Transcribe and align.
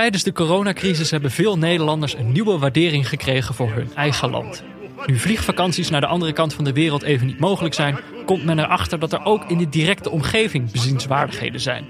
Tijdens 0.00 0.22
de 0.22 0.32
coronacrisis 0.32 1.10
hebben 1.10 1.30
veel 1.30 1.58
Nederlanders 1.58 2.14
een 2.14 2.32
nieuwe 2.32 2.58
waardering 2.58 3.08
gekregen 3.08 3.54
voor 3.54 3.70
hun 3.72 3.90
eigen 3.94 4.30
land. 4.30 4.62
Nu 5.06 5.18
vliegvakanties 5.18 5.90
naar 5.90 6.00
de 6.00 6.06
andere 6.06 6.32
kant 6.32 6.54
van 6.54 6.64
de 6.64 6.72
wereld 6.72 7.02
even 7.02 7.26
niet 7.26 7.38
mogelijk 7.38 7.74
zijn, 7.74 7.98
komt 8.26 8.44
men 8.44 8.58
erachter 8.58 8.98
dat 8.98 9.12
er 9.12 9.24
ook 9.24 9.44
in 9.50 9.58
de 9.58 9.68
directe 9.68 10.10
omgeving 10.10 10.70
bezienswaardigheden 10.70 11.60
zijn. 11.60 11.84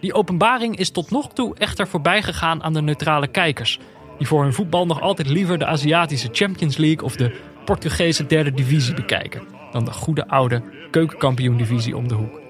Die 0.00 0.14
openbaring 0.14 0.76
is 0.76 0.90
tot 0.90 1.10
nog 1.10 1.32
toe 1.32 1.54
echter 1.54 1.88
voorbij 1.88 2.22
gegaan 2.22 2.62
aan 2.62 2.72
de 2.72 2.82
neutrale 2.82 3.28
kijkers, 3.28 3.78
die 4.18 4.26
voor 4.26 4.42
hun 4.42 4.52
voetbal 4.52 4.86
nog 4.86 5.00
altijd 5.00 5.28
liever 5.28 5.58
de 5.58 5.66
Aziatische 5.66 6.28
Champions 6.32 6.76
League 6.76 7.04
of 7.04 7.16
de 7.16 7.36
Portugese 7.64 8.26
derde 8.26 8.52
divisie 8.52 8.94
bekijken 8.94 9.42
dan 9.72 9.84
de 9.84 9.92
goede 9.92 10.28
oude 10.28 10.62
keukenkampioen-divisie 10.90 11.96
om 11.96 12.08
de 12.08 12.14
hoek. 12.14 12.40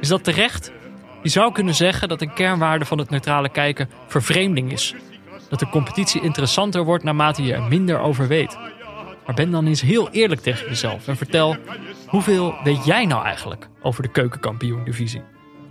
Is 0.00 0.08
dat 0.08 0.24
terecht? 0.24 0.72
Je 1.22 1.28
zou 1.28 1.52
kunnen 1.52 1.74
zeggen 1.74 2.08
dat 2.08 2.20
een 2.20 2.32
kernwaarde 2.32 2.84
van 2.84 2.98
het 2.98 3.10
neutrale 3.10 3.48
kijken 3.48 3.88
vervreemding 4.06 4.72
is. 4.72 4.94
Dat 5.48 5.58
de 5.58 5.68
competitie 5.68 6.22
interessanter 6.22 6.84
wordt 6.84 7.04
naarmate 7.04 7.42
je 7.42 7.54
er 7.54 7.62
minder 7.62 8.00
over 8.00 8.28
weet. 8.28 8.58
Maar 9.26 9.34
ben 9.34 9.50
dan 9.50 9.66
eens 9.66 9.80
heel 9.80 10.10
eerlijk 10.10 10.40
tegen 10.40 10.68
jezelf 10.68 11.08
en 11.08 11.16
vertel: 11.16 11.56
hoeveel 12.06 12.54
weet 12.64 12.84
jij 12.84 13.06
nou 13.06 13.24
eigenlijk 13.24 13.68
over 13.82 14.02
de 14.02 14.10
keukenkampioen-divisie? 14.10 15.22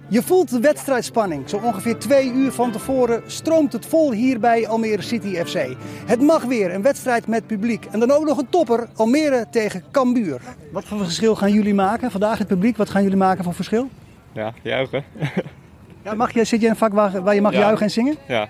Je 0.07 0.21
voelt 0.21 0.49
de 0.49 0.59
wedstrijdspanning. 0.59 1.49
Zo 1.49 1.57
ongeveer 1.57 1.97
twee 1.97 2.31
uur 2.31 2.51
van 2.51 2.71
tevoren 2.71 3.23
stroomt 3.25 3.73
het 3.73 3.85
vol 3.85 4.11
hier 4.11 4.39
bij 4.39 4.67
Almere 4.67 5.01
City 5.01 5.35
FC. 5.35 5.75
Het 6.05 6.21
mag 6.21 6.43
weer, 6.43 6.73
een 6.73 6.81
wedstrijd 6.81 7.27
met 7.27 7.47
publiek. 7.47 7.85
En 7.85 7.99
dan 7.99 8.11
ook 8.11 8.25
nog 8.25 8.37
een 8.37 8.49
topper, 8.49 8.87
Almere 8.95 9.45
tegen 9.51 9.83
Cambuur. 9.91 10.41
Wat 10.71 10.85
voor 10.85 10.97
verschil 10.97 11.35
gaan 11.35 11.51
jullie 11.51 11.73
maken 11.73 12.11
vandaag, 12.11 12.37
het 12.37 12.47
publiek? 12.47 12.77
Wat 12.77 12.89
gaan 12.89 13.03
jullie 13.03 13.17
maken 13.17 13.43
voor 13.43 13.53
verschil? 13.53 13.89
Ja, 14.33 14.53
juichen. 14.63 15.03
Ja, 16.03 16.13
mag 16.13 16.33
je, 16.33 16.43
zit 16.43 16.59
je 16.59 16.65
in 16.65 16.71
een 16.71 16.77
vak 16.77 16.93
waar, 16.93 17.21
waar 17.23 17.35
je 17.35 17.41
mag 17.41 17.51
Ja. 17.53 17.59
juichen 17.59 17.85
en 17.85 17.91
zingen? 17.91 18.15
Ja. 18.27 18.49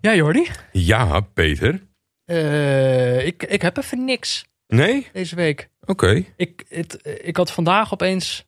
Ja, 0.00 0.14
Jordi? 0.14 0.46
Ja, 0.72 1.20
Peter. 1.20 1.86
Eh, 2.24 3.26
ik, 3.26 3.42
ik 3.42 3.62
heb 3.62 3.76
even 3.76 4.04
niks 4.04 4.46
Nee? 4.66 5.06
deze 5.12 5.34
week. 5.36 5.68
Oké. 5.84 6.24
Ik, 6.36 6.64
het, 6.68 6.98
ik 7.22 7.36
had 7.36 7.50
vandaag 7.52 7.92
opeens. 7.92 8.46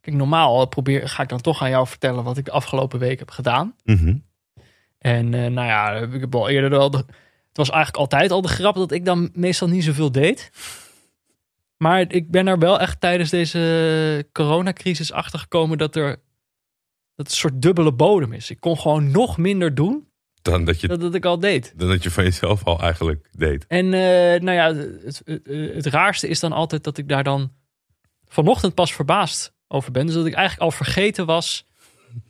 Kijk, 0.00 0.16
normaal 0.16 0.66
probeer, 0.66 1.08
ga 1.08 1.22
ik 1.22 1.28
dan 1.28 1.40
toch 1.40 1.62
aan 1.62 1.70
jou 1.70 1.86
vertellen 1.86 2.24
wat 2.24 2.36
ik 2.36 2.44
de 2.44 2.50
afgelopen 2.50 2.98
week 2.98 3.18
heb 3.18 3.30
gedaan. 3.30 3.74
Mhm. 3.84 4.16
En 4.98 5.34
eh, 5.34 5.40
nou 5.50 5.66
ja, 5.66 5.92
ik 5.92 6.20
heb 6.20 6.34
al 6.34 6.48
eerder 6.48 6.78
al. 6.78 6.90
De, 6.90 6.96
het 7.48 7.56
was 7.56 7.70
eigenlijk 7.70 7.98
altijd 8.02 8.30
al 8.30 8.42
de 8.42 8.48
grap 8.48 8.74
dat 8.74 8.92
ik 8.92 9.04
dan 9.04 9.30
meestal 9.32 9.68
niet 9.68 9.84
zoveel 9.84 10.12
deed. 10.12 10.50
Maar 11.82 12.12
ik 12.12 12.30
ben 12.30 12.46
er 12.46 12.58
wel 12.58 12.80
echt 12.80 13.00
tijdens 13.00 13.30
deze 13.30 14.28
coronacrisis 14.32 15.12
achter 15.12 15.38
gekomen 15.38 15.78
dat 15.78 15.96
er 15.96 16.22
dat 17.14 17.26
een 17.26 17.36
soort 17.36 17.62
dubbele 17.62 17.92
bodem 17.92 18.32
is. 18.32 18.50
Ik 18.50 18.60
kon 18.60 18.78
gewoon 18.78 19.10
nog 19.10 19.38
minder 19.38 19.74
doen 19.74 20.08
Dan, 20.42 20.64
dat 20.64 20.80
je, 20.80 20.88
dan 20.88 21.00
dat 21.00 21.14
ik 21.14 21.24
al 21.24 21.38
deed. 21.38 21.72
dan 21.76 21.88
dat 21.88 22.02
je 22.02 22.10
van 22.10 22.24
jezelf 22.24 22.64
al 22.64 22.80
eigenlijk 22.80 23.28
deed. 23.32 23.66
En 23.66 23.84
eh, 23.84 24.40
nou 24.40 24.50
ja, 24.50 24.74
het, 24.74 25.22
het, 25.24 25.46
het 25.74 25.86
raarste 25.86 26.28
is 26.28 26.40
dan 26.40 26.52
altijd 26.52 26.84
dat 26.84 26.98
ik 26.98 27.08
daar 27.08 27.24
dan 27.24 27.52
vanochtend 28.24 28.74
pas 28.74 28.92
verbaasd 28.94 29.52
over 29.68 29.92
ben. 29.92 30.06
Dus 30.06 30.14
dat 30.14 30.26
ik 30.26 30.34
eigenlijk 30.34 30.70
al 30.70 30.76
vergeten 30.76 31.26
was. 31.26 31.68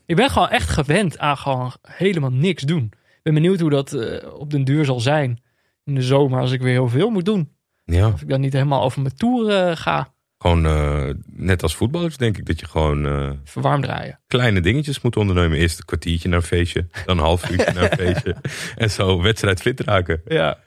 Ik 0.07 0.17
ben 0.17 0.31
gewoon 0.31 0.49
echt 0.49 0.69
gewend 0.69 1.19
aan 1.19 1.37
gewoon 1.37 1.73
helemaal 1.83 2.33
niks 2.33 2.63
doen. 2.63 2.85
Ik 2.93 3.21
ben 3.23 3.35
benieuwd 3.35 3.61
hoe 3.61 3.71
dat 3.71 3.93
eh, 3.93 4.35
op 4.35 4.51
den 4.51 4.65
duur 4.65 4.85
zal 4.85 5.01
zijn 5.01 5.43
in 5.85 5.95
de 5.95 6.03
zomer 6.03 6.41
als 6.41 6.53
ik 6.53 6.61
weer 6.61 6.73
heel 6.73 6.89
veel 6.89 7.11
moet 7.11 7.25
doen. 7.25 7.59
Ja, 7.91 8.09
Of 8.09 8.21
ik 8.23 8.29
dan 8.29 8.41
niet 8.41 8.53
helemaal 8.53 8.83
over 8.83 9.03
mijn 9.03 9.15
tour 9.17 9.49
eh, 9.69 9.77
ga 9.77 10.13
gewoon 10.39 10.67
eh, 10.67 11.09
net 11.33 11.63
als 11.63 11.75
voetballers 11.77 12.17
denk 12.17 12.39
ik 12.39 12.47
dat 12.47 12.61
je 12.61 12.67
gewoon 12.67 13.07
eh, 13.07 13.31
verwarm 13.45 13.83
draaien. 13.83 14.21
kleine 14.27 14.61
dingetjes 14.61 15.01
moet 15.01 15.17
ondernemen. 15.17 15.59
Eerst 15.59 15.79
een 15.79 15.85
kwartiertje 15.85 16.29
naar 16.29 16.39
een 16.39 16.45
feestje, 16.45 16.87
dan 17.07 17.19
een 17.19 17.25
half 17.25 17.51
uurtje 17.51 17.73
naar 17.73 17.83
een 17.93 17.99
feestje. 18.07 18.37
En 18.77 18.91
zo 18.91 19.23
wedstrijd 19.23 19.61
fit 19.61 19.81
raken. 19.81 20.21
Ja. 20.27 20.59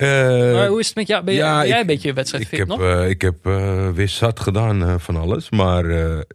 Maar 0.00 0.66
hoe 0.68 0.80
is 0.80 0.86
het 0.86 0.96
met 0.96 1.06
jou? 1.06 1.24
Ben, 1.24 1.34
jij- 1.34 1.44
ja, 1.44 1.66
jij 1.66 1.74
ik- 1.74 1.80
een 1.80 1.86
beetje 1.86 2.12
wedstrijd 2.12 2.42
ik 2.42 2.48
fit 2.48 2.58
heb, 2.58 2.68
nog? 2.68 3.04
ik 3.04 3.20
heb 3.22 3.44
weer 3.94 4.08
zat 4.08 4.40
gedaan 4.40 5.00
van 5.00 5.16
alles. 5.16 5.50
Maar 5.50 5.84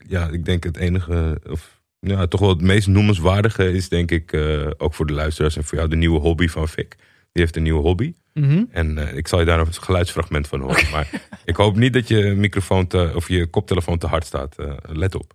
ja, 0.08 0.28
ik 0.32 0.46
denk 0.46 0.64
het 0.64 0.78
enige, 0.78 1.42
of 1.50 1.82
ja, 2.00 2.28
toch 2.28 2.40
wel 2.40 2.50
het 2.50 2.62
meest 2.62 2.88
noemenswaardige 2.88 3.72
is 3.74 3.90
denk 3.90 4.12
ik, 4.12 4.34
ook 4.78 4.94
voor 4.94 5.06
de 5.06 5.14
luisteraars 5.14 5.56
en 5.58 5.64
voor 5.64 5.78
jou, 5.78 5.90
de 5.90 5.96
nieuwe 5.96 6.20
hobby 6.20 6.48
van 6.48 6.68
Fik. 6.68 6.96
Die 7.32 7.44
heeft 7.44 7.56
een 7.56 7.64
nieuwe 7.64 7.82
hobby. 7.82 8.14
Mhm. 8.34 8.64
En 8.70 8.98
eh, 8.98 9.18
ik 9.18 9.28
zal 9.28 9.40
je 9.40 9.46
daar 9.46 9.60
een 9.60 9.74
geluidsfragment 9.74 10.48
van 10.48 10.62
horen. 10.62 10.90
Maar 10.92 11.10
ik 11.46 11.56
hoop 11.56 11.76
niet 11.76 11.94
dat 11.94 12.08
je 12.08 12.34
microfoon 12.36 12.88
te, 12.88 13.12
of 13.16 13.28
je 13.28 13.48
koptelefoon 13.48 13.98
te 13.98 14.08
hard 14.08 14.26
staat. 14.26 14.58
Eh, 14.58 14.74
let 14.82 15.16
op. 15.16 15.34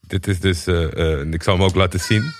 Dit 0.00 0.26
is 0.26 0.40
dus, 0.40 0.66
eh, 0.66 1.20
ik 1.20 1.42
zal 1.42 1.54
hem 1.54 1.64
ook 1.64 1.74
laten 1.74 2.00
zien. 2.00 2.32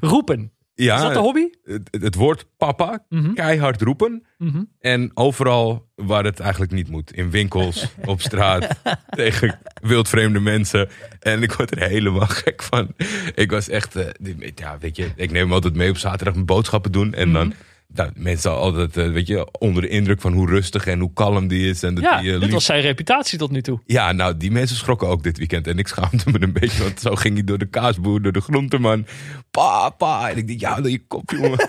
Roepen. 0.00 0.52
Ja, 0.74 0.94
Is 0.96 1.02
dat 1.02 1.12
de 1.12 1.18
hobby? 1.18 1.48
Het, 1.64 1.88
het 2.02 2.14
woord 2.14 2.46
papa, 2.56 3.04
Mhm. 3.08 3.32
keihard 3.32 3.82
roepen. 3.82 4.26
Mhm. 4.38 4.62
En 4.80 5.10
overal 5.14 5.88
waar 5.94 6.24
het 6.24 6.40
eigenlijk 6.40 6.72
niet 6.72 6.88
moet. 6.88 7.12
In 7.12 7.30
winkels, 7.30 7.86
op 8.04 8.20
straat, 8.20 8.80
tegen 9.10 9.58
wildvreemde 9.82 10.40
mensen. 10.40 10.88
En 11.20 11.42
ik 11.42 11.52
word 11.52 11.70
er 11.70 11.88
helemaal 11.88 12.26
gek 12.26 12.62
van. 12.62 12.88
Ik 13.34 13.50
was 13.50 13.68
echt, 13.68 13.96
eh, 13.96 14.06
ja, 14.54 14.78
weet 14.78 14.96
je, 14.96 15.10
ik 15.16 15.30
neem 15.30 15.42
hem 15.42 15.52
altijd 15.52 15.74
mee 15.74 15.90
op 15.90 15.96
zaterdag 15.98 16.34
mijn 16.34 16.46
boodschappen 16.46 16.92
doen. 16.92 17.14
En 17.14 17.32
dan, 17.32 17.54
nou, 17.94 18.10
mensen 18.14 18.50
altijd, 18.56 18.96
eh, 18.96 19.10
weet 19.12 19.26
je, 19.26 19.48
onder 19.58 19.82
de 19.82 19.88
indruk 19.88 20.20
van 20.20 20.32
hoe 20.32 20.46
rustig 20.48 20.86
en 20.86 20.98
hoe 21.00 21.10
kalm 21.14 21.48
die 21.48 21.68
is. 21.70 21.82
En 21.82 21.94
dat 21.94 22.04
Ja, 22.04 22.20
die, 22.20 22.30
dit 22.32 22.40
lief- 22.42 22.50
was 22.52 22.64
zijn 22.64 22.80
reputatie 22.80 23.38
tot 23.38 23.50
nu 23.50 23.62
toe. 23.62 23.80
ja, 23.86 24.12
nou, 24.12 24.36
die 24.36 24.50
mensen 24.50 24.76
schrokken 24.76 25.08
ook 25.08 25.22
dit 25.22 25.38
weekend. 25.38 25.66
En 25.66 25.78
ik 25.78 25.88
schaamde 25.88 26.24
me 26.32 26.42
een 26.42 26.52
beetje, 26.52 26.82
want 26.82 27.00
zo 27.00 27.14
ging 27.14 27.34
hij 27.34 27.44
door 27.44 27.58
de 27.58 27.66
kaasboer, 27.66 28.22
door 28.22 28.32
de 28.32 28.40
groenteman. 28.40 29.06
Papa! 29.50 30.30
En 30.30 30.36
ik 30.36 30.46
dacht, 30.48 30.60
ja, 30.60 30.80
door 30.80 30.90
je 30.90 31.02
kop, 31.08 31.30
jongen. 31.30 31.68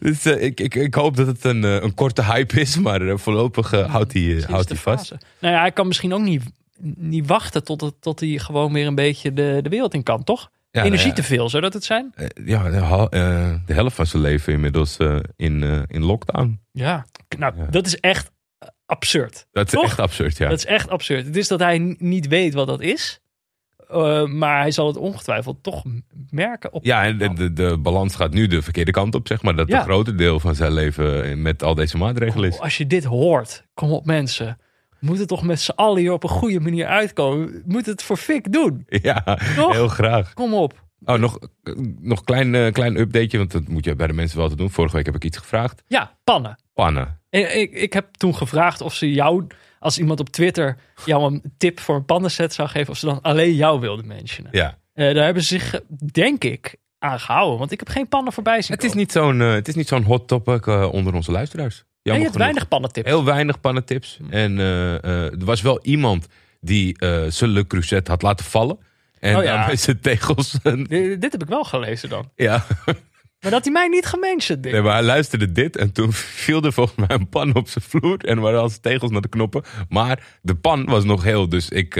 dus 0.00 0.24
eh, 0.24 0.42
ik, 0.42 0.60
ik, 0.60 0.74
ik 0.74 0.94
hoop 0.94 1.16
dat 1.16 1.26
het 1.26 1.44
een, 1.44 1.62
een 1.62 1.94
korte 1.94 2.24
hype 2.24 2.60
is, 2.60 2.78
maar 2.78 3.18
voorlopig 3.18 3.70
houdt 3.70 4.12
hij, 4.12 4.44
houdt 4.48 4.68
hij 4.68 4.78
vast. 4.78 5.10
Nou 5.40 5.54
ja, 5.54 5.60
hij 5.60 5.72
kan 5.72 5.86
misschien 5.86 6.12
ook 6.12 6.20
niet, 6.22 6.42
niet 6.96 7.26
wachten 7.26 7.64
tot, 7.64 7.80
het, 7.80 7.94
tot 8.00 8.20
hij 8.20 8.38
gewoon 8.38 8.72
weer 8.72 8.86
een 8.86 8.94
beetje 8.94 9.32
de, 9.32 9.58
de 9.62 9.68
wereld 9.68 9.94
in 9.94 10.02
kan, 10.02 10.24
toch? 10.24 10.50
Ja, 10.70 10.84
Energie 10.84 11.04
nou 11.12 11.14
te 11.20 11.22
veel, 11.22 11.48
zou 11.48 11.62
dat 11.62 11.72
het 11.72 11.84
zijn? 11.84 12.12
eh, 12.14 12.26
ja, 12.46 12.62
de, 12.70 12.76
eh, 13.10 13.54
de 13.66 13.72
helft 13.74 13.96
van 13.96 14.06
zijn 14.06 14.22
leven 14.22 14.52
inmiddels 14.52 14.96
eh, 14.96 15.16
in, 15.36 15.62
in 15.88 16.04
lockdown. 16.04 16.60
Ja. 16.72 17.06
Nou, 17.38 17.54
dat 17.70 17.86
is 17.86 17.96
echt 18.00 18.30
absurd. 18.86 19.46
Dat 19.52 19.66
is 19.66 19.72
Toch? 19.72 19.84
echt 19.84 19.98
absurd, 19.98 20.36
ja. 20.36 20.48
Dat 20.48 20.58
is 20.58 20.64
echt 20.66 20.88
absurd. 20.88 21.26
Het 21.26 21.36
is 21.36 21.48
dat 21.48 21.60
hij 21.60 21.96
niet 21.98 22.26
weet 22.28 22.54
wat 22.54 22.66
dat 22.66 22.80
is. 22.80 23.20
maar 24.26 24.60
hij 24.60 24.70
zal 24.70 24.86
het 24.86 24.96
ongetwijfeld 24.96 25.62
toch 25.62 25.84
merken. 26.30 26.72
Op 26.72 26.84
Ja, 26.84 27.04
en 27.04 27.18
de, 27.18 27.32
de, 27.32 27.52
de 27.52 27.78
balans 27.78 28.14
gaat 28.14 28.32
nu 28.32 28.46
de 28.46 28.62
verkeerde 28.62 28.90
kant 28.90 29.14
op, 29.14 29.26
zeg 29.26 29.42
maar. 29.42 29.56
Dat 29.56 29.68
Ja. 29.68 29.78
een 29.78 29.84
grote 29.84 30.14
deel 30.14 30.40
van 30.40 30.54
zijn 30.54 30.72
leven 30.72 31.42
met 31.42 31.62
al 31.62 31.74
deze 31.74 31.96
maatregelen 31.96 32.48
is. 32.48 32.58
Als 32.60 32.76
je 32.76 32.86
dit 32.86 33.04
hoort, 33.04 33.64
kom 33.74 33.90
op 33.92 34.06
mensen. 34.06 34.58
We 35.00 35.06
moeten 35.06 35.26
toch 35.26 35.42
met 35.42 35.60
z'n 35.60 35.70
allen 35.70 36.00
hier 36.00 36.12
op 36.12 36.22
een 36.22 36.28
goede 36.28 36.60
manier 36.60 36.86
uitkomen. 36.86 37.46
We 37.46 37.62
moeten 37.66 37.92
het 37.92 38.02
voor 38.02 38.16
Fik 38.16 38.52
doen. 38.52 38.84
Ja, 38.86 39.38
Toch? 39.56 39.72
heel 39.72 39.88
graag. 39.88 40.32
Kom 40.34 40.54
op. 40.54 40.86
Oh, 41.04 41.18
nog 41.18 41.38
nog 42.00 42.24
klein, 42.24 42.54
eh, 42.54 42.72
klein 42.72 42.96
updateje, 42.96 43.38
want 43.38 43.52
dat 43.52 43.68
moet 43.68 43.84
je 43.84 43.96
bij 43.96 44.06
de 44.06 44.12
mensen 44.12 44.38
wel 44.38 44.48
te 44.48 44.56
doen. 44.56 44.70
Vorige 44.70 44.96
week 44.96 45.06
heb 45.06 45.14
ik 45.14 45.24
iets 45.24 45.38
gevraagd. 45.38 45.82
Ja, 45.86 46.16
pannen. 46.24 46.58
Pannen. 46.74 47.20
En 47.30 47.58
ik, 47.60 47.72
ik 47.72 47.92
heb 47.92 48.14
toen 48.14 48.34
gevraagd 48.34 48.80
of 48.80 48.94
ze 48.94 49.12
jou, 49.12 49.46
als 49.78 49.98
iemand 49.98 50.20
op 50.20 50.28
Twitter 50.28 50.76
jou 51.04 51.32
een 51.32 51.42
tip 51.58 51.80
voor 51.80 51.94
een 51.94 52.04
pannenset 52.04 52.52
zou 52.52 52.68
geven, 52.68 52.90
of 52.90 52.98
ze 52.98 53.06
dan 53.06 53.20
alleen 53.22 53.54
jou 53.54 53.80
wilden 53.80 54.06
mentionen. 54.06 54.50
Ja. 54.54 54.78
Eh, 54.94 55.14
daar 55.14 55.24
hebben 55.24 55.42
ze 55.42 55.48
zich, 55.58 55.80
denk 56.12 56.44
ik, 56.44 56.76
aan 56.98 57.20
gehouden. 57.20 57.58
Want 57.58 57.72
ik 57.72 57.78
heb 57.78 57.88
geen 57.88 58.08
pannen 58.08 58.32
voorbij 58.32 58.62
zien 58.62 58.72
Het 58.76 58.84
is 58.84 58.88
komen. 58.90 59.04
niet 59.04 59.12
zo'n 59.12 59.40
eh, 59.40 59.52
het 59.52 59.68
is 59.68 59.74
niet 59.74 59.88
zo'n 59.88 60.02
hot 60.02 60.28
topic 60.28 60.66
onder 60.66 61.14
onze 61.14 61.30
luisteraars. 61.30 61.84
En 62.12 62.18
je 62.18 62.22
hebt 62.22 62.32
genoeg. 62.32 62.46
weinig 62.46 62.68
pannentips. 62.68 63.08
Heel 63.08 63.24
weinig 63.24 63.60
pannentips. 63.60 64.18
En 64.30 64.58
eh, 64.58 64.94
eh, 64.94 65.24
er 65.24 65.44
was 65.44 65.62
wel 65.62 65.80
iemand 65.82 66.26
die 66.60 66.98
eh 66.98 67.24
zijn 67.28 67.50
Le 67.50 67.66
Creuset 67.66 68.08
had 68.08 68.22
laten 68.22 68.44
vallen. 68.44 68.78
En 69.20 69.36
Oh 69.36 69.42
ja. 69.42 69.76
zijn 69.76 70.00
tegels... 70.00 70.50
Dit, 70.62 71.20
dit 71.20 71.32
heb 71.32 71.42
ik 71.42 71.48
wel 71.48 71.64
gelezen 71.64 72.08
dan. 72.08 72.30
ja, 72.36 72.66
Maar 73.40 73.50
dat 73.50 73.64
hij 73.64 73.72
mij 73.72 73.88
niet 73.88 74.06
gementioned 74.06 74.64
nee, 74.64 74.82
maar 74.82 74.92
hij 74.92 75.02
luisterde 75.02 75.52
dit 75.52 75.76
en 75.76 75.92
toen 75.92 76.12
viel 76.12 76.62
er 76.62 76.72
volgens 76.72 77.06
mij 77.06 77.16
een 77.16 77.28
pan 77.28 77.54
op 77.54 77.68
zijn 77.68 77.84
vloer. 77.84 78.18
En 78.24 78.40
waren 78.40 78.60
al 78.60 78.68
zijn 78.68 78.80
tegels 78.80 79.10
naar 79.10 79.20
de 79.20 79.28
knoppen. 79.28 79.62
Maar 79.88 80.38
de 80.42 80.54
pan 80.54 80.84
was 80.84 81.04
nog 81.04 81.22
heel, 81.22 81.48
dus 81.48 81.68
ik, 81.68 81.96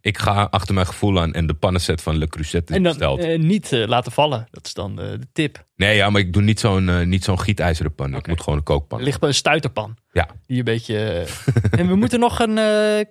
ik 0.00 0.18
ga 0.18 0.48
achter 0.50 0.74
mijn 0.74 0.86
gevoel 0.86 1.20
aan. 1.20 1.32
En 1.32 1.46
de 1.46 1.54
pannenset 1.54 2.02
van 2.02 2.16
Le 2.18 2.26
Creuset 2.28 2.70
is 2.70 2.76
En 2.76 2.82
dan 2.82 2.92
besteld. 2.92 3.20
eh, 3.20 3.38
niet 3.38 3.72
eh, 3.72 3.86
laten 3.86 4.12
vallen. 4.12 4.46
Dat 4.50 4.66
is 4.66 4.74
dan 4.74 4.96
de, 4.96 5.16
de 5.20 5.26
tip. 5.32 5.66
Nee, 5.76 5.96
ja, 5.96 6.10
maar 6.10 6.20
ik 6.20 6.32
doe 6.32 6.42
niet 6.42 6.60
zo'n 6.60 6.88
eh, 6.88 7.06
niet 7.06 7.24
zo'n 7.24 7.40
gietijzeren 7.40 7.94
pan. 7.94 8.14
Ik 8.14 8.26
moet 8.26 8.40
gewoon 8.42 8.58
een 8.58 8.64
kookpan. 8.64 9.02
Ligt 9.02 9.20
bij 9.20 9.28
een 9.28 9.34
stuiterpan. 9.34 9.96
Ja. 10.12 10.28
Die 10.46 10.58
een 10.58 10.64
beetje. 10.64 10.98
eh, 11.10 11.28
en 11.80 11.86
we 11.88 11.94
moeten 11.96 12.20
nog 12.20 12.38
een. 12.38 12.58
eh, 12.58 13.04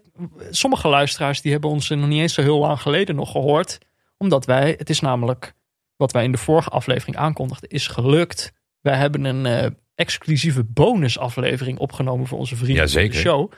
sommige 0.49 0.87
luisteraars 0.87 1.41
die 1.41 1.51
hebben 1.51 1.69
ons 1.69 1.89
nog 1.89 2.07
niet 2.07 2.21
eens 2.21 2.33
zo 2.33 2.41
heel 2.41 2.59
lang 2.59 2.81
geleden 2.81 3.15
nog 3.15 3.31
gehoord. 3.31 3.77
Omdat 4.17 4.45
wij. 4.45 4.75
Het 4.77 4.89
is 4.89 4.99
namelijk. 4.99 5.53
Wat 5.95 6.11
wij 6.11 6.23
in 6.23 6.31
de 6.31 6.37
vorige 6.37 6.69
aflevering 6.69 7.17
aankondigden. 7.17 7.69
Is 7.69 7.87
gelukt. 7.87 8.51
Wij 8.81 8.95
hebben 8.95 9.23
een 9.25 9.45
eh, 9.45 9.69
exclusieve 9.95 10.63
bonusaflevering 10.63 11.77
opgenomen 11.77 12.27
voor 12.27 12.37
onze 12.37 12.55
vrienden 12.55 12.89
van 12.89 13.01
de 13.03 13.13
show. 13.13 13.51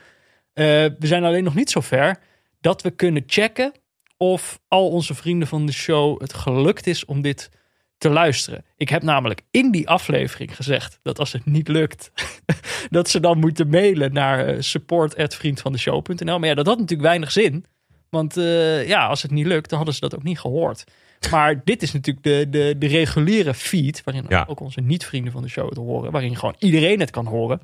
Eh, 0.53 0.65
we 0.65 0.95
zijn 0.99 1.23
alleen 1.23 1.43
nog 1.43 1.55
niet 1.55 1.69
zo 1.69 1.79
ver 1.81 2.19
dat 2.61 2.81
we 2.81 2.91
kunnen 2.91 3.23
checken 3.25 3.71
of 4.17 4.59
al 4.67 4.89
onze 4.89 5.13
vrienden 5.13 5.47
van 5.47 5.65
de 5.65 5.71
show 5.71 6.21
het 6.21 6.33
gelukt 6.33 6.87
is 6.87 7.05
om 7.05 7.21
dit 7.21 7.49
te 7.97 8.09
luisteren. 8.09 8.65
Ik 8.77 8.89
heb 8.89 9.03
namelijk 9.03 9.41
in 9.51 9.71
die 9.71 9.89
aflevering 9.89 10.55
gezegd 10.55 10.99
dat 11.01 11.19
als 11.19 11.31
het 11.31 11.45
niet 11.45 11.67
lukt, 11.67 12.11
dat 12.89 13.09
ze 13.09 13.19
dan 13.19 13.39
moeten 13.39 13.69
mailen 13.69 14.13
naar 14.13 14.53
uh, 14.53 14.61
support@vriendvandeshow.nl. 14.61 16.39
Maar 16.39 16.49
ja, 16.49 16.55
dat 16.55 16.65
had 16.65 16.77
natuurlijk 16.79 17.07
weinig 17.07 17.31
zin. 17.31 17.65
Want 18.09 18.37
uh, 18.37 18.87
ja, 18.87 19.07
als 19.07 19.21
het 19.21 19.31
niet 19.31 19.45
lukt, 19.45 19.67
dan 19.69 19.77
hadden 19.77 19.95
ze 19.95 20.01
dat 20.01 20.15
ook 20.15 20.23
niet 20.23 20.39
gehoord. 20.39 20.83
Maar 21.31 21.61
dit 21.63 21.81
is 21.81 21.91
natuurlijk 21.91 22.25
de, 22.25 22.47
de, 22.49 22.75
de 22.77 22.87
reguliere 22.87 23.53
feed, 23.53 24.03
waarin 24.03 24.25
Ja. 24.29 24.45
ook 24.47 24.59
onze 24.59 24.81
niet-vrienden 24.81 25.31
van 25.31 25.41
de 25.41 25.47
show 25.49 25.69
het 25.69 25.77
horen, 25.77 26.11
waarin 26.11 26.35
gewoon 26.37 26.55
iedereen 26.59 26.99
het 26.99 27.09
kan 27.09 27.25
horen. 27.25 27.61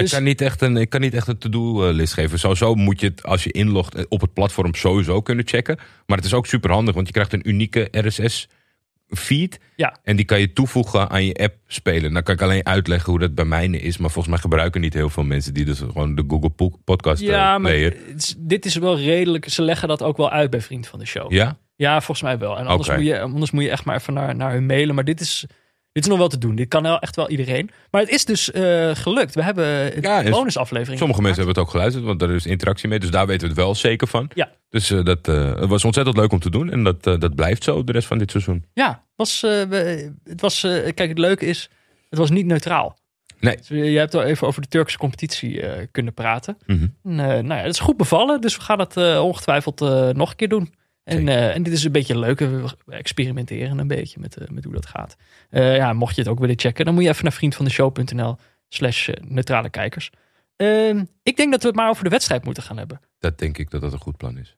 Ik 0.00 0.06
Dus- 0.06 0.14
kan 0.14 0.24
niet 0.24 0.40
echt 0.40 0.60
een, 0.62 0.76
ik 0.76 0.88
kan 0.90 1.00
niet 1.00 1.14
echt 1.14 1.28
een 1.28 1.38
to-do-list 1.38 2.12
geven. 2.12 2.38
Sowieso 2.38 2.74
moet 2.74 3.00
je 3.00 3.06
het, 3.06 3.22
als 3.22 3.44
je 3.44 3.50
inlogt, 3.50 3.94
eh, 3.94 4.04
op 4.08 4.20
het 4.20 4.32
platform 4.32 4.74
sowieso 4.74 5.20
kunnen 5.22 5.46
checken. 5.48 5.78
Maar 6.06 6.16
het 6.16 6.26
is 6.26 6.34
ook 6.34 6.46
super 6.46 6.70
handig, 6.70 6.94
want 6.94 7.06
je 7.06 7.12
krijgt 7.12 7.32
een 7.32 7.48
unieke 7.48 7.88
RSS-feed. 7.90 9.60
Ja. 9.76 9.96
En 10.02 10.16
die 10.16 10.24
kan 10.24 10.40
je 10.40 10.52
toevoegen 10.52 11.08
aan 11.10 11.24
je 11.24 11.34
app 11.34 11.54
spelen. 11.66 12.12
Dan 12.12 12.22
kan 12.22 12.34
ik 12.34 12.42
alleen 12.42 12.66
uitleggen 12.66 13.10
hoe 13.10 13.20
dat 13.20 13.34
bij 13.34 13.44
mijne 13.44 13.78
is. 13.80 13.96
Maar 13.98 14.10
volgens 14.10 14.34
mij 14.34 14.42
gebruiken 14.42 14.80
niet 14.80 14.94
heel 14.94 15.10
veel 15.10 15.22
mensen 15.24 15.54
die 15.54 15.64
dus 15.64 15.78
gewoon 15.78 16.14
de 16.14 16.24
Google 16.28 16.50
Po- 16.50 16.78
Podcast 16.84 17.22
ja, 17.22 17.54
eh, 17.54 17.60
maar 17.60 17.60
player. 17.60 17.96
het 18.06 18.22
is- 18.22 18.34
dit 18.38 18.64
is 18.64 18.74
wel 18.76 18.98
redelijk. 18.98 19.48
Ze 19.48 19.62
leggen 19.62 19.88
dat 19.88 20.02
ook 20.02 20.16
wel 20.16 20.30
uit 20.30 20.50
bij 20.50 20.60
Vriend 20.60 20.86
van 20.86 20.98
de 20.98 21.06
Show. 21.06 21.32
Ja? 21.32 21.58
Ja, 21.76 21.94
volgens 22.00 22.22
mij 22.22 22.38
wel. 22.38 22.58
En 22.58 22.66
anders, 22.66 22.88
moet, 22.90 23.04
je, 23.04 23.20
anders 23.20 23.50
moet 23.50 23.62
je 23.62 23.70
echt 23.70 23.84
maar 23.84 23.96
even 23.96 24.14
naar, 24.14 24.36
naar 24.36 24.52
hun 24.52 24.66
mailen. 24.66 24.94
Maar 24.94 25.04
dit 25.04 25.20
is, 25.20 25.46
dit 25.92 26.02
is 26.02 26.08
nog 26.08 26.18
wel 26.18 26.28
te 26.28 26.38
doen. 26.38 26.54
Dit 26.54 26.68
kan 26.68 26.82
wel 26.82 26.98
echt 26.98 27.16
wel 27.16 27.28
iedereen. 27.28 27.70
Maar 27.90 28.00
het 28.00 28.10
is 28.10 28.24
dus 28.24 28.50
eh, 28.50 28.90
gelukt. 28.94 29.34
We 29.34 29.42
hebben 29.42 29.96
een 29.96 30.02
Ja, 30.02 30.30
bonusaflevering. 30.30 30.98
Sommige 30.98 31.22
mensen 31.22 31.42
hebben 31.44 31.54
het 31.62 31.64
ook 31.64 31.70
geluisterd, 31.74 32.04
want 32.04 32.22
er 32.22 32.30
is 32.34 32.46
interactie 32.46 32.88
mee. 32.88 32.98
Dus 32.98 33.10
daar 33.10 33.26
weten 33.26 33.42
we 33.42 33.46
het 33.54 33.62
wel 33.62 33.74
zeker 33.74 34.06
van. 34.08 34.30
Ja. 34.34 34.50
Dus 34.68 34.90
eh, 34.90 35.04
dat 35.04 35.28
eh, 35.28 35.54
het 35.60 35.68
was 35.68 35.84
ontzettend 35.84 36.16
leuk 36.16 36.32
om 36.32 36.38
te 36.40 36.50
doen. 36.50 36.70
En 36.70 36.84
dat, 36.84 37.02
dat 37.02 37.34
blijft 37.34 37.64
zo 37.64 37.84
de 37.84 37.92
rest 37.92 38.06
van 38.06 38.18
dit 38.18 38.30
seizoen. 38.30 38.64
Ja, 38.72 39.04
was, 39.16 39.40
we- 39.40 40.12
het 40.24 40.40
was. 40.40 40.60
kijk, 40.94 41.08
het 41.08 41.18
leuke 41.18 41.46
is, 41.46 41.70
het 42.08 42.18
was 42.18 42.30
niet 42.30 42.46
neutraal. 42.46 42.98
Nee. 43.40 43.56
Dus 43.56 43.68
je 43.68 43.98
hebt 43.98 44.14
al 44.14 44.22
even 44.22 44.46
over 44.46 44.62
de 44.62 44.68
Turkse 44.68 44.98
competitie 44.98 45.62
kunnen 45.90 46.14
praten. 46.14 46.56
Mhm. 46.66 46.86
En, 47.04 47.14
nou 47.14 47.46
ja, 47.48 47.54
het 47.56 47.74
is 47.74 47.78
goed 47.80 47.96
bevallen, 47.96 48.40
dus 48.40 48.56
we 48.56 48.62
gaan 48.62 48.78
het 48.78 48.96
ongetwijfeld 49.20 49.80
nog 50.14 50.30
een 50.30 50.36
keer 50.36 50.48
doen. 50.48 50.74
En, 51.10 51.28
eh, 51.28 51.54
en 51.54 51.62
dit 51.62 51.72
is 51.72 51.84
een 51.84 51.92
beetje 51.92 52.18
leuk. 52.18 52.38
We 52.38 52.74
experimenteren 52.88 53.78
een 53.78 53.86
beetje 53.86 54.20
met, 54.20 54.36
eh, 54.36 54.48
met 54.48 54.64
hoe 54.64 54.72
dat 54.72 54.86
gaat. 54.86 55.16
Eh, 55.50 55.76
ja, 55.76 55.92
mocht 55.92 56.14
je 56.14 56.20
het 56.20 56.30
ook 56.30 56.38
willen 56.38 56.58
checken, 56.58 56.84
dan 56.84 56.94
moet 56.94 57.02
je 57.02 57.08
even 57.08 57.24
naar 57.24 57.32
vriendvandeshow.nl 57.32 58.36
slash 58.68 59.08
neutrale 59.20 59.70
kijkers. 59.70 60.10
Ehm, 60.56 61.04
ik 61.22 61.36
denk 61.36 61.50
dat 61.50 61.62
we 61.62 61.68
het 61.68 61.76
maar 61.76 61.88
over 61.88 62.04
de 62.04 62.10
wedstrijd 62.10 62.44
moeten 62.44 62.62
gaan 62.62 62.76
hebben. 62.76 63.00
Dat 63.18 63.38
denk 63.38 63.58
ik 63.58 63.70
dat 63.70 63.80
dat 63.80 63.92
een 63.92 63.98
goed 63.98 64.16
plan 64.16 64.38
is. 64.38 64.56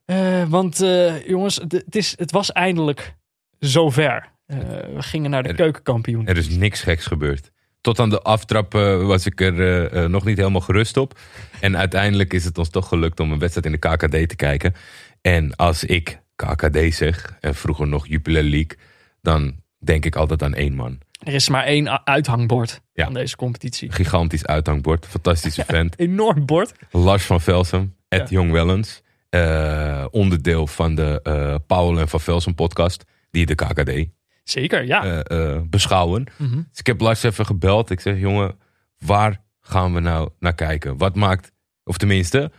Want 0.48 0.78
jongens, 1.26 1.56
het, 1.56 1.96
is, 1.96 2.14
het 2.18 2.30
was 2.30 2.52
eindelijk 2.52 3.14
zover. 3.58 4.30
We 4.46 4.96
gingen 4.98 5.30
naar 5.30 5.42
de 5.42 5.48
Er- 5.48 5.54
keukenkampioen. 5.54 6.26
Er 6.26 6.36
is 6.36 6.48
niks 6.48 6.82
geks 6.82 7.06
gebeurd. 7.06 7.50
Tot 7.80 7.98
aan 7.98 8.10
de 8.10 8.22
aftrap 8.22 8.72
was 9.02 9.26
ik 9.26 9.40
er 9.40 10.10
nog 10.10 10.24
niet 10.24 10.36
helemaal 10.36 10.60
gerust 10.60 10.96
op. 10.96 11.18
En 11.60 11.76
uiteindelijk 11.76 12.32
is 12.32 12.44
het 12.44 12.58
ons 12.58 12.70
toch 12.70 12.88
gelukt 12.88 13.20
om 13.20 13.32
een 13.32 13.38
wedstrijd 13.38 13.66
in 13.66 13.80
de 13.80 13.88
KKD 13.88 14.28
te 14.28 14.36
kijken. 14.36 14.74
En 15.20 15.56
als 15.56 15.84
ik 15.84 16.21
KKD 16.36 16.94
zeg, 16.94 17.36
en 17.40 17.54
vroeger 17.54 17.86
nog 17.88 18.06
Jupiler 18.06 18.42
League, 18.42 18.76
dan 19.20 19.60
denk 19.78 20.04
ik 20.04 20.16
altijd 20.16 20.42
aan 20.42 20.54
één 20.54 20.74
man. 20.74 20.98
Er 21.22 21.34
is 21.34 21.48
maar 21.48 21.64
één 21.64 22.06
uithangbord 22.06 22.80
Ja. 22.92 23.04
van 23.04 23.14
deze 23.14 23.36
competitie. 23.36 23.92
Gigantisch 23.92 24.46
uithangbord, 24.46 25.06
fantastische 25.06 25.64
vent. 25.66 25.98
Enorm 25.98 26.46
bord. 26.46 26.72
Lars 26.90 27.24
van 27.24 27.40
Velsum, 27.40 27.94
Ed 28.08 28.20
Ja. 28.20 28.26
Jong 28.36 28.50
Wellens. 28.52 29.02
eh, 29.28 30.04
onderdeel 30.10 30.66
van 30.66 30.94
de 30.94 31.20
eh 31.22 31.54
Paul 31.66 31.98
en 31.98 32.08
Van 32.08 32.20
Velsen 32.20 32.54
podcast, 32.54 33.04
die 33.30 33.46
de 33.46 33.54
KKD 33.54 34.08
Zeker, 34.44 34.84
ja. 34.84 35.22
eh, 35.22 35.58
beschouwen. 35.64 36.26
Mhm. 36.38 36.56
Dus 36.56 36.78
ik 36.78 36.86
heb 36.86 37.00
Lars 37.00 37.22
even 37.22 37.46
gebeld. 37.46 37.90
Ik 37.90 38.00
zeg, 38.00 38.18
jongen, 38.18 38.58
waar 38.98 39.40
gaan 39.60 39.94
we 39.94 40.00
nou 40.00 40.30
naar 40.38 40.54
kijken? 40.54 40.96
Wat 40.96 41.14
maakt, 41.16 41.52
of 41.84 41.96
tenminste, 41.96 42.50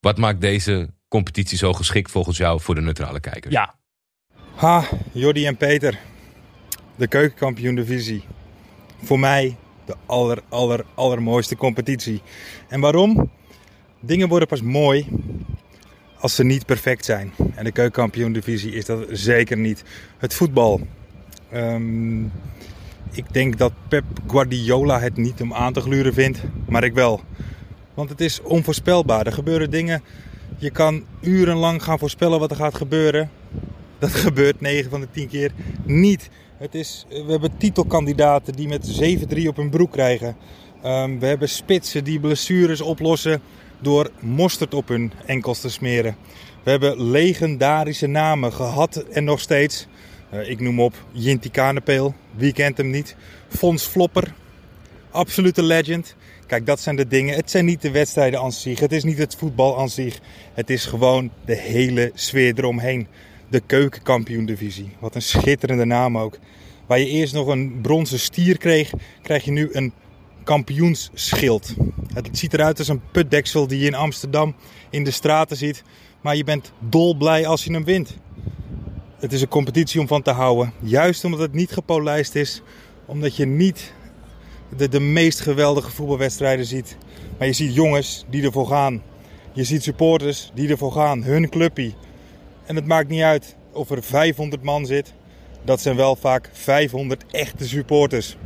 wat 0.00 0.18
maakt 0.18 0.40
deze 0.40 0.90
competitie 1.10 1.58
zo 1.58 1.72
geschikt 1.72 2.10
volgens 2.10 2.36
jou 2.36 2.60
voor 2.60 2.74
de 2.74 2.80
neutrale 2.80 3.20
kijkers? 3.20 3.54
Ja, 3.54 3.74
Ha, 4.60 4.84
Jordi 5.12 5.46
en 5.46 5.56
Peter. 5.56 5.98
De 6.96 7.06
keukenkampioen 7.06 7.74
divisie. 7.74 8.24
Voor 9.02 9.18
mij 9.18 9.56
de 9.84 9.94
aller, 10.06 10.42
aller, 10.48 10.84
allermooiste 10.94 11.56
competitie. 11.56 12.22
En 12.68 12.80
waarom? 12.80 13.30
Dingen 14.00 14.28
worden 14.28 14.48
pas 14.48 14.62
mooi 14.62 15.06
als 16.18 16.34
ze 16.34 16.44
niet 16.44 16.66
perfect 16.66 17.04
zijn. 17.04 17.32
En 17.54 17.64
de 17.64 17.72
keukenkampioen 17.72 18.32
divisie 18.32 18.72
is 18.72 18.84
dat 18.84 19.06
zeker 19.10 19.56
niet. 19.56 19.84
Het 20.18 20.34
voetbal. 20.34 20.80
Ehm, 21.50 22.24
ik 23.10 23.32
denk 23.32 23.58
dat 23.58 23.72
Pep 23.88 24.04
Guardiola 24.26 25.00
het 25.00 25.16
niet 25.16 25.40
om 25.40 25.54
aan 25.54 25.72
te 25.72 25.80
gluren 25.80 26.14
vindt, 26.14 26.42
maar 26.66 26.84
ik 26.84 26.94
wel. 26.94 27.20
Want 27.94 28.08
het 28.08 28.20
is 28.20 28.42
onvoorspelbaar. 28.42 29.26
Er 29.26 29.32
gebeuren 29.32 29.70
dingen. 29.70 30.02
Je 30.60 30.70
kan 30.70 31.04
urenlang 31.20 31.82
gaan 31.82 31.98
voorspellen 31.98 32.38
wat 32.38 32.50
er 32.50 32.56
gaat 32.56 32.74
gebeuren. 32.74 33.30
Dat 33.98 34.10
gebeurt 34.26 34.60
9 34.60 34.90
van 34.90 35.00
de 35.00 35.10
10 35.10 35.28
keer 35.28 35.52
niet. 35.84 36.30
Het 36.56 36.74
is, 36.74 37.06
we 37.08 37.24
hebben 37.26 37.56
titelkandidaten 37.56 38.52
die 38.52 38.68
met 38.68 39.00
7-3 39.44 39.46
op 39.46 39.56
hun 39.56 39.70
broek 39.70 39.92
krijgen. 39.92 40.36
Ehm, 40.82 41.18
we 41.18 41.26
hebben 41.26 41.48
spitsen 41.48 42.04
die 42.04 42.20
blessures 42.20 42.80
oplossen 42.80 43.40
door 43.78 44.10
mosterd 44.20 44.74
op 44.74 44.88
hun 44.88 45.12
enkels 45.26 45.60
te 45.60 45.70
smeren. 45.70 46.16
We 46.62 46.70
hebben 46.70 47.10
legendarische 47.10 48.06
namen 48.06 48.52
gehad 48.52 48.96
en 48.96 49.24
nog 49.24 49.40
steeds. 49.40 49.86
Eh, 50.30 50.48
ik 50.48 50.60
noem 50.60 50.80
op 50.80 50.94
Jinty 51.12 51.50
Kanepeel, 51.50 52.14
wie 52.34 52.52
kent 52.52 52.76
hem 52.76 52.90
niet? 52.90 53.16
Fons 53.48 53.84
Flopper, 53.84 54.34
absolute 55.10 55.62
legend. 55.62 56.16
Kijk, 56.50 56.66
dat 56.66 56.80
zijn 56.80 56.96
de 56.96 57.06
dingen. 57.06 57.34
Het 57.34 57.50
zijn 57.50 57.64
niet 57.64 57.82
de 57.82 57.90
wedstrijden 57.90 58.40
aan 58.40 58.52
zich. 58.52 58.80
Het 58.80 58.92
is 58.92 59.04
niet 59.04 59.18
het 59.18 59.36
voetbal 59.36 59.78
aan 59.78 59.88
zich. 59.88 60.20
Het 60.54 60.70
is 60.70 60.84
gewoon 60.84 61.30
de 61.44 61.54
hele 61.54 62.10
sfeer 62.14 62.58
eromheen. 62.58 63.06
De 63.48 63.60
keukenkampioen-divisie. 63.66 64.90
Wat 64.98 65.14
een 65.14 65.22
schitterende 65.22 65.84
naam 65.84 66.18
ook. 66.18 66.38
Waar 66.86 66.98
je 66.98 67.06
eerst 67.06 67.34
nog 67.34 67.46
een 67.46 67.80
bronzen 67.80 68.18
stier 68.18 68.58
kreeg, 68.58 68.90
krijg 69.22 69.44
je 69.44 69.50
nu 69.50 69.68
een 69.72 69.92
kampioensschild. 70.44 71.74
Het 72.14 72.28
ziet 72.32 72.54
eruit 72.54 72.78
als 72.78 72.88
een 72.88 73.02
putdeksel 73.10 73.66
die 73.66 73.78
je 73.78 73.86
in 73.86 73.94
Amsterdam 73.94 74.54
in 74.90 75.04
de 75.04 75.10
straten 75.10 75.56
ziet. 75.56 75.82
Maar 76.20 76.36
je 76.36 76.44
bent 76.44 76.72
dolblij 76.78 77.46
als 77.46 77.64
je 77.64 77.72
hem 77.72 77.84
wint. 77.84 78.16
Het 79.18 79.32
is 79.32 79.40
een 79.40 79.48
competitie 79.48 80.00
om 80.00 80.06
van 80.06 80.22
te 80.22 80.30
houden. 80.30 80.72
Juist 80.80 81.24
omdat 81.24 81.40
het 81.40 81.52
niet 81.52 81.70
gepolijst 81.70 82.34
is. 82.34 82.62
Omdat 83.06 83.36
je 83.36 83.46
niet 83.46 83.92
de, 84.76 84.88
de 84.88 85.00
meest 85.00 85.40
geweldige 85.40 85.90
voetbalwedstrijden 85.90 86.66
ziet. 86.66 86.96
Maar 87.38 87.46
je 87.46 87.52
ziet 87.52 87.74
jongens 87.74 88.24
die 88.30 88.42
ervoor 88.42 88.66
gaan. 88.66 89.02
Je 89.52 89.64
ziet 89.64 89.82
supporters 89.82 90.50
die 90.54 90.68
ervoor 90.68 90.92
gaan. 90.92 91.22
Hun 91.22 91.48
clubpie. 91.48 91.94
En 92.66 92.76
het 92.76 92.86
maakt 92.86 93.08
niet 93.08 93.22
uit 93.22 93.56
of 93.72 93.90
er 93.90 94.02
500 94.02 94.62
man 94.62 94.86
zit. 94.86 95.12
Dat 95.64 95.80
zijn 95.80 95.96
wel 95.96 96.16
vaak 96.16 96.50
500 96.52 97.24
echte 97.30 97.68
supporters. 97.68 98.36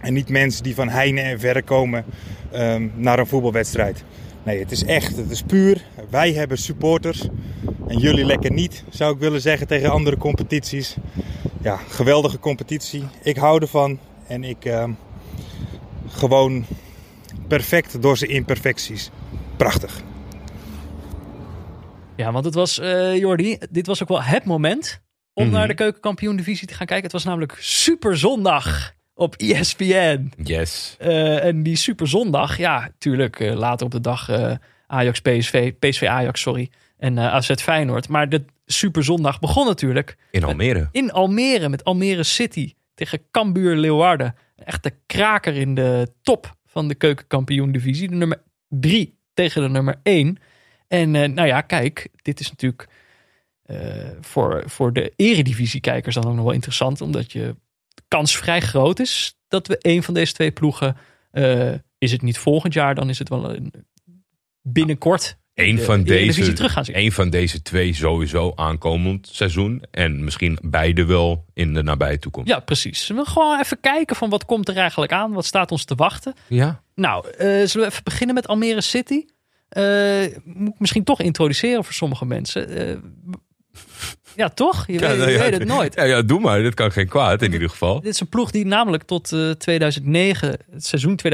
En 0.00 0.12
niet 0.12 0.28
mensen 0.28 0.62
die 0.62 0.74
van 0.74 0.88
heine 0.88 1.20
en 1.20 1.40
verre 1.40 1.62
komen 1.62 2.04
ehm, 2.50 2.88
naar 2.94 3.18
een 3.18 3.26
voetbalwedstrijd. 3.26 4.04
Nee, 4.42 4.58
het 4.58 4.70
is 4.70 4.84
echt, 4.84 5.16
het 5.16 5.30
is 5.30 5.42
puur. 5.42 5.84
Wij 6.10 6.32
hebben 6.32 6.58
supporters. 6.58 7.28
En 7.88 7.98
jullie 7.98 8.24
lekker 8.24 8.52
niet, 8.52 8.84
zou 8.90 9.14
ik 9.14 9.20
willen 9.20 9.40
zeggen 9.40 9.66
tegen 9.66 9.90
andere 9.90 10.16
competities. 10.16 10.96
Ja, 11.62 11.76
geweldige 11.76 12.38
competitie. 12.38 13.04
Ik 13.22 13.36
hou 13.36 13.60
ervan. 13.60 13.98
En 14.26 14.44
ik 14.44 14.64
ehm, 14.64 14.90
gewoon 16.08 16.64
perfect 17.48 18.02
door 18.02 18.16
zijn 18.16 18.30
imperfecties. 18.30 19.10
Prachtig. 19.56 20.00
Ja, 22.16 22.32
want 22.32 22.44
het 22.44 22.54
was, 22.54 22.78
eh 22.78 23.16
Jordi, 23.18 23.58
dit 23.70 23.86
was 23.86 24.02
ook 24.02 24.08
wel 24.08 24.22
het 24.22 24.44
moment 24.44 25.00
om 25.32 25.44
Mhm. 25.44 25.52
naar 25.54 25.68
de 25.68 25.74
keukenkampioen 25.74 26.36
divisie 26.36 26.66
te 26.66 26.74
gaan 26.74 26.86
kijken. 26.86 27.04
Het 27.04 27.12
was 27.12 27.24
namelijk 27.24 27.56
Super 27.60 28.16
Zondag 28.18 28.92
op 29.14 29.34
ESPN. 29.36 30.32
Yes. 30.42 30.96
Eh, 30.98 31.44
en 31.44 31.62
die 31.62 31.76
Super 31.76 32.08
Zondag, 32.08 32.56
ja, 32.58 32.90
tuurlijk, 32.98 33.40
eh, 33.40 33.54
later 33.54 33.86
op 33.86 33.92
de 33.92 34.00
dag 34.00 34.28
eh, 34.28 34.52
Ajax 34.86 35.20
PSV, 35.20 35.72
PSV 35.78 36.02
Ajax, 36.06 36.40
sorry, 36.40 36.70
en 36.98 37.18
eh, 37.18 37.32
AZ 37.34 37.50
Feyenoord. 37.54 38.08
Maar 38.08 38.28
de 38.28 38.44
Super 38.66 39.04
Zondag 39.04 39.40
begon 39.40 39.66
natuurlijk 39.66 40.16
In 40.30 40.44
Almere. 40.44 40.88
in 40.92 41.12
Almere 41.12 41.68
met 41.68 41.84
Almere 41.84 42.22
City 42.22 42.74
tegen 42.94 43.20
Cambuur 43.30 43.76
Leeuwarden. 43.76 44.34
Echte 44.64 44.94
kraker 45.06 45.56
in 45.56 45.74
de 45.74 46.12
top 46.22 46.56
van 46.66 46.88
de 46.88 46.94
keukenkampioen 46.94 47.72
divisie. 47.72 48.08
De 48.08 48.14
nummer 48.14 48.42
drie 48.68 49.18
tegen 49.34 49.62
de 49.62 49.68
nummer 49.68 50.00
één. 50.02 50.38
En 50.88 51.14
eh, 51.14 51.28
nou 51.28 51.48
ja, 51.48 51.60
kijk, 51.60 52.08
dit 52.22 52.40
is 52.40 52.50
natuurlijk 52.50 52.88
eh, 53.62 54.10
voor, 54.20 54.62
voor 54.66 54.92
de 54.92 55.12
eredivisiekijkers 55.16 56.14
dan 56.14 56.24
ook 56.24 56.34
nog 56.34 56.44
wel 56.44 56.52
interessant. 56.52 57.00
Omdat 57.00 57.32
je 57.32 57.56
de 57.88 58.02
kans 58.08 58.36
vrij 58.36 58.60
groot 58.60 58.98
is 58.98 59.38
dat 59.48 59.66
we 59.66 59.78
een 59.80 60.02
van 60.02 60.14
deze 60.14 60.32
twee 60.32 60.50
ploegen... 60.50 60.96
eh, 61.30 61.74
is 61.98 62.12
het 62.12 62.22
niet 62.22 62.38
volgend 62.38 62.72
jaar, 62.72 62.94
dan 62.94 63.08
is 63.08 63.18
het 63.18 63.28
wel 63.28 63.58
binnenkort 64.62 65.38
Eén 65.54 65.76
de- 65.76 65.82
van, 65.82 65.98
de 65.98 66.04
deze, 66.04 66.52
terug 66.52 66.72
gaan 66.72 66.84
zien. 66.84 66.94
één 66.94 67.12
van 67.12 67.30
deze 67.30 67.62
twee 67.62 67.94
sowieso 67.94 68.52
aankomend 68.54 69.28
seizoen. 69.32 69.82
En 69.90 70.24
misschien 70.24 70.58
beide 70.62 71.04
wel 71.04 71.44
in 71.54 71.74
de 71.74 71.82
nabije 71.82 72.18
toekomst. 72.18 72.48
Ja, 72.48 72.60
precies. 72.60 73.06
We 73.06 73.14
willen 73.14 73.28
gewoon 73.30 73.58
even 73.60 73.80
kijken 73.80 74.16
van 74.16 74.30
wat 74.30 74.44
komt 74.44 74.68
er 74.68 74.76
eigenlijk 74.76 75.12
aan. 75.12 75.32
Wat 75.32 75.44
staat 75.44 75.70
ons 75.72 75.84
te 75.84 75.94
wachten. 75.94 76.34
Ja. 76.48 76.82
Nou, 76.94 77.28
eh, 77.30 77.46
zullen 77.46 77.86
we 77.86 77.92
even 77.92 78.04
beginnen 78.04 78.34
met 78.34 78.46
Almere 78.48 78.80
City? 78.80 79.24
Eh, 79.68 80.22
moet 80.44 80.72
ik 80.74 80.78
misschien 80.78 81.04
toch 81.04 81.20
introduceren 81.20 81.84
voor 81.84 81.94
sommige 81.94 82.24
mensen. 82.26 82.68
Eh, 82.68 82.96
ja, 84.36 84.48
toch? 84.48 84.86
Je, 84.86 84.98
weet, 84.98 85.10
je 85.10 85.16
nou 85.16 85.30
ja, 85.30 85.38
weet 85.38 85.52
het 85.52 85.64
nooit. 85.64 85.94
Ja, 85.94 86.02
ja, 86.04 86.22
doe 86.22 86.40
maar. 86.40 86.62
Dit 86.62 86.74
kan 86.74 86.92
geen 86.92 87.08
kwaad 87.08 87.42
in 87.42 87.52
ieder 87.52 87.70
geval. 87.70 88.00
Dit 88.00 88.12
is 88.14 88.20
een 88.20 88.28
ploeg 88.28 88.50
die 88.50 88.66
namelijk 88.66 89.02
tot 89.02 89.32
eh, 89.32 89.50
2009, 89.50 90.56
het 90.70 90.86
seizoen 90.86 91.18
2009-2010, 91.24 91.28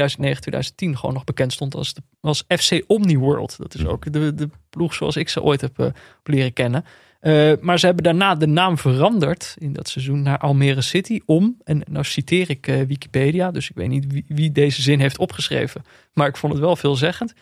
gewoon 0.75 1.13
nog 1.13 1.23
bekend 1.23 1.53
stond 1.53 1.75
als, 1.75 1.93
de, 1.93 2.01
als 2.21 2.43
FC 2.47 2.83
Omniworld. 2.87 3.57
Dat 3.57 3.75
is 3.75 3.85
ook 3.85 4.13
de, 4.13 4.33
de 4.33 4.49
ploeg 4.69 4.93
zoals 4.93 5.15
ik 5.15 5.29
ze 5.29 5.41
ooit 5.41 5.61
heb 5.61 5.79
eh, 5.79 5.87
leren 6.23 6.53
kennen. 6.53 6.85
Eh, 7.19 7.51
maar 7.61 7.79
ze 7.79 7.85
hebben 7.85 8.03
daarna 8.03 8.35
de 8.35 8.47
naam 8.47 8.77
veranderd 8.77 9.55
in 9.59 9.73
dat 9.73 9.89
seizoen 9.89 10.21
naar 10.21 10.37
Almere 10.37 10.81
City 10.81 11.19
om, 11.25 11.57
en 11.63 11.83
nou 11.89 12.05
citeer 12.05 12.49
ik 12.49 12.65
Wikipedia, 12.87 13.51
dus 13.51 13.69
ik 13.69 13.75
weet 13.75 13.89
niet 13.89 14.11
wie, 14.11 14.25
wie 14.27 14.51
deze 14.51 14.81
zin 14.81 14.99
heeft 14.99 15.17
opgeschreven, 15.17 15.83
maar 16.13 16.27
ik 16.27 16.37
vond 16.37 16.53
het 16.53 16.61
wel 16.61 16.75
veelzeggend. 16.75 17.33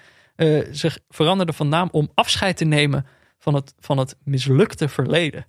Ze 0.71 0.91
veranderden 1.09 1.55
van 1.55 1.69
naam 1.69 1.89
om 1.91 2.11
afscheid 2.13 2.57
te 2.57 2.65
nemen 2.65 3.05
van 3.45 3.53
het, 3.53 3.73
van 3.79 3.97
het 3.97 4.15
mislukte 4.23 4.89
verleden. 4.89 5.47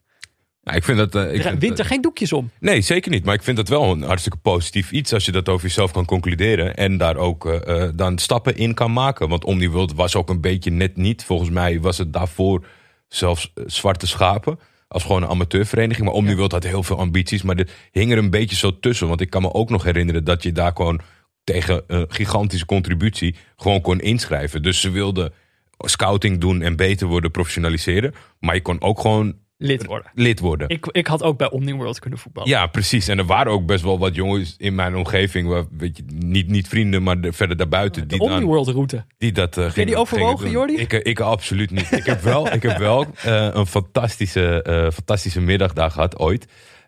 Nou, 0.63 0.77
ik 0.77 0.85
vind 0.85 0.99
dat... 0.99 1.15
eh, 1.15 1.35
ik 1.35 1.45
Er 1.45 1.59
wint 1.59 1.79
er 1.79 1.85
geen 1.85 2.01
doekjes 2.01 2.33
om. 2.33 2.51
Nee, 2.61 2.81
zeker 2.81 3.11
niet. 3.11 3.25
Maar 3.25 3.35
ik 3.35 3.43
vind 3.43 3.57
dat 3.57 3.69
wel 3.69 3.91
een 3.91 4.03
hartstikke 4.03 4.39
positief 4.39 4.91
iets 4.91 5.13
als 5.13 5.25
je 5.25 5.33
dat 5.33 5.49
over 5.49 5.67
jezelf 5.67 5.93
kan 5.93 6.05
concluderen. 6.05 6.77
En 6.77 6.97
daar 6.97 7.17
ook 7.17 7.47
eh, 7.47 7.85
eh, 7.85 7.91
dan 7.95 8.19
stappen 8.19 8.57
in 8.57 8.75
kan 8.75 8.93
maken. 8.93 9.29
Want 9.29 9.45
Omniworld 9.45 9.95
was 9.95 10.17
ook 10.17 10.29
een 10.29 10.41
beetje 10.41 10.71
net 10.71 10.97
niet. 10.97 11.25
Volgens 11.25 11.51
mij 11.51 11.81
was 11.81 11.99
het 11.99 12.13
daarvoor 12.13 12.67
zelfs 13.09 13.53
zwarte 13.67 14.07
schapen. 14.07 14.59
Als 14.89 15.03
gewoon 15.03 15.23
een 15.23 15.29
amateurvereniging. 15.29 16.07
Maar 16.07 16.17
Omniworld 16.17 16.53
had 16.53 16.65
heel 16.65 16.83
veel 16.83 16.99
ambities. 16.99 17.43
Maar 17.43 17.57
dit 17.57 17.73
hing 17.91 18.13
er 18.13 18.19
een 18.19 18.31
beetje 18.31 18.57
zo 18.57 18.79
tussen. 18.79 19.09
Want 19.09 19.21
ik 19.21 19.31
kan 19.31 19.43
me 19.43 19.53
ook 19.53 19.71
nog 19.71 19.85
herinneren 19.85 20.25
dat 20.25 20.43
je 20.43 20.53
daar 20.53 20.73
gewoon 20.75 21.01
tegen 21.45 21.83
een 21.87 22.07
gigantische 22.09 22.67
contributie 22.67 23.35
gewoon 23.57 23.81
kon 23.81 24.01
inschrijven. 24.01 24.63
Dus 24.63 24.81
ze 24.81 24.91
wilden 24.91 25.33
scouting 25.79 26.41
doen 26.41 26.63
en 26.63 26.77
beter 26.77 27.07
worden 27.07 27.31
professionaliseren. 27.31 28.15
Maar 28.41 28.55
je 28.55 28.63
kon 28.63 28.83
ook 28.83 29.01
gewoon 29.01 29.35
Lid 29.59 29.87
worden. 29.87 30.11
lid 30.15 30.41
worden. 30.41 30.69
Ik, 30.69 30.87
ik 30.87 31.07
had 31.07 31.23
ook 31.23 31.39
bij 31.39 31.51
Omniworld 31.51 31.99
kunnen 31.99 32.19
voetballen. 32.19 32.51
Ja, 32.51 32.67
precies. 32.67 33.09
En 33.09 33.19
er 33.19 33.25
waren 33.25 33.53
ook 33.53 33.67
best 33.67 33.83
wel 33.83 33.99
wat 33.99 34.15
jongens 34.15 34.55
in 34.59 34.75
mijn 34.75 34.97
omgeving, 34.97 35.49
waar, 35.49 35.65
weet 35.71 35.97
je, 35.97 36.03
niet, 36.15 36.49
niet 36.49 36.69
vrienden, 36.69 37.03
maar 37.03 37.21
de- 37.21 37.33
verder 37.33 37.57
daarbuiten, 37.57 38.03
de 38.03 38.09
die, 38.09 38.19
dan, 38.19 38.33
Omniworld 38.33 38.69
route. 38.69 39.05
die 39.19 39.33
dat 39.33 39.57
uh, 39.57 39.75
die 39.75 39.97
overwogen, 39.97 40.51
Jordi? 40.51 40.77
Ik, 40.77 40.93
eh, 40.93 41.01
ik 41.03 41.21
absoluut 41.21 41.71
niet. 41.71 41.93
Ik 41.93 42.07
heb 42.07 42.21
wel, 42.21 42.53
ik 42.53 42.63
heb 42.63 42.79
wel 42.79 43.07
eh, 43.23 43.49
een 43.53 43.67
fantastische, 43.67 44.63
eh, 44.63 44.91
fantastische 44.91 45.41
middag 45.41 45.73
daar 45.73 45.91
gehad 45.91 46.19
ooit. 46.19 46.47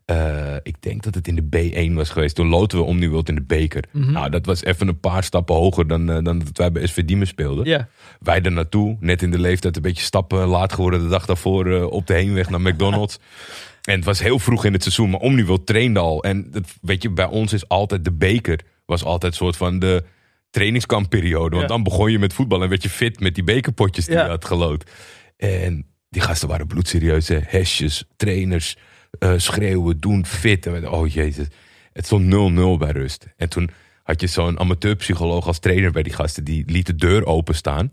Eh, 0.09 0.55
ik 0.63 0.77
denk 0.83 1.03
dat 1.03 1.15
het 1.15 1.29
in 1.29 1.35
de 1.35 1.43
B1 1.91 1.95
was 1.95 2.11
geweest. 2.11 2.35
Toen 2.35 2.49
loten 2.49 2.79
we 2.79 2.85
Omniworld 2.85 3.29
in 3.29 3.35
de 3.35 3.43
beker. 3.43 3.85
Mhm. 3.93 4.13
Nou, 4.13 4.31
dat 4.31 4.47
was 4.47 4.65
even 4.65 4.89
een 4.89 5.01
paar 5.01 5.25
stappen 5.25 5.55
hoger 5.55 5.87
dan, 5.87 6.11
eh, 6.11 6.23
dan 6.23 6.39
dat 6.39 6.57
wij 6.57 6.73
bij 6.73 6.87
SV 6.87 7.05
Diemen 7.05 7.27
speelden. 7.27 7.89
Wij 8.21 8.43
er 8.43 8.53
naartoe, 8.53 8.97
net 9.01 9.23
in 9.23 9.31
de 9.31 9.39
leeftijd 9.39 9.77
een 9.77 9.83
beetje 9.83 10.03
stappen 10.03 10.47
laat 10.47 10.73
geworden 10.73 11.01
de 11.03 11.09
dag 11.09 11.27
daarvoor 11.27 11.73
eh, 11.75 11.85
op 11.87 12.07
de 12.07 12.15
heenweg 12.15 12.51
naar 12.51 12.61
McDonald's. 12.61 13.19
en 13.91 13.95
het 13.95 14.05
was 14.05 14.21
heel 14.21 14.39
vroeg 14.39 14.65
in 14.65 14.73
het 14.73 14.83
seizoen, 14.83 15.11
maar 15.11 15.21
Omniworld 15.21 15.67
trainde 15.67 16.01
al. 16.01 16.23
En 16.25 16.51
dat, 16.51 16.65
weet 16.81 17.03
je, 17.03 17.11
bij 17.11 17.27
ons 17.27 17.53
is 17.53 17.69
altijd 17.69 18.05
de 18.05 18.13
beker, 18.13 18.61
was 18.87 19.05
altijd 19.05 19.33
een 19.33 19.39
soort 19.39 19.57
van 19.57 19.79
de 19.79 20.05
trainingskampperiode. 20.51 21.51
Want 21.57 21.63
Ja. 21.63 21.67
dan 21.75 21.83
begon 21.83 22.11
je 22.11 22.19
met 22.19 22.33
voetbal 22.33 22.63
en 22.63 22.69
werd 22.69 22.83
je 22.83 22.91
fit 22.91 23.21
met 23.21 23.35
die 23.35 23.45
bekerpotjes 23.45 24.05
die 24.07 24.15
Ja. 24.15 24.25
je 24.25 24.29
had 24.31 24.45
gelood. 24.45 24.91
En 25.37 25.87
die 26.11 26.23
gasten 26.23 26.49
waren 26.49 26.67
bloedserieus, 26.67 27.29
hè. 27.29 27.39
Hesjes, 27.43 28.05
trainers, 28.17 28.77
eh, 29.19 29.33
schreeuwen, 29.37 30.01
doen, 30.01 30.27
fit. 30.27 30.67
En 30.67 30.81
we- 30.81 30.91
oh 30.91 31.09
jezus, 31.13 31.47
het 31.93 32.05
stond 32.07 32.25
0-0 32.27 32.77
bij 32.79 32.91
rust. 32.91 33.27
En 33.37 33.49
toen 33.49 33.71
had 34.03 34.21
je 34.21 34.27
zo'n 34.27 34.59
amateurpsycholoog 34.59 35.47
als 35.47 35.59
trainer 35.59 35.91
bij 35.93 36.03
die 36.03 36.13
gasten. 36.13 36.45
Die 36.45 36.63
liet 36.67 36.87
de 36.87 36.95
deur 36.95 37.27
openstaan. 37.27 37.91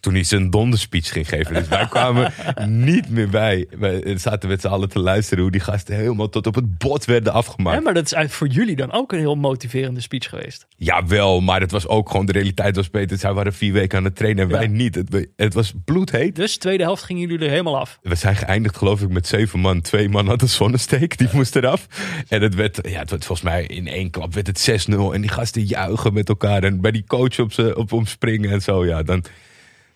Toen 0.00 0.14
hij 0.14 0.24
zijn 0.24 0.50
donderspeech 0.50 1.08
ging 1.12 1.28
geven. 1.28 1.54
Dus 1.54 1.68
wij 1.68 1.86
kwamen 1.86 2.32
niet 2.66 3.08
meer 3.08 3.28
bij. 3.28 3.66
We 3.78 4.14
zaten 4.16 4.48
met 4.48 4.60
z'n 4.60 4.66
allen 4.66 4.88
te 4.88 4.98
luisteren 4.98 5.42
hoe 5.42 5.52
die 5.52 5.60
gasten 5.60 5.94
helemaal 5.96 6.28
tot 6.28 6.46
op 6.46 6.54
het 6.54 6.78
bot 6.78 7.04
werden 7.04 7.32
afgemaakt. 7.32 7.76
Ja, 7.76 7.82
maar 7.82 7.94
dat 7.94 8.12
is 8.16 8.32
voor 8.32 8.46
jullie 8.46 8.76
dan 8.76 8.92
ook 8.92 9.12
een 9.12 9.18
heel 9.18 9.34
motiverende 9.36 10.00
speech 10.00 10.28
geweest. 10.28 10.66
Jawel, 10.76 11.40
maar 11.40 11.60
het 11.60 11.70
was 11.70 11.86
ook 11.86 12.10
gewoon 12.10 12.26
de 12.26 12.32
realiteit 12.32 12.76
was 12.76 12.88
Peter. 12.88 13.18
Zij 13.18 13.32
waren 13.32 13.52
vier 13.54 13.72
weken 13.72 13.98
aan 13.98 14.04
het 14.04 14.16
trainen 14.16 14.44
en 14.44 14.50
Ja. 14.50 14.56
wij 14.58 14.66
niet. 14.66 14.94
Het, 14.94 15.28
het 15.36 15.54
was 15.54 15.72
bloedheet. 15.84 16.36
Dus 16.36 16.56
tweede 16.56 16.82
helft 16.82 17.02
gingen 17.02 17.22
jullie 17.28 17.44
er 17.44 17.50
helemaal 17.50 17.78
af. 17.78 17.98
We 18.02 18.14
zijn 18.14 18.36
geëindigd 18.36 18.76
geloof 18.76 19.00
ik 19.02 19.08
met 19.08 19.26
zeven 19.26 19.60
man. 19.60 19.80
Twee 19.80 20.08
man 20.08 20.26
had 20.26 20.42
een 20.42 20.48
zonnesteek, 20.48 21.18
die 21.18 21.28
moest 21.32 21.56
eraf. 21.56 21.86
En 22.28 22.42
het 22.42 22.54
werd, 22.54 22.78
ja, 22.88 22.98
het 22.98 23.10
werd 23.10 23.24
volgens 23.24 23.48
mij 23.48 23.64
in 23.64 23.86
één 23.88 24.10
klap 24.10 24.34
werd 24.34 24.46
het 24.46 24.88
6-0. 24.88 24.92
En 25.12 25.20
die 25.20 25.30
gasten 25.30 25.64
juichen 25.64 26.12
met 26.12 26.28
elkaar. 26.28 26.62
En 26.62 26.80
bij 26.80 26.90
die 26.90 27.04
coach 27.06 27.38
op, 27.38 27.52
ze, 27.52 27.76
op 27.76 27.92
om 27.92 28.06
springen 28.06 28.50
en 28.50 28.62
zo. 28.62 28.86
Ja, 28.86 29.02
dan, 29.02 29.24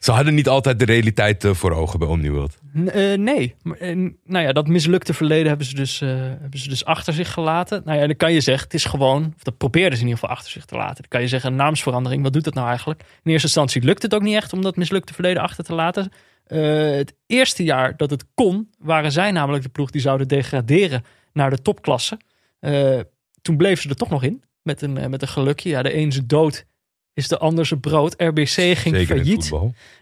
ze 0.05 0.13
hadden 0.13 0.35
niet 0.35 0.49
altijd 0.49 0.79
de 0.79 0.85
realiteit 0.85 1.45
eh, 1.45 1.55
voor 1.55 1.73
ogen 1.73 1.99
bij 1.99 2.09
Omniworld. 2.09 2.59
Eh, 2.87 3.19
nee. 3.19 3.55
Eh, 3.79 3.97
nou 4.25 4.45
ja, 4.45 4.53
dat 4.53 4.67
mislukte 4.67 5.15
verleden 5.15 5.49
hebben 5.49 5.67
ze, 5.67 5.75
dus, 5.75 6.01
hebben 6.01 6.59
ze 6.59 6.69
dus 6.69 6.85
achter 6.85 7.13
zich 7.13 7.33
gelaten. 7.33 7.83
Nou 7.85 7.99
ja, 7.99 8.07
dan 8.07 8.17
kan 8.17 8.33
je 8.33 8.41
zeggen, 8.41 8.65
het 8.65 8.75
is 8.75 8.85
gewoon, 8.85 9.33
of 9.37 9.43
dat 9.43 9.57
probeerden 9.57 9.99
ze 9.99 10.05
in 10.05 10.09
ieder 10.09 10.21
geval 10.21 10.37
achter 10.37 10.53
zich 10.53 10.65
te 10.65 10.77
laten. 10.77 10.97
Dan 10.97 11.09
kan 11.09 11.21
je 11.21 11.29
zeggen, 11.29 11.51
een 11.51 11.57
naamsverandering, 11.57 12.23
wat 12.23 12.33
doet 12.33 12.45
dat 12.45 12.55
nou 12.55 12.69
eigenlijk? 12.69 13.01
In 13.01 13.31
eerste 13.31 13.47
instantie 13.47 13.83
lukt 13.83 14.03
het 14.03 14.15
ook 14.15 14.23
niet 14.23 14.35
echt 14.35 14.53
om 14.53 14.63
dat 14.63 14.77
mislukte 14.77 15.15
verleden 15.15 15.43
achter 15.43 15.65
te 15.65 15.75
laten. 15.75 16.13
Het 16.97 17.15
eerste 17.27 17.65
jaar 17.65 17.97
dat 17.97 18.11
het 18.11 18.25
kon, 18.35 18.71
waren 18.79 19.13
zij 19.13 19.31
namelijk 19.31 19.63
de 19.63 19.71
ploeg 19.71 19.91
die 19.91 20.01
zouden 20.01 20.29
degraderen 20.29 21.05
naar 21.33 21.51
de 21.51 21.63
topklasse. 21.63 22.19
Toen 23.43 23.57
bleven 23.57 23.83
ze 23.83 23.89
er 23.89 23.97
toch 23.97 24.11
nog 24.11 24.23
in, 24.23 24.43
met 24.63 24.83
een, 24.83 25.11
met 25.11 25.23
een 25.23 25.29
gelukje. 25.29 25.69
Ja, 25.69 25.83
de 25.83 25.97
een 25.97 26.13
zijn 26.13 26.27
dood 26.27 26.65
is 27.15 27.29
de 27.29 27.39
ander 27.39 27.67
zijn 27.67 27.81
brood. 27.81 28.15
RBC 28.17 28.49
ging 28.49 28.79
Zeker 28.79 29.07
failliet. 29.07 29.53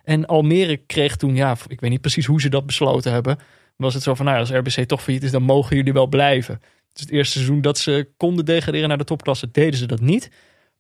En 0.05 0.27
Almere 0.27 0.77
kreeg 0.77 1.17
toen, 1.17 1.37
ja, 1.37 1.57
ik 1.69 1.81
weet 1.81 1.91
niet 1.91 2.01
precies 2.01 2.27
hoe 2.27 2.41
ze 2.41 2.49
dat 2.49 2.67
besloten 2.67 3.13
hebben. 3.13 3.39
Was 3.77 3.95
het 3.95 4.03
zo 4.03 4.15
van, 4.15 4.25
nou 4.25 4.39
als 4.39 4.51
RBC 4.51 4.89
toch 4.89 5.03
failliet 5.03 5.23
is, 5.23 5.31
dan 5.31 5.43
mogen 5.43 5.77
jullie 5.77 5.93
wel 5.93 6.07
blijven. 6.07 6.61
Dus 6.93 7.03
het 7.03 7.11
eerste 7.11 7.33
seizoen 7.33 7.61
dat 7.61 7.79
ze 7.79 8.09
konden 8.17 8.45
degraderen 8.45 8.89
naar 8.89 8.99
de 8.99 9.05
topklasse, 9.05 9.51
deden 9.51 9.79
ze 9.79 9.87
dat 9.87 10.01
niet. 10.01 10.31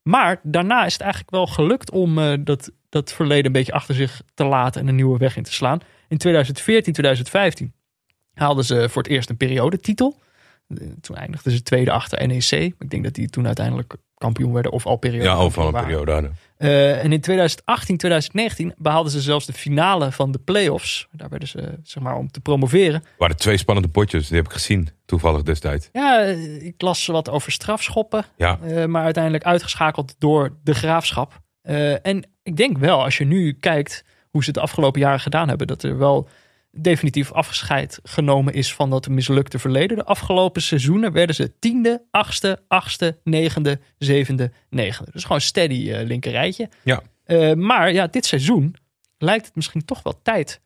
Maar 0.02 0.40
daarna 0.42 0.84
is 0.84 0.92
het 0.92 1.02
eigenlijk 1.02 1.30
wel 1.30 1.46
gelukt 1.46 1.90
om 1.90 2.18
eh, 2.18 2.38
dat, 2.40 2.70
dat 2.88 3.12
verleden 3.12 3.46
een 3.46 3.52
beetje 3.52 3.72
achter 3.72 3.94
zich 3.94 4.22
te 4.34 4.44
laten 4.44 4.80
en 4.80 4.88
een 4.88 4.94
nieuwe 4.94 5.18
weg 5.18 5.36
in 5.36 5.42
te 5.42 5.52
slaan. 5.52 5.80
In 6.08 6.18
2014, 6.18 6.92
2015 6.92 7.72
haalden 8.34 8.64
ze 8.64 8.88
voor 8.88 9.02
het 9.02 9.10
eerst 9.10 9.30
een 9.30 9.36
periodetitel. 9.36 10.20
Eh, 10.68 10.86
Toen 11.00 11.16
eindigden 11.16 11.52
ze 11.52 11.62
tweede 11.62 11.90
achter 11.90 12.26
NEC. 12.26 12.50
Ik 12.50 12.90
denk 12.90 13.04
dat 13.04 13.14
die 13.14 13.28
toen 13.28 13.46
uiteindelijk 13.46 13.96
kampioen 14.22 14.52
werden 14.52 14.72
of 14.72 14.86
al 14.86 14.96
periode. 14.96 15.24
Ja, 15.24 15.34
overal 15.34 15.66
een 15.66 15.72
waren. 15.72 15.88
periode. 15.88 16.30
Eh, 16.56 17.04
en 17.04 17.12
in 17.12 17.20
2018, 17.20 17.96
2019 17.96 18.74
behaalden 18.76 19.12
ze 19.12 19.20
zelfs 19.20 19.46
de 19.46 19.52
finale 19.52 20.12
van 20.12 20.32
de 20.32 20.38
play-offs. 20.38 21.08
Daar 21.12 21.28
werden 21.28 21.48
ze, 21.48 21.78
zeg 21.82 22.02
maar, 22.02 22.16
om 22.16 22.30
te 22.30 22.40
promoveren. 22.40 22.94
Er 22.94 23.14
waren 23.18 23.36
twee 23.36 23.56
spannende 23.56 23.88
potjes, 23.88 24.28
die 24.28 24.36
heb 24.36 24.46
ik 24.46 24.52
gezien. 24.52 24.88
Toevallig 25.04 25.42
destijds. 25.42 25.88
Ja, 25.92 26.20
ik 26.60 26.74
las 26.82 27.06
wat 27.06 27.30
over 27.30 27.52
strafschoppen. 27.52 28.24
Ja, 28.36 28.58
eh, 28.62 28.84
maar 28.84 29.04
uiteindelijk 29.04 29.44
uitgeschakeld 29.44 30.14
door 30.18 30.56
de 30.64 30.74
graafschap. 30.74 31.40
Eh, 31.62 32.06
en 32.06 32.26
ik 32.42 32.56
denk 32.56 32.78
wel, 32.78 33.04
als 33.04 33.18
je 33.18 33.24
nu 33.24 33.52
kijkt 33.52 34.04
hoe 34.30 34.40
ze 34.40 34.46
het 34.46 34.56
de 34.56 34.62
afgelopen 34.62 35.00
jaren 35.00 35.20
gedaan 35.20 35.48
hebben, 35.48 35.66
dat 35.66 35.82
er 35.82 35.98
wel 35.98 36.28
definitief 36.72 37.32
afscheid 37.32 37.98
genomen 38.02 38.54
is 38.54 38.74
van 38.74 38.90
dat 38.90 39.08
mislukte 39.08 39.58
verleden. 39.58 39.96
De 39.96 40.04
afgelopen 40.04 40.62
seizoenen 40.62 41.12
werden 41.12 41.34
ze 41.34 41.58
tiende, 41.58 42.02
achtste, 42.10 42.62
achtste, 42.68 43.18
negende, 43.24 43.80
zevende, 43.98 44.52
negende. 44.70 45.10
Dus 45.10 45.24
gewoon 45.24 45.40
steady 45.40 45.92
eh 45.92 46.06
linkerrijtje. 46.06 46.68
Ja. 46.84 47.02
Eh, 47.24 47.52
maar 47.52 47.92
ja, 47.92 48.06
dit 48.06 48.26
seizoen 48.26 48.74
lijkt 49.18 49.46
het 49.46 49.54
misschien 49.54 49.84
toch 49.84 50.02
wel 50.02 50.20
tijd 50.22 50.60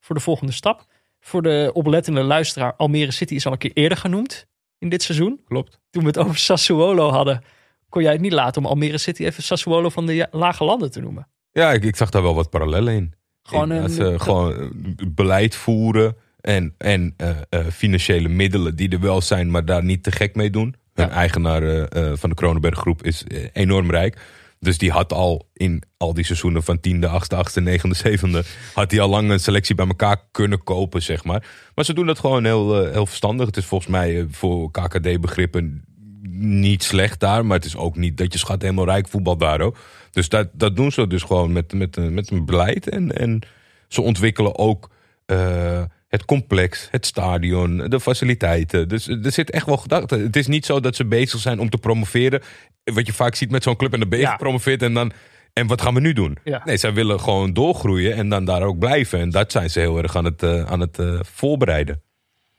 voor 0.00 0.14
de 0.14 0.20
volgende 0.20 0.52
stap. 0.52 0.86
Voor 1.20 1.42
de 1.42 1.70
oplettende 1.72 2.22
luisteraar, 2.22 2.74
Almere 2.76 3.10
City 3.10 3.34
is 3.34 3.46
al 3.46 3.52
een 3.52 3.58
keer 3.58 3.72
eerder 3.74 3.98
genoemd 3.98 4.46
in 4.78 4.88
dit 4.88 5.02
seizoen. 5.02 5.40
klopt. 5.44 5.80
Toen 5.90 6.02
we 6.02 6.08
het 6.08 6.18
over 6.18 6.38
Sassuolo 6.38 7.10
hadden, 7.10 7.42
kon 7.88 8.02
jij 8.02 8.12
het 8.12 8.20
niet 8.20 8.32
laten 8.32 8.62
om 8.62 8.68
Almere 8.68 8.98
City 8.98 9.24
even 9.24 9.42
Sassuolo 9.42 9.88
van 9.88 10.06
de 10.06 10.28
lage 10.30 10.64
landen 10.64 10.90
te 10.90 11.00
noemen. 11.00 11.28
Ja, 11.52 11.72
ik, 11.72 11.84
ik 11.84 11.96
zag 11.96 12.10
daar 12.10 12.22
wel 12.22 12.34
wat 12.34 12.50
parallellen 12.50 12.94
in. 12.94 13.14
Gewoon 13.46 13.70
een- 13.70 13.80
dat 13.82 13.90
ze 13.90 14.14
gewoon 14.18 14.54
eh, 14.60 14.66
beleid 15.08 15.54
voeren 15.54 16.16
en, 16.40 16.74
en 16.78 17.14
eh, 17.16 17.28
eh, 17.48 17.66
financiële 17.72 18.28
middelen 18.28 18.76
die 18.76 18.88
er 18.88 19.00
wel 19.00 19.20
zijn, 19.20 19.50
maar 19.50 19.64
daar 19.64 19.84
niet 19.84 20.02
te 20.02 20.12
gek 20.12 20.34
mee 20.34 20.50
doen. 20.50 20.74
Ja. 20.94 21.08
eigenaar 21.08 21.62
eh, 21.62 22.10
eh, 22.10 22.16
van 22.16 22.28
de 22.30 22.34
Kronenberg 22.36 22.78
groep 22.78 23.02
is 23.02 23.24
eh, 23.24 23.44
enorm 23.52 23.90
rijk. 23.90 24.16
Dus 24.60 24.78
die 24.78 24.90
had 24.90 25.12
al 25.12 25.48
in 25.52 25.82
al 25.96 26.14
die 26.14 26.24
seizoenen 26.24 26.62
van 26.62 26.80
tiende, 26.80 27.08
achtste, 27.08 27.36
achtste, 27.36 27.60
negende, 27.60 27.94
zevende... 27.94 28.42
had 28.74 28.90
hij 28.90 29.00
al 29.00 29.08
lang 29.08 29.30
een 29.30 29.40
selectie 29.40 29.74
bij 29.74 29.86
elkaar 29.86 30.16
kunnen 30.30 30.62
kopen, 30.62 31.02
zeg 31.02 31.24
maar. 31.24 31.46
Maar 31.74 31.84
ze 31.84 31.92
doen 31.94 32.06
dat 32.06 32.18
gewoon 32.18 32.44
heel, 32.44 32.84
eh, 32.84 32.92
heel 32.92 33.06
verstandig. 33.06 33.46
Het 33.46 33.56
is 33.56 33.64
volgens 33.64 33.90
mij 33.90 34.18
eh, 34.20 34.24
voor 34.30 34.70
KKD-begrippen 34.70 35.84
niet 36.30 36.82
slecht 36.82 37.20
daar, 37.20 37.46
maar 37.46 37.56
het 37.56 37.66
is 37.66 37.76
ook 37.76 37.96
niet 37.96 38.16
dat 38.16 38.32
je 38.32 38.38
schat 38.38 38.62
helemaal 38.62 38.84
rijk 38.84 39.08
voetbal 39.08 39.36
daar 39.36 39.60
ook. 39.60 39.76
Dus 40.10 40.28
dat, 40.28 40.48
dat 40.52 40.76
doen 40.76 40.92
ze 40.92 41.06
dus 41.06 41.22
gewoon 41.22 41.52
met, 41.52 41.72
met, 41.72 42.10
met 42.10 42.30
een 42.30 42.44
beleid. 42.44 42.88
En, 42.88 43.16
en 43.18 43.40
ze 43.88 44.00
ontwikkelen 44.00 44.58
ook 44.58 44.90
eh, 45.26 45.82
het 46.08 46.24
complex, 46.24 46.88
het 46.90 47.06
stadion, 47.06 47.76
de 47.76 48.00
faciliteiten. 48.00 48.88
Dus 48.88 49.08
er 49.08 49.32
zit 49.32 49.50
echt 49.50 49.66
wel 49.66 49.76
gedachte. 49.76 50.16
Het 50.18 50.36
is 50.36 50.46
niet 50.46 50.66
zo 50.66 50.80
dat 50.80 50.96
ze 50.96 51.06
bezig 51.06 51.40
zijn 51.40 51.60
om 51.60 51.70
te 51.70 51.78
promoveren. 51.78 52.42
Wat 52.84 53.06
je 53.06 53.12
vaak 53.12 53.34
ziet 53.34 53.50
met 53.50 53.62
zo'n 53.62 53.76
club 53.76 53.92
en 53.92 54.08
ben 54.08 54.18
je 54.18 54.24
Ja. 54.24 54.30
gepromoveerd 54.30 54.82
en 54.82 54.94
dan. 54.94 55.12
En 55.52 55.66
wat 55.66 55.82
gaan 55.82 55.94
we 55.94 56.00
nu 56.00 56.12
doen? 56.12 56.36
Ja. 56.44 56.62
Nee, 56.64 56.76
zij 56.76 56.92
willen 56.92 57.20
gewoon 57.20 57.52
doorgroeien 57.52 58.14
en 58.14 58.28
dan 58.28 58.44
daar 58.44 58.62
ook 58.62 58.78
blijven. 58.78 59.20
En 59.20 59.30
dat 59.30 59.52
zijn 59.52 59.70
ze 59.70 59.80
heel 59.80 59.98
erg 59.98 60.16
aan 60.16 60.24
het, 60.24 60.42
eh, 60.42 60.62
aan 60.64 60.80
het 60.80 60.98
eh, 60.98 61.18
voorbereiden. 61.22 62.02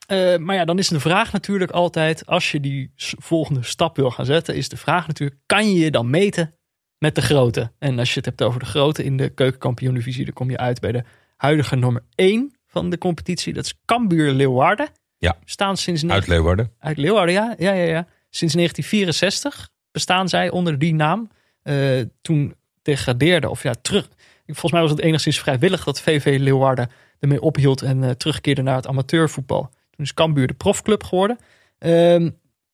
Eh, 0.07 0.37
maar 0.37 0.55
ja, 0.55 0.65
dan 0.65 0.77
is 0.77 0.87
de 0.87 0.99
vraag 0.99 1.31
natuurlijk 1.31 1.71
altijd, 1.71 2.25
als 2.25 2.51
je 2.51 2.59
die 2.59 2.91
volgende 3.17 3.63
stap 3.63 3.95
wil 3.95 4.11
gaan 4.11 4.25
zetten, 4.25 4.55
is 4.55 4.69
de 4.69 4.77
vraag 4.77 5.07
natuurlijk, 5.07 5.39
kan 5.45 5.71
je 5.71 5.79
je 5.79 5.91
dan 5.91 6.09
meten 6.09 6.53
met 6.97 7.15
de 7.15 7.21
grote? 7.21 7.71
En 7.79 7.99
als 7.99 8.09
je 8.09 8.15
het 8.15 8.25
hebt 8.25 8.41
over 8.41 8.59
de 8.59 8.65
grote 8.65 9.03
in 9.03 9.17
de 9.17 9.29
keukenkampioen-divisie, 9.29 10.25
dan 10.25 10.33
kom 10.33 10.49
je 10.49 10.57
uit 10.57 10.79
bij 10.79 10.91
de 10.91 11.03
huidige 11.35 11.75
nummer 11.75 12.03
1 12.15 12.55
van 12.67 12.89
de 12.89 12.97
competitie. 12.97 13.53
Dat 13.53 13.65
is 13.65 13.79
Cambuur 13.85 14.31
Leeuwarden. 14.31 14.87
Ja. 15.17 15.37
Staan 15.45 15.77
sinds 15.77 16.05
Uit 16.05 16.27
Leeuwarden. 16.27 16.71
uit 16.79 16.97
Leeuwarden, 16.97 17.33
ja. 17.33 17.55
ja, 17.57 17.71
ja, 17.71 17.83
ja. 17.83 18.07
Sinds 18.29 18.53
1964 18.53 19.69
bestaan 19.91 20.29
zij 20.29 20.49
onder 20.49 20.79
die 20.79 20.93
naam. 20.93 21.29
Eh, 21.63 22.01
toen 22.21 22.55
degradeerde, 22.81 23.49
of 23.49 23.63
ja, 23.63 23.73
terug. 23.81 24.09
Volgens 24.45 24.71
mij 24.71 24.81
was 24.81 24.91
het 24.91 24.99
enigszins 24.99 25.39
vrijwillig 25.39 25.83
dat 25.83 26.01
VV 26.01 26.37
Leeuwarden 26.39 26.89
ermee 27.19 27.41
ophield 27.41 27.81
en 27.81 28.03
eh, 28.03 28.09
terugkeerde 28.09 28.61
naar 28.61 28.75
het 28.75 28.87
amateurvoetbal. 28.87 29.69
Toen 29.97 30.05
is 30.05 30.13
Cambuur 30.13 30.47
de 30.47 30.53
profclub 30.53 31.03
geworden. 31.03 31.37
Ehm, 31.79 32.29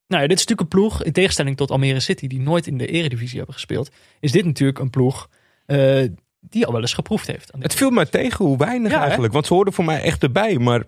nou 0.07 0.21
ja, 0.21 0.27
dit 0.27 0.39
is 0.39 0.45
natuurlijk 0.45 0.61
een 0.61 0.79
ploeg, 0.79 1.03
in 1.03 1.11
tegenstelling 1.11 1.57
tot 1.57 1.71
Almere 1.71 1.99
City, 1.99 2.27
die 2.27 2.39
nooit 2.39 2.67
in 2.67 2.77
de 2.77 2.87
eredivisie 2.87 3.37
hebben 3.37 3.55
gespeeld, 3.55 3.91
is 4.19 4.31
dit 4.31 4.45
natuurlijk 4.45 4.79
een 4.79 4.89
ploeg 4.89 5.29
eh, 5.65 6.03
die 6.39 6.65
al 6.65 6.71
wel 6.71 6.81
eens 6.81 6.93
geproefd 6.93 7.27
heeft. 7.27 7.51
Het 7.59 7.73
viel 7.73 7.89
mij 7.89 8.05
tegen 8.05 8.45
hoe 8.45 8.57
weinig 8.57 8.91
Ja, 8.91 8.97
hè? 8.97 9.03
eigenlijk. 9.03 9.33
Want 9.33 9.45
ze 9.45 9.53
hoorden 9.53 9.73
voor 9.73 9.85
mij 9.85 10.01
echt 10.01 10.23
erbij. 10.23 10.57
Maar 10.57 10.83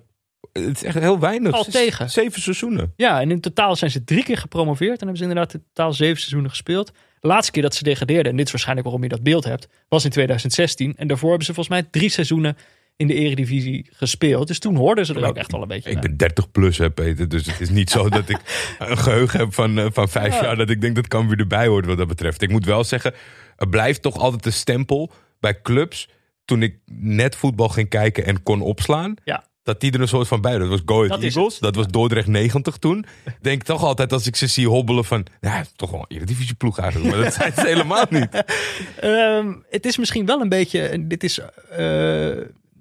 het 0.51 0.75
is 0.75 0.83
echt 0.83 0.99
heel 0.99 1.19
weinig. 1.19 1.59
Is 1.59 1.73
tegen. 1.73 2.09
Zeven 2.09 2.41
seizoenen. 2.41 2.93
Ja, 2.95 3.21
en 3.21 3.31
in 3.31 3.39
totaal 3.39 3.75
zijn 3.75 3.91
ze 3.91 4.03
drie 4.03 4.23
keer 4.23 4.37
gepromoveerd. 4.37 4.91
En 4.91 4.97
hebben 5.07 5.17
ze 5.17 5.23
inderdaad 5.23 5.53
in 5.53 5.63
totaal 5.73 5.93
zeven 5.93 6.17
seizoenen 6.17 6.49
gespeeld. 6.49 6.91
De 7.19 7.27
laatste 7.27 7.51
keer 7.51 7.61
dat 7.61 7.75
ze 7.75 7.83
degradeerden, 7.83 8.31
en 8.31 8.37
dit 8.37 8.45
is 8.45 8.51
waarschijnlijk 8.51 8.87
waarom 8.87 9.03
je 9.03 9.15
dat 9.15 9.23
beeld 9.23 9.43
hebt, 9.43 9.67
was 9.87 10.03
in 10.03 10.09
2016. 10.09 10.93
En 10.97 11.07
daarvoor 11.07 11.29
hebben 11.29 11.47
ze 11.47 11.53
volgens 11.53 11.81
mij 11.81 11.87
drie 11.91 12.09
seizoenen 12.09 12.57
in 12.95 13.07
de 13.07 13.13
eredivisie 13.13 13.87
gespeeld. 13.91 14.47
Dus 14.47 14.59
toen 14.59 14.75
hoorden 14.75 15.05
ze 15.05 15.13
er 15.13 15.25
ook 15.25 15.35
echt 15.37 15.51
wel 15.51 15.61
een 15.61 15.67
beetje 15.67 15.89
Ik 15.89 15.99
ben 16.01 16.17
30 16.17 16.51
plus, 16.51 16.77
hè, 16.77 16.91
Peter. 16.91 17.29
Dus 17.29 17.45
het 17.45 17.61
is 17.61 17.69
niet 17.69 17.89
zo 17.89 18.09
dat 18.09 18.29
ik 18.29 18.39
een 18.79 18.97
geheugen 18.97 19.39
heb 19.39 19.53
van, 19.53 19.79
eh, 19.79 19.85
van 19.91 20.09
vijf 20.09 20.33
Ja. 20.33 20.43
jaar. 20.43 20.55
Dat 20.57 20.69
ik 20.69 20.81
denk 20.81 20.95
dat 20.95 21.07
kan 21.07 21.27
weer 21.27 21.39
erbij 21.39 21.67
hoort 21.67 21.85
wat 21.85 21.97
dat 21.97 22.07
betreft. 22.07 22.41
Ik 22.41 22.49
moet 22.49 22.65
wel 22.65 22.83
zeggen, 22.83 23.13
er 23.57 23.69
blijft 23.69 24.01
toch 24.01 24.17
altijd 24.17 24.45
een 24.45 24.53
stempel 24.53 25.11
bij 25.39 25.61
clubs. 25.61 26.09
Toen 26.45 26.61
ik 26.63 26.77
net 27.01 27.35
voetbal 27.35 27.69
ging 27.69 27.89
kijken 27.89 28.25
en 28.25 28.43
kon 28.43 28.61
opslaan. 28.61 29.13
Ja. 29.23 29.43
Dat 29.63 29.79
die 29.81 29.91
er 29.91 30.01
een 30.01 30.07
soort 30.07 30.27
van 30.27 30.41
bij. 30.41 30.57
Dat 30.57 30.67
was 30.67 30.81
Go 30.85 31.03
Ahead 31.05 31.23
Eagles. 31.23 31.59
Dat 31.59 31.75
was 31.75 31.87
Dordrecht 31.87 32.27
90 32.27 32.77
toen. 32.77 33.05
Denk 33.41 33.63
toch 33.63 33.83
altijd 33.83 34.13
als 34.13 34.27
ik 34.27 34.35
ze 34.35 34.47
zie 34.47 34.67
hobbelen 34.67 35.05
van... 35.05 35.25
Ja, 35.41 35.65
toch 35.75 35.91
wel 35.91 35.99
een 35.99 36.15
Eredivisie-ploeg 36.17 36.79
eigenlijk. 36.79 37.15
Maar 37.15 37.23
dat 37.23 37.33
zijn 37.33 37.53
ze 37.53 37.61
helemaal 37.73 38.05
niet. 38.09 38.43
Ehm, 38.99 39.53
het 39.69 39.85
is 39.85 39.97
misschien 39.97 40.25
wel 40.25 40.41
een 40.41 40.49
beetje, 40.49 41.07
dit 41.07 41.23
is 41.23 41.39
eh, 41.69 42.29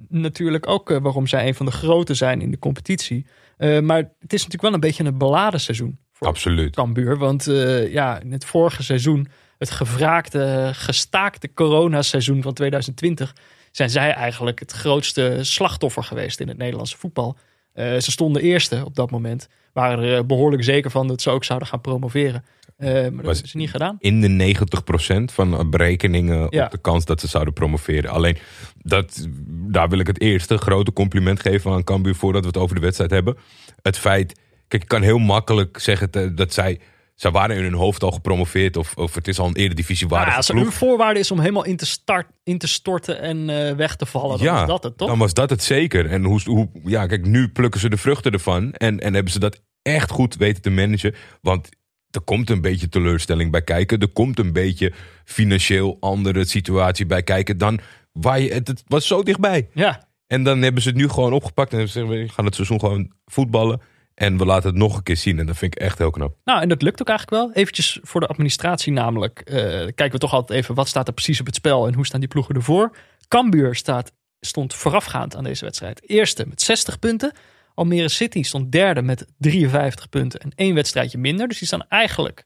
natuurlijk 0.08 0.68
ook 0.68 0.90
eh, 0.90 0.99
waarom 1.02 1.26
zij 1.26 1.46
een 1.46 1.54
van 1.54 1.66
de 1.66 1.73
grote 1.73 2.14
zijn 2.14 2.40
in 2.40 2.50
de 2.50 2.58
competitie. 2.58 3.26
Eh, 3.56 3.80
maar 3.80 3.96
het 3.96 4.32
is 4.32 4.38
natuurlijk 4.38 4.62
wel 4.62 4.73
een 4.73 4.80
beetje 4.80 5.04
een 5.04 5.18
beladen 5.18 5.61
seizoen 5.61 5.99
voor 6.12 6.26
Absoluut. 6.26 6.75
Cambuur. 6.75 7.19
Want 7.19 7.47
eh, 7.47 7.93
ja, 7.93 8.21
in 8.21 8.32
het 8.32 8.45
vorige 8.45 8.82
seizoen, 8.82 9.28
het 9.58 9.71
gevraagde, 9.71 10.71
gestaakte 10.73 11.54
coronaseizoen 11.54 12.43
van 12.43 12.54
2020, 12.54 13.34
zijn 13.71 13.90
zij 13.90 14.12
eigenlijk 14.12 14.58
het 14.58 14.73
grootste 14.73 15.38
slachtoffer 15.40 16.02
geweest 16.02 16.40
in 16.40 16.49
het 16.49 16.56
Nederlandse 16.56 16.97
voetbal. 16.97 17.36
Ze 17.75 18.10
stonden 18.10 18.43
eerste 18.43 18.82
op 18.84 18.95
dat 18.95 19.10
moment. 19.10 19.49
Waren 19.75 20.04
er 20.04 20.17
eh, 20.19 20.25
behoorlijk 20.25 20.64
zeker 20.64 20.90
van 20.90 21.08
dat 21.08 21.23
ze 21.23 21.30
ook 21.30 21.45
zouden 21.45 21.69
gaan 21.69 21.80
promoveren. 21.80 22.45
Eh, 22.76 22.93
maar 22.93 23.02
dat 23.02 23.13
Was- 23.15 23.25
hebben 23.32 23.49
ze 23.49 23.56
niet 23.56 23.71
gedaan. 23.71 23.97
in 23.99 24.21
de 24.21 24.28
90% 24.28 25.32
van 25.32 25.71
berekeningen 25.71 26.47
Ja. 26.50 26.65
op 26.65 26.71
de 26.71 26.78
kans 26.80 27.04
dat 27.04 27.21
ze 27.21 27.28
zouden 27.28 27.54
promoveren. 27.54 28.10
Alleen, 28.10 28.37
dat, 28.82 29.28
daar 29.49 29.89
wil 29.89 29.99
ik 29.99 30.06
het 30.06 30.21
eerste 30.21 30.56
grote 30.56 30.93
compliment 30.93 31.41
geven 31.41 31.73
aan 31.73 31.84
Cambuur 31.84 32.15
voordat 32.15 32.41
we 32.43 32.47
het 32.47 32.56
over 32.56 32.75
de 32.75 32.80
wedstrijd 32.80 33.10
hebben. 33.10 33.37
Het 33.82 33.99
feit, 33.99 34.41
kijk, 34.69 34.82
ik 34.82 34.89
kan 34.89 35.02
heel 35.02 35.19
makkelijk 35.19 35.78
zeggen 35.78 36.34
dat 36.34 36.52
zij, 36.52 36.80
zij 37.15 37.30
waren 37.30 37.56
in 37.56 37.63
hun 37.63 37.73
hoofd 37.75 38.02
al 38.02 38.10
gepromoveerd 38.10 38.76
of, 38.76 38.97
of 38.97 39.15
het 39.15 39.28
is 39.28 39.39
al 39.39 39.47
een 39.47 39.56
eredivisie 39.56 40.06
Nou 40.08 40.26
ja, 40.26 40.37
als 40.37 40.49
een 40.49 40.73
voorwaarde 40.73 41.21
is 41.21 41.30
om 41.30 41.39
helemaal 41.41 41.65
in 41.65 41.76
te, 41.76 41.87
start, 41.87 42.26
in 42.45 42.58
te 42.58 42.69
storten 42.69 43.21
en 43.21 43.50
eh, 43.69 43.75
weg 43.76 43.97
te 43.97 44.06
vallen, 44.06 44.39
dan 44.45 44.60
is 44.60 44.67
dat 44.67 44.82
het, 44.82 44.97
toch? 44.99 45.08
dan 45.08 45.19
was 45.19 45.34
dat 45.34 45.50
het 45.50 45.63
zeker. 45.63 46.06
En 46.06 46.25
hoe, 46.25 46.41
hoe, 46.45 46.69
ja, 46.84 47.06
kijk, 47.06 47.26
nu 47.26 47.49
plukken 47.49 47.80
ze 47.80 47.89
de 47.89 47.97
vruchten 47.97 48.32
ervan. 48.32 48.73
En, 48.73 49.00
en 49.00 49.15
hebben 49.15 49.32
ze 49.32 49.39
dat 49.39 49.60
echt 49.82 50.10
goed 50.10 50.37
weten 50.37 50.63
te 50.63 50.71
managen. 50.71 51.15
Want 51.41 51.69
er 52.15 52.21
komt 52.21 52.50
een 52.50 52.61
beetje 52.61 52.89
teleurstelling 52.89 53.50
bij 53.50 53.63
kijken. 53.63 53.99
Er 53.99 54.09
komt 54.09 54.39
een 54.39 54.53
beetje 54.53 54.93
financieel 55.25 55.97
andere 56.00 56.45
situatie 56.45 57.07
bij 57.07 57.23
kijken 57.23 57.59
dan 57.59 57.81
waar 58.13 58.41
je. 58.41 58.53
Het, 58.53 58.69
het 58.69 58.83
was 58.87 59.07
zo 59.07 59.23
dichtbij. 59.23 59.69
Ja, 59.73 60.09
En 60.27 60.43
dan 60.43 60.63
hebben 60.63 60.83
ze 60.83 60.89
het 60.89 60.97
nu 60.99 61.09
gewoon 61.09 61.33
opgepakt. 61.33 61.73
En 61.73 61.89
zeggen 61.89 62.13
we 62.13 62.29
gaan 62.29 62.45
het 62.45 62.55
seizoen 62.55 62.81
gewoon 62.81 63.13
voetballen. 63.25 63.81
En 64.15 64.39
we 64.39 64.45
laten 64.45 64.69
het 64.71 64.79
nog 64.79 64.97
een 64.97 65.03
keer 65.03 65.17
zien. 65.17 65.39
En 65.39 65.47
dat 65.47 65.57
vind 65.57 65.75
ik 65.75 65.81
echt 65.81 65.99
heel 65.99 66.11
knap. 66.11 66.37
nou 66.45 66.61
en 66.63 66.69
dat 66.69 66.83
lukt 66.83 67.00
ook 67.00 67.09
eigenlijk 67.09 67.43
wel. 67.43 67.53
Eventjes 67.55 67.99
voor 68.03 68.21
de 68.21 68.27
administratie 68.27 68.93
namelijk. 68.93 69.41
eh, 69.41 69.55
kijken 69.71 70.11
we 70.11 70.19
toch 70.19 70.33
altijd 70.33 70.59
even 70.59 70.75
wat 70.75 70.89
staat 70.89 71.07
er 71.09 71.15
precies 71.15 71.41
op 71.41 71.47
het 71.47 71.55
spel 71.55 71.87
en 71.87 71.95
hoe 71.95 72.07
staan 72.07 72.21
die 72.21 72.29
ploegen 72.29 72.55
ervoor. 72.55 72.97
Cambuur 73.29 73.75
staat, 73.75 74.13
stond 74.41 74.75
voorafgaand 74.75 75.37
aan 75.37 75.45
deze 75.45 75.65
wedstrijd. 75.65 76.09
Eerste 76.11 76.45
met 76.49 76.63
60 76.63 76.99
punten. 76.99 77.33
Almere 77.75 78.08
City 78.08 78.43
stond 78.43 78.73
derde 78.73 79.02
met 79.02 79.26
53 79.39 80.08
punten 80.08 80.41
en 80.41 80.52
één 80.54 80.75
wedstrijdje 80.75 81.19
minder. 81.19 81.49
Dus 81.49 81.58
die 81.58 81.67
staan 81.67 81.89
eigenlijk 81.89 82.45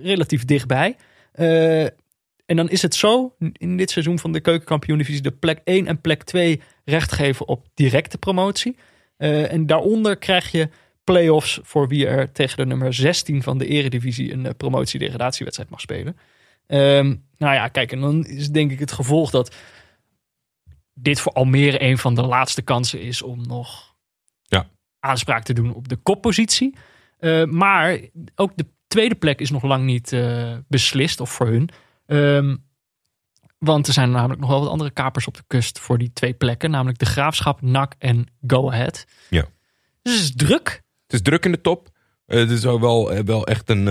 relatief 0.00 0.44
dichtbij. 0.44 0.96
Eh, 1.32 1.84
en 2.46 2.56
dan 2.56 2.68
is 2.68 2.82
het 2.82 2.94
zo, 2.94 3.34
in 3.52 3.76
dit 3.76 3.90
seizoen 3.90 4.18
van 4.18 4.32
de 4.32 4.40
keukenkampioen-divisie... 4.40 5.22
de 5.22 5.30
plek 5.30 5.60
1 5.64 5.86
en 5.86 6.00
plek 6.00 6.22
2 6.22 6.60
recht 6.84 7.12
geven 7.12 7.48
op 7.48 7.66
directe 7.74 8.18
promotie. 8.18 8.76
Eh, 9.16 9.52
en 9.52 9.66
daaronder 9.66 10.16
krijg 10.16 10.50
je 10.50 10.68
play-offs 11.04 11.60
voor 11.62 11.88
wie 11.88 12.06
er 12.06 12.32
tegen 12.32 12.56
de 12.56 12.66
nummer 12.66 12.94
16 12.94 13.42
van 13.42 13.58
de 13.58 13.66
eredivisie... 13.66 14.32
een 14.32 14.46
eh, 14.46 14.52
promotie-degradatiewedstrijd 14.56 15.70
mag 15.70 15.80
spelen. 15.80 16.16
Ehm, 16.66 17.14
nou 17.38 17.54
ja, 17.54 17.68
kijk, 17.68 17.92
en 17.92 18.00
dan 18.00 18.26
is 18.26 18.50
denk 18.50 18.70
ik 18.70 18.78
het 18.78 18.92
gevolg 18.92 19.30
dat 19.30 19.54
dit 20.94 21.20
voor 21.20 21.32
Almere 21.32 21.82
een 21.82 21.98
van 21.98 22.14
de 22.14 22.22
laatste 22.22 22.62
kansen 22.62 23.00
is 23.00 23.22
om 23.22 23.46
nog. 23.46 23.91
Aanspraak 25.02 25.42
te 25.42 25.52
doen 25.52 25.74
op 25.74 25.88
de 25.88 25.96
koppositie. 25.96 26.74
Eh, 27.18 27.44
maar 27.44 28.00
ook 28.34 28.52
de 28.56 28.66
tweede 28.86 29.14
plek 29.14 29.40
is 29.40 29.50
nog 29.50 29.62
lang 29.62 29.84
niet 29.84 30.12
eh, 30.12 30.56
beslist, 30.68 31.20
of 31.20 31.30
voor 31.30 31.46
hun. 31.46 31.68
Ehm, 32.06 32.56
want 33.58 33.86
er 33.86 33.92
zijn 33.92 34.10
namelijk 34.10 34.40
nog 34.40 34.50
wel 34.50 34.60
wat 34.60 34.68
andere 34.68 34.90
kapers 34.90 35.26
op 35.26 35.34
de 35.36 35.42
kust 35.46 35.78
voor 35.78 35.98
die 35.98 36.12
twee 36.12 36.32
plekken. 36.32 36.70
Namelijk 36.70 36.98
de 36.98 37.06
Graafschap, 37.06 37.60
NAC 37.60 37.94
en 37.98 38.26
Go 38.46 38.70
Ahead. 38.70 39.04
Ja. 39.30 39.44
Dus 40.02 40.14
het 40.14 40.22
is 40.22 40.34
druk. 40.34 40.82
Het 41.06 41.12
is 41.12 41.22
druk 41.22 41.44
in 41.44 41.52
de 41.52 41.60
top. 41.60 41.88
Eh, 42.26 42.38
het 42.38 42.50
is 42.50 42.66
ook 42.66 42.80
wel, 42.80 43.24
wel 43.24 43.46
echt 43.46 43.70
een. 43.70 43.84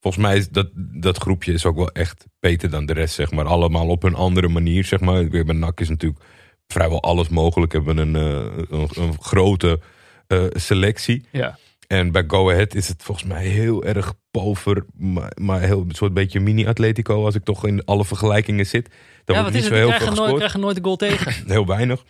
volgens 0.00 0.24
mij 0.24 0.36
is 0.36 0.48
dat, 0.48 0.70
dat 0.74 1.18
groepje 1.18 1.52
is 1.52 1.64
ook 1.64 1.76
wel 1.76 1.90
echt 1.90 2.26
beter 2.40 2.70
dan 2.70 2.86
de 2.86 2.92
rest, 2.92 3.14
zeg 3.14 3.30
maar. 3.30 3.44
Allemaal 3.44 3.88
op 3.88 4.02
een 4.02 4.14
andere 4.14 4.48
manier, 4.48 4.84
zeg 4.84 5.00
maar. 5.00 5.28
Weer 5.28 5.44
bij 5.44 5.54
NAC 5.54 5.80
is 5.80 5.88
natuurlijk 5.88 6.24
vrijwel 6.72 7.02
alles 7.02 7.28
mogelijk. 7.28 7.72
Hebben 7.72 7.96
we 7.96 8.02
een, 8.02 8.16
eh, 8.16 8.78
een, 8.78 8.88
een 8.94 9.14
grote 9.20 9.80
eh, 10.26 10.44
selectie. 10.50 11.24
Ja. 11.30 11.58
En 11.86 12.12
bij 12.12 12.24
Go 12.26 12.50
Ahead 12.50 12.74
is 12.74 12.88
het 12.88 13.02
volgens 13.02 13.26
mij 13.26 13.46
heel 13.46 13.84
erg 13.84 14.14
pover. 14.30 14.84
Maar, 14.96 15.32
maar 15.40 15.60
heel, 15.60 15.84
een 15.88 15.94
soort 15.94 16.14
beetje 16.14 16.40
mini-atletico 16.40 17.24
als 17.24 17.34
ik 17.34 17.44
toch 17.44 17.66
in 17.66 17.84
alle 17.84 18.04
vergelijkingen 18.04 18.66
zit. 18.66 18.88
Daar 19.24 19.36
ja, 19.36 19.42
wordt 19.42 19.56
niet 19.56 19.62
is 19.62 19.68
zo 19.68 19.74
heel 19.74 19.88
veel 19.88 19.96
krijgen 19.96 20.16
nooit, 20.16 20.36
krijgen 20.36 20.60
nooit 20.60 20.76
een 20.76 20.84
goal 20.84 20.96
tegen. 20.96 21.34
heel 21.52 21.66
weinig. 21.66 22.04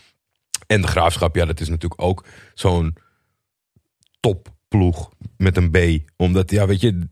En 0.67 0.81
de 0.81 0.89
graafschap, 0.89 1.37
ja, 1.37 1.45
dat 1.45 1.61
is 1.61 1.69
natuurlijk 1.69 2.03
ook 2.03 2.25
zo'n 2.55 2.97
topploeg 4.21 5.11
met 5.37 5.57
een 5.57 5.71
B. 5.71 5.79
Omdat, 6.17 6.51
ja, 6.51 6.67
weet 6.67 6.81
je, 6.81 7.09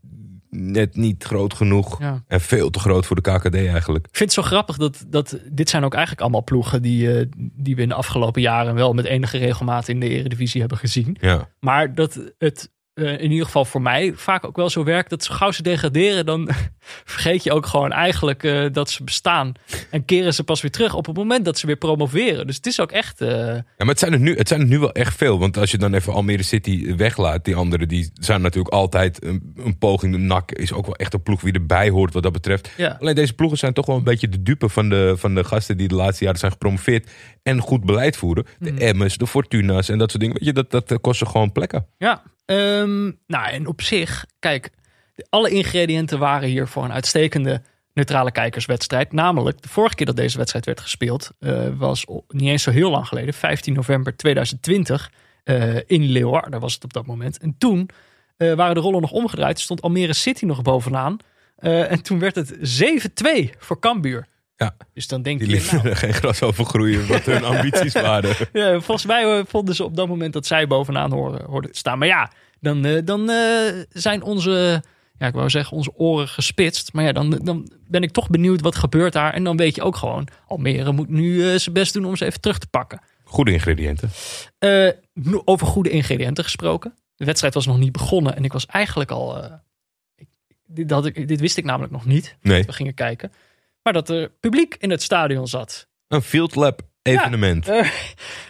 net 0.50 0.96
niet 0.96 1.24
groot 1.24 1.54
genoeg. 1.54 2.00
Ja. 2.00 2.22
En 2.26 2.40
veel 2.40 2.70
te 2.70 2.78
groot 2.78 3.06
voor 3.06 3.16
de 3.16 3.32
KKD 3.32 3.54
eigenlijk. 3.54 4.06
Ik 4.06 4.16
vind 4.16 4.34
het 4.34 4.44
zo 4.44 4.50
grappig 4.50 4.76
dat, 4.76 5.04
dat 5.06 5.38
dit 5.52 5.68
zijn 5.68 5.84
ook 5.84 5.92
eigenlijk 5.92 6.22
allemaal 6.22 6.44
ploegen 6.44 6.82
die, 6.82 7.18
eh, 7.18 7.26
die 7.36 7.76
we 7.76 7.82
in 7.82 7.88
de 7.88 7.94
afgelopen 7.94 8.42
jaren 8.42 8.74
wel 8.74 8.92
met 8.92 9.04
enige 9.04 9.38
regelmaat 9.38 9.88
in 9.88 10.00
de 10.00 10.08
eredivisie 10.08 10.60
hebben 10.60 10.78
gezien. 10.78 11.16
Ja, 11.20 11.48
Maar 11.60 11.94
dat 11.94 12.20
het 12.38 12.70
eh, 12.98 13.20
in 13.20 13.30
ieder 13.30 13.46
geval 13.46 13.64
voor 13.64 13.82
mij 13.82 14.12
vaak 14.14 14.44
ook 14.44 14.56
wel 14.56 14.70
zo 14.70 14.84
werkt. 14.84 15.10
Dat 15.10 15.24
zo 15.24 15.34
gauw 15.34 15.50
ze 15.50 15.62
degraderen, 15.62 16.26
dan 16.26 16.48
vergeet 17.04 17.42
je 17.44 17.52
ook 17.52 17.66
gewoon 17.66 17.92
eigenlijk 17.92 18.42
eh, 18.44 18.66
dat 18.72 18.90
ze 18.90 19.04
bestaan. 19.04 19.52
En 19.90 20.04
keren 20.04 20.34
ze 20.34 20.44
pas 20.44 20.60
weer 20.62 20.70
terug 20.70 20.94
op 20.94 21.06
het 21.06 21.16
moment 21.16 21.44
dat 21.44 21.58
ze 21.58 21.66
weer 21.66 21.76
promoveren. 21.76 22.46
Dus 22.46 22.56
het 22.56 22.66
is 22.66 22.80
ook 22.80 22.92
echt... 22.92 23.20
eh, 23.20 23.28
Ja, 23.28 23.64
maar 23.76 23.86
het 23.88 23.98
zijn, 23.98 24.12
er 24.12 24.20
nu, 24.20 24.36
het 24.36 24.48
zijn 24.48 24.60
er 24.60 24.66
nu 24.66 24.78
wel 24.78 24.92
echt 24.92 25.16
veel. 25.16 25.38
Want 25.38 25.56
als 25.56 25.70
je 25.70 25.78
dan 25.78 25.94
even 25.94 26.12
Almere 26.12 26.42
City 26.42 26.94
weglaat, 26.96 27.44
die 27.44 27.56
anderen 27.56 27.88
die 27.88 28.10
zijn 28.14 28.40
natuurlijk 28.40 28.74
altijd 28.74 29.24
een, 29.24 29.52
een 29.56 29.78
poging. 29.78 30.12
De 30.12 30.18
NAC 30.18 30.52
is 30.52 30.72
ook 30.72 30.86
wel 30.86 30.96
echt 30.96 31.14
een 31.14 31.22
ploeg 31.22 31.40
wie 31.40 31.52
erbij 31.52 31.90
hoort 31.90 32.12
wat 32.12 32.22
dat 32.22 32.32
betreft. 32.32 32.70
Ja. 32.76 32.96
Alleen 33.00 33.14
deze 33.14 33.32
ploegen 33.32 33.58
zijn 33.58 33.72
toch 33.72 33.86
wel 33.86 33.96
een 33.96 34.02
beetje 34.04 34.28
de 34.28 34.42
dupe 34.42 34.68
van 34.68 34.88
de, 34.88 35.14
van 35.16 35.34
de 35.34 35.44
gasten 35.44 35.76
die 35.76 35.88
de 35.88 35.94
laatste 35.94 36.24
jaren 36.24 36.38
zijn 36.38 36.52
gepromoveerd. 36.52 37.10
En 37.42 37.60
goed 37.60 37.84
beleid 37.84 38.16
voeren. 38.16 38.46
De 38.58 38.72
Mhm. 38.72 38.80
Emmers, 38.82 39.16
de 39.16 39.26
Fortuna's 39.26 39.88
en 39.88 39.98
dat 39.98 40.10
soort 40.10 40.22
dingen. 40.22 40.36
Weet 40.38 40.46
je, 40.48 40.52
dat, 40.54 40.70
dat 40.70 40.90
eh, 40.90 40.98
kost 41.00 41.18
ze 41.18 41.26
gewoon 41.26 41.52
plekken. 41.52 41.86
Ja, 41.98 42.22
ehm, 42.44 43.04
nou 43.26 43.48
en 43.50 43.66
op 43.66 43.82
zich, 43.82 44.24
kijk, 44.38 44.70
alle 45.28 45.50
ingrediënten 45.50 46.18
waren 46.18 46.48
hier 46.48 46.68
voor 46.68 46.84
een 46.84 46.92
uitstekende 46.92 47.62
neutrale 47.98 48.32
kijkerswedstrijd. 48.32 49.12
Namelijk, 49.12 49.62
de 49.62 49.68
vorige 49.68 49.94
keer 49.94 50.06
dat 50.06 50.16
deze 50.16 50.36
wedstrijd 50.36 50.64
werd 50.64 50.80
gespeeld, 50.80 51.30
eh, 51.38 51.66
was 51.76 52.04
niet 52.28 52.48
eens 52.48 52.62
zo 52.62 52.70
heel 52.70 52.90
lang 52.90 53.06
geleden, 53.06 53.34
15 53.34 53.74
november 53.74 54.16
2020, 54.16 55.10
eh, 55.44 55.76
in 55.76 56.02
Leeuwarden 56.02 56.60
was 56.60 56.74
het 56.74 56.84
op 56.84 56.92
dat 56.92 57.06
moment. 57.06 57.38
En 57.38 57.54
toen 57.58 57.90
eh, 58.36 58.52
waren 58.54 58.74
de 58.74 58.80
rollen 58.80 59.00
nog 59.00 59.10
omgedraaid, 59.10 59.60
stond 59.60 59.82
Almere 59.82 60.12
City 60.12 60.44
nog 60.44 60.62
bovenaan. 60.62 61.16
En 61.58 62.02
toen 62.02 62.18
werd 62.18 62.34
het 62.34 62.56
7-2 62.60 63.50
voor 63.58 63.78
Cambuur. 63.78 64.26
Ja. 64.56 64.76
Dus 64.94 65.06
dan 65.06 65.22
denk 65.22 65.38
Die 65.38 65.48
je, 65.48 65.54
lieten 65.54 65.76
nou, 65.76 65.88
er 65.88 65.96
geen 65.96 66.14
gras 66.14 66.42
over 66.42 66.64
groeien 66.64 67.06
wat 67.06 67.24
hun 67.24 67.44
ambities 67.54 67.92
waren. 67.92 68.34
Ja, 68.52 68.80
volgens 68.80 69.06
mij 69.06 69.44
vonden 69.46 69.74
ze 69.74 69.84
op 69.84 69.96
dat 69.96 70.08
moment 70.08 70.32
dat 70.32 70.46
zij 70.46 70.66
bovenaan 70.66 71.12
hoorden 71.12 71.74
staan. 71.74 71.98
Maar 71.98 72.08
ja, 72.08 72.30
dan, 72.60 73.02
dan 73.04 73.30
zijn 73.88 74.22
onze, 74.22 74.82
ja, 75.18 75.26
ik 75.26 75.34
wou 75.34 75.50
zeggen, 75.50 75.76
onze 75.76 75.92
oren 75.94 76.28
gespitst. 76.28 76.92
Maar 76.92 77.04
ja, 77.04 77.12
dan, 77.12 77.30
dan 77.42 77.70
ben 77.88 78.02
ik 78.02 78.10
toch 78.10 78.30
benieuwd 78.30 78.60
wat 78.60 78.76
gebeurt 78.76 79.12
daar. 79.12 79.34
En 79.34 79.44
dan 79.44 79.56
weet 79.56 79.74
je 79.74 79.82
ook 79.82 79.96
gewoon, 79.96 80.28
Almere 80.46 80.92
moet 80.92 81.08
nu 81.08 81.50
eh, 81.50 81.58
zijn 81.58 81.74
best 81.74 81.92
doen 81.92 82.04
om 82.04 82.16
ze 82.16 82.24
even 82.24 82.40
terug 82.40 82.58
te 82.58 82.66
pakken. 82.66 83.00
Goede 83.24 83.52
ingrediënten. 83.52 84.10
Eh, 84.58 84.88
over 85.44 85.66
goede 85.66 85.90
ingrediënten 85.90 86.44
gesproken. 86.44 86.94
De 87.16 87.24
wedstrijd 87.24 87.54
was 87.54 87.66
nog 87.66 87.78
niet 87.78 87.92
begonnen 87.92 88.36
en 88.36 88.44
ik 88.44 88.52
was 88.52 88.66
eigenlijk 88.66 89.10
al. 89.10 89.42
eh, 89.42 89.52
dit, 90.66 90.90
had 90.90 91.06
ik, 91.06 91.28
dit 91.28 91.40
wist 91.40 91.56
ik 91.56 91.64
namelijk 91.64 91.92
nog 91.92 92.04
niet. 92.04 92.36
Nee, 92.40 92.62
We 92.64 92.72
gingen 92.72 92.94
kijken. 92.94 93.32
Maar 93.82 93.92
dat 93.92 94.08
er 94.08 94.28
publiek 94.40 94.76
in 94.78 94.90
het 94.90 95.02
stadion 95.02 95.48
zat. 95.48 95.88
een 96.08 96.22
Field 96.22 96.54
Lab 96.54 96.80
evenement. 97.02 97.70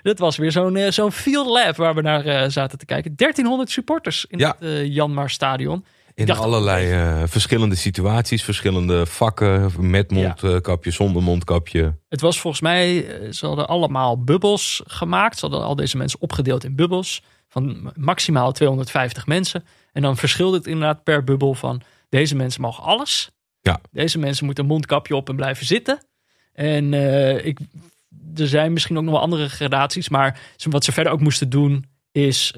Dat 0.03 0.19
was 0.19 0.37
weer 0.37 0.53
zo'n 0.53 0.93
zo'n 0.93 1.13
field 1.13 1.47
lab 1.47 1.77
waar 1.77 1.95
we 1.95 2.01
naar 2.01 2.51
zaten 2.51 2.79
te 2.79 2.85
kijken. 2.85 3.17
1300 3.17 3.71
supporters 3.71 4.25
in 4.29 4.39
Ja. 4.39 4.57
het 4.59 4.95
Janmar 4.95 5.31
Stadion. 5.31 5.85
In 6.19 6.27
dacht- 6.27 6.41
allerlei 6.41 6.91
eh, 6.91 7.23
verschillende 7.27 7.75
situaties, 7.75 8.45
verschillende 8.45 9.07
vakken. 9.07 9.73
Met 9.79 10.11
mondkapje, 10.11 10.91
zonder 10.91 11.23
mondkapje. 11.23 11.99
Het 12.09 12.21
was 12.21 12.41
volgens 12.41 12.63
mij, 12.63 13.07
eh, 13.07 13.33
ze 13.33 13.47
hadden 13.47 13.69
allemaal 13.69 14.25
bubbels 14.25 14.83
gemaakt. 14.87 15.39
Ze 15.39 15.47
hadden 15.47 15.65
al 15.67 15.75
deze 15.75 15.97
mensen 15.97 16.21
opgedeeld 16.21 16.65
in 16.65 16.75
bubbels 16.75 17.23
van 17.49 17.93
maximaal 17.97 18.53
250 18.53 19.27
mensen. 19.27 19.65
En 19.93 20.03
dan 20.03 20.17
verschilde 20.17 20.57
het 20.57 20.67
inderdaad 20.67 21.03
per 21.03 21.25
bubbel 21.25 21.55
van 21.55 21.83
deze 22.09 22.37
mensen 22.37 22.61
mogen 22.61 22.85
alles. 22.85 23.31
Ja. 23.61 23.81
Deze 23.91 24.19
mensen 24.19 24.45
moeten 24.45 24.65
een 24.65 24.71
mondkapje 24.71 25.17
op 25.17 25.29
en 25.29 25.37
blijven 25.37 25.67
zitten. 25.67 26.03
En 26.53 26.95
eh, 26.95 27.45
ik, 27.45 27.59
er 28.37 28.49
zijn 28.49 28.73
misschien 28.73 28.97
ook 28.97 29.05
nog 29.05 29.13
wel 29.13 29.23
andere 29.23 29.49
gradaties. 29.49 30.09
Maar 30.09 30.41
wat 30.71 30.85
ze 30.85 30.93
verder 30.93 31.13
ook 31.13 31.21
moesten 31.21 31.51
doen 31.51 31.85
is 32.13 32.55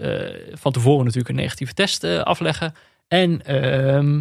van 0.53 0.73
tevoren 0.73 1.05
natuurlijk 1.05 1.29
een 1.29 1.43
negatieve 1.43 1.75
test 1.75 2.05
afleggen. 2.05 2.75
En 3.11 3.45
ehm, 3.45 4.21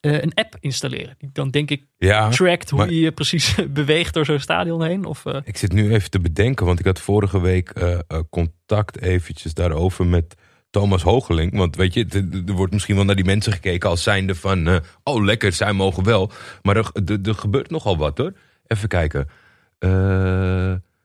eh, 0.00 0.12
een 0.22 0.34
app 0.34 0.56
installeren. 0.60 1.14
Die 1.18 1.30
dan 1.32 1.50
denk 1.50 1.70
ik 1.70 1.84
Ja, 1.96 2.28
trackt 2.28 2.70
hoe 2.70 2.78
maar- 2.78 2.90
je 2.90 3.00
je 3.00 3.12
precies 3.12 3.54
beweegt 3.70 4.14
door 4.14 4.24
zo'n 4.24 4.38
stadion 4.40 4.82
heen. 4.84 5.04
Of, 5.04 5.26
eh, 5.26 5.38
ik 5.44 5.56
zit 5.56 5.72
nu 5.72 5.92
even 5.94 6.10
te 6.10 6.20
bedenken, 6.20 6.66
want 6.66 6.78
ik 6.78 6.84
had 6.84 7.00
vorige 7.00 7.40
week 7.40 7.70
eh, 7.70 7.98
contact 8.30 9.00
eventjes 9.00 9.54
daarover 9.54 10.06
met 10.06 10.34
Thomas 10.70 11.02
Hoogeling. 11.02 11.56
Want 11.56 11.76
weet 11.76 11.94
je, 11.94 12.06
er 12.46 12.52
wordt 12.52 12.72
misschien 12.72 12.94
wel 12.96 13.04
naar 13.04 13.14
die 13.16 13.24
mensen 13.24 13.52
gekeken 13.52 13.88
als 13.88 14.02
zijnde 14.02 14.34
van... 14.34 14.80
oh, 15.02 15.24
lekker, 15.24 15.52
zij 15.52 15.72
mogen 15.72 16.04
wel. 16.04 16.30
Maar 16.62 16.76
er, 16.76 16.90
er, 17.06 17.18
er 17.22 17.34
gebeurt 17.34 17.70
nogal 17.70 17.96
wat 17.96 18.18
hoor. 18.18 18.32
Even 18.66 18.88
kijken. 18.88 19.28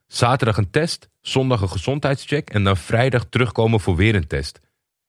Zaterdag 0.08 0.58
een 0.58 0.70
test, 0.72 1.10
zondag 1.22 1.62
een 1.62 1.70
gezondheidscheck... 1.70 2.50
en 2.50 2.63
dan 2.63 2.78
vrijdag 2.78 3.26
terugkomen 3.30 3.80
voor 3.80 3.96
weer 3.96 4.15
een 4.15 4.28
test. 4.28 4.60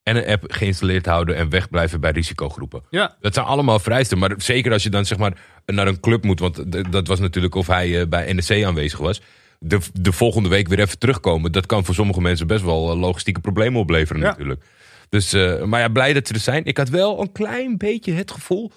En 0.03 0.15
een 0.15 0.25
app 0.27 0.43
geïnstalleerd 0.47 1.05
houden 1.05 1.35
en 1.35 1.49
wegblijven 1.49 1.99
bij 2.01 2.11
risicogroepen. 2.11 2.83
ja, 2.89 3.15
Dat 3.19 3.33
zijn 3.33 3.45
allemaal 3.45 3.79
vereisten. 3.79 4.17
Maar 4.17 4.33
zeker 4.37 4.71
als 4.71 4.83
je 4.83 4.89
dan 4.89 5.05
zeg 5.05 5.17
maar 5.17 5.37
naar 5.65 5.87
een 5.87 5.99
club 5.99 6.23
moet. 6.23 6.39
Want 6.39 6.91
dat 6.91 7.07
was 7.07 7.19
natuurlijk 7.19 7.55
of 7.55 7.67
hij 7.67 7.99
eh, 8.01 8.07
bij 8.07 8.33
NEC 8.33 8.65
aanwezig 8.65 8.99
was. 8.99 9.21
De, 9.59 9.79
de 9.93 10.11
volgende 10.11 10.49
week 10.49 10.67
weer 10.67 10.79
even 10.79 10.99
terugkomen. 10.99 11.51
Dat 11.51 11.65
kan 11.65 11.85
voor 11.85 11.95
sommige 11.95 12.21
mensen 12.21 12.47
best 12.47 12.63
wel 12.63 12.91
eh, 12.91 12.99
logistieke 12.99 13.39
problemen 13.41 13.79
opleveren 13.81 14.21
Ja. 14.21 14.27
natuurlijk. 14.27 14.63
Dus, 15.09 15.33
eh, 15.33 15.63
maar 15.63 15.79
ja, 15.79 15.87
blij 15.89 16.13
dat 16.13 16.27
ze 16.27 16.33
er 16.33 16.39
zijn. 16.39 16.65
Ik 16.65 16.77
had 16.77 16.89
wel 16.89 17.21
een 17.21 17.31
klein 17.31 17.77
beetje 17.77 18.11
het 18.13 18.31
gevoel 18.31 18.71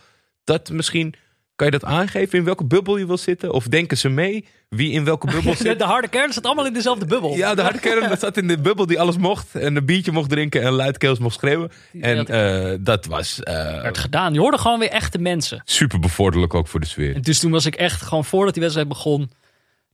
dat 0.44 0.70
misschien... 0.70 1.14
Kan 1.56 1.66
je 1.66 1.72
dat 1.72 1.84
aangeven 1.84 2.38
in 2.38 2.44
welke 2.44 2.64
bubbel 2.64 2.96
je 2.96 3.06
wil 3.06 3.16
zitten? 3.18 3.52
Of 3.52 3.64
denken 3.64 3.98
ze 3.98 4.08
mee 4.08 4.44
wie 4.68 4.92
in 4.92 5.04
welke 5.04 5.26
bubbel 5.26 5.54
zit? 5.64 5.78
de 5.78 5.84
harde 5.84 6.08
kern 6.08 6.32
zit 6.32 6.46
allemaal 6.46 6.66
in 6.66 6.72
dezelfde 6.72 7.06
bubbel. 7.06 7.36
Ja, 7.36 7.54
de 7.54 7.62
harde 7.62 7.78
kern 7.78 8.08
dat 8.08 8.20
zat 8.20 8.36
in 8.36 8.48
de 8.48 8.58
bubbel 8.58 8.86
die 8.86 9.00
alles 9.00 9.16
mocht. 9.16 9.54
En 9.54 9.76
een 9.76 9.84
biertje 9.84 10.12
mocht 10.12 10.30
drinken 10.30 10.62
en 10.62 10.72
luidkeels 10.72 11.18
mocht 11.18 11.34
schreeuwen. 11.34 11.70
En 12.00 12.26
eh, 12.26 12.76
dat 12.80 13.06
was 13.06 13.42
eh, 13.42 13.54
werd 13.82 13.98
gedaan. 13.98 14.32
Je 14.32 14.40
hoorde 14.40 14.58
gewoon 14.58 14.78
weer 14.78 14.90
echte 14.90 15.18
mensen. 15.18 15.62
super 15.64 15.98
bevorderlijk 15.98 16.54
ook 16.54 16.68
voor 16.68 16.80
de 16.80 16.86
sfeer. 16.86 17.14
En 17.14 17.22
dus 17.22 17.38
toen 17.38 17.50
was 17.50 17.66
ik 17.66 17.74
echt 17.74 18.02
gewoon 18.02 18.24
voordat 18.24 18.52
die 18.52 18.62
wedstrijd 18.62 18.88
begon, 18.88 19.30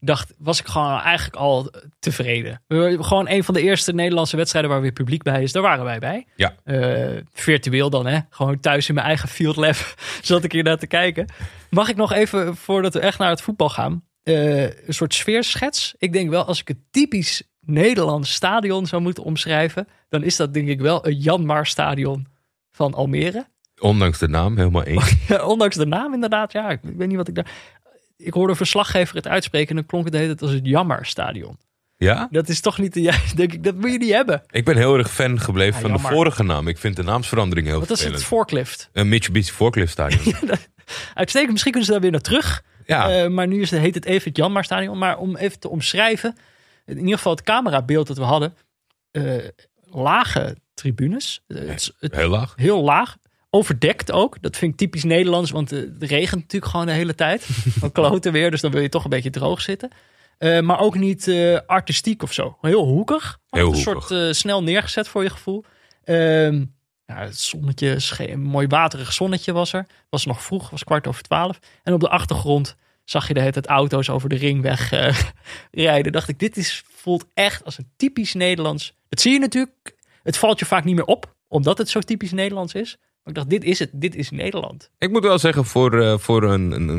dacht, 0.05 0.33
was 0.37 0.59
ik 0.59 0.67
gewoon 0.67 0.99
eigenlijk 0.99 1.35
al 1.35 1.71
tevreden. 1.99 2.61
We 2.67 2.97
Gewoon 3.01 3.29
een 3.29 3.43
van 3.43 3.53
de 3.53 3.61
eerste 3.61 3.93
Nederlandse 3.93 4.37
wedstrijden 4.37 4.71
waar 4.71 4.81
weer 4.81 4.91
publiek 4.91 5.23
bij 5.23 5.43
is. 5.43 5.51
Daar 5.51 5.61
waren 5.61 5.85
wij 5.85 5.99
bij. 5.99 6.25
Ja. 6.35 6.55
Eh, 6.63 7.21
virtueel 7.33 7.89
dan, 7.89 8.05
hè? 8.05 8.19
Gewoon 8.29 8.59
thuis 8.59 8.87
in 8.87 8.95
mijn 8.95 9.07
eigen 9.07 9.29
field 9.29 9.55
lab 9.55 9.95
zat 10.21 10.43
ik 10.43 10.51
hier 10.51 10.63
naar 10.63 10.77
te 10.77 10.87
kijken. 10.87 11.27
Mag 11.69 11.89
ik 11.89 11.95
nog 11.95 12.13
even, 12.13 12.55
voordat 12.55 12.93
we 12.93 12.99
echt 12.99 13.19
naar 13.19 13.29
het 13.29 13.41
voetbal 13.41 13.69
gaan, 13.69 14.03
eh, 14.23 14.63
een 14.63 14.93
soort 14.93 15.13
sfeerschets? 15.13 15.95
Ik 15.97 16.13
denk 16.13 16.29
wel, 16.29 16.43
als 16.43 16.59
ik 16.59 16.67
het 16.67 16.77
typisch 16.91 17.43
Nederlands 17.59 18.33
stadion 18.33 18.85
zou 18.85 19.01
moeten 19.01 19.23
omschrijven, 19.23 19.87
dan 20.09 20.23
is 20.23 20.35
dat 20.35 20.53
denk 20.53 20.67
ik 20.67 20.81
wel 20.81 21.07
een 21.07 21.17
Janmar 21.17 21.65
stadion 21.65 22.27
van 22.71 22.93
Almere. 22.93 23.45
Ondanks 23.79 24.19
de 24.19 24.27
naam, 24.27 24.57
helemaal. 24.57 24.83
Ja, 25.27 25.45
ondanks 25.45 25.75
de 25.75 25.85
naam 25.85 26.13
inderdaad, 26.13 26.51
ja. 26.51 26.69
Ik 26.69 26.79
weet 26.81 27.07
niet 27.07 27.17
wat 27.17 27.27
ik 27.27 27.35
daar... 27.35 27.51
Ik 28.17 28.33
hoorde 28.33 28.49
een 28.51 28.57
verslaggever 28.57 29.15
het 29.15 29.27
uitspreken 29.27 29.69
en 29.69 29.75
dan 29.75 29.85
klonk 29.85 30.03
het 30.03 30.13
de 30.13 30.19
hele 30.19 30.29
tijd 30.35 30.41
als 30.41 30.51
het 30.59 30.65
Jammerstadion. 30.67 31.57
Ja? 31.97 32.27
Dat 32.31 32.49
is 32.49 32.61
toch 32.61 32.77
niet 32.77 32.93
de 32.93 33.01
juiste, 33.01 33.35
denk 33.41 33.53
ik, 33.53 33.63
dat 33.63 33.75
moet 33.75 33.91
je 33.91 33.97
niet 33.97 34.11
hebben. 34.13 34.43
Ik 34.49 34.65
ben 34.65 34.77
heel 34.77 34.97
erg 34.97 35.11
fan 35.11 35.39
gebleven 35.39 35.75
Ja, 35.75 35.81
van 35.81 35.91
de 35.91 35.99
vorige 36.15 36.43
naam. 36.43 36.67
Ik 36.67 36.77
vind 36.77 36.95
de 36.95 37.03
naamsverandering 37.03 37.67
heel 37.67 37.79
Wat 37.79 37.89
is 37.89 38.03
het? 38.03 38.23
Forklift. 38.23 38.89
Een 38.93 39.09
Mitsubishi 39.09 39.51
Forklift 39.51 39.91
Stadion. 39.91 40.35
Uitstekend, 41.13 41.51
misschien 41.51 41.71
kunnen 41.71 41.85
ze 41.85 41.91
daar 41.91 42.01
weer 42.01 42.11
naar 42.11 42.21
terug. 42.21 42.63
ja, 42.85 43.09
Eh, 43.23 43.29
maar 43.29 43.47
nu 43.47 43.61
is 43.61 43.71
het, 43.71 43.79
heet 43.79 43.95
het 43.95 44.05
even 44.05 44.27
het 44.27 44.37
Janmarstadion. 44.37 44.97
Maar 44.97 45.17
om 45.17 45.35
even 45.35 45.59
te 45.59 45.69
omschrijven, 45.69 46.37
in 46.85 46.97
ieder 46.99 47.15
geval 47.17 47.31
het 47.35 47.43
camerabeeld 47.43 48.07
dat 48.07 48.17
we 48.17 48.23
hadden. 48.23 48.55
eh, 49.11 49.35
lage 49.89 50.57
tribunes. 50.73 51.41
Eh, 51.47 51.67
het, 51.69 51.91
heel 51.99 52.29
laag. 52.29 52.53
heel 52.55 52.83
laag. 52.83 53.17
Overdekt 53.55 54.11
ook. 54.11 54.41
Dat 54.41 54.57
vind 54.57 54.71
ik 54.71 54.77
typisch 54.77 55.03
Nederlands, 55.03 55.51
want 55.51 55.71
eh, 55.71 55.79
het 55.79 56.03
regent 56.03 56.41
natuurlijk 56.41 56.71
gewoon 56.71 56.85
de 56.85 56.91
hele 56.91 57.15
tijd. 57.15 57.43
Van 57.79 57.91
kloten 57.91 58.31
weer, 58.31 58.51
dus 58.51 58.61
dan 58.61 58.71
wil 58.71 58.81
je 58.81 58.89
toch 58.89 59.03
een 59.03 59.09
beetje 59.09 59.29
droog 59.29 59.61
zitten. 59.61 59.89
Eh, 60.37 60.59
maar 60.59 60.79
ook 60.79 60.95
niet 60.95 61.27
eh, 61.27 61.59
artistiek 61.65 62.23
of 62.23 62.33
zo. 62.33 62.57
Heel 62.61 62.85
hoekig. 62.85 63.39
Heel 63.49 63.61
een 63.61 63.75
hoekig. 63.75 64.07
soort 64.07 64.35
snel 64.35 64.63
neergezet 64.63 65.07
voor 65.07 65.23
je 65.23 65.29
gevoel. 65.29 65.63
Ehm, 66.03 66.65
ja, 67.05 67.19
het 67.19 67.39
zonnetje, 67.39 67.97
een 68.17 68.41
mooi 68.41 68.67
waterig 68.67 69.13
zonnetje 69.13 69.53
was 69.53 69.73
er. 69.73 69.85
Was 70.09 70.25
nog 70.25 70.43
vroeg, 70.43 70.69
was 70.69 70.83
kwart 70.83 71.07
over 71.07 71.23
twaalf. 71.23 71.59
En 71.83 71.93
op 71.93 71.99
de 71.99 72.09
achtergrond 72.09 72.75
zag 73.03 73.27
je 73.27 73.33
de 73.33 73.39
hele 73.39 73.51
tijd 73.51 73.67
auto's 73.67 74.09
over 74.09 74.29
de 74.29 74.35
ringweg 74.35 74.89
rijden. 75.71 76.11
Dacht 76.11 76.29
ik, 76.29 76.39
dit 76.39 76.57
is, 76.57 76.83
voelt 76.93 77.25
echt 77.33 77.65
als 77.65 77.77
een 77.77 77.91
typisch 77.95 78.33
Nederlands. 78.33 78.93
Dat 79.09 79.21
zie 79.21 79.33
je 79.33 79.39
natuurlijk. 79.39 79.95
Het 80.23 80.37
valt 80.37 80.59
je 80.59 80.65
vaak 80.65 80.83
niet 80.83 80.95
meer 80.95 81.05
op, 81.05 81.35
omdat 81.47 81.77
het 81.77 81.89
zo 81.89 81.99
typisch 81.99 82.31
Nederlands 82.31 82.73
is. 82.73 82.97
Maar 83.23 83.33
ik 83.33 83.35
dacht, 83.35 83.49
dit 83.49 83.63
is 83.63 83.79
het. 83.79 83.89
Dit 83.93 84.15
is 84.15 84.29
Nederland. 84.29 84.89
Ik 84.97 85.11
moet 85.11 85.23
wel 85.23 85.39
zeggen, 85.39 85.65
voor, 85.65 86.01
eh, 86.01 86.17
voor 86.17 86.43
een, 86.43 86.71
een, 86.71 86.89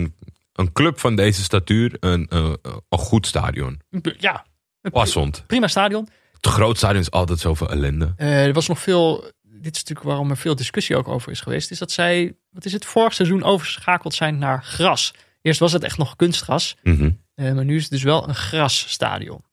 een- 0.53 0.73
club 0.73 1.01
van 1.01 1.17
deze 1.17 1.43
statuur, 1.43 1.97
een, 2.01 2.27
eh, 2.29 2.53
een 2.89 2.99
goed 2.99 3.27
stadion. 3.27 3.81
Ja, 4.19 4.45
Passend. 4.93 5.45
prima 5.47 5.67
stadion. 5.69 6.09
Het 6.33 6.47
groot 6.47 6.77
stadion 6.77 7.01
is 7.01 7.11
altijd 7.11 7.39
zoveel 7.39 7.71
ellende. 7.71 8.13
Eh, 8.17 8.45
er 8.47 8.53
was 8.53 8.69
nog 8.69 8.79
veel, 8.81 9.21
dit 9.43 9.75
is 9.75 9.81
natuurlijk 9.81 10.07
waarom 10.07 10.31
er 10.31 10.37
veel 10.37 10.55
discussie 10.57 10.97
ook 10.97 11.09
over 11.09 11.31
is 11.33 11.41
geweest, 11.41 11.71
is 11.71 11.79
dat 11.79 11.91
zij, 11.93 12.35
wat 12.51 12.65
is 12.65 12.73
het, 12.73 12.85
vorig 12.85 13.15
seizoen 13.15 13.43
overgeschakeld 13.43 14.15
zijn 14.15 14.39
naar 14.39 14.63
gras. 14.65 15.15
Eerst 15.43 15.61
was 15.61 15.73
het 15.73 15.85
echt 15.85 15.99
nog 15.99 16.17
kunstgras, 16.17 16.77
Mhm. 16.83 17.11
eh, 17.35 17.53
maar 17.53 17.65
nu 17.65 17.77
is 17.77 17.83
het 17.83 17.91
dus 17.91 18.03
wel 18.03 18.29
een 18.29 18.35
grasstadion. 18.35 19.45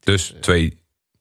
Dus 0.00 0.34
twee 0.40 0.78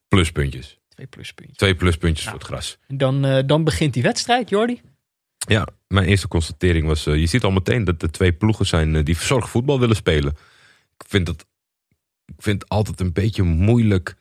pluspuntjes. 0.08 0.77
Twee 0.98 1.10
pluspuntjes. 1.10 1.58
Twee 1.58 1.76
pluspuntjes 1.76 2.26
Nou. 2.26 2.38
voor 2.38 2.48
het 2.48 2.54
gras. 2.58 2.78
En 2.88 2.98
Dan, 2.98 3.26
eh, 3.26 3.44
dan 3.46 3.64
begint 3.64 3.94
die 3.94 4.04
wedstrijd, 4.04 4.50
Jordi. 4.50 4.82
Ja, 5.38 5.68
mijn 5.88 6.06
eerste 6.06 6.28
constatering 6.28 6.88
was... 6.88 7.06
eh, 7.06 7.16
je 7.16 7.26
ziet 7.26 7.44
al 7.44 7.52
meteen 7.52 7.84
dat 7.84 8.02
er 8.02 8.12
twee 8.12 8.34
ploegen 8.34 8.66
zijn 8.66 8.96
eh, 8.96 9.04
die 9.04 9.18
verzorgd 9.18 9.50
voetbal 9.50 9.80
willen 9.80 9.96
spelen. 9.96 10.32
Ik 10.98 11.06
vind 11.08 11.26
dat... 11.26 11.46
Ik 12.26 12.36
vind 12.44 12.62
het 12.62 12.72
altijd 12.72 13.00
een 13.00 13.14
beetje 13.14 13.44
moeilijk 13.44 14.16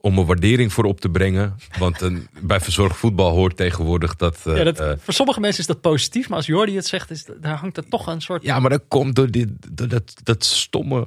om 0.00 0.18
een 0.18 0.26
waardering 0.26 0.72
voor 0.72 0.84
op 0.84 1.00
te 1.00 1.10
brengen. 1.10 1.56
Want 1.78 2.00
een, 2.00 2.28
bij 2.42 2.60
verzorgd 2.60 2.96
voetbal 2.96 3.30
hoort 3.30 3.56
tegenwoordig 3.56 4.16
dat... 4.16 4.40
ja, 4.44 4.64
dat, 4.64 5.00
voor 5.00 5.14
sommige 5.14 5.40
mensen 5.40 5.60
is 5.60 5.66
dat 5.66 5.80
positief, 5.80 6.28
maar 6.28 6.36
als 6.36 6.46
Jordi 6.46 6.76
het 6.76 6.86
zegt, 6.86 7.10
is, 7.10 7.26
daar 7.40 7.56
hangt 7.56 7.76
er 7.76 7.88
toch 7.88 8.06
een 8.06 8.20
soort... 8.20 8.42
Ja, 8.42 8.58
maar 8.60 8.70
dat 8.70 8.84
komt 8.88 9.14
door, 9.14 9.30
dit, 9.30 9.48
door 9.76 9.88
dat, 9.88 10.14
dat 10.22 10.44
stomme. 10.44 11.06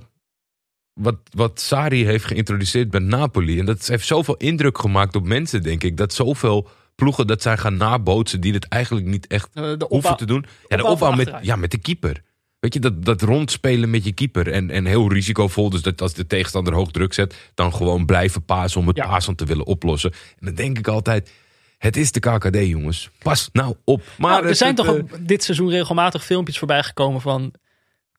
Wat, 0.94 1.16
wat 1.32 1.60
Sari 1.60 2.06
heeft 2.06 2.26
geïntroduceerd 2.26 2.90
bij 2.90 3.00
Napoli. 3.00 3.60
En 3.60 3.66
dat 3.66 3.88
heeft 3.88 4.08
zoveel 4.08 4.36
indruk 4.38 4.78
gemaakt 4.78 5.16
op 5.16 5.26
mensen, 5.26 5.64
denk 5.64 5.84
ik. 5.84 5.98
Dat 5.98 6.14
zoveel 6.14 6.68
ploegen 6.96 7.28
dat 7.28 7.42
zijn 7.42 7.58
gaan 7.58 7.78
nabootsen. 7.78 8.42
die 8.42 8.54
het 8.54 8.68
eigenlijk 8.68 9.06
niet 9.06 9.28
echt 9.28 9.50
eh, 9.54 9.74
hoeven 9.88 10.18
te 10.18 10.26
doen. 10.26 10.46
Ja, 10.68 10.78
de 10.78 10.86
opbouw 10.86 11.12
met, 11.12 11.34
ja, 11.42 11.56
met 11.56 11.72
de 11.72 11.78
keeper. 11.78 12.22
Weet 12.60 12.74
je, 12.74 12.80
dat, 12.80 13.06
dat 13.06 13.22
rondspelen 13.22 13.90
met 13.90 14.04
je 14.04 14.12
keeper. 14.12 14.52
En, 14.52 14.70
en 14.70 14.86
heel 14.86 15.12
risicovol. 15.12 15.70
Dus 15.70 15.82
dat 15.82 16.02
als 16.02 16.14
de 16.14 16.28
tegenstander 16.28 16.74
hoog 16.74 16.92
druk 16.92 17.14
zet. 17.14 17.36
dan 17.54 17.74
gewoon 17.74 18.06
blijven 18.06 18.46
pasen 18.46 18.80
om 18.80 18.88
het 18.88 18.96
Ja. 18.98 19.08
pasen 19.08 19.36
te 19.36 19.46
willen 19.46 19.66
oplossen. 19.66 20.12
En 20.12 20.46
dan 20.46 20.56
denk 20.56 20.78
ik 20.78 20.88
altijd. 20.88 21.32
Het 21.78 21.98
is 21.98 22.12
de 22.12 22.20
KKD, 22.20 22.58
jongens. 22.68 23.10
Pas 23.20 23.50
nou 23.54 23.76
op. 23.84 24.02
Maar 24.18 24.32
Nou, 24.32 24.48
er 24.48 24.56
zijn 24.56 24.76
toch 24.76 24.96
eh, 24.96 25.04
dit 25.20 25.44
seizoen 25.44 25.70
regelmatig 25.70 26.26
filmpjes 26.26 26.58
voorbij 26.58 26.84
gekomen 26.84 27.22
van 27.22 27.54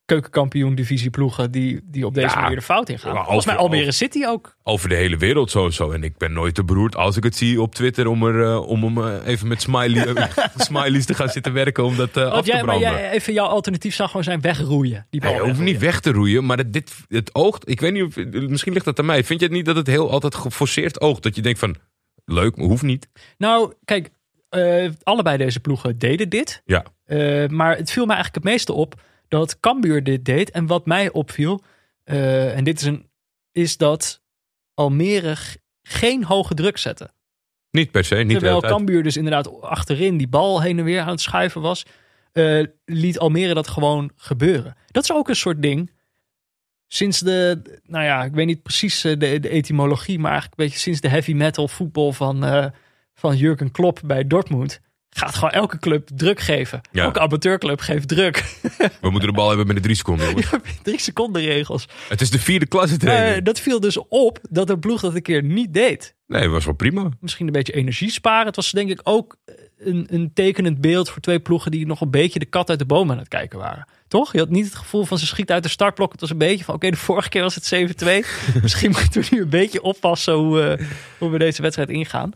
keukenkampioen 0.05 0.75
divisieploegen 0.75 1.51
die, 1.51 1.81
die 1.85 2.07
op 2.07 2.15
deze 2.15 2.35
Ja, 2.35 2.41
manier 2.41 2.57
de 2.57 2.63
fout 2.63 2.89
ingaan. 2.89 3.15
maar 3.15 3.25
Volgens 3.25 3.47
mij 3.47 3.55
over- 3.57 3.67
Almere 3.71 3.93
City 3.93 4.25
ook. 4.27 4.57
over 4.63 4.89
de 4.89 4.95
hele 4.95 5.17
wereld 5.17 5.51
sowieso. 5.51 5.91
En 5.91 6.03
ik 6.03 6.17
ben 6.17 6.33
nooit 6.33 6.55
te 6.55 6.65
beroerd 6.65 6.97
als 6.97 7.17
ik 7.17 7.23
het 7.25 7.37
zie 7.37 7.61
op 7.61 7.75
Twitter 7.75 8.07
om, 8.07 8.23
er, 8.27 8.45
eh, 8.45 8.69
om 8.69 8.83
hem 8.85 8.99
eh, 8.99 9.27
even 9.27 9.49
met 9.49 9.63
smiley, 9.63 10.29
smileys 10.57 11.05
te 11.07 11.15
gaan 11.15 11.29
zitten 11.29 11.53
werken 11.53 11.85
om 11.85 11.97
dat 11.97 12.17
eh, 12.17 12.31
af 12.31 12.45
te 12.45 12.51
jij, 12.51 12.63
maar 12.65 12.79
branden. 12.79 13.01
jij, 13.01 13.11
even 13.11 13.33
jouw 13.33 13.47
alternatief 13.47 13.95
zou 13.95 14.09
gewoon 14.09 14.25
zijn 14.25 14.41
wegroeien. 14.41 15.07
Die 15.11 15.21
Nee, 15.21 15.39
hoeft 15.41 15.61
niet 15.61 15.79
weg 15.79 16.01
te 16.01 16.13
roeien, 16.13 16.47
maar 16.47 16.59
het, 16.59 16.73
dit, 16.73 16.93
het 17.09 17.35
oogt. 17.35 17.69
Ik 17.71 17.81
weet 17.81 17.93
niet 17.93 18.03
of. 18.03 18.17
Misschien 18.49 18.73
ligt 18.73 18.85
dat 18.85 18.99
aan 18.99 19.07
mij. 19.07 19.25
Vind 19.25 19.41
je 19.41 19.47
het 19.47 19.55
niet 19.55 19.65
dat 19.67 19.77
het 19.77 19.87
heel 19.87 20.11
altijd 20.11 20.35
geforceerd 20.35 21.01
oogt? 21.01 21.23
Dat 21.23 21.35
je 21.37 21.43
denkt 21.43 21.59
van. 21.59 21.77
Leuk, 22.25 22.57
maar 22.57 22.67
hoeft 22.67 22.83
niet. 22.83 23.09
Nou, 23.39 23.73
kijk, 23.85 24.11
eh, 24.49 24.89
allebei 25.03 25.37
deze 25.37 25.61
ploegen 25.61 25.99
deden 25.99 26.29
dit. 26.29 26.63
Ja. 26.65 26.85
Eh, 27.05 27.47
maar 27.49 27.77
het 27.77 27.91
viel 27.91 28.07
mij 28.07 28.15
eigenlijk 28.15 28.45
het 28.45 28.55
meeste 28.55 28.73
op 28.73 29.01
dat 29.39 29.61
Cambuur 29.61 30.03
dit 30.03 30.25
deed. 30.25 30.51
En 30.51 30.67
wat 30.67 30.87
mij 30.87 31.13
opviel, 31.13 31.63
eh, 32.05 32.57
en 32.57 32.65
dit 32.65 32.81
is, 32.81 32.87
een, 32.87 33.09
is 33.53 33.77
dat 33.77 34.23
Almere 34.75 35.37
geen 35.83 36.25
hoge 36.25 36.55
druk 36.55 36.77
zette. 36.79 37.11
Niet 37.71 37.91
per 37.91 38.05
se. 38.05 38.15
Niet 38.15 38.39
Terwijl. 38.39 38.61
Cambuur 38.61 39.03
dus 39.03 39.17
inderdaad 39.17 39.61
achterin 39.61 40.17
die 40.17 40.29
bal 40.29 40.63
heen 40.63 40.79
en 40.79 40.85
weer 40.85 41.01
aan 41.01 41.09
het 41.09 41.21
schuiven 41.21 41.61
was, 41.61 41.87
eh, 42.33 42.63
liet 42.85 43.19
Almere 43.19 43.55
dat 43.55 43.69
gewoon 43.69 44.11
gebeuren. 44.17 44.77
Dat 44.91 45.03
is 45.03 45.13
ook 45.13 45.29
een 45.29 45.37
soort 45.37 45.63
ding. 45.63 45.91
Sinds 46.87 47.21
de, 47.21 47.63
nou 47.83 48.05
ja, 48.05 48.25
ik 48.25 48.33
weet 48.33 48.47
niet 48.47 48.63
precies 48.63 49.05
eh, 49.05 49.19
de, 49.19 49.41
de 49.41 49.49
etymologie, 49.49 50.19
maar 50.19 50.31
eigenlijk 50.31 50.61
een 50.61 50.67
beetje 50.67 50.81
sinds 50.81 51.01
de 51.01 51.09
heavy 51.09 51.33
metal 51.33 51.69
voetbal 51.69 52.13
van, 52.13 52.73
van 53.15 53.37
Jurgen 53.37 53.71
Klopp 53.71 54.01
bij 54.05 54.27
Dortmund, 54.27 54.81
gaat 55.17 55.35
gewoon 55.35 55.51
elke 55.51 55.79
club 55.79 56.09
druk 56.15 56.41
geven. 56.41 56.81
Ja. 56.93 57.05
Elke 57.05 57.21
amateurclub 57.21 57.81
geeft 57.81 58.09
druk. 58.09 58.45
We 59.01 59.11
moeten 59.11 59.29
de 59.29 59.35
bal 59.35 59.49
hebben 59.49 59.75
de 59.75 59.81
drie 59.81 59.97
seconden. 59.97 60.27
jongens. 60.27 60.51
Drie 60.83 61.01
seconden 61.01 61.43
regels. 61.43 61.89
Het 62.09 62.21
is 62.21 62.31
de 62.31 62.39
vierde 62.39 62.67
klasse 62.67 62.97
training. 62.97 63.37
Eh, 63.37 63.45
dat 63.45 63.61
viel 63.61 63.81
dus 63.81 63.99
op 64.09 64.39
dat 64.51 64.67
de 64.67 64.79
ploeg 64.79 65.01
dat 65.01 65.15
een 65.15 65.23
keer 65.23 65.43
niet 65.43 65.75
deed. 65.75 66.15
nee, 66.27 66.49
was 66.49 66.65
wel 66.65 66.75
prima. 66.75 67.09
misschien 67.21 67.47
een 67.47 67.53
beetje 67.53 67.73
energie 67.73 68.11
sparen. 68.11 68.47
Het 68.47 68.57
was 68.57 68.71
denk 68.71 68.91
ik 68.91 69.01
ook 69.03 69.37
een, 69.79 70.07
een 70.11 70.31
tekenend 70.35 70.81
beeld 70.81 71.11
voor 71.11 71.21
twee 71.23 71.41
ploegen 71.41 71.71
die 71.71 71.87
nog 71.87 72.01
een 72.01 72.11
beetje 72.11 72.39
de 72.39 72.47
kat 72.47 72.71
uit 72.71 72.79
de 72.79 72.85
boom 72.85 73.11
aan 73.11 73.19
het 73.19 73.29
kijken 73.29 73.59
waren. 73.59 73.89
Toch? 74.09 74.33
Je 74.33 74.39
had 74.39 74.49
niet 74.51 74.65
het 74.65 74.75
gevoel 74.75 75.05
van 75.05 75.19
ze 75.19 75.27
schieten 75.27 75.55
uit 75.55 75.65
de 75.65 75.71
startblok. 75.71 76.13
Het 76.13 76.21
was 76.21 76.31
een 76.31 76.39
beetje 76.39 76.65
van 76.65 76.75
oké, 76.75 76.91
de 76.91 76.97
vorige 76.97 77.29
keer 77.29 77.43
was 77.43 77.55
het 77.55 78.03
7-2. 78.05 78.07
misschien 78.63 78.91
moeten 78.91 79.21
we 79.21 79.29
nu 79.31 79.41
een 79.41 79.49
beetje 79.49 79.83
oppassen 79.83 80.35
hoe, 80.35 80.63
eh, 80.63 80.87
hoe 81.19 81.31
we 81.31 81.39
deze 81.39 81.63
wedstrijd 81.63 81.91
ingaan. 81.91 82.33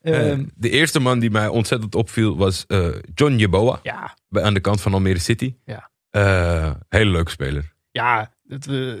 Eh, 0.00 0.30
Ehm, 0.30 0.44
de 0.54 0.70
eerste 0.70 1.00
man 1.00 1.18
die 1.18 1.30
mij 1.30 1.48
ontzettend 1.48 1.94
opviel 1.94 2.36
was 2.36 2.64
eh, 2.66 2.88
John 3.14 3.34
Jeboa. 3.36 3.80
ja, 3.82 4.16
bij- 4.28 4.42
Aan 4.42 4.54
de 4.54 4.60
kant 4.60 4.80
van 4.80 4.92
Almere 4.94 5.18
City. 5.18 5.54
Ja. 5.64 5.90
Eh, 6.10 6.70
hele 6.88 7.10
leuke 7.10 7.30
speler. 7.30 7.72
ja 7.90 8.32
het, 8.48 8.66
eh, 8.66 8.92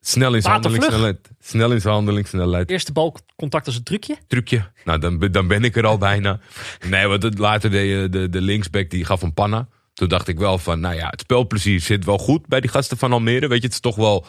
Snel 0.00 0.34
in 0.34 0.40
zijn 0.40 0.52
handeling, 0.52 0.82
snelheid. 0.84 1.30
Snel 1.38 1.72
in 1.72 1.80
zijn 1.80 1.94
handeling, 1.94 2.26
snelheid. 2.26 2.70
eerste 2.70 2.92
balcontact 2.92 3.66
als 3.66 3.76
een 3.76 3.82
trucje. 3.82 4.16
trucje. 4.26 4.70
Nou, 4.84 4.98
dan, 4.98 5.18
ben- 5.18 5.32
dan 5.32 5.46
ben 5.46 5.64
ik 5.64 5.76
er 5.76 5.86
al 5.86 5.98
bijna. 5.98 6.40
Nee, 6.88 7.06
want 7.06 7.38
later 7.38 7.70
deed 7.70 7.88
je 7.90 8.08
de, 8.08 8.28
de 8.28 8.40
linksback, 8.40 8.90
die 8.90 9.04
gaf 9.04 9.22
een 9.22 9.34
panna. 9.34 9.68
Toen 9.94 10.08
dacht 10.08 10.28
ik 10.28 10.38
wel 10.38 10.58
van, 10.58 10.80
nou 10.80 10.94
ja, 10.94 11.08
het 11.08 11.20
spelplezier 11.20 11.80
zit 11.80 12.04
wel 12.04 12.18
goed 12.18 12.46
bij 12.46 12.60
die 12.60 12.70
gasten 12.70 12.96
van 12.96 13.12
Almere. 13.12 13.48
Weet 13.48 13.58
je, 13.60 13.64
het 13.64 13.72
is 13.74 13.80
toch 13.80 13.96
wel... 13.96 14.26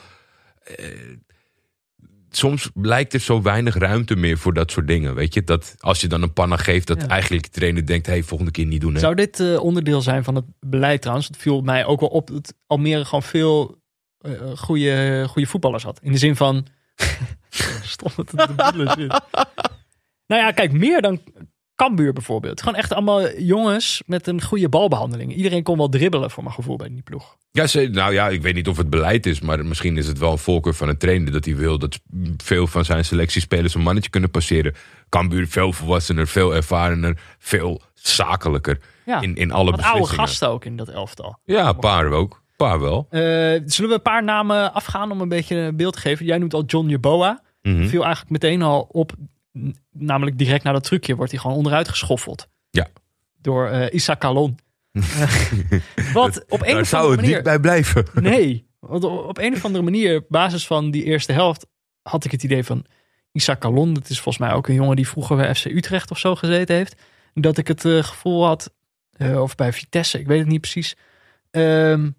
soms 2.38 2.70
lijkt 2.74 3.14
er 3.14 3.20
zo 3.20 3.42
weinig 3.42 3.76
ruimte 3.78 4.16
meer 4.16 4.38
voor 4.38 4.54
dat 4.54 4.72
soort 4.72 4.88
dingen. 4.88 5.16
Weet 5.16 5.34
je, 5.34 5.44
dat 5.44 5.76
als 5.80 6.02
je 6.02 6.08
dan 6.08 6.22
een 6.22 6.34
panna 6.34 6.58
geeft, 6.58 6.88
dat 6.88 7.02
Ja. 7.02 7.08
eigenlijk 7.08 7.44
de 7.44 7.50
trainer 7.50 7.86
denkt... 7.86 8.06
hé, 8.06 8.12
hey, 8.12 8.24
volgende 8.24 8.52
keer 8.52 8.66
niet 8.66 8.82
doen. 8.82 8.94
Hè? 8.94 9.00
Zou 9.00 9.16
dit 9.16 9.40
eh, 9.40 9.64
onderdeel 9.64 10.02
zijn 10.02 10.24
van 10.24 10.36
het 10.36 10.46
beleid 10.60 11.02
trouwens? 11.02 11.28
Het 11.28 11.38
viel 11.38 11.62
mij 11.62 11.86
ook 11.86 12.00
wel 12.00 12.10
op 12.10 12.28
dat 12.28 12.54
Almere 12.68 13.06
gewoon 13.06 13.24
veel 13.24 13.82
eh, 14.18 14.32
goede, 14.56 15.26
goede 15.30 15.48
voetballers 15.48 15.84
had. 15.84 16.00
In 16.02 16.12
de 16.12 16.18
zin 16.18 16.36
van... 16.36 16.66
Stom 17.84 18.12
dat 18.16 18.50
het 18.76 18.92
zin. 18.96 19.08
Nou 20.28 20.42
ja, 20.42 20.52
kijk, 20.52 20.72
meer 20.72 21.02
dan 21.02 21.22
Cambuur 21.78 22.14
bijvoorbeeld. 22.14 22.60
Gewoon 22.62 22.76
echt 22.78 22.94
allemaal 22.94 23.30
jongens 23.38 24.02
met 24.06 24.28
een 24.28 24.42
goede 24.42 24.70
balbehandeling. 24.70 25.34
Iedereen 25.36 25.64
kon 25.64 25.78
wel 25.78 25.90
dribbelen 25.90 26.32
voor 26.32 26.44
mijn 26.44 26.56
gevoel 26.56 26.76
bij 26.76 26.88
die 26.90 27.02
ploeg. 27.02 27.38
Ja, 27.52 27.68
ze, 27.68 27.88
nou 27.92 28.14
ja, 28.14 28.30
ik 28.30 28.42
weet 28.42 28.54
niet 28.54 28.68
of 28.68 28.78
het 28.78 28.90
beleid 28.90 29.26
is, 29.26 29.42
maar 29.42 29.66
misschien 29.66 29.98
is 29.98 30.08
het 30.08 30.18
wel 30.18 30.32
een 30.32 30.38
voorkeur 30.38 30.74
van 30.74 30.90
een 30.90 30.98
trainer 30.98 31.32
dat 31.32 31.46
hij 31.46 31.56
wil 31.56 31.80
dat 31.80 32.00
veel 32.38 32.68
van 32.68 32.86
zijn 32.86 33.06
selectiespelers 33.06 33.74
een 33.74 33.82
mannetje 33.82 34.10
kunnen 34.10 34.32
passeren. 34.32 34.76
Cambuur 35.10 35.48
veel 35.48 35.74
volwassener, 35.74 36.28
veel 36.28 36.56
ervarener, 36.56 37.20
veel 37.40 37.82
zakelijker 37.94 38.80
Ja, 39.06 39.22
in, 39.22 39.36
in 39.36 39.52
alle 39.52 39.72
wat 39.72 39.80
oude 39.80 39.92
beslissingen. 39.92 40.28
gasten 40.28 40.50
ook 40.50 40.66
in 40.66 40.78
dat 40.78 40.90
elftal. 40.90 41.40
Ja, 41.46 41.68
een 41.70 41.80
paar 41.80 42.12
ook. 42.12 42.32
Een 42.34 42.56
paar 42.68 42.80
wel. 42.80 43.08
Eh, 43.10 43.22
zullen 43.66 43.90
we 43.90 43.94
een 43.96 44.02
paar 44.02 44.24
namen 44.24 44.74
afgaan 44.74 45.12
om 45.12 45.22
een 45.22 45.30
beetje 45.30 45.56
een 45.56 45.76
beeld 45.76 45.94
te 45.94 46.00
geven? 46.00 46.26
Jij 46.26 46.38
noemt 46.38 46.54
al 46.54 46.64
John 46.66 46.90
Jeboa. 46.90 47.42
Mhm. 47.62 47.88
viel 47.88 48.02
eigenlijk 48.04 48.32
meteen 48.32 48.62
al 48.62 48.88
op. 48.92 49.12
Namelijk 49.92 50.38
direct 50.38 50.64
na 50.64 50.72
dat 50.72 50.84
trucje 50.84 51.16
wordt 51.16 51.32
hij 51.32 51.42
gewoon 51.42 51.58
onderuit 51.58 51.90
geschoffeld. 51.90 52.48
Ja. 52.70 52.88
Door 53.42 53.68
eh 53.68 53.94
Issa 53.94 54.14
Kalon. 54.14 54.58
Wat 56.14 56.46
op 56.48 56.62
een 56.62 56.68
Daar 56.68 56.82
of 56.82 56.88
zou 56.88 57.04
andere 57.04 57.12
het 57.12 57.16
manier... 57.16 57.36
niet 57.36 57.44
bij 57.44 57.60
blijven. 57.60 58.06
Nee, 58.32 58.68
want 58.80 59.04
op 59.04 59.38
een 59.38 59.54
of 59.54 59.66
andere 59.66 59.84
manier, 59.84 60.18
op 60.18 60.26
basis 60.30 60.68
van 60.68 60.92
die 60.92 61.04
eerste 61.04 61.32
helft, 61.32 61.68
had 62.02 62.26
ik 62.26 62.32
het 62.32 62.44
idee 62.44 62.64
van 62.64 62.86
Issa 63.32 63.54
Kalon. 63.54 63.94
Dat 63.94 64.10
is 64.10 64.20
volgens 64.20 64.46
mij 64.46 64.54
ook 64.54 64.68
een 64.68 64.76
jongen 64.76 64.96
die 64.96 65.08
vroeger 65.08 65.36
bij 65.36 65.56
FC 65.56 65.66
Utrecht 65.66 66.12
of 66.12 66.18
zo 66.20 66.36
gezeten 66.36 66.76
heeft. 66.76 67.02
Dat 67.34 67.58
ik 67.58 67.68
het 67.68 67.86
eh, 67.86 68.04
gevoel 68.04 68.46
had, 68.46 68.74
eh, 69.12 69.42
of 69.42 69.56
bij 69.56 69.74
Vitesse, 69.74 70.20
ik 70.20 70.28
weet 70.28 70.40
het 70.40 70.48
niet 70.48 70.62
precies. 70.62 70.96
Ehm, 71.52 72.10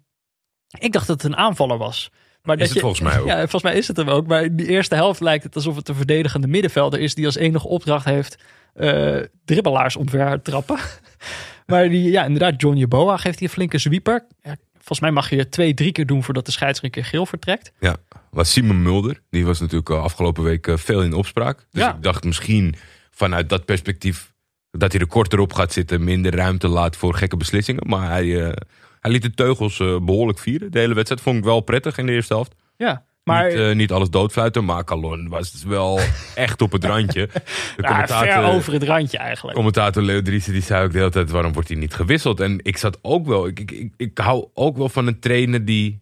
ik 0.79 0.91
dacht 0.91 1.07
dat 1.07 1.21
het 1.21 1.31
een 1.31 1.37
aanvaller 1.37 1.77
was. 1.77 2.11
Maar 2.43 2.55
Is 2.55 2.61
dat 2.61 2.67
het 2.67 2.77
je- 2.77 2.79
volgens 2.79 3.01
mij 3.01 3.19
ook. 3.19 3.27
Ja, 3.27 3.37
volgens 3.39 3.63
mij 3.63 3.73
is 3.75 3.87
het 3.87 3.97
hem 3.97 4.09
ook. 4.09 4.27
Maar 4.27 4.43
in 4.43 4.55
die 4.55 4.67
eerste 4.67 4.95
helft 4.95 5.19
lijkt 5.19 5.43
het 5.43 5.55
alsof 5.55 5.75
het 5.75 5.87
een 5.89 5.95
verdedigende 5.95 6.47
middenvelder 6.47 6.99
is 6.99 7.15
die 7.15 7.25
als 7.25 7.35
enige 7.35 7.67
opdracht 7.67 8.05
heeft 8.05 8.37
eh 8.73 9.17
dribbelaars 9.45 9.95
omver 9.95 10.41
trappen. 10.41 10.77
maar 11.67 11.89
die, 11.89 12.11
ja, 12.11 12.23
inderdaad, 12.25 12.61
John 12.61 12.77
Jeboa 12.77 13.17
geeft 13.17 13.39
hier 13.39 13.47
een 13.47 13.53
flinke 13.53 13.77
zwieper. 13.77 14.25
Ja, 14.41 14.55
volgens 14.73 14.99
mij 14.99 15.11
mag 15.11 15.29
je 15.29 15.49
twee, 15.49 15.73
drie 15.73 15.91
keer 15.91 16.05
doen 16.05 16.23
voordat 16.23 16.45
de 16.45 16.51
scheidsrechter 16.51 16.97
een 16.97 17.03
keer 17.03 17.11
geel 17.11 17.25
vertrekt. 17.25 17.71
Ja, 17.79 17.95
was 18.31 18.51
Simon 18.51 18.81
Mulder. 18.81 19.21
Die 19.29 19.45
was 19.45 19.59
natuurlijk 19.59 19.89
eh, 19.89 20.01
afgelopen 20.03 20.43
week 20.43 20.67
eh, 20.67 20.77
veel 20.77 21.01
in 21.03 21.13
opspraak. 21.13 21.65
Dus 21.71 21.81
Ja. 21.81 21.95
ik 21.95 22.03
dacht 22.03 22.23
misschien 22.23 22.75
vanuit 23.11 23.49
dat 23.49 23.65
perspectief 23.65 24.33
dat 24.71 24.91
hij 24.91 25.01
er 25.01 25.07
korter 25.07 25.39
op 25.39 25.53
gaat 25.53 25.73
zitten, 25.73 26.03
minder 26.03 26.35
ruimte 26.35 26.67
laat 26.67 26.95
voor 26.95 27.13
gekke 27.15 27.37
beslissingen. 27.37 27.83
Maar 27.87 28.09
hij, 28.09 28.53
hij 28.99 29.11
liet 29.11 29.21
de 29.21 29.33
teugels 29.33 29.79
eh, 29.79 29.99
behoorlijk 29.99 30.39
vieren. 30.39 30.71
De 30.71 30.79
hele 30.79 30.93
wedstrijd 30.93 31.21
vond 31.21 31.37
ik 31.37 31.43
wel 31.43 31.61
prettig 31.61 31.97
in 31.97 32.05
de 32.05 32.11
eerste 32.11 32.33
helft. 32.33 32.55
Ja, 32.77 33.05
maar 33.23 33.47
niet, 33.47 33.57
eh, 33.57 33.75
niet 33.75 33.91
alles 33.91 34.09
doodfluiten, 34.09 34.65
maar 34.65 34.83
Calon 34.83 35.29
was 35.29 35.63
wel 35.63 35.99
echt 36.35 36.61
op 36.61 36.71
het 36.71 36.83
randje. 36.83 37.29
De 37.75 37.81
ja, 37.81 38.07
ver 38.07 38.43
over 38.43 38.73
het 38.73 38.83
randje 38.83 39.17
eigenlijk. 39.17 39.55
commentator 39.55 40.03
Leo 40.03 40.21
Driessen 40.21 40.53
die 40.53 40.61
zei 40.61 40.85
ook 40.85 40.91
de 40.91 40.97
hele 40.97 41.09
tijd, 41.09 41.29
waarom 41.29 41.53
wordt 41.53 41.69
hij 41.69 41.77
niet 41.77 41.93
gewisseld? 41.93 42.39
En 42.39 42.59
ik 42.61 42.77
zat 42.77 42.99
ook 43.01 43.25
wel, 43.25 43.47
ik, 43.47 43.59
ik, 43.59 43.71
ik, 43.71 43.93
ik 43.97 44.17
hou 44.17 44.47
ook 44.53 44.77
wel 44.77 44.89
van 44.89 45.07
een 45.07 45.19
trainer 45.19 45.65
die 45.65 46.01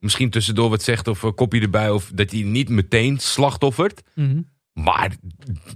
misschien 0.00 0.30
tussendoor 0.30 0.70
wat 0.70 0.82
zegt 0.82 1.08
of 1.08 1.22
een 1.22 1.34
kopje 1.34 1.60
erbij. 1.60 1.90
Of 1.90 2.10
dat 2.14 2.30
hij 2.30 2.42
niet 2.42 2.68
meteen 2.68 3.18
slachtoffert. 3.18 4.02
Mhm. 4.14 4.40
Maar 4.84 5.12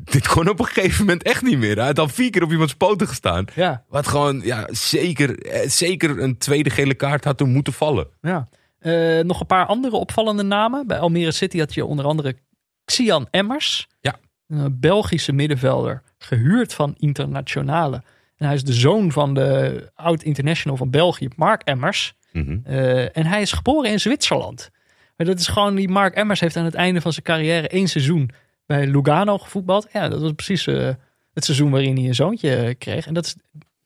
dit 0.04 0.28
kon 0.28 0.48
op 0.48 0.58
een 0.58 0.64
gegeven 0.66 1.00
moment 1.00 1.22
echt 1.22 1.42
niet 1.42 1.58
meer. 1.58 1.76
Hij 1.76 1.86
had 1.86 1.98
al 1.98 2.08
vier 2.08 2.30
keer 2.30 2.42
op 2.42 2.50
iemands 2.50 2.74
poten 2.74 3.08
gestaan. 3.08 3.44
Ja, 3.54 3.84
Wat 3.88 4.06
gewoon 4.06 4.40
ja, 4.44 4.68
zeker, 4.70 5.38
eh, 5.38 5.68
zeker 5.68 6.22
een 6.22 6.38
tweede 6.38 6.70
gele 6.70 6.94
kaart 6.94 7.24
had 7.24 7.36
toen 7.36 7.52
moeten 7.52 7.72
vallen. 7.72 8.06
ja. 8.20 8.48
Eh, 8.78 9.20
nog 9.24 9.40
een 9.40 9.46
paar 9.46 9.66
andere 9.66 9.96
opvallende 9.96 10.42
namen. 10.42 10.86
Bij 10.86 10.98
Almere 10.98 11.30
City 11.32 11.58
had 11.58 11.74
je 11.74 11.84
onder 11.84 12.04
andere 12.04 12.36
Xian 12.84 13.26
Emmers. 13.30 13.88
Ja. 14.00 14.18
Een 14.48 14.80
Belgische 14.80 15.32
middenvelder, 15.32 16.02
gehuurd 16.18 16.74
van 16.74 16.94
Internationale. 16.98 18.02
En 18.36 18.46
hij 18.46 18.54
is 18.54 18.64
de 18.64 18.72
zoon 18.72 19.12
van 19.12 19.34
de 19.34 19.90
oud-international 19.94 20.76
van 20.76 20.90
België, 20.90 21.28
Mark 21.36 21.62
Emmers. 21.64 22.14
Mhm. 22.32 22.58
Eh, 22.64 23.16
en 23.16 23.26
hij 23.26 23.40
is 23.40 23.52
geboren 23.52 23.90
in 23.90 24.00
Zwitserland. 24.00 24.70
Maar 25.16 25.26
dat 25.26 25.38
is 25.38 25.46
gewoon, 25.46 25.74
die 25.74 25.88
Mark 25.88 26.14
Emmers 26.14 26.40
heeft 26.40 26.56
aan 26.56 26.64
het 26.64 26.74
einde 26.74 27.00
van 27.00 27.12
zijn 27.12 27.24
carrière 27.24 27.68
één 27.68 27.88
seizoen 27.88 28.30
bij 28.66 28.86
Lugano 28.86 29.38
gevoetbald. 29.38 29.88
Ja, 29.92 30.08
dat 30.08 30.20
was 30.20 30.32
precies 30.32 30.66
eh, 30.66 30.88
het 31.34 31.44
seizoen 31.44 31.70
waarin 31.70 31.96
hij 31.96 32.06
een 32.06 32.14
zoontje 32.14 32.56
eh, 32.56 32.74
kreeg. 32.78 33.06
En 33.06 33.14
dat 33.14 33.24
is 33.24 33.36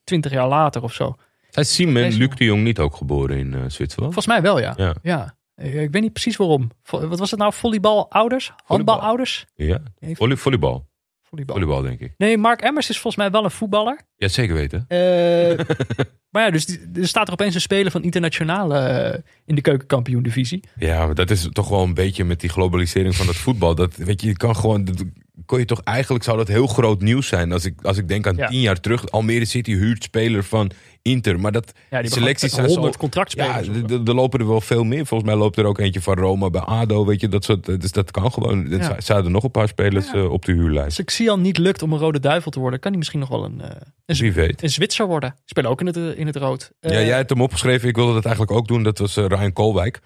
twintig 0.04 0.32
jaar 0.32 0.48
later 0.48 0.82
of 0.82 0.92
zo. 0.92 1.16
Zijn 1.50 1.66
Simon 1.66 2.02
Luc 2.02 2.34
de 2.34 2.44
Jong 2.44 2.62
niet 2.62 2.78
ook 2.78 2.96
geboren 2.96 3.36
in 3.38 3.54
eh, 3.54 3.60
Zwitserland? 3.68 4.14
Volgens 4.14 4.26
mij 4.26 4.42
wel, 4.42 4.58
ja. 4.60 4.74
Ja. 4.76 4.94
ja. 5.02 5.34
Ik 5.56 5.90
weet 5.90 6.02
niet 6.02 6.12
precies 6.12 6.36
waarom. 6.36 6.70
Wat 6.90 7.18
was 7.18 7.30
het 7.30 7.40
nou? 7.40 7.52
Volleybalouders? 7.52 8.52
Handbalouders? 8.64 9.46
Ja, 9.54 9.78
Volley- 10.00 10.36
volleybal. 10.36 10.86
Volleybal. 11.22 11.54
Volleybal, 11.56 11.82
denk 11.82 12.00
ik. 12.00 12.14
Nee, 12.16 12.38
Mark 12.38 12.60
Emmers 12.60 12.88
is 12.88 12.98
volgens 12.98 13.22
mij 13.22 13.30
wel 13.32 13.44
een 13.44 13.50
voetballer. 13.50 14.00
Ja, 14.16 14.28
zeker 14.28 14.54
weten. 14.54 14.84
Eh, 14.88 14.98
maar 16.30 16.42
ja, 16.44 16.50
dus 16.50 16.66
die- 16.66 16.80
er 16.94 17.08
staat 17.08 17.26
er 17.26 17.32
opeens 17.32 17.54
een 17.54 17.60
speler 17.60 17.90
van 17.90 18.02
internationale 18.02 18.78
eh, 18.78 19.18
in 19.46 19.54
de 19.54 19.60
keukenkampioen-divisie. 19.60 20.62
Ja, 20.76 21.06
maar 21.06 21.14
dat 21.14 21.30
is 21.30 21.48
toch 21.52 21.68
wel 21.68 21.82
een 21.82 21.94
beetje 21.94 22.24
met 22.24 22.40
die 22.40 22.50
globalisering 22.50 23.16
van 23.16 23.26
het 23.26 23.36
voetbal. 23.36 23.74
Dat, 23.74 23.96
weet 23.96 24.20
je, 24.20 24.26
je 24.28 24.36
kan 24.36 24.56
gewoon. 24.56 24.84
Dat, 24.84 25.04
kon 25.46 25.58
je 25.58 25.64
toch 25.64 25.80
eigenlijk 25.82 26.24
zou 26.24 26.36
dat 26.36 26.48
heel 26.48 26.66
groot 26.66 27.00
nieuws 27.02 27.26
zijn 27.26 27.52
als 27.52 27.64
ik, 27.64 27.74
als 27.82 27.96
ik 27.96 28.08
denk 28.08 28.26
aan 28.26 28.36
Ja. 28.36 28.46
tien 28.48 28.60
jaar 28.60 28.80
terug. 28.80 29.10
Almere 29.10 29.44
City 29.44 29.72
huurt 29.74 30.02
speler 30.02 30.44
van 30.44 30.70
Inter. 31.02 31.40
Maar 31.40 31.52
dat 31.52 31.72
Ja, 31.90 32.00
die 32.02 32.10
selecties 32.10 32.52
zijn 32.52 32.66
100 32.66 32.92
zo- 32.92 32.98
contractspelers. 33.00 33.66
Ja, 33.66 33.72
er 34.06 34.14
lopen 34.14 34.40
er 34.40 34.46
wel 34.46 34.60
veel 34.60 34.84
meer. 34.84 35.06
Volgens 35.06 35.30
mij 35.30 35.38
loopt 35.38 35.56
er 35.58 35.64
ook 35.64 35.78
eentje 35.78 36.00
van 36.00 36.14
Roma 36.14 36.50
bij 36.50 36.60
ADO. 36.60 37.04
Weet 37.06 37.20
je, 37.20 37.28
dat 37.28 37.44
soort. 37.44 37.80
Dus 37.80 37.92
dat 37.92 38.10
kan 38.10 38.32
gewoon. 38.32 38.70
Er 38.70 38.78
Ja. 38.78 39.00
zouden 39.00 39.32
nog 39.32 39.44
een 39.44 39.50
paar 39.50 39.68
spelers 39.68 40.06
Ja. 40.06 40.12
eh, 40.14 40.30
op 40.30 40.44
de 40.44 40.52
huurlijst. 40.52 40.86
Als 40.86 40.98
ik 40.98 41.10
zie 41.10 41.30
al 41.30 41.38
niet 41.38 41.58
lukt 41.58 41.82
om 41.82 41.92
een 41.92 41.98
rode 41.98 42.20
duivel 42.20 42.50
te 42.50 42.60
worden, 42.60 42.80
kan 42.80 42.90
hij 42.90 42.98
misschien 42.98 43.20
nog 43.20 43.28
wel 43.28 43.44
een, 43.44 43.60
eh, 43.60 43.70
een, 44.06 44.16
Wie 44.16 44.32
weet. 44.32 44.62
een 44.62 44.70
Zwitser 44.70 45.06
worden. 45.06 45.34
Spelen 45.44 45.70
ook 45.70 45.80
in 45.80 45.86
het, 45.86 45.96
in 45.96 46.26
het 46.26 46.36
rood. 46.36 46.72
Eh, 46.80 46.92
ja, 46.92 47.00
jij 47.00 47.16
hebt 47.16 47.30
hem 47.30 47.40
opgeschreven. 47.40 47.88
Ik 47.88 47.96
wilde 47.96 48.12
dat 48.14 48.24
eigenlijk 48.24 48.56
ook 48.56 48.68
doen. 48.68 48.82
Dat 48.82 48.98
was 48.98 49.16
eh, 49.16 49.26
Ryan 49.26 49.52
Koolwijk. 49.52 50.00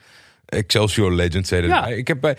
Excelsior 0.44 1.12
Legend, 1.12 1.46
zei 1.46 1.60
dat. 1.60 1.70
Ja. 1.70 1.86
Ik 1.86 2.08
heb 2.08 2.20
bij, 2.20 2.36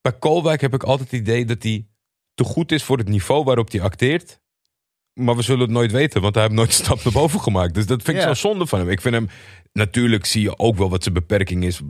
bij 0.00 0.12
Koolwijk 0.12 0.60
heb 0.60 0.74
ik 0.74 0.82
altijd 0.82 1.10
het 1.10 1.20
idee 1.20 1.44
dat 1.44 1.62
hij 1.62 1.86
te 2.34 2.44
goed 2.44 2.72
is 2.72 2.82
voor 2.82 2.98
het 2.98 3.08
niveau 3.08 3.44
waarop 3.44 3.70
hij 3.70 3.80
acteert. 3.80 4.40
Maar 5.14 5.36
we 5.36 5.42
zullen 5.42 5.60
het 5.60 5.70
nooit 5.70 5.92
weten, 5.92 6.20
want 6.20 6.34
hij 6.34 6.42
heeft 6.44 6.54
nooit 6.54 6.68
een 6.78 6.84
stap 6.84 7.04
naar 7.04 7.12
boven 7.12 7.40
gemaakt. 7.40 7.74
Dus 7.74 7.86
dat 7.86 8.02
vind 8.02 8.16
ik 8.16 8.22
Ja. 8.22 8.34
zo 8.34 8.48
zonde 8.48 8.66
van 8.66 8.78
hem. 8.78 8.88
Ik 8.88 9.00
vind 9.00 9.14
hem, 9.14 9.28
natuurlijk 9.72 10.24
zie 10.24 10.42
je 10.42 10.58
ook 10.58 10.76
wel 10.76 10.90
wat 10.90 11.02
zijn 11.02 11.14
beperking 11.14 11.64
is. 11.64 11.80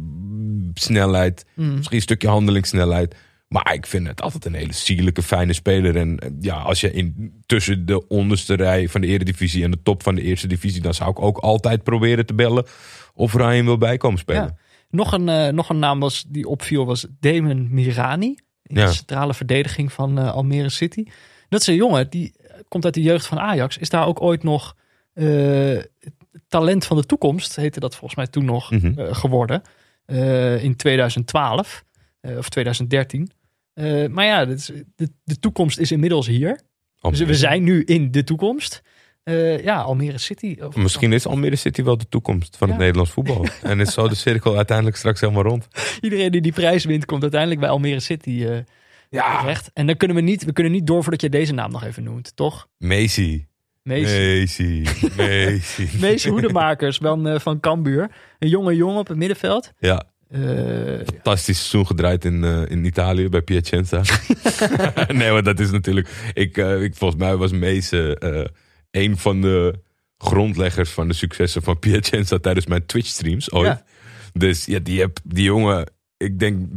Snelheid, 0.74 1.44
mm. 1.54 1.74
misschien 1.74 1.96
een 1.96 2.02
stukje 2.02 2.28
handelingssnelheid. 2.28 3.14
Maar 3.50 3.74
ik 3.74 3.86
vind 3.86 4.06
het 4.06 4.22
altijd 4.22 4.44
een 4.44 4.54
hele 4.54 4.72
sierlijke, 4.72 5.22
fijne 5.22 5.52
speler. 5.52 5.96
En 5.96 6.18
eh, 6.18 6.30
ja, 6.40 6.54
als 6.56 6.80
je 6.80 6.92
in, 6.92 7.32
tussen 7.46 7.86
de 7.86 8.08
onderste 8.08 8.54
rij 8.54 8.88
van 8.88 9.00
de 9.00 9.06
eredivisie 9.06 9.64
en 9.64 9.70
de 9.70 9.82
top 9.82 10.02
van 10.02 10.14
de 10.14 10.22
eerste 10.22 10.46
divisie... 10.46 10.80
dan 10.82 10.94
zou 10.94 11.10
ik 11.10 11.20
ook 11.20 11.38
altijd 11.38 11.82
proberen 11.82 12.26
te 12.26 12.34
bellen 12.34 12.64
of 13.14 13.34
Ryan 13.34 13.64
wil 13.64 13.78
bijkomen 13.78 14.18
spelen. 14.18 14.42
Ja. 14.42 14.56
Nog, 14.90 15.12
een, 15.12 15.28
eh, 15.28 15.48
nog 15.48 15.68
een 15.68 15.78
naam 15.78 16.00
was, 16.00 16.24
die 16.28 16.46
opviel 16.48 16.86
was 16.86 17.06
Damon 17.20 17.66
Mirani. 17.74 18.38
In 18.62 18.76
Ja. 18.76 18.86
de 18.86 18.92
centrale 18.92 19.34
verdediging 19.34 19.92
van 19.92 20.18
eh, 20.18 20.32
Almere 20.32 20.68
City. 20.68 21.04
Dat 21.48 21.60
is 21.60 21.66
een 21.66 21.74
jongen, 21.74 22.10
die 22.10 22.34
komt 22.68 22.84
uit 22.84 22.94
de 22.94 23.02
jeugd 23.02 23.26
van 23.26 23.38
Ajax. 23.40 23.78
Is 23.78 23.88
daar 23.90 24.06
ook 24.06 24.20
ooit 24.22 24.42
nog 24.42 24.76
eh, 25.12 25.78
talent 26.48 26.84
van 26.84 26.96
de 26.96 27.06
toekomst, 27.06 27.56
heette 27.56 27.80
dat 27.80 27.92
volgens 27.96 28.14
mij 28.14 28.26
toen 28.26 28.44
nog, 28.44 28.70
Mhm. 28.70 29.12
geworden. 29.14 29.62
in 30.60 30.76
2012 30.76 31.84
eh, 32.20 32.36
of 32.36 32.48
2013. 32.48 33.30
Eh, 33.74 34.06
maar 34.08 34.24
ja, 34.24 34.46
is- 34.46 34.72
de, 34.96 35.08
de 35.24 35.38
toekomst 35.38 35.78
is 35.78 35.92
inmiddels 35.92 36.26
hier. 36.26 36.60
Dus 37.10 37.20
we 37.20 37.34
zijn 37.34 37.62
nu 37.62 37.82
in 37.84 38.10
de 38.10 38.24
toekomst. 38.24 38.82
Eh, 39.22 39.62
ja, 39.64 39.80
Almere 39.80 40.18
City. 40.18 40.56
Of- 40.62 40.76
Misschien 40.76 41.12
is 41.12 41.26
Almere 41.26 41.56
City 41.56 41.82
wel 41.82 41.98
de 41.98 42.08
toekomst 42.08 42.56
van 42.56 42.68
het. 42.68 42.78
Nederlands 42.78 43.10
voetbal. 43.10 43.46
en 43.62 43.80
is 43.80 43.92
zo 43.92 44.08
de 44.08 44.14
cirkel 44.14 44.56
uiteindelijk 44.56 44.96
straks 44.96 45.20
helemaal 45.20 45.42
rond. 45.42 45.68
Iedereen 46.00 46.30
die 46.30 46.40
die 46.40 46.52
prijs 46.52 46.84
wint, 46.84 47.04
komt 47.04 47.22
uiteindelijk 47.22 47.60
bij 47.60 47.70
Almere 47.70 48.00
City 48.00 48.44
eh 48.44 48.58
Ja, 49.10 49.40
terecht. 49.40 49.70
En 49.74 49.86
dan 49.86 49.96
kunnen 49.96 50.16
we 50.16 50.22
niet, 50.22 50.44
we 50.44 50.52
kunnen 50.52 50.72
niet 50.72 50.86
door 50.86 51.02
voordat 51.02 51.20
je 51.20 51.28
deze 51.28 51.52
naam 51.52 51.70
nog 51.70 51.84
even 51.84 52.02
noemt, 52.02 52.36
toch? 52.36 52.68
Messi. 52.78 53.46
Messi. 53.82 54.86
Messi. 55.16 55.88
Mees 56.00 56.24
Hoedemakers 56.24 56.96
van, 56.96 57.28
eh, 57.28 57.38
van 57.38 57.60
Cambuur. 57.60 58.10
Een 58.38 58.48
jonge 58.48 58.76
jongen 58.76 58.98
op 58.98 59.08
het 59.08 59.16
middenveld. 59.16 59.72
Ja, 59.78 60.09
Eh, 60.30 61.06
fantastisch 61.06 61.58
seizoen 61.58 61.86
gedraaid 61.86 62.24
in, 62.24 62.44
eh, 62.44 62.62
in 62.68 62.84
Italië 62.84 63.28
bij 63.28 63.42
Piacenza. 63.42 64.02
nee, 65.08 65.32
maar 65.32 65.42
dat 65.42 65.60
is 65.60 65.70
natuurlijk... 65.70 66.08
Ik, 66.34 66.56
eh, 66.56 66.82
ik, 66.82 66.94
volgens 66.94 67.20
mij 67.20 67.36
was 67.36 67.52
Mees 67.52 67.90
een 68.90 69.16
van 69.16 69.40
de 69.40 69.74
grondleggers 70.18 70.90
van 70.90 71.08
de 71.08 71.14
successen 71.14 71.62
van 71.62 71.78
Piacenza 71.78 72.38
tijdens 72.38 72.66
mijn 72.66 72.86
Twitch 72.86 73.08
streams 73.08 73.52
ooit. 73.52 73.66
Ja. 73.66 73.84
Dus 74.32 74.64
ja, 74.64 74.78
die, 74.78 75.00
heb, 75.00 75.18
die 75.24 75.44
jongen, 75.44 75.90
ik 76.16 76.38
denk... 76.38 76.68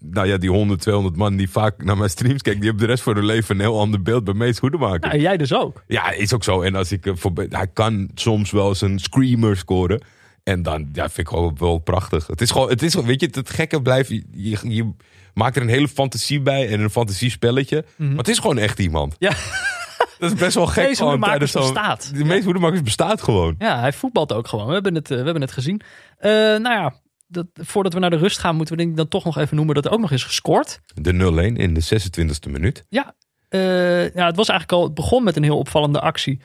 Nou 0.00 0.26
ja, 0.26 0.36
die 0.36 0.50
100, 0.50 0.80
200 0.80 1.16
man 1.16 1.36
die 1.36 1.50
vaak 1.50 1.84
naar 1.84 1.96
mijn 1.96 2.10
streams 2.10 2.42
kijken... 2.42 2.60
die 2.60 2.70
hebben 2.70 2.86
de 2.86 2.92
rest 2.92 3.04
van 3.04 3.14
hun 3.14 3.24
leven 3.24 3.54
een 3.54 3.60
heel 3.60 3.80
ander 3.80 4.02
beeld 4.02 4.24
bij 4.24 4.34
Mees 4.34 4.58
Hoedemakers. 4.58 5.02
nou, 5.02 5.14
en 5.14 5.20
jij 5.20 5.36
dus 5.36 5.54
ook. 5.54 5.82
Ja, 5.86 6.10
is 6.10 6.34
ook 6.34 6.44
zo. 6.44 6.62
En 6.62 6.74
als 6.74 6.92
ik 6.92 7.12
voorbij, 7.14 7.46
hij 7.50 7.66
kan 7.66 8.10
soms 8.14 8.50
wel 8.50 8.68
eens 8.68 8.80
een 8.80 8.98
screamer 8.98 9.56
scoren. 9.56 10.02
En 10.48 10.62
dan 10.62 10.88
ja, 10.92 11.02
vind 11.02 11.18
ik 11.18 11.28
gewoon 11.28 11.56
wel 11.58 11.78
prachtig. 11.78 12.26
Het 12.26 12.40
is 12.40 12.50
gewoon, 12.50 12.68
het 12.68 12.82
is, 12.82 12.94
weet 12.94 13.20
je, 13.20 13.28
het 13.30 13.50
gekke 13.50 13.82
blijft. 13.82 14.08
Je, 14.08 14.24
je, 14.32 14.58
je 14.62 14.90
maakt 15.34 15.56
er 15.56 15.62
een 15.62 15.68
hele 15.68 15.88
fantasie 15.88 16.40
bij 16.40 16.68
en 16.68 16.80
een 16.80 16.90
fantasiespelletje. 16.90 17.84
Maar 17.96 18.16
het 18.16 18.28
is 18.28 18.38
gewoon 18.38 18.58
echt 18.58 18.78
iemand. 18.78 19.16
Ja. 19.18 19.32
Dat 20.18 20.32
is 20.32 20.38
best 20.38 20.54
wel 20.54 20.66
gek. 20.66 20.96
Gewoon 20.96 21.12
Hoedemakers 21.12 21.52
bestaat. 21.52 22.10
De 22.14 22.24
meeste 22.24 22.44
hoedemakers 22.44 22.82
bestaat 22.82 23.22
gewoon. 23.22 23.54
Ja, 23.58 23.80
hij 23.80 23.92
voetbalt 23.92 24.32
ook 24.32 24.48
gewoon. 24.48 24.66
We 24.66 24.72
hebben 24.72 24.94
het, 24.94 25.10
eh, 25.10 25.18
we 25.18 25.24
hebben 25.24 25.42
het 25.42 25.52
gezien. 25.52 25.80
Eh, 26.18 26.30
nou 26.30 26.70
ja, 26.70 26.94
dat, 27.26 27.46
voordat 27.54 27.92
we 27.92 27.98
naar 27.98 28.10
de 28.10 28.16
rust 28.16 28.38
gaan, 28.38 28.56
moeten 28.56 28.74
we 28.74 28.80
denk 28.80 28.92
ik 28.92 28.98
dan 28.98 29.08
toch 29.08 29.24
nog 29.24 29.38
even 29.38 29.56
noemen 29.56 29.74
dat 29.74 29.84
er 29.84 29.90
ook 29.90 30.00
nog 30.00 30.10
is 30.10 30.24
gescoord. 30.24 30.80
De 30.94 31.12
0-1 31.12 31.56
in 31.56 31.74
de 31.74 31.82
26e 31.82 32.50
minuut. 32.50 32.84
Ja, 32.88 33.14
eh, 33.48 34.14
ja, 34.14 34.26
het 34.26 34.36
was 34.36 34.48
eigenlijk 34.48 34.72
al. 34.72 34.84
Het 34.84 34.94
begon 34.94 35.24
met 35.24 35.36
een 35.36 35.42
heel 35.42 35.58
opvallende 35.58 36.00
actie. 36.00 36.40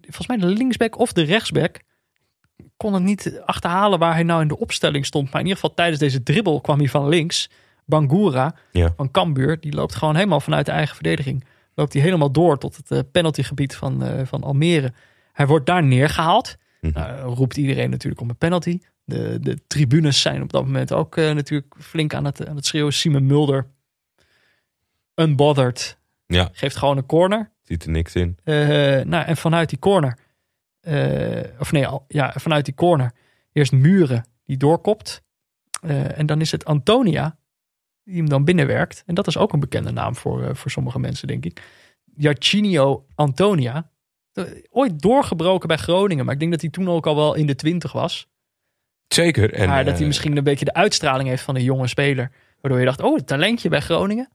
Volgens 0.00 0.26
mij 0.26 0.36
de 0.36 0.46
linksback 0.46 0.98
of 0.98 1.12
de 1.12 1.22
rechtsback 1.22 1.80
kon 2.82 2.94
het 2.94 3.02
niet 3.02 3.40
achterhalen 3.46 3.98
waar 3.98 4.14
hij 4.14 4.22
nou 4.22 4.42
in 4.42 4.48
de 4.48 4.58
opstelling 4.58 5.06
stond. 5.06 5.24
Maar 5.30 5.40
in 5.40 5.46
ieder 5.46 5.60
geval 5.60 5.74
tijdens 5.76 5.98
deze 5.98 6.22
dribbel 6.22 6.60
kwam 6.60 6.78
hij 6.78 6.88
van 6.88 7.08
links. 7.08 7.50
Bangura 7.84 8.54
Ja. 8.72 8.92
van 8.96 9.10
Cambuur, 9.10 9.60
die 9.60 9.72
loopt 9.74 9.94
gewoon 9.94 10.14
helemaal 10.14 10.40
vanuit 10.40 10.66
de 10.66 10.72
eigen 10.72 10.94
verdediging. 10.94 11.44
Loopt 11.74 11.92
hij 11.92 12.02
helemaal 12.02 12.30
door 12.32 12.58
tot 12.58 12.76
het 12.76 12.90
eh, 12.90 12.98
penaltygebied 13.12 13.76
van, 13.76 14.02
eh, 14.04 14.26
van 14.26 14.42
Almere. 14.42 14.92
Hij 15.32 15.46
wordt 15.46 15.66
daar 15.66 15.82
neergehaald. 15.84 16.56
Mhm. 16.80 16.92
Nou, 16.98 17.34
roept 17.34 17.56
iedereen 17.56 17.90
natuurlijk 17.90 18.20
om 18.22 18.28
een 18.28 18.36
penalty. 18.36 18.78
De, 19.04 19.38
de 19.40 19.58
tribunes 19.66 20.20
zijn 20.20 20.42
op 20.42 20.52
dat 20.52 20.64
moment 20.64 20.92
ook 20.92 21.16
eh, 21.16 21.32
natuurlijk 21.32 21.74
flink 21.78 22.14
aan 22.14 22.24
het, 22.24 22.46
aan 22.48 22.56
het 22.56 22.66
schreeuwen. 22.66 22.92
Simon 22.92 23.26
Mulder, 23.26 23.66
unbothered, 25.14 25.98
Ja, 26.26 26.48
geeft 26.52 26.76
gewoon 26.76 26.96
een 26.96 27.06
corner. 27.06 27.50
ziet 27.62 27.84
er 27.84 27.90
niks 27.90 28.14
in. 28.14 28.38
Eh, 28.44 28.54
nou, 29.00 29.24
en 29.24 29.36
vanuit 29.36 29.68
die 29.68 29.78
corner, 29.78 30.18
eh, 30.82 31.60
of 31.60 31.72
nee, 31.72 31.86
al- 31.86 32.04
ja, 32.08 32.32
vanuit 32.36 32.64
die 32.64 32.74
corner, 32.74 33.12
eerst 33.52 33.72
Muren 33.72 34.24
die 34.44 34.56
doorkopt. 34.56 35.22
Eh, 35.82 36.18
en 36.18 36.26
dan 36.26 36.40
is 36.40 36.52
het 36.52 36.64
Antonia 36.64 37.38
die 38.04 38.16
hem 38.16 38.28
dan 38.28 38.44
binnenwerkt. 38.44 39.02
En 39.06 39.14
dat 39.14 39.26
is 39.26 39.36
ook 39.36 39.52
een 39.52 39.60
bekende 39.60 39.90
naam 39.90 40.16
voor, 40.16 40.42
eh, 40.42 40.54
voor 40.54 40.70
sommige 40.70 40.98
mensen, 40.98 41.28
denk 41.28 41.44
ik. 41.44 41.62
Jarcinio 42.16 43.06
Antonia. 43.14 43.90
Ooit 44.70 45.02
doorgebroken 45.02 45.68
bij 45.68 45.76
Groningen, 45.76 46.24
maar 46.24 46.34
ik 46.34 46.40
denk 46.40 46.52
dat 46.52 46.60
hij 46.60 46.70
toen 46.70 46.88
ook 46.88 47.06
al 47.06 47.16
wel 47.16 47.34
in 47.34 47.46
de 47.46 47.54
twintig 47.54 47.92
was. 47.92 48.28
Zeker. 49.08 49.52
En, 49.52 49.68
maar 49.68 49.84
dat 49.84 49.98
hij 49.98 50.06
misschien 50.06 50.36
een 50.36 50.44
beetje 50.44 50.64
de 50.64 50.74
uitstraling 50.74 51.28
heeft 51.28 51.42
van 51.42 51.56
een 51.56 51.62
jonge 51.62 51.86
speler. 51.86 52.30
Waardoor 52.60 52.80
je 52.80 52.86
dacht, 52.86 53.00
oh, 53.00 53.18
een 53.18 53.24
talentje 53.24 53.68
bij 53.68 53.80
Groningen. 53.80 54.30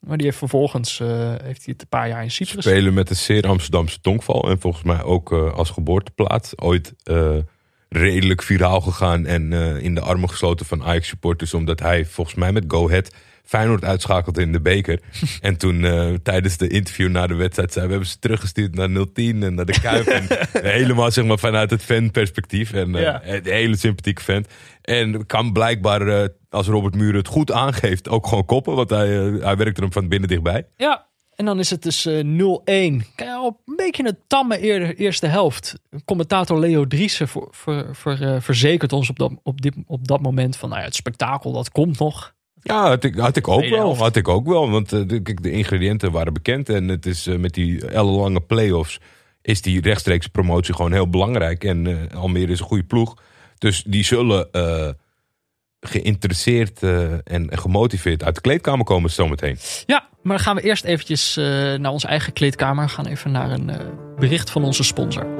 Maar 0.00 0.16
die 0.16 0.26
heeft 0.26 0.38
vervolgens, 0.38 1.00
eh, 1.00 1.08
heeft 1.42 1.64
hij 1.64 1.72
het 1.72 1.80
een 1.82 1.88
paar 1.88 2.08
jaar 2.08 2.22
in 2.22 2.30
Cyprus. 2.30 2.64
spelen 2.64 2.94
met 2.94 3.10
een 3.10 3.16
zeer 3.16 3.46
Amsterdamse 3.46 4.00
tongval. 4.00 4.50
En 4.50 4.60
volgens 4.60 4.82
mij 4.84 5.02
ook 5.02 5.32
eh, 5.32 5.52
als 5.52 5.70
geboorteplaats. 5.70 6.58
Ooit 6.58 6.94
eh, 7.02 7.36
redelijk 7.88 8.42
viraal 8.42 8.80
gegaan 8.80 9.26
en 9.26 9.52
in 9.82 9.94
de 9.94 10.00
armen 10.00 10.28
gesloten 10.28 10.66
van 10.66 10.84
Ajax 10.84 11.08
supporters. 11.08 11.54
Omdat 11.54 11.80
hij 11.80 12.04
volgens 12.04 12.36
mij 12.36 12.52
met 12.52 12.64
Go 12.68 12.88
Ahead 12.88 13.14
Feyenoord 13.44 13.84
uitschakelde 13.84 14.40
in 14.40 14.52
de 14.52 14.60
beker. 14.60 15.00
en 15.40 15.56
toen 15.56 15.84
eh, 15.84 16.14
tijdens 16.22 16.56
de 16.56 16.68
interview 16.68 17.08
na 17.10 17.26
de 17.26 17.34
wedstrijd 17.34 17.72
zei... 17.72 17.84
we 17.84 17.90
hebben 17.90 18.08
ze 18.10 18.18
teruggestuurd 18.18 18.74
naar 18.74 19.06
010 19.12 19.42
en 19.42 19.54
naar 19.54 19.64
de 19.66 19.80
Kuip. 19.80 20.06
en 20.06 20.26
helemaal 20.72 21.10
zeg 21.10 21.24
maar 21.24 21.38
vanuit 21.38 21.70
het 21.70 21.82
fanperspectief. 21.82 22.72
En 22.72 22.92
Ja. 22.92 23.20
een 23.24 23.40
hele 23.44 23.76
sympathieke 23.76 24.22
vent. 24.22 24.48
En 24.82 25.26
kan 25.26 25.52
blijkbaar, 25.52 26.06
eh, 26.22 26.28
als 26.48 26.66
Robert 26.66 26.94
Muren 26.94 27.16
het 27.18 27.28
goed 27.28 27.52
aangeeft, 27.52 28.08
ook 28.08 28.26
gewoon 28.26 28.44
koppen. 28.44 28.74
Want 28.74 28.90
hij, 28.90 29.08
hij 29.40 29.56
werkte 29.56 29.80
hem 29.80 29.92
van 29.92 30.08
binnen 30.08 30.28
dichtbij. 30.28 30.66
Ja, 30.76 31.08
en 31.36 31.44
dan 31.44 31.58
is 31.58 31.70
het 31.70 31.82
dus 31.82 32.06
eh, 32.06 32.14
0-1. 32.24 32.24
Kijk, 33.14 33.42
op 33.44 33.60
een 33.66 33.76
beetje 33.76 34.06
een 34.06 34.18
tamme 34.26 34.64
eer- 34.64 34.94
eerste 34.96 35.26
helft. 35.26 35.74
Commentator 36.04 36.58
Leo 36.58 36.86
Driessen 36.86 37.28
ver, 37.28 37.48
ver, 37.50 37.96
ver- 37.96 38.42
verzekert 38.42 38.92
ons 38.92 39.10
op 39.10 39.18
dat, 39.18 39.32
op, 39.42 39.60
dit, 39.60 39.74
op 39.86 40.06
dat 40.08 40.22
moment 40.22 40.56
van... 40.56 40.68
Nou 40.68 40.80
ja, 40.80 40.86
het 40.86 40.94
spektakel, 40.96 41.52
dat 41.52 41.70
komt 41.70 41.98
nog. 41.98 42.34
Ja, 42.62 42.88
had 42.88 43.04
ik, 43.04 43.14
had 43.16 43.36
ik 43.36 43.48
ook 43.48 43.68
wel. 43.68 43.96
Had 43.96 44.16
ik 44.16 44.28
ook 44.28 44.46
wel. 44.46 44.70
Want 44.70 44.92
eh, 44.92 45.00
de, 45.06 45.50
ingrediënten 45.50 46.12
waren 46.12 46.32
bekend. 46.32 46.68
En 46.68 46.88
het 46.88 47.06
is 47.06 47.26
eh, 47.26 47.36
met 47.36 47.54
die 47.54 47.86
ellenlange 47.86 48.40
play-offs 48.40 49.00
is 49.42 49.62
die 49.62 49.80
rechtstreeks 49.80 50.26
promotie 50.26 50.74
gewoon 50.74 50.92
heel 50.92 51.08
belangrijk. 51.08 51.64
En 51.64 51.86
eh, 51.86 52.16
Almere 52.16 52.52
is 52.52 52.60
een 52.60 52.66
goede 52.66 52.84
ploeg. 52.84 53.14
Dus 53.58 53.82
die 53.86 54.04
zullen 54.04 54.48
geïnteresseerd 55.80 56.82
en, 57.24 57.58
gemotiveerd 57.58 58.24
uit 58.24 58.34
de 58.34 58.40
kleedkamer 58.40 58.84
komen 58.84 59.10
zometeen. 59.10 59.58
Ja, 59.86 60.08
maar 60.22 60.36
dan 60.36 60.44
gaan 60.44 60.56
we 60.56 60.62
eerst 60.62 60.84
eventjes 60.84 61.34
naar 61.78 61.90
onze 61.90 62.06
eigen 62.06 62.32
kleedkamer. 62.32 62.84
We 62.84 62.90
gaan 62.90 63.06
even 63.06 63.30
naar 63.30 63.50
een 63.50 63.70
bericht 64.18 64.50
van 64.50 64.64
onze 64.64 64.84
sponsor. 64.84 65.39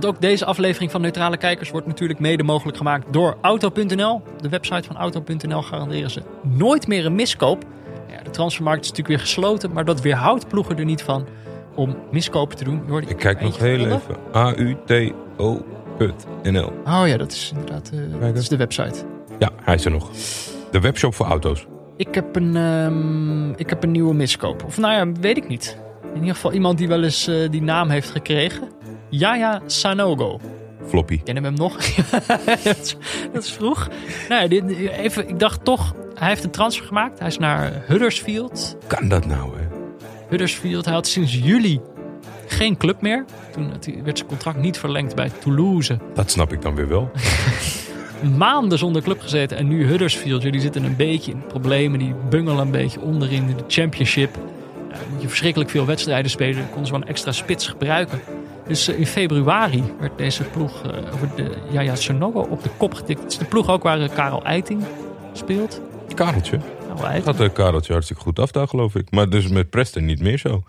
Want 0.00 0.14
ook 0.14 0.20
deze 0.20 0.44
aflevering 0.44 0.90
van 0.90 1.00
Neutrale 1.00 1.36
Kijkers 1.36 1.70
wordt 1.70 1.86
natuurlijk 1.86 2.18
mede 2.18 2.42
mogelijk 2.42 2.76
gemaakt 2.76 3.12
door 3.12 3.36
Auto.nl. 3.40 4.22
De 4.40 4.48
website 4.48 4.82
van 4.82 4.96
Auto.nl 4.96 5.62
garanderen 5.62 6.10
ze 6.10 6.22
nooit 6.42 6.86
meer 6.86 7.06
een 7.06 7.14
miskoop. 7.14 7.64
Ja, 8.10 8.22
de 8.22 8.30
transfermarkt 8.30 8.82
is 8.82 8.88
natuurlijk 8.88 9.16
weer 9.16 9.26
gesloten, 9.26 9.72
maar 9.72 9.84
dat 9.84 10.00
weerhoudt 10.00 10.48
ploegen 10.48 10.78
er 10.78 10.84
niet 10.84 11.02
van 11.02 11.26
om 11.74 11.96
miskopen 12.10 12.56
te 12.56 12.64
doen. 12.64 12.82
Jordi, 12.86 13.06
Ik 13.08 13.16
kijk 13.16 13.40
nog 13.40 13.58
heel 13.58 13.86
even. 13.86 14.16
AUTO.nl. 14.32 15.52
Oh 16.86 17.02
ja, 17.06 17.16
dat 17.16 17.32
is 17.32 17.52
inderdaad 17.54 17.90
eh, 17.94 18.00
dat 18.20 18.36
is 18.36 18.48
de 18.48 18.56
website. 18.56 19.04
Ja, 19.38 19.50
hij 19.62 19.74
is 19.74 19.84
er 19.84 19.90
nog. 19.90 20.10
De 20.70 20.80
webshop 20.80 21.14
voor 21.14 21.26
auto's. 21.26 21.66
Ik 21.96 22.14
heb 22.14 22.36
een, 22.36 22.56
ehm, 22.56 23.50
ik 23.50 23.70
heb 23.70 23.82
een 23.82 23.90
nieuwe 23.90 24.14
miskoop. 24.14 24.64
Of 24.64 24.78
nou 24.78 24.94
ja, 24.94 25.20
weet 25.20 25.36
ik 25.36 25.48
niet. 25.48 25.78
In 26.14 26.20
ieder 26.20 26.34
geval 26.34 26.52
iemand 26.52 26.78
die 26.78 26.88
wel 26.88 27.02
eens 27.02 27.26
eh, 27.26 27.50
die 27.50 27.62
naam 27.62 27.88
heeft 27.88 28.10
gekregen. 28.10 28.76
Yaya 29.08 29.62
Sanogo. 29.66 30.40
Floppy. 30.88 31.20
Kennen 31.22 31.42
we 31.42 31.48
hem 31.48 31.58
nog? 31.58 31.76
dat, 32.64 32.76
is, 32.76 32.96
dat 33.32 33.42
is 33.42 33.50
vroeg. 33.50 33.88
Nou, 34.28 34.48
dit, 34.48 34.68
even, 34.78 35.28
ik 35.28 35.38
dacht 35.38 35.64
toch, 35.64 35.94
hij 36.14 36.28
heeft 36.28 36.44
een 36.44 36.50
transfer 36.50 36.86
gemaakt. 36.86 37.18
Hij 37.18 37.28
is 37.28 37.38
naar 37.38 37.82
Huddersfield. 37.86 38.76
Kan 38.86 39.08
dat 39.08 39.26
nou, 39.26 39.58
hè? 39.58 39.66
Huddersfield, 40.28 40.84
hij 40.84 40.94
had 40.94 41.06
sinds 41.06 41.34
juli 41.34 41.80
geen 42.46 42.76
club 42.76 43.00
meer. 43.00 43.24
Toen 43.52 43.72
werd 44.04 44.18
zijn 44.18 44.28
contract 44.28 44.58
niet 44.58 44.78
verlengd 44.78 45.14
bij 45.14 45.30
Toulouse. 45.40 45.98
Dat 46.14 46.30
snap 46.30 46.52
ik 46.52 46.62
dan 46.62 46.74
weer 46.74 46.88
wel. 46.88 47.10
maanden 48.36 48.78
zonder 48.78 49.02
club 49.02 49.20
gezeten. 49.20 49.56
En 49.56 49.68
nu 49.68 49.86
Huddersfield, 49.86 50.42
ja, 50.42 50.50
die 50.50 50.60
zitten 50.60 50.84
een 50.84 50.96
beetje 50.96 51.32
in 51.32 51.46
problemen. 51.46 51.98
Die 51.98 52.14
bungelen 52.28 52.58
een 52.58 52.70
beetje 52.70 53.00
onderin 53.00 53.48
in 53.48 53.56
de 53.56 53.64
championship. 53.68 54.36
Moet 55.12 55.22
je 55.22 55.28
verschrikkelijk 55.28 55.70
veel 55.70 55.86
wedstrijden 55.86 56.30
spelen. 56.30 56.56
Dan 56.56 56.66
konden 56.66 56.86
ze 56.86 56.92
wel 56.92 57.02
een 57.02 57.08
extra 57.08 57.32
spits 57.32 57.68
gebruiken. 57.68 58.20
Dus 58.68 58.88
eh, 58.88 58.98
in 58.98 59.06
februari 59.06 59.84
werd 60.00 60.18
deze 60.18 60.42
ploeg 60.44 60.82
eh, 60.82 61.14
over 61.14 61.30
de 61.36 61.56
Yaya 61.70 61.94
Sonogo 61.96 62.40
op 62.40 62.62
de 62.62 62.70
kop 62.76 62.94
getikt. 62.94 63.22
Het 63.22 63.32
is 63.32 63.38
de 63.38 63.44
ploeg 63.44 63.68
ook 63.68 63.82
waar 63.82 64.00
eh, 64.00 64.08
Karel 64.14 64.44
Eiting 64.44 64.84
speelt. 65.32 65.80
Kareltje. 66.14 66.58
Karel 66.88 67.04
Eiting. 67.04 67.24
Gaat 67.24 67.38
de 67.38 67.50
Kareltje 67.52 67.92
hartstikke 67.92 68.22
goed 68.22 68.38
af 68.38 68.50
daar, 68.50 68.68
geloof 68.68 68.94
ik. 68.94 69.10
Maar 69.10 69.28
dus 69.30 69.48
met 69.48 69.70
Preston 69.70 70.04
niet 70.04 70.20
meer 70.20 70.38
zo. 70.38 70.62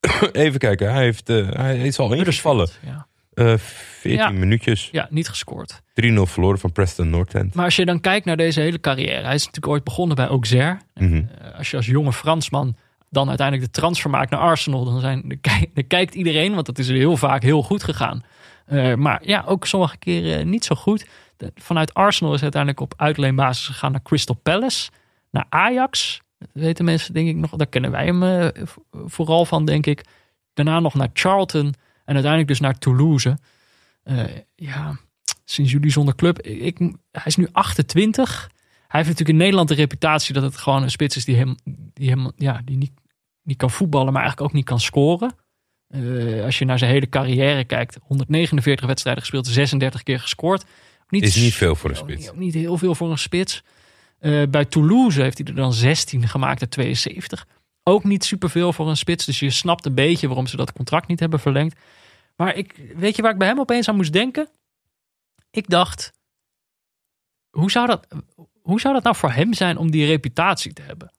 Even 0.32 0.58
kijken, 0.58 0.92
hij, 0.92 1.02
heeft, 1.02 1.28
eh, 1.28 1.48
hij 1.50 1.78
is 1.78 1.98
al 1.98 2.12
ingevallen. 2.12 2.68
Ja. 2.86 3.06
Eh 3.34 3.54
14 3.56 4.18
Ja. 4.18 4.30
minuutjes. 4.30 4.88
ja, 4.92 5.06
niet 5.10 5.28
gescoord. 5.28 5.82
3-0 5.94 6.26
verloren 6.26 6.58
van 6.58 6.72
Preston 6.72 7.10
North 7.10 7.34
End. 7.34 7.54
Maar 7.54 7.64
als 7.64 7.76
je 7.76 7.84
dan 7.84 8.00
kijkt 8.00 8.26
naar 8.26 8.36
deze 8.36 8.60
hele 8.60 8.80
carrière. 8.80 9.24
Hij 9.24 9.34
is 9.34 9.44
natuurlijk 9.44 9.72
ooit 9.72 9.84
begonnen 9.84 10.16
bij 10.16 10.26
Auxerre. 10.26 10.78
Mhm. 10.94 11.22
Als 11.56 11.70
je 11.70 11.76
als 11.76 11.86
jonge 11.86 12.12
Fransman 12.12 12.76
dan 13.10 13.28
uiteindelijk 13.28 13.72
de 13.72 13.80
transfer 13.80 14.10
maakt 14.10 14.30
naar 14.30 14.40
Arsenal, 14.40 14.84
dan, 14.84 15.00
zijn, 15.00 15.40
kijkt 15.86 16.14
iedereen, 16.14 16.54
want 16.54 16.66
dat 16.66 16.78
is 16.78 16.88
heel 16.88 17.16
vaak 17.16 17.42
heel 17.42 17.62
goed 17.62 17.82
gegaan. 17.84 18.22
Eh, 18.66 18.94
maar 18.94 19.20
ja, 19.24 19.44
ook 19.46 19.66
sommige 19.66 19.96
keren 19.96 20.48
niet 20.48 20.64
zo 20.64 20.74
goed. 20.74 21.06
Vanuit 21.54 21.94
Arsenal 21.94 22.34
is 22.34 22.42
uiteindelijk 22.42 22.80
op 22.80 22.94
uitleenbasis 22.96 23.66
gegaan 23.66 23.92
naar 23.92 24.02
Crystal 24.02 24.34
Palace, 24.34 24.90
naar 25.30 25.46
Ajax. 25.48 26.20
Dat 26.38 26.48
weten 26.52 26.84
mensen 26.84 27.14
denk 27.14 27.28
ik 27.28 27.36
nog, 27.36 27.50
daar 27.50 27.66
kennen 27.66 27.90
wij 27.90 28.04
hem 28.04 28.22
eh, 28.22 28.64
vooral 28.90 29.44
van, 29.44 29.64
denk 29.64 29.86
ik. 29.86 30.04
Daarna 30.54 30.80
nog 30.80 30.94
naar 30.94 31.10
Charlton 31.12 31.74
en 32.04 32.14
uiteindelijk 32.14 32.48
dus 32.48 32.60
naar 32.60 32.78
Toulouse. 32.78 33.38
Eh, 34.02 34.24
ja, 34.54 34.96
sinds 35.44 35.72
jullie 35.72 35.90
zonder 35.90 36.14
club. 36.14 36.40
Ik, 36.40 36.78
hij 37.10 37.22
is 37.24 37.36
nu 37.36 37.48
28. 37.52 38.50
Hij 38.90 39.00
heeft 39.00 39.08
natuurlijk 39.08 39.28
in 39.28 39.44
Nederland 39.44 39.68
de 39.68 39.74
reputatie 39.74 40.34
dat 40.34 40.42
het 40.42 40.56
gewoon 40.56 40.82
een 40.82 40.90
spits 40.90 41.16
is 41.16 41.24
die 41.24 41.36
hem, 41.36 41.54
die 41.94 42.10
hem 42.10 42.32
ja, 42.36 42.60
die 42.64 42.76
niet, 42.76 42.92
niet 43.42 43.56
kan 43.56 43.70
voetballen, 43.70 44.12
maar 44.12 44.22
eigenlijk 44.22 44.50
ook 44.50 44.56
niet 44.56 44.66
kan 44.66 44.80
scoren. 44.80 45.34
Eh, 45.86 46.44
als 46.44 46.58
je 46.58 46.64
naar 46.64 46.78
zijn 46.78 46.90
hele 46.90 47.08
carrière 47.08 47.64
kijkt, 47.64 47.98
149 48.02 48.86
wedstrijden 48.86 49.22
gespeeld, 49.22 49.46
36 49.46 50.02
keer 50.02 50.20
gescoord. 50.20 50.64
Niet 51.08 51.22
Is 51.22 51.36
niet 51.36 51.54
veel 51.54 51.74
voor 51.74 51.90
een 51.90 51.96
spits. 51.96 52.30
niet 52.34 52.54
heel 52.54 52.78
veel 52.78 52.94
voor 52.94 53.10
een 53.10 53.18
spits. 53.18 53.62
Eh, 54.18 54.42
bij 54.48 54.64
Toulouse 54.64 55.22
heeft 55.22 55.38
hij 55.38 55.46
er 55.46 55.54
dan 55.54 55.72
16 55.72 56.28
gemaakt 56.28 56.60
uit 56.60 56.70
72. 56.70 57.46
Ook 57.82 58.04
niet 58.04 58.24
superveel 58.24 58.72
voor 58.72 58.88
een 58.88 58.96
spits. 58.96 59.24
Dus 59.24 59.38
je 59.38 59.50
snapt 59.50 59.86
een 59.86 59.94
beetje 59.94 60.26
waarom 60.26 60.46
ze 60.46 60.56
dat 60.56 60.72
contract 60.72 61.08
niet 61.08 61.20
hebben 61.20 61.40
verlengd. 61.40 61.80
Maar 62.36 62.54
ik, 62.54 62.74
weet 62.96 63.16
je 63.16 63.22
waar 63.22 63.32
ik 63.32 63.38
bij 63.38 63.48
hem 63.48 63.60
opeens 63.60 63.88
aan 63.88 63.96
moest 63.96 64.12
denken? 64.12 64.48
Ik 65.50 65.68
dacht, 65.68 66.12
hoe 67.50 67.70
zou 67.70 67.86
dat, 67.86 68.06
hoe 68.70 68.80
zou 68.80 68.94
dat 68.94 69.02
nou 69.02 69.16
voor 69.16 69.30
hem 69.30 69.54
zijn 69.54 69.76
om 69.76 69.90
die 69.90 70.06
reputatie 70.06 70.72
te 70.72 70.82
hebben? 70.82 71.12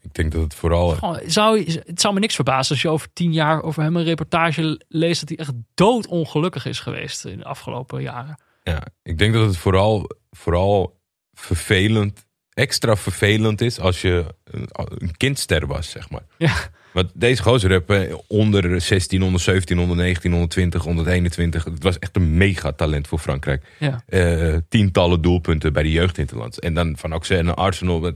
Ik 0.00 0.14
denk 0.14 0.32
dat 0.32 0.42
het 0.42 0.54
vooral... 0.54 0.88
Gewoon, 0.88 1.20
zou, 1.26 1.62
het 1.86 2.00
zou 2.00 2.14
me 2.14 2.20
niks 2.20 2.34
verbazen 2.34 2.72
als 2.72 2.82
je 2.82 2.88
over 2.88 3.12
tien 3.12 3.32
jaar 3.32 3.62
over 3.62 3.82
hem 3.82 3.96
een 3.96 4.04
reportage 4.04 4.80
leest 4.88 5.20
dat 5.20 5.28
hij 5.28 5.38
echt 5.38 5.52
doodongelukkig 5.74 6.66
is 6.66 6.80
geweest 6.80 7.24
in 7.24 7.38
de 7.38 7.44
afgelopen 7.44 8.02
jaren. 8.02 8.40
Ja, 8.62 8.82
ik 9.02 9.18
denk 9.18 9.34
dat 9.34 9.46
het 9.46 9.56
vooral, 9.56 10.10
vooral 10.30 11.00
vervelend, 11.32 12.26
extra 12.52 12.96
vervelend 12.96 13.60
is 13.60 13.80
als 13.80 14.00
je 14.00 14.34
een, 14.44 14.68
een 14.72 15.16
kindster 15.16 15.66
was, 15.66 15.90
zeg 15.90 16.10
maar. 16.10 16.24
Ja. 16.38 16.54
Want 16.92 17.10
deze 17.14 17.42
gozer 17.42 17.70
heb 17.70 17.90
eh, 17.90 18.14
onder 18.26 18.80
16, 18.80 19.22
onder 19.22 19.40
17, 19.40 19.78
onder 19.78 19.96
19, 19.96 20.32
onder 20.32 20.48
20, 20.48 20.86
onder 20.86 21.08
21. 21.08 21.64
Het 21.64 21.82
was 21.82 21.98
echt 21.98 22.16
een 22.16 22.36
megatalent 22.36 23.08
voor 23.08 23.18
Frankrijk. 23.18 23.64
Ja. 23.78 24.02
Eh, 24.06 24.56
tientallen 24.68 25.22
doelpunten 25.22 25.72
bij 25.72 25.82
de 25.82 25.90
jeugdinterlands. 25.90 26.58
En 26.58 26.74
dan 26.74 26.96
van 26.96 27.12
Auxerre 27.12 27.42
naar 27.42 27.54
Arsenal. 27.54 28.12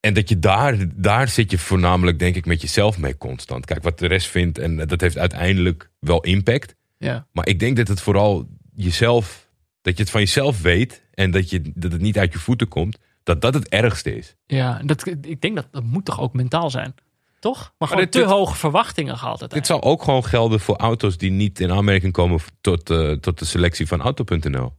En 0.00 0.14
dat 0.14 0.28
je 0.28 0.38
daar, 0.38 0.76
daar 0.94 1.28
zit 1.28 1.50
je 1.50 1.58
voornamelijk, 1.58 2.18
denk 2.18 2.36
ik, 2.36 2.46
met 2.46 2.60
jezelf 2.60 2.98
mee 2.98 3.16
constant. 3.16 3.64
Kijk, 3.64 3.82
wat 3.82 3.98
de 3.98 4.06
rest 4.06 4.28
vindt. 4.28 4.58
En 4.58 4.76
dat 4.76 5.00
heeft 5.00 5.18
uiteindelijk 5.18 5.90
wel 5.98 6.20
impact. 6.20 6.74
Ja. 6.98 7.26
Maar 7.32 7.48
ik 7.48 7.58
denk 7.58 7.76
dat 7.76 7.88
het 7.88 8.00
vooral 8.00 8.48
jezelf, 8.74 9.48
dat 9.82 9.96
je 9.96 10.02
het 10.02 10.12
van 10.12 10.20
jezelf 10.20 10.62
weet 10.62 11.02
en 11.14 11.30
dat, 11.30 11.50
je, 11.50 11.72
dat 11.74 11.92
het 11.92 12.00
niet 12.00 12.18
uit 12.18 12.32
je 12.32 12.38
voeten 12.38 12.68
komt, 12.68 12.98
dat 13.28 13.40
dat 13.40 13.54
het 13.54 13.68
ergste 13.68 14.16
is. 14.16 14.36
Ja, 14.46 14.80
dat, 14.84 15.06
ik 15.06 15.40
denk 15.40 15.56
dat 15.56 15.66
dat 15.70 15.82
moet 15.82 16.04
toch 16.04 16.20
ook 16.20 16.32
mentaal 16.32 16.70
zijn. 16.70 16.94
Toch? 17.40 17.72
Maar 17.78 17.88
gewoon 17.88 18.02
dit- 18.02 18.12
te 18.12 18.18
dit- 18.18 18.28
hoge 18.28 18.56
verwachtingen 18.56 19.18
gehad. 19.18 19.50
Dit 19.50 19.66
zal 19.66 19.82
ook 19.82 20.02
gewoon 20.02 20.24
gelden 20.24 20.60
voor 20.60 20.76
auto's 20.76 21.16
die 21.18 21.30
niet 21.30 21.60
in 21.60 21.72
aanmerking 21.72 22.12
komen 22.12 22.40
tot, 22.60 22.90
eh, 22.90 23.12
tot 23.12 23.38
de 23.38 23.44
selectie 23.44 23.86
van 23.86 24.00
Auto.nl. 24.00 24.72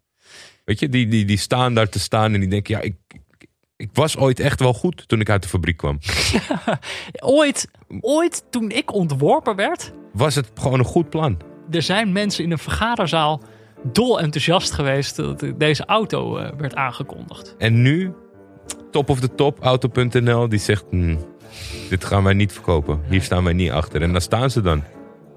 Weet 0.65 0.79
je, 0.79 0.89
die, 0.89 1.07
die, 1.07 1.25
die 1.25 1.37
staan 1.37 1.73
daar 1.73 1.89
te 1.89 1.99
staan 1.99 2.33
en 2.33 2.39
die 2.39 2.49
denken, 2.49 2.75
ja, 2.75 2.81
ik, 2.81 2.95
ik, 3.37 3.47
ik 3.75 3.89
was 3.93 4.17
ooit 4.17 4.39
echt 4.39 4.59
wel 4.59 4.73
goed 4.73 5.07
toen 5.07 5.19
ik 5.19 5.29
uit 5.29 5.41
de 5.43 5.49
fabriek 5.49 5.77
kwam. 5.77 5.99
Ooit, 7.19 7.67
ooit 8.01 8.43
toen 8.49 8.71
ik 8.71 8.93
ontworpen 8.93 9.55
werd, 9.55 9.93
Was 10.13 10.35
het 10.35 10.51
gewoon 10.55 10.79
een 10.79 10.85
goed 10.85 11.09
plan? 11.09 11.37
er 11.71 11.81
zijn 11.81 12.11
mensen 12.11 12.43
in 12.43 12.51
een 12.51 12.57
vergaderzaal 12.57 13.41
dol 13.83 14.19
enthousiast 14.19 14.71
geweest 14.71 15.15
dat 15.15 15.43
deze 15.57 15.85
auto 15.85 16.37
eh, 16.37 16.51
werd 16.57 16.75
aangekondigd. 16.75 17.55
En 17.57 17.81
nu, 17.81 18.13
top 18.91 19.09
of 19.09 19.19
the 19.19 19.35
top, 19.35 19.57
Auto.nl, 19.63 20.49
die 20.49 20.59
zegt, 20.59 20.83
"Hmm, 20.89 21.17
dit 21.89 22.05
gaan 22.05 22.23
wij 22.23 22.33
niet 22.33 22.51
verkopen. 22.53 23.01
Hier 23.09 23.21
staan 23.21 23.43
wij 23.43 23.53
niet 23.53 23.71
achter. 23.71 24.01
En 24.01 24.11
dan 24.11 24.21
staan 24.21 24.49
ze 24.51 24.61
dan 24.61 24.83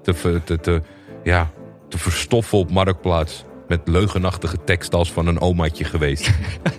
te, 0.03 0.13
ver- 0.13 0.43
te, 0.43 0.59
te, 0.59 0.81
ja, 1.23 1.49
te 1.89 1.97
verstoffen 1.97 2.57
op 2.57 2.71
Marktplaats. 2.71 3.43
Met 3.67 3.81
leugenachtige 3.85 4.57
tekst 4.63 4.93
als 4.95 5.11
van 5.11 5.27
een 5.27 5.39
omaatje 5.41 5.83
geweest. 5.83 6.31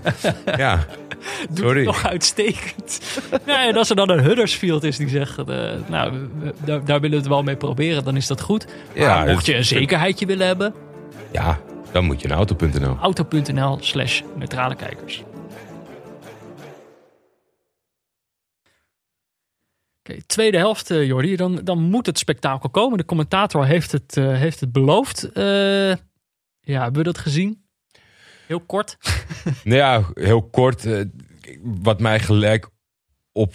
ja, 0.57 0.87
Doet 1.51 1.59
Sorry. 1.59 1.89
uitstekend. 2.03 3.01
nou, 3.47 3.68
en 3.68 3.77
als 3.77 3.91
er 3.91 3.97
dan 3.97 4.11
een 4.11 4.20
Huddersfield 4.20 4.83
is 4.85 4.97
die 4.97 5.09
zegt, 5.09 5.39
eh, 5.39 5.45
nou, 5.89 6.12
daar, 6.64 6.85
daar 6.85 7.01
willen 7.01 7.11
we 7.11 7.16
het 7.16 7.27
wel 7.27 7.43
mee 7.43 7.57
proberen, 7.57 8.05
dan 8.05 8.16
is 8.16 8.27
dat 8.27 8.41
goed. 8.41 8.66
Maar 8.97 9.27
Ja, 9.27 9.33
mocht 9.33 9.47
je 9.47 9.57
een 9.57 9.64
zekerheidje 9.64 10.27
willen 10.27 10.47
hebben, 10.47 10.75
ja, 11.33 11.59
dan 11.93 12.05
moet 12.05 12.20
je 12.20 12.29
naar 12.29 12.37
Auto.nl. 12.37 12.97
auto.nl 13.01 13.79
slash 13.81 14.20
neutrale 14.37 14.75
kijkers. 14.75 15.22
Tweede 20.27 20.57
helft, 20.57 20.91
eh, 20.91 21.07
Jordi. 21.07 21.37
Dan, 21.37 21.61
dan 21.65 21.83
moet 21.83 22.07
het 22.07 22.19
spektakel 22.19 22.71
komen. 22.71 22.99
De 22.99 23.05
commentator 23.05 23.67
heeft 23.67 23.93
het, 23.93 24.17
eh, 24.17 24.37
heeft 24.37 24.61
het 24.61 24.73
beloofd. 24.73 25.33
Eh, 25.33 25.45
ja, 26.61 26.83
hebben 26.83 26.93
we 26.93 27.03
dat 27.03 27.19
gezien? 27.19 27.65
Heel 28.47 28.61
kort. 28.61 28.97
Nou 29.65 29.77
ja, 29.77 30.05
heel 30.15 30.43
kort. 30.43 30.87
wat 31.63 32.01
mij 32.01 32.21
gelijk 32.21 32.69
op 33.33 33.55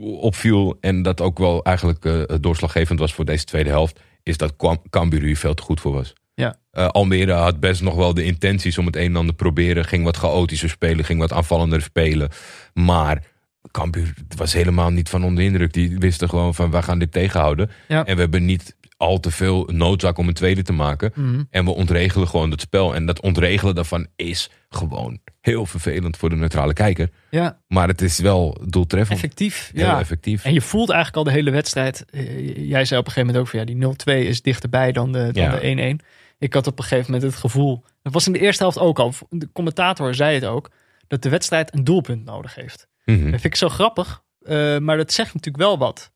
opviel 0.00 0.76
en 0.80 1.02
dat 1.02 1.20
ook 1.20 1.38
wel 1.38 1.64
eigenlijk 1.64 2.26
doorslaggevend 2.42 2.98
was 2.98 3.14
voor 3.14 3.24
deze 3.24 3.44
tweede 3.44 3.70
helft, 3.70 4.00
is 4.22 4.36
dat 4.36 4.54
Cambuur 4.90 5.22
hier 5.22 5.36
veel 5.36 5.54
te 5.54 5.62
goed 5.62 5.80
voor 5.80 5.92
was. 5.92 6.12
Ja. 6.34 6.56
Almere 6.70 7.32
had 7.32 7.60
best 7.60 7.82
nog 7.82 7.94
wel 7.94 8.14
de 8.14 8.24
intenties 8.24 8.78
om 8.78 8.86
het 8.86 8.96
een 8.96 9.06
en 9.06 9.16
ander 9.16 9.34
proberen. 9.34 9.84
Ging 9.84 10.04
wat 10.04 10.16
chaotischer 10.16 10.68
spelen, 10.68 11.04
ging 11.04 11.20
wat 11.20 11.32
aanvallender 11.32 11.82
spelen. 11.82 12.30
Maar 12.74 13.29
Cambuur 13.70 14.14
was 14.36 14.52
helemaal 14.52 14.90
niet 14.90 15.08
van 15.08 15.24
onder 15.24 15.38
de 15.38 15.50
indruk. 15.50 15.72
Die 15.72 15.98
wisten 15.98 16.28
gewoon 16.28 16.54
van, 16.54 16.70
wij 16.70 16.82
gaan 16.82 16.98
dit 16.98 17.12
tegenhouden. 17.12 17.70
Ja. 17.88 18.04
En 18.04 18.14
we 18.14 18.20
hebben 18.20 18.44
niet 18.44 18.76
al 18.96 19.20
te 19.20 19.30
veel 19.30 19.68
noodzaak 19.72 20.18
om 20.18 20.28
een 20.28 20.34
tweede 20.34 20.62
te 20.62 20.72
maken. 20.72 21.12
Mhm. 21.14 21.42
En 21.50 21.64
we 21.64 21.70
ontregelen 21.70 22.28
gewoon 22.28 22.50
het 22.50 22.60
spel. 22.60 22.94
En 22.94 23.06
dat 23.06 23.20
ontregelen 23.20 23.74
daarvan 23.74 24.06
is 24.16 24.50
gewoon 24.68 25.18
heel 25.40 25.66
vervelend 25.66 26.16
voor 26.16 26.28
de 26.30 26.36
neutrale 26.36 26.72
kijker. 26.72 27.10
Ja, 27.30 27.58
Maar 27.68 27.88
het 27.88 28.00
is 28.00 28.18
wel 28.18 28.60
doeltreffend. 28.66 29.18
effectief. 29.18 29.70
Heel 29.74 29.84
Ja. 29.86 29.98
effectief. 30.00 30.44
En 30.44 30.52
je 30.52 30.60
voelt 30.60 30.88
eigenlijk 30.90 31.16
al 31.18 31.32
de 31.32 31.38
hele 31.38 31.50
wedstrijd. 31.50 32.04
eh, 32.10 32.68
Jij 32.68 32.84
zei 32.84 33.00
op 33.00 33.06
een 33.06 33.12
gegeven 33.12 33.26
moment 33.26 33.36
ook 33.38 33.48
van 33.48 33.58
ja, 33.58 33.64
die 33.64 33.76
0-2 33.76 34.26
is 34.28 34.42
dichterbij 34.42 34.92
dan 34.92 35.12
de, 35.12 35.28
dan 35.32 35.42
Ja. 35.42 35.50
de 35.50 35.66
1-1. 35.66 36.00
Ik 36.38 36.52
had 36.54 36.66
op 36.66 36.78
een 36.78 36.84
gegeven 36.84 37.12
moment 37.12 37.30
het 37.32 37.40
gevoel. 37.40 37.84
Dat 38.02 38.12
was 38.12 38.26
in 38.26 38.32
de 38.32 38.38
eerste 38.38 38.62
helft 38.62 38.78
ook 38.78 38.98
al. 38.98 39.14
De 39.28 39.48
commentator 39.52 40.14
zei 40.14 40.34
het 40.34 40.44
ook. 40.44 40.70
Dat 41.08 41.22
de 41.22 41.28
wedstrijd 41.28 41.74
een 41.74 41.84
doelpunt 41.84 42.24
nodig 42.24 42.54
heeft. 42.54 42.88
Mhm. 43.10 43.20
Dat 43.30 43.40
vind 43.40 43.44
ik 43.44 43.54
zo 43.54 43.68
grappig. 43.68 44.22
eh, 44.40 44.78
maar 44.78 44.96
dat 44.96 45.12
zegt 45.12 45.34
natuurlijk 45.34 45.64
wel 45.64 45.78
wat. 45.78 46.12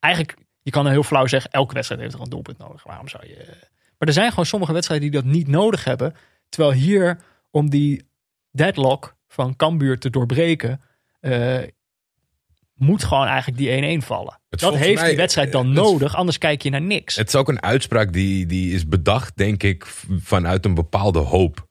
Eigenlijk, 0.00 0.38
je 0.62 0.70
kan 0.70 0.86
heel 0.88 1.02
flauw 1.02 1.26
zeggen, 1.26 1.50
elke 1.50 1.74
wedstrijd 1.74 2.00
heeft 2.00 2.14
er 2.14 2.20
een 2.20 2.28
doelpunt 2.30 2.58
nodig. 2.58 2.82
Waarom 2.82 3.08
zou 3.08 3.26
je... 3.26 3.44
Maar 3.98 4.08
er 4.08 4.12
zijn 4.14 4.30
gewoon 4.30 4.46
sommige 4.46 4.72
wedstrijden 4.72 5.10
die 5.10 5.20
dat 5.22 5.30
niet 5.30 5.48
nodig 5.48 5.84
hebben. 5.84 6.14
Terwijl 6.48 6.72
hier, 6.72 7.20
om 7.50 7.70
die 7.70 8.08
deadlock 8.50 9.16
van 9.28 9.56
Cambuur 9.56 9.98
te 9.98 10.10
doorbreken... 10.10 10.80
eh, 11.20 11.58
moet 12.74 13.04
gewoon 13.04 13.26
eigenlijk 13.26 13.58
die 13.58 13.98
1-1 14.00 14.04
vallen. 14.04 14.40
Het 14.48 14.60
dat 14.60 14.76
heeft 14.76 15.00
mij- 15.00 15.08
die 15.08 15.16
wedstrijd 15.16 15.52
dan 15.52 15.66
het 15.66 15.74
nodig, 15.74 16.14
anders 16.14 16.38
kijk 16.38 16.62
je 16.62 16.70
naar 16.70 16.80
niks. 16.82 17.16
Het 17.16 17.28
is 17.28 17.34
ook 17.34 17.48
een 17.48 17.62
uitspraak 17.62 18.12
die, 18.12 18.46
die 18.46 18.74
is 18.74 18.88
bedacht, 18.88 19.36
denk 19.36 19.62
ik, 19.62 19.84
vanuit 20.18 20.64
een 20.64 20.74
bepaalde 20.74 21.18
hoop. 21.18 21.66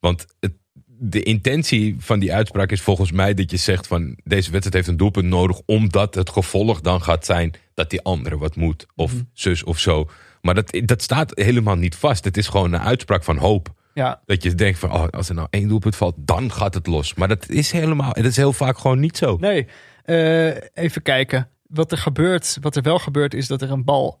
Want 0.00 0.26
het, 0.40 0.52
de 0.98 1.22
intentie 1.22 1.96
van 1.98 2.18
die 2.18 2.34
uitspraak 2.34 2.70
is 2.70 2.80
volgens 2.80 3.12
mij 3.12 3.34
dat 3.34 3.50
je 3.50 3.56
zegt 3.56 3.86
van 3.86 4.16
deze 4.24 4.50
wedstrijd 4.50 4.74
heeft 4.74 4.88
een 4.88 4.96
doelpunt 4.96 5.26
nodig, 5.26 5.60
omdat 5.66 6.14
het 6.14 6.30
gevolg 6.30 6.80
dan 6.80 7.02
gaat 7.02 7.24
zijn 7.24 7.52
dat 7.74 7.90
die 7.90 8.02
andere 8.02 8.38
wat 8.38 8.56
moet, 8.56 8.86
of 8.94 9.12
Mhm. 9.12 9.22
zus 9.32 9.64
of 9.64 9.78
zo. 9.78 10.08
Maar 10.40 10.54
dat, 10.54 10.80
dat 10.84 11.02
staat 11.02 11.32
helemaal 11.34 11.76
niet 11.76 11.94
vast. 11.94 12.24
Het 12.24 12.36
is 12.36 12.48
gewoon 12.48 12.72
een 12.72 12.80
uitspraak 12.80 13.24
van 13.24 13.36
hoop. 13.36 13.74
Ja, 13.94 14.22
Dat 14.26 14.42
je 14.42 14.54
denkt 14.54 14.78
van, 14.78 14.92
oh, 14.92 15.06
als 15.10 15.28
er 15.28 15.34
nou 15.34 15.46
één 15.50 15.68
doelpunt 15.68 15.96
valt, 15.96 16.14
dan 16.18 16.52
gaat 16.52 16.74
het 16.74 16.86
los. 16.86 17.14
Maar 17.14 17.28
dat 17.28 17.48
is 17.48 17.70
helemaal, 17.72 18.12
dat 18.12 18.24
is 18.24 18.36
heel 18.36 18.52
vaak 18.52 18.78
gewoon 18.78 19.00
niet 19.00 19.16
zo. 19.16 19.36
nee. 19.40 19.66
Eh, 20.04 20.46
even 20.74 21.02
kijken. 21.02 21.48
Wat 21.66 21.92
er 21.92 21.98
gebeurt, 21.98 22.58
wat 22.60 22.76
er 22.76 22.82
wel 22.82 22.98
gebeurt, 22.98 23.34
is 23.34 23.46
dat 23.46 23.62
er 23.62 23.70
een 23.70 23.84
bal 23.84 24.20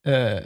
eh, 0.00 0.36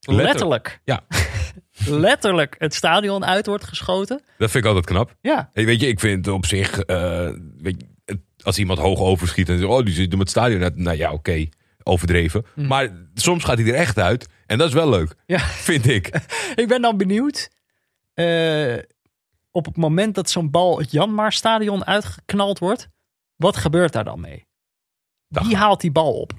letterlijk, 0.00 0.80
Ja. 0.84 1.04
letterlijk 1.84 2.54
het 2.58 2.74
stadion 2.74 3.24
uit 3.24 3.46
wordt 3.46 3.64
geschoten. 3.64 4.22
Dat 4.38 4.50
vind 4.50 4.64
ik 4.64 4.70
altijd 4.70 4.86
knap. 4.86 5.16
Ja, 5.20 5.50
Hey, 5.52 5.64
weet 5.64 5.80
je, 5.80 5.86
ik 5.86 6.00
vind 6.00 6.28
op 6.28 6.46
zich, 6.46 6.78
eh, 6.80 7.30
weet 7.58 7.80
je, 7.80 8.18
als 8.42 8.58
iemand 8.58 8.78
hoog 8.78 8.98
overschiet 9.00 9.48
en 9.48 9.58
zegt, 9.58 9.70
oh, 9.70 9.84
die 9.84 9.94
zit 9.94 10.12
om 10.14 10.20
het 10.20 10.28
stadion 10.30 10.62
uit. 10.62 10.76
Nou 10.76 10.96
ja, 10.96 11.12
oké, 11.12 11.46
overdreven. 11.82 12.44
Maar 12.54 12.88
soms 13.14 13.44
gaat 13.44 13.58
hij 13.58 13.66
er 13.66 13.74
echt 13.74 13.98
uit. 13.98 14.28
En 14.46 14.58
dat 14.58 14.68
is 14.68 14.74
wel 14.74 14.88
leuk, 14.88 15.14
ja. 15.26 15.38
vind 15.38 15.86
ik. 15.88 16.06
ik 16.62 16.68
ben 16.68 16.82
dan 16.82 16.96
benieuwd. 16.96 17.50
eh, 18.14 18.76
op 19.52 19.64
het 19.64 19.76
moment 19.76 20.14
dat 20.14 20.30
zo'n 20.30 20.50
bal 20.50 20.78
het 20.78 20.90
Janmaar-stadion 20.90 21.86
uitgeknald 21.86 22.58
wordt, 22.58 22.88
wat 23.36 23.56
gebeurt 23.56 23.92
daar 23.92 24.04
dan 24.04 24.20
mee? 24.20 24.46
Wie 25.28 25.56
haalt 25.56 25.80
die 25.80 25.92
bal 25.92 26.12
op? 26.20 26.32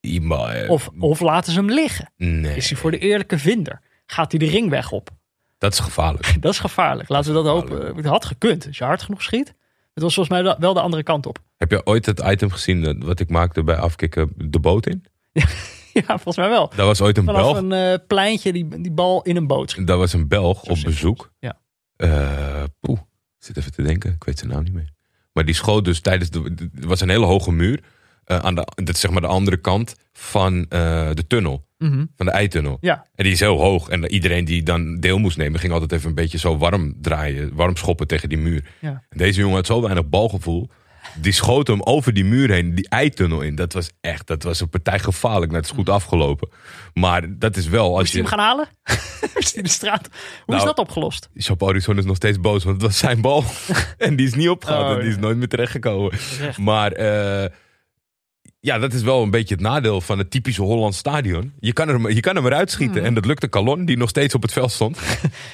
Iemand, 0.00 0.52
eh, 0.52 0.70
Of, 0.70 0.90
of 0.98 1.20
laten 1.20 1.52
ze 1.52 1.58
hem 1.58 1.70
liggen? 1.70 2.12
nee, 2.16 2.56
Is 2.56 2.68
hij 2.70 2.78
voor 2.78 2.90
de 2.90 2.98
eerlijke 2.98 3.38
vinder? 3.38 3.80
Gaat 4.06 4.30
hij 4.30 4.38
de 4.40 4.46
ringweg 4.46 4.92
op? 4.92 5.10
dat 5.58 5.72
is 5.72 5.78
gevaarlijk. 5.78 6.34
Dat 6.42 6.52
is 6.52 6.58
gevaarlijk. 6.58 7.08
Laten 7.08 7.34
we 7.34 7.42
dat 7.42 7.46
hopen. 7.46 7.96
Het 7.96 8.04
had 8.04 8.24
gekund. 8.24 8.66
Als 8.66 8.78
je 8.78 8.84
hard 8.84 9.02
genoeg 9.02 9.22
schiet. 9.22 9.54
Het 9.94 10.02
was 10.02 10.14
volgens 10.14 10.42
mij 10.42 10.56
wel 10.58 10.74
de 10.74 10.80
andere 10.80 11.02
kant 11.02 11.26
op. 11.26 11.38
Heb 11.56 11.70
je 11.70 11.86
ooit 11.86 12.06
het 12.06 12.20
item 12.26 12.50
gezien 12.50 12.82
dat- 12.82 12.96
wat 12.98 13.20
ik 13.20 13.28
maakte 13.30 13.62
bij 13.64 13.76
afkicken 13.76 14.32
de 14.36 14.58
boot 14.60 14.86
in? 14.86 15.04
Ja, 15.92 16.02
volgens 16.06 16.36
mij 16.36 16.48
wel. 16.48 16.68
Dat 16.76 16.86
was 16.86 17.00
ooit 17.00 17.18
een 17.18 17.24
Vanaf 17.24 17.40
Belg. 17.42 17.56
een 17.56 17.72
eh, 17.72 17.98
pleintje 18.06 18.52
die, 18.52 18.68
die 18.82 18.90
bal 18.92 19.22
in 19.22 19.36
een 19.36 19.46
boot 19.46 19.70
schiet. 19.70 19.86
Dat 19.86 19.98
was 19.98 20.12
een 20.12 20.28
Belg 20.28 20.64
Zo 20.64 20.72
op 20.72 20.78
bezoek. 20.84 21.32
Ja. 21.38 21.58
Eh, 21.96 22.62
poeh, 22.80 22.98
ik 23.38 23.44
zit 23.44 23.56
even 23.56 23.72
te 23.72 23.82
denken. 23.82 24.12
Ik 24.12 24.24
weet 24.24 24.38
zijn 24.38 24.50
naam 24.50 24.62
niet 24.62 24.72
meer. 24.72 24.92
Maar 25.32 25.44
die 25.44 25.54
schoot 25.54 25.84
dus 25.84 26.00
tijdens 26.00 26.30
de. 26.30 26.54
Er 26.80 26.88
was 26.88 27.00
een 27.00 27.08
hele 27.08 27.26
hoge 27.26 27.52
muur. 27.52 27.80
Eh, 28.28 28.38
aan 28.38 28.54
de, 28.54 28.66
dat 28.74 28.94
is 28.94 29.00
zeg 29.00 29.10
maar 29.10 29.20
de 29.20 29.26
andere 29.26 29.56
kant 29.56 29.94
van 30.12 30.66
eh, 30.68 31.10
de 31.14 31.26
tunnel. 31.26 31.66
Mhm. 31.78 32.04
Van 32.16 32.26
de 32.26 32.32
eitunnel. 32.32 32.78
Ja, 32.80 33.06
En 33.14 33.24
die 33.24 33.32
is 33.32 33.40
heel 33.40 33.58
hoog. 33.60 33.88
En 33.88 34.06
iedereen 34.10 34.44
die 34.44 34.62
dan 34.62 35.00
deel 35.00 35.18
moest 35.18 35.36
nemen, 35.36 35.60
ging 35.60 35.72
altijd 35.72 35.92
even 35.92 36.08
een 36.08 36.14
beetje 36.14 36.38
zo 36.38 36.56
warm 36.56 36.94
draaien. 37.00 37.54
Warm 37.54 37.76
schoppen 37.76 38.06
tegen 38.06 38.28
die 38.28 38.38
muur. 38.38 38.64
ja. 38.80 39.02
En 39.08 39.18
deze 39.18 39.40
jongen 39.40 39.56
had 39.56 39.66
zo 39.66 39.80
weinig 39.82 40.08
balgevoel. 40.08 40.68
Die 41.20 41.32
schoot 41.32 41.66
hem 41.66 41.82
over 41.82 42.12
die 42.14 42.24
muur 42.24 42.50
heen, 42.50 42.74
die 42.74 42.88
eitunnel 42.88 43.40
in. 43.40 43.54
Dat 43.54 43.72
was 43.72 43.90
echt, 44.00 44.26
dat 44.26 44.42
was 44.42 44.60
een 44.60 44.68
partij 44.68 44.98
gevaarlijk. 44.98 45.52
Net 45.52 45.64
is 45.64 45.70
goed 45.70 45.88
afgelopen. 45.88 46.48
Maar 46.94 47.38
dat 47.38 47.56
is 47.56 47.68
wel, 47.68 47.90
als 47.90 47.98
Moest 47.98 48.12
je... 48.12 48.18
hem 48.18 48.26
gaan 48.26 48.38
halen? 48.38 48.68
Moest 49.34 49.54
hij 49.54 49.62
de 49.62 49.68
straat? 49.68 50.08
Hoe 50.44 50.54
is 50.54 50.62
Nou, 50.62 50.64
dat 50.64 50.78
opgelost? 50.78 51.28
Chap 51.34 51.60
Horizon 51.60 51.98
is 51.98 52.04
nog 52.04 52.16
steeds 52.16 52.40
boos, 52.40 52.64
want 52.64 52.76
het 52.76 52.86
was 52.86 52.98
zijn 52.98 53.20
bal. 53.20 53.44
en 53.98 54.16
die 54.16 54.26
is 54.26 54.34
niet 54.34 54.48
opgehaald 54.48 54.84
Oh, 54.84 54.92
en 54.92 54.98
die 54.98 55.08
is 55.08 55.14
ja. 55.14 55.20
nooit 55.20 55.36
meer 55.36 55.48
terechtgekomen. 55.48 56.18
Terecht. 56.36 56.58
Maar 56.58 56.92
eh, 56.92 57.50
ja, 58.60 58.78
dat 58.78 58.92
is 58.92 59.02
wel 59.02 59.22
een 59.22 59.30
beetje 59.30 59.54
het 59.54 59.62
nadeel 59.62 60.00
van 60.00 60.18
het 60.18 60.30
typische 60.30 60.62
Hollands 60.62 60.98
stadion. 60.98 61.52
Je 61.58 61.72
kan, 61.72 61.88
er, 61.88 62.14
je 62.14 62.20
kan 62.20 62.36
hem 62.36 62.46
eruit 62.46 62.70
schieten. 62.70 62.96
Hmm. 62.96 63.04
En 63.04 63.14
dat 63.14 63.24
lukte 63.26 63.48
Calon, 63.48 63.84
die 63.84 63.96
nog 63.96 64.08
steeds 64.08 64.34
op 64.34 64.42
het 64.42 64.52
veld 64.52 64.70
stond. 64.70 64.98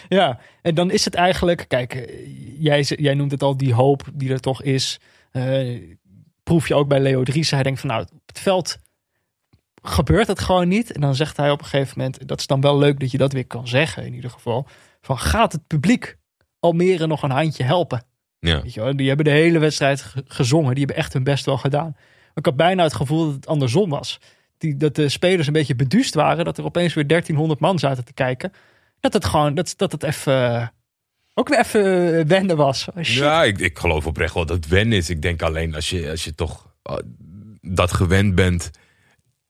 Ja, 0.08 0.38
en 0.62 0.74
dan 0.74 0.90
is 0.90 1.04
het 1.04 1.14
eigenlijk... 1.14 1.64
Kijk, 1.68 1.94
eh, 1.94 2.26
jij, 2.58 2.82
jij 2.82 3.14
noemt 3.14 3.30
het 3.30 3.42
al 3.42 3.56
die 3.56 3.74
hoop 3.74 4.02
die 4.14 4.30
er 4.32 4.40
toch 4.40 4.62
is. 4.62 5.00
Eh, 5.30 5.80
proef 6.42 6.68
je 6.68 6.74
ook 6.74 6.88
bij 6.88 7.00
Leo 7.00 7.22
Dries. 7.22 7.50
Hij 7.50 7.62
denkt 7.62 7.80
van 7.80 7.88
nou, 7.88 8.02
op 8.02 8.20
het 8.26 8.38
veld 8.40 8.76
gebeurt 9.82 10.26
het 10.26 10.40
gewoon 10.40 10.68
niet. 10.68 10.92
En 10.92 11.00
dan 11.00 11.14
zegt 11.14 11.36
hij 11.36 11.50
op 11.50 11.58
een 11.60 11.66
gegeven 11.66 11.94
moment... 11.98 12.28
Dat 12.28 12.38
is 12.40 12.46
dan 12.46 12.60
wel 12.60 12.78
leuk 12.78 13.00
dat 13.00 13.10
je 13.10 13.18
dat 13.18 13.32
weer 13.32 13.46
kan 13.46 13.68
zeggen 13.68 14.06
in 14.06 14.14
ieder 14.14 14.30
geval. 14.30 14.66
Van 15.00 15.18
gaat 15.18 15.52
het 15.52 15.66
publiek 15.66 16.16
Almere 16.60 17.06
nog 17.06 17.22
een 17.22 17.30
handje 17.30 17.64
helpen? 17.64 18.04
Ja. 18.38 18.62
Weet 18.62 18.74
je 18.74 18.80
wel, 18.80 18.96
die 18.96 19.06
hebben 19.08 19.24
de 19.24 19.30
hele 19.30 19.58
wedstrijd 19.58 20.02
ge- 20.02 20.24
gezongen. 20.26 20.70
Die 20.74 20.84
hebben 20.84 20.96
echt 20.96 21.12
hun 21.12 21.24
best 21.24 21.44
wel 21.44 21.56
gedaan. 21.58 21.96
Ik 22.34 22.44
had 22.44 22.56
bijna 22.56 22.82
het 22.82 22.94
gevoel 22.94 23.24
dat 23.24 23.34
het 23.34 23.46
andersom 23.46 23.90
was. 23.90 24.20
Die, 24.58 24.76
dat 24.76 24.94
de 24.94 25.08
spelers 25.08 25.46
een 25.46 25.52
beetje 25.52 25.74
beduust 25.74 26.14
waren. 26.14 26.44
Dat 26.44 26.58
er 26.58 26.64
opeens 26.64 26.94
weer 26.94 27.06
1300 27.06 27.60
man 27.60 27.78
zaten 27.78 28.04
te 28.04 28.12
kijken. 28.12 28.52
Dat 29.00 29.12
het 29.12 29.24
gewoon, 29.24 29.54
dat, 29.54 29.74
dat 29.76 29.92
het 29.92 30.02
even, 30.02 30.72
ook 31.34 31.48
weer 31.48 31.58
even 31.58 32.18
eh, 32.18 32.24
wennen 32.24 32.56
was. 32.56 32.88
Oh. 32.88 33.02
Ja, 33.02 33.44
ik, 33.44 33.58
ik 33.58 33.78
geloof 33.78 34.06
oprecht 34.06 34.34
wel 34.34 34.46
dat 34.46 34.56
het 34.56 34.68
wennen 34.68 34.98
is. 34.98 35.10
Ik 35.10 35.22
denk 35.22 35.42
alleen 35.42 35.74
als 35.74 35.90
je, 35.90 36.10
als 36.10 36.24
je 36.24 36.34
toch 36.34 36.74
uh, 36.90 36.96
dat 37.60 37.92
gewend 37.92 38.34
bent 38.34 38.70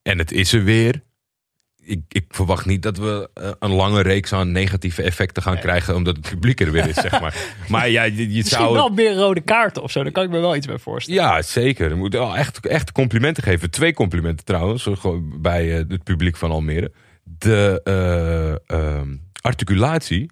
en 0.03 0.18
het 0.18 0.32
is 0.32 0.53
er 0.53 0.64
weer. 0.64 1.03
Ik, 1.85 2.01
ik 2.09 2.24
verwacht 2.28 2.66
niet 2.66 2.82
dat 2.82 2.97
we 2.97 3.30
uh, 3.41 3.51
een 3.59 3.70
lange 3.70 4.03
reeks 4.03 4.32
aan 4.32 4.53
negatieve 4.53 5.03
effecten 5.03 5.43
gaan 5.43 5.59
krijgen 5.59 5.95
omdat 5.95 6.16
het 6.16 6.30
publiek 6.30 6.61
er 6.61 6.72
weer 6.72 6.89
is, 6.89 6.95
zeg 6.95 7.20
maar. 7.20 7.35
Maar 7.68 7.89
ja, 7.89 8.03
je, 8.03 8.16
je 8.16 8.26
Misschien 8.26 8.59
zou... 8.59 8.74
wel 8.74 8.89
meer 8.89 9.14
rode 9.14 9.41
kaarten 9.41 9.82
of 9.82 9.91
zo. 9.91 10.03
Daar 10.03 10.12
kan 10.12 10.24
ik 10.24 10.30
me 10.30 10.39
wel 10.39 10.57
iets 10.57 10.66
bij 10.66 10.78
voorstellen. 10.78 11.22
Ja, 11.22 11.43
zeker. 11.43 12.09
Wel 12.11 12.37
echt, 12.37 12.66
echt 12.66 12.93
complimenten 12.93 13.43
geven. 13.43 13.70
Twee 13.70 13.95
complimenten 13.95 14.45
trouwens, 14.45 14.89
gewoon 14.93 15.43
bij 15.43 15.66
uh, 15.66 15.85
het 15.89 16.05
publiek 16.05 16.37
van 16.37 16.51
Almere. 16.51 16.93
De 17.24 17.80
uh, 18.70 18.78
uh, 18.78 19.01
articulatie, 19.41 20.30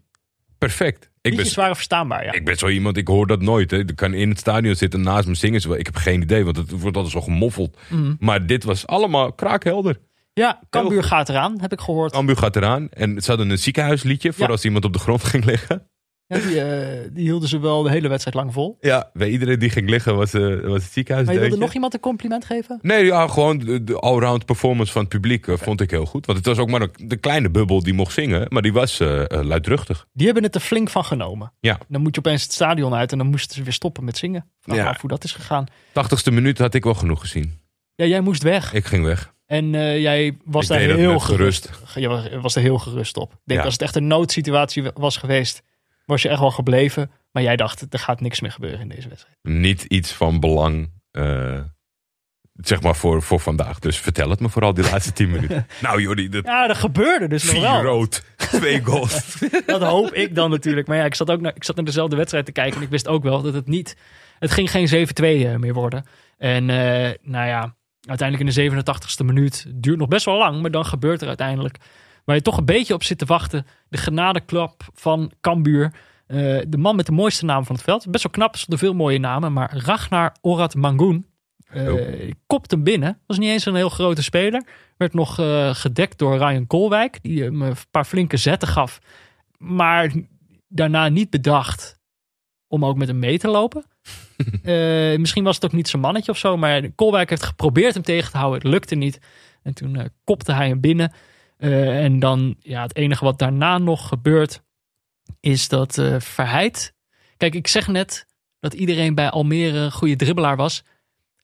perfect. 0.59 1.11
Ik 1.22 1.36
ben, 1.36 1.55
waren 1.55 1.74
verstaanbaar, 1.74 2.24
ja. 2.24 2.32
Ik 2.32 2.44
ben 2.44 2.57
zo 2.57 2.68
iemand, 2.68 2.96
ik 2.96 3.09
hoor 3.09 3.26
dat 3.26 3.40
nooit. 3.40 3.70
Hè. 3.70 3.78
Ik 3.78 3.96
kan 3.96 4.14
in 4.14 4.28
het 4.28 4.38
stadion 4.38 4.74
zitten 4.74 5.00
naast 5.00 5.28
me 5.28 5.34
zingen. 5.34 5.78
Ik 5.78 5.86
heb 5.86 5.96
geen 5.96 6.22
idee, 6.22 6.44
want 6.44 6.57
het 6.57 6.70
wordt 6.70 6.96
altijd 6.96 7.14
zo 7.14 7.20
gemoffeld. 7.20 7.78
Mm. 7.88 8.16
Maar 8.18 8.46
dit 8.46 8.64
was 8.64 8.86
allemaal 8.86 9.32
kraakhelder. 9.32 9.98
Ja, 10.35 10.61
Cambuur 10.70 11.03
gaat 11.05 11.28
eraan, 11.28 11.61
heb 11.61 11.72
ik 11.72 11.80
gehoord. 11.80 12.12
Cambuur 12.12 12.37
gaat 12.37 12.57
eraan. 12.57 12.89
En 12.89 13.20
ze 13.22 13.28
hadden 13.28 13.51
een 13.51 13.59
ziekenhuisliedje 13.59 14.33
voor 14.33 14.45
Ja. 14.47 14.51
als 14.51 14.64
iemand 14.64 14.85
op 14.85 14.93
de 14.93 14.99
grond 14.99 15.24
ging 15.24 15.45
liggen. 15.45 15.87
Ja, 16.26 16.39
die, 16.39 16.57
uh, 16.57 17.11
die 17.12 17.24
hielden 17.24 17.49
ze 17.49 17.59
wel 17.61 17.83
de 17.83 17.91
hele 17.91 18.09
wedstrijd 18.09 18.37
lang 18.37 18.53
vol. 18.53 18.76
Ja, 18.80 19.11
bij 19.12 19.28
iedereen 19.30 19.59
die 19.59 19.70
ging 19.70 19.89
liggen 19.91 20.16
was, 20.16 20.35
uh, 20.35 20.61
was 20.61 20.83
het 20.83 20.93
ziekenhuis. 20.93 21.26
Maar 21.26 21.35
je 21.35 21.41
wilde 21.41 21.57
nog 21.57 21.74
iemand 21.74 21.95
een 21.95 22.01
compliment 22.01 22.45
geven? 22.45 22.78
Nee, 22.83 23.05
ja, 23.05 23.28
gewoon 23.28 23.59
de, 23.59 23.85
de 23.85 23.99
allround 23.99 24.45
performance 24.45 24.93
van 24.93 25.01
het 25.01 25.11
publiek 25.11 25.47
uh, 25.47 25.57
vond 25.57 25.80
ik 25.80 25.91
heel 25.91 26.07
goed. 26.07 26.26
Want 26.26 26.39
het 26.39 26.47
was 26.47 26.59
ook 26.59 26.70
maar 26.70 26.80
een, 26.83 26.91
de 26.97 27.16
kleine 27.16 27.51
bubbel 27.51 27.83
die 27.83 27.95
mocht 27.95 28.12
zingen. 28.12 28.47
Maar 28.49 28.62
die 28.62 28.72
was 28.72 28.99
luidruchtig. 29.28 30.07
Die 30.12 30.24
hebben 30.26 30.45
het 30.45 30.55
er 30.55 30.61
flink 30.61 30.91
van 30.91 31.05
genomen. 31.05 31.53
Ja. 31.61 31.78
Dan 31.89 32.01
moet 32.03 32.14
je 32.14 32.20
opeens 32.20 32.43
het 32.43 32.53
stadion 32.53 32.95
uit 32.95 33.12
en 33.12 33.18
dan 33.18 33.26
moesten 33.26 33.57
ze 33.57 33.62
weer 33.62 33.72
stoppen 33.72 34.05
met 34.05 34.16
zingen. 34.16 34.51
Vraag 34.61 34.76
Ja. 34.76 34.89
af 34.89 35.01
hoe 35.01 35.11
dat 35.11 35.24
is 35.24 35.33
gegaan. 35.33 35.66
80ste 35.93 36.33
minuut 36.33 36.59
had 36.59 36.74
ik 36.74 36.85
wel 36.85 36.95
genoeg 36.95 37.20
gezien. 37.20 37.61
Ja, 37.95 38.05
jij 38.05 38.20
moest 38.20 38.43
weg. 38.43 38.72
Ik 38.72 38.85
ging 38.85 39.05
weg. 39.05 39.32
En 39.53 39.72
uh, 39.72 40.00
jij 40.00 40.36
was 40.44 40.62
Ik 40.62 40.68
daar 40.70 40.80
heel 40.96 41.18
gerust. 41.18 41.68
gerust. 41.70 41.94
Je 41.94 42.09
was, 42.09 42.28
was 42.40 42.55
er 42.57 42.62
heel 42.62 42.78
gerust 42.78 43.16
op. 43.16 43.32
Ik 43.32 43.38
denk 43.44 43.59
Ja. 43.61 43.64
als 43.64 43.74
het 43.74 43.82
echt 43.82 43.96
een 43.96 44.07
noodsituatie 44.07 44.82
was 44.94 45.16
geweest, 45.16 45.62
was 46.07 46.22
je 46.22 46.28
echt 46.28 46.40
wel 46.40 46.50
gebleven. 46.50 47.11
Maar 47.32 47.42
jij 47.42 47.57
dacht, 47.57 47.86
er 47.92 47.98
gaat 47.98 48.20
niks 48.20 48.40
meer 48.40 48.50
gebeuren 48.53 48.80
in 48.80 48.88
deze 48.88 49.09
wedstrijd. 49.09 49.36
Niet 49.42 49.82
iets 49.82 50.12
van 50.12 50.40
belang. 50.40 50.90
eh, 51.11 51.61
zeg 52.53 52.82
maar 52.82 52.96
voor, 52.96 53.22
voor 53.22 53.40
vandaag. 53.40 53.78
Dus 53.78 53.96
vertel 53.98 54.30
het 54.30 54.40
me 54.40 54.48
vooral 54.48 54.74
die 54.74 54.84
laatste 54.84 55.12
10 55.12 55.30
minuten. 55.30 55.66
Nou 55.82 56.03
Jordi, 56.03 56.28
dat 56.28 56.44
Ja, 56.44 56.66
dat 56.66 56.76
gebeurde 56.76 57.28
dus 57.28 57.42
nog 57.42 57.53
vier 57.53 57.62
wel. 57.62 57.82
rood, 57.82 58.24
twee 58.36 58.84
goals. 58.84 59.38
Dat 59.66 59.82
hoop 59.82 60.12
ik 60.12 60.34
dan 60.34 60.50
natuurlijk. 60.50 60.86
Maar 60.86 60.96
ja, 60.96 61.05
ik 61.05 61.14
zat 61.14 61.30
ook 61.30 61.40
naar, 61.40 61.53
ik 61.55 61.64
zat 61.64 61.76
naar 61.76 61.84
dezelfde 61.84 62.16
wedstrijd 62.16 62.44
te 62.44 62.53
kijken. 62.53 62.76
En 62.76 62.82
ik 62.82 62.90
wist 62.90 63.09
ook 63.09 63.22
wel 63.22 63.42
dat 63.42 63.55
het 63.55 63.66
niet. 63.66 63.96
Het 64.38 64.50
ging 64.50 64.70
geen 64.70 65.07
7-2 65.07 65.24
eh, 65.24 65.57
meer 65.57 65.74
worden. 65.74 66.05
En 66.38 66.70
eh, 66.70 67.11
nou 67.22 67.46
ja, 67.48 67.74
uiteindelijk 68.09 68.57
in 68.59 68.70
de 68.70 68.82
87ste 68.82 69.24
minuut. 69.24 69.66
Duurt 69.74 69.98
nog 69.98 70.09
best 70.09 70.24
wel 70.24 70.38
lang, 70.38 70.61
maar 70.61 70.70
dan 70.70 70.84
gebeurt 70.84 71.20
er 71.22 71.28
uiteindelijk. 71.28 71.76
Waar 72.24 72.36
je 72.36 72.42
toch 72.42 72.57
een 72.57 72.64
beetje 72.64 72.94
op 72.94 73.03
zit 73.03 73.18
te 73.18 73.24
wachten. 73.24 73.66
De 73.88 73.96
genadeklap 73.98 74.82
van 74.94 75.32
Cambuur. 75.40 75.92
Eh, 76.26 76.36
de 76.68 76.76
man 76.78 76.96
met 76.96 77.07
de 77.07 77.12
mooiste 77.12 77.44
naam 77.44 77.64
van 77.64 77.74
het 77.74 77.84
veld. 77.84 78.11
Best 78.11 78.22
wel 78.22 78.32
knap, 78.32 78.53
er 78.53 78.59
stonden 78.59 78.78
veel 78.78 78.94
mooie 78.94 79.18
namen. 79.18 79.53
Maar 79.53 79.76
Ragnar 79.76 80.36
Orat 80.40 80.74
Mangoen. 80.74 81.26
eh 81.68 81.92
Oh. 81.92 82.30
kopt 82.46 82.70
hem 82.70 82.82
binnen. 82.84 83.18
Was 83.26 83.38
niet 83.38 83.48
eens 83.50 83.66
een 83.66 83.74
heel 83.74 83.88
grote 83.88 84.22
speler. 84.22 84.66
Werd 84.96 85.14
nog 85.14 85.38
eh, 85.38 85.74
gedekt 85.74 86.18
door 86.18 86.36
Ryan 86.38 86.66
Koolwijk. 86.66 87.18
Die 87.22 87.42
hem 87.42 87.62
een 87.62 87.74
paar 87.90 88.05
flinke 88.05 88.36
zetten 88.36 88.68
gaf. 88.68 88.98
Maar 89.59 90.12
daarna 90.68 91.09
niet 91.09 91.30
bedacht 91.30 92.00
om 92.68 92.84
ook 92.84 92.96
met 92.96 93.09
hem 93.09 93.18
mee 93.18 93.38
te 93.38 93.48
lopen. 93.48 93.84
Eh, 94.62 95.18
misschien 95.18 95.45
was 95.45 95.55
het 95.55 95.64
ook 95.64 95.72
niet 95.72 95.88
zijn 95.88 96.03
mannetje 96.03 96.30
of 96.30 96.38
zo. 96.38 96.57
Maar 96.57 96.90
Koolwijk 96.90 97.30
heeft 97.30 97.43
geprobeerd 97.43 97.95
hem 97.95 98.03
tegen 98.03 98.30
te 98.30 98.36
houden. 98.36 98.61
Het 98.61 98.70
lukte 98.70 98.95
niet. 98.95 99.18
En 99.62 99.74
toen 99.74 99.97
eh, 99.97 100.05
kopte 100.24 100.53
hij 100.53 100.68
hem 100.68 100.80
binnen. 100.80 101.12
Eh, 101.57 102.05
en 102.05 102.18
dan, 102.18 102.57
ja, 102.59 102.82
het 102.82 102.97
enige 102.97 103.24
wat 103.24 103.38
daarna 103.38 103.78
nog 103.78 104.09
gebeurt, 104.09 104.62
is 105.40 105.68
dat 105.68 106.03
Verheid. 106.18 106.95
Kijk, 107.36 107.55
ik 107.55 107.66
zeg 107.66 107.88
net 107.88 108.26
dat 108.61 108.74
iedereen 108.74 109.14
bij 109.14 109.30
Almere 109.30 109.78
een 109.78 109.93
goede 109.93 110.16
dribbelaar 110.16 110.57
was. 110.57 110.84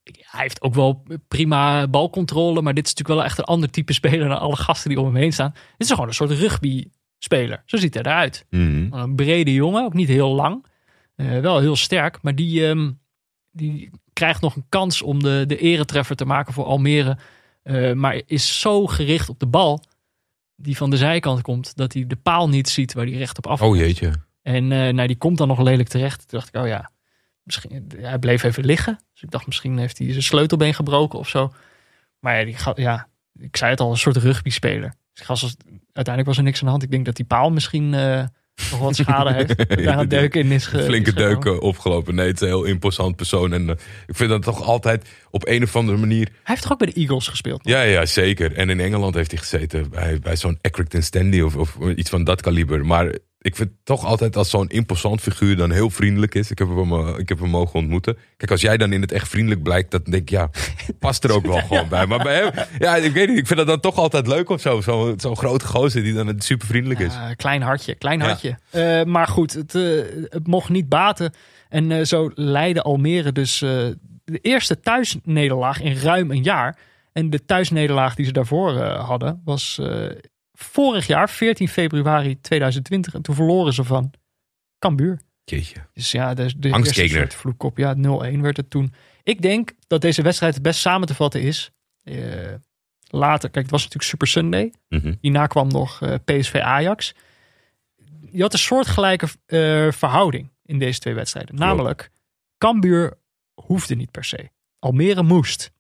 Hij 0.03 0.41
heeft 0.41 0.63
ook 0.63 0.75
wel 0.75 1.05
prima 1.29 1.89
balcontrole, 1.89 2.63
maar 2.63 2.75
dit 2.75 2.87
is 2.87 2.95
natuurlijk 2.95 3.21
wel 3.21 3.29
echt 3.29 3.39
een 3.39 3.55
ander 3.55 3.71
type 3.71 3.93
speler 3.93 4.29
dan 4.29 4.39
alle 4.39 4.57
gasten 4.57 4.89
die 4.89 5.01
om 5.01 5.07
hem 5.07 5.17
heen 5.17 5.33
staan. 5.33 5.53
Dit 5.53 5.87
is 5.87 5.91
gewoon 5.91 6.09
een 6.09 6.15
soort 6.15 6.31
rugby-speler. 6.31 7.63
Zo 7.67 7.77
ziet 7.77 7.95
hij 7.95 8.03
eruit. 8.03 8.47
Mhm. 8.51 8.93
Een 8.93 9.15
brede 9.17 9.55
jongen, 9.55 9.85
ook 9.85 9.95
niet 9.95 10.09
heel 10.09 10.35
lang. 10.35 10.67
Eh, 11.19 11.41
wel 11.41 11.61
heel 11.61 11.77
sterk, 11.77 12.19
maar 12.23 12.35
die, 12.35 12.67
ehm, 12.67 12.91
die 13.51 13.91
krijgt 14.13 14.41
nog 14.41 14.57
een 14.57 14.67
kans 14.69 15.03
om 15.03 15.23
de, 15.23 15.45
de 15.47 15.57
eretreffer 15.57 16.17
te 16.17 16.25
maken 16.25 16.53
voor 16.53 16.65
Almere. 16.65 17.19
Eh, 17.63 17.93
maar 17.93 18.23
is 18.27 18.61
zo 18.61 18.87
gericht 18.87 19.29
op 19.29 19.39
de 19.39 19.47
bal, 19.47 19.85
die 20.57 20.77
van 20.77 20.91
de 20.91 20.97
zijkant 20.97 21.43
komt, 21.43 21.77
dat 21.77 21.93
hij 21.93 22.07
de 22.07 22.17
paal 22.17 22.49
niet 22.49 22.69
ziet 22.69 22.93
waar 22.93 23.05
hij 23.05 23.15
recht 23.15 23.39
op 23.39 23.47
af 23.47 23.63
Oh 23.63 23.77
jeetje. 23.77 24.13
En 24.43 24.73
eh, 24.73 24.93
nou, 24.93 25.07
die 25.07 25.17
komt 25.17 25.39
dan 25.39 25.49
nog 25.49 25.61
lelijk 25.61 25.89
terecht. 25.89 26.29
Toen 26.29 26.39
dacht 26.39 26.55
ik, 26.55 26.61
oh 26.61 26.67
ja, 26.67 26.91
misschien, 27.43 27.93
hij 27.97 28.19
bleef 28.19 28.43
even 28.43 28.65
liggen. 28.65 28.99
Dus 29.13 29.23
ik 29.23 29.31
dacht, 29.31 29.47
misschien 29.47 29.79
heeft 29.79 29.99
hij 29.99 30.11
zijn 30.11 30.23
sleutelbeen 30.23 30.75
gebroken 30.75 31.19
of 31.19 31.29
zo. 31.29 31.53
Maar 32.19 32.39
ja, 32.39 32.45
die, 32.45 32.83
ja 32.83 33.09
ik 33.39 33.57
zei 33.57 33.71
het 33.71 33.81
al, 33.81 33.91
een 33.91 33.97
soort 33.97 34.17
rugby-speler. 34.17 34.95
Dus 35.13 35.57
uiteindelijk 35.93 36.27
was 36.27 36.37
er 36.37 36.43
niks 36.43 36.59
aan 36.59 36.65
de 36.65 36.71
hand. 36.71 36.83
Ik 36.83 36.91
denk 36.91 37.05
dat 37.05 37.17
die 37.17 37.25
paal 37.25 37.51
misschien 37.51 37.95
nog 38.71 38.81
wat 38.81 38.97
schade 38.97 39.33
heeft. 39.33 39.57
Daar 39.85 39.99
een 39.99 40.09
deuk 40.09 40.35
in 40.35 40.53
is 40.53 40.67
ge- 40.67 40.83
Flinke 40.83 41.13
deuken 41.13 41.61
opgelopen. 41.61 42.15
Nee, 42.15 42.27
het 42.27 42.35
is 42.35 42.41
een 42.41 42.47
heel 42.47 42.65
imposant 42.65 43.17
persoon. 43.17 43.53
En 43.53 43.69
eh, 43.69 43.75
ik 44.07 44.17
vind 44.17 44.31
dat 44.31 44.43
toch 44.43 44.63
altijd 44.63 45.09
op 45.31 45.47
een 45.49 45.63
of 45.63 45.77
andere 45.77 45.99
manier... 45.99 46.25
Hij 46.27 46.33
heeft 46.43 46.63
toch 46.63 46.73
ook 46.73 46.79
bij 46.79 46.87
de 46.87 47.01
Eagles 47.01 47.29
gespeeld? 47.29 47.61
Ja, 47.63 47.83
ja, 47.83 48.07
zeker. 48.07 48.53
En 48.57 48.71
in 48.71 48.81
Engeland 48.81 49.15
heeft 49.15 49.31
hij 49.31 49.41
gezeten 49.41 49.91
bij, 49.91 50.19
bij 50.19 50.37
zo'n 50.37 50.59
Accrington 50.63 51.03
Stanley 51.03 51.43
of, 51.43 51.57
of 51.57 51.77
iets 51.97 52.11
van 52.11 52.25
dat 52.25 52.41
kaliber. 52.41 52.87
Maar 52.87 53.15
ik 53.41 53.57
vind 53.57 53.71
toch 53.85 54.05
altijd 54.05 54.37
als 54.37 54.51
zo'n 54.51 54.69
imposant 54.69 55.21
figuur 55.21 55.57
dan 55.57 55.71
heel 55.71 55.91
vriendelijk 55.91 56.35
is. 56.35 56.51
Ik 56.51 56.59
heb, 56.59 56.69
hem, 56.69 56.93
eh, 56.93 57.19
ik 57.19 57.29
heb 57.29 57.39
hem 57.39 57.49
mogen 57.49 57.79
ontmoeten. 57.79 58.19
Kijk, 58.37 58.51
als 58.51 58.61
jij 58.61 58.77
dan 58.77 58.93
in 58.93 59.01
het 59.01 59.13
echt 59.13 59.29
vriendelijk 59.29 59.63
blijkt, 59.63 59.91
dan 59.91 60.01
denk 60.05 60.23
ik, 60.23 60.31
ja, 60.31 60.51
past 60.99 61.25
er 61.25 61.33
ook 61.33 61.47
wel 61.47 61.61
gewoon 61.69 61.89
bij. 61.89 62.07
Maar 62.07 62.23
bij 62.23 62.37
hem, 62.37 62.67
ja, 62.79 62.97
ik 62.97 63.13
weet 63.13 63.29
niet, 63.29 63.39
ik 63.39 63.47
vind 63.47 63.59
dat 63.59 63.69
dan 63.69 63.81
toch 63.81 63.97
altijd 63.97 64.27
leuk 64.27 64.49
of 64.51 64.61
zo. 64.61 64.81
Zo'n 64.81 65.15
zo'n 65.21 65.37
grote 65.37 65.67
gozer 65.67 66.03
die 66.03 66.15
dan 66.15 66.35
super 66.41 66.67
vriendelijk 66.67 67.01
is. 67.01 67.13
Ja, 67.13 67.35
klein 67.35 67.63
hartje, 67.63 67.95
klein 67.95 68.19
Ja. 68.19 68.25
hartje. 68.25 68.59
Eh, 68.71 69.03
maar 69.05 69.27
goed, 69.27 69.53
het, 69.53 69.75
eh, 69.75 69.83
het 70.29 70.47
mocht 70.47 70.69
niet 70.69 70.89
baten. 70.89 71.33
En 71.69 72.07
zo 72.07 72.31
leidde 72.35 72.83
Almere 72.83 73.33
dus 73.33 73.59
de 73.59 74.39
eerste 74.43 74.81
thuisnederlaag 74.81 75.81
in 75.81 75.97
ruim 75.97 76.31
een 76.31 76.43
jaar. 76.43 76.79
En 77.13 77.31
de 77.31 77.45
thuisnederlaag 77.45 78.15
die 78.15 78.27
ze 78.27 78.33
daarvoor 78.33 78.79
hadden 78.83 79.43
was 79.45 79.81
vorig 80.61 81.07
jaar, 81.07 81.31
14 81.31 81.69
februari 81.69 82.41
2020. 82.41 83.15
En 83.15 83.23
toen 83.23 83.35
verloren 83.35 83.73
ze 83.73 83.85
van 83.85 84.11
Cambuur. 84.79 85.21
Jeetje. 85.45 85.87
Dus 85.93 86.11
ja, 86.11 86.35
de, 86.35 86.53
eerste 86.61 87.09
soort 87.09 87.35
vloek 87.35 87.63
op. 87.63 87.79
Ja, 87.79 87.95
0-1 87.97 88.01
werd 88.41 88.57
het 88.57 88.71
toen. 88.71 88.95
Ik 89.23 89.43
denk 89.43 89.73
dat 89.87 90.01
deze 90.01 90.23
wedstrijd 90.23 90.55
het 90.55 90.63
best 90.63 90.81
samen 90.81 91.07
te 91.07 91.15
vatten 91.15 91.43
is. 91.43 91.71
Eh, 92.03 92.55
later, 93.09 93.51
kijk, 93.51 93.65
het 93.65 93.71
was 93.71 93.83
natuurlijk 93.83 94.11
Super 94.11 94.27
Sunday. 94.27 94.73
Mhm. 94.89 95.15
Hierna 95.21 95.47
kwam 95.47 95.69
nog 95.69 96.03
eh, 96.03 96.15
PSV 96.25 96.55
Ajax. 96.55 97.15
Je 98.31 98.43
had 98.43 98.53
een 98.53 98.59
soortgelijke 98.59 99.27
eh, 99.47 99.93
verhouding 99.93 100.51
in 100.65 100.79
deze 100.79 100.99
twee 100.99 101.15
wedstrijden. 101.15 101.55
Namelijk, 101.55 102.11
Cambuur 102.59 103.19
hoefde 103.55 103.95
niet 103.95 104.11
per 104.11 104.25
se. 104.25 104.51
Almere 104.79 105.23
moest. 105.23 105.71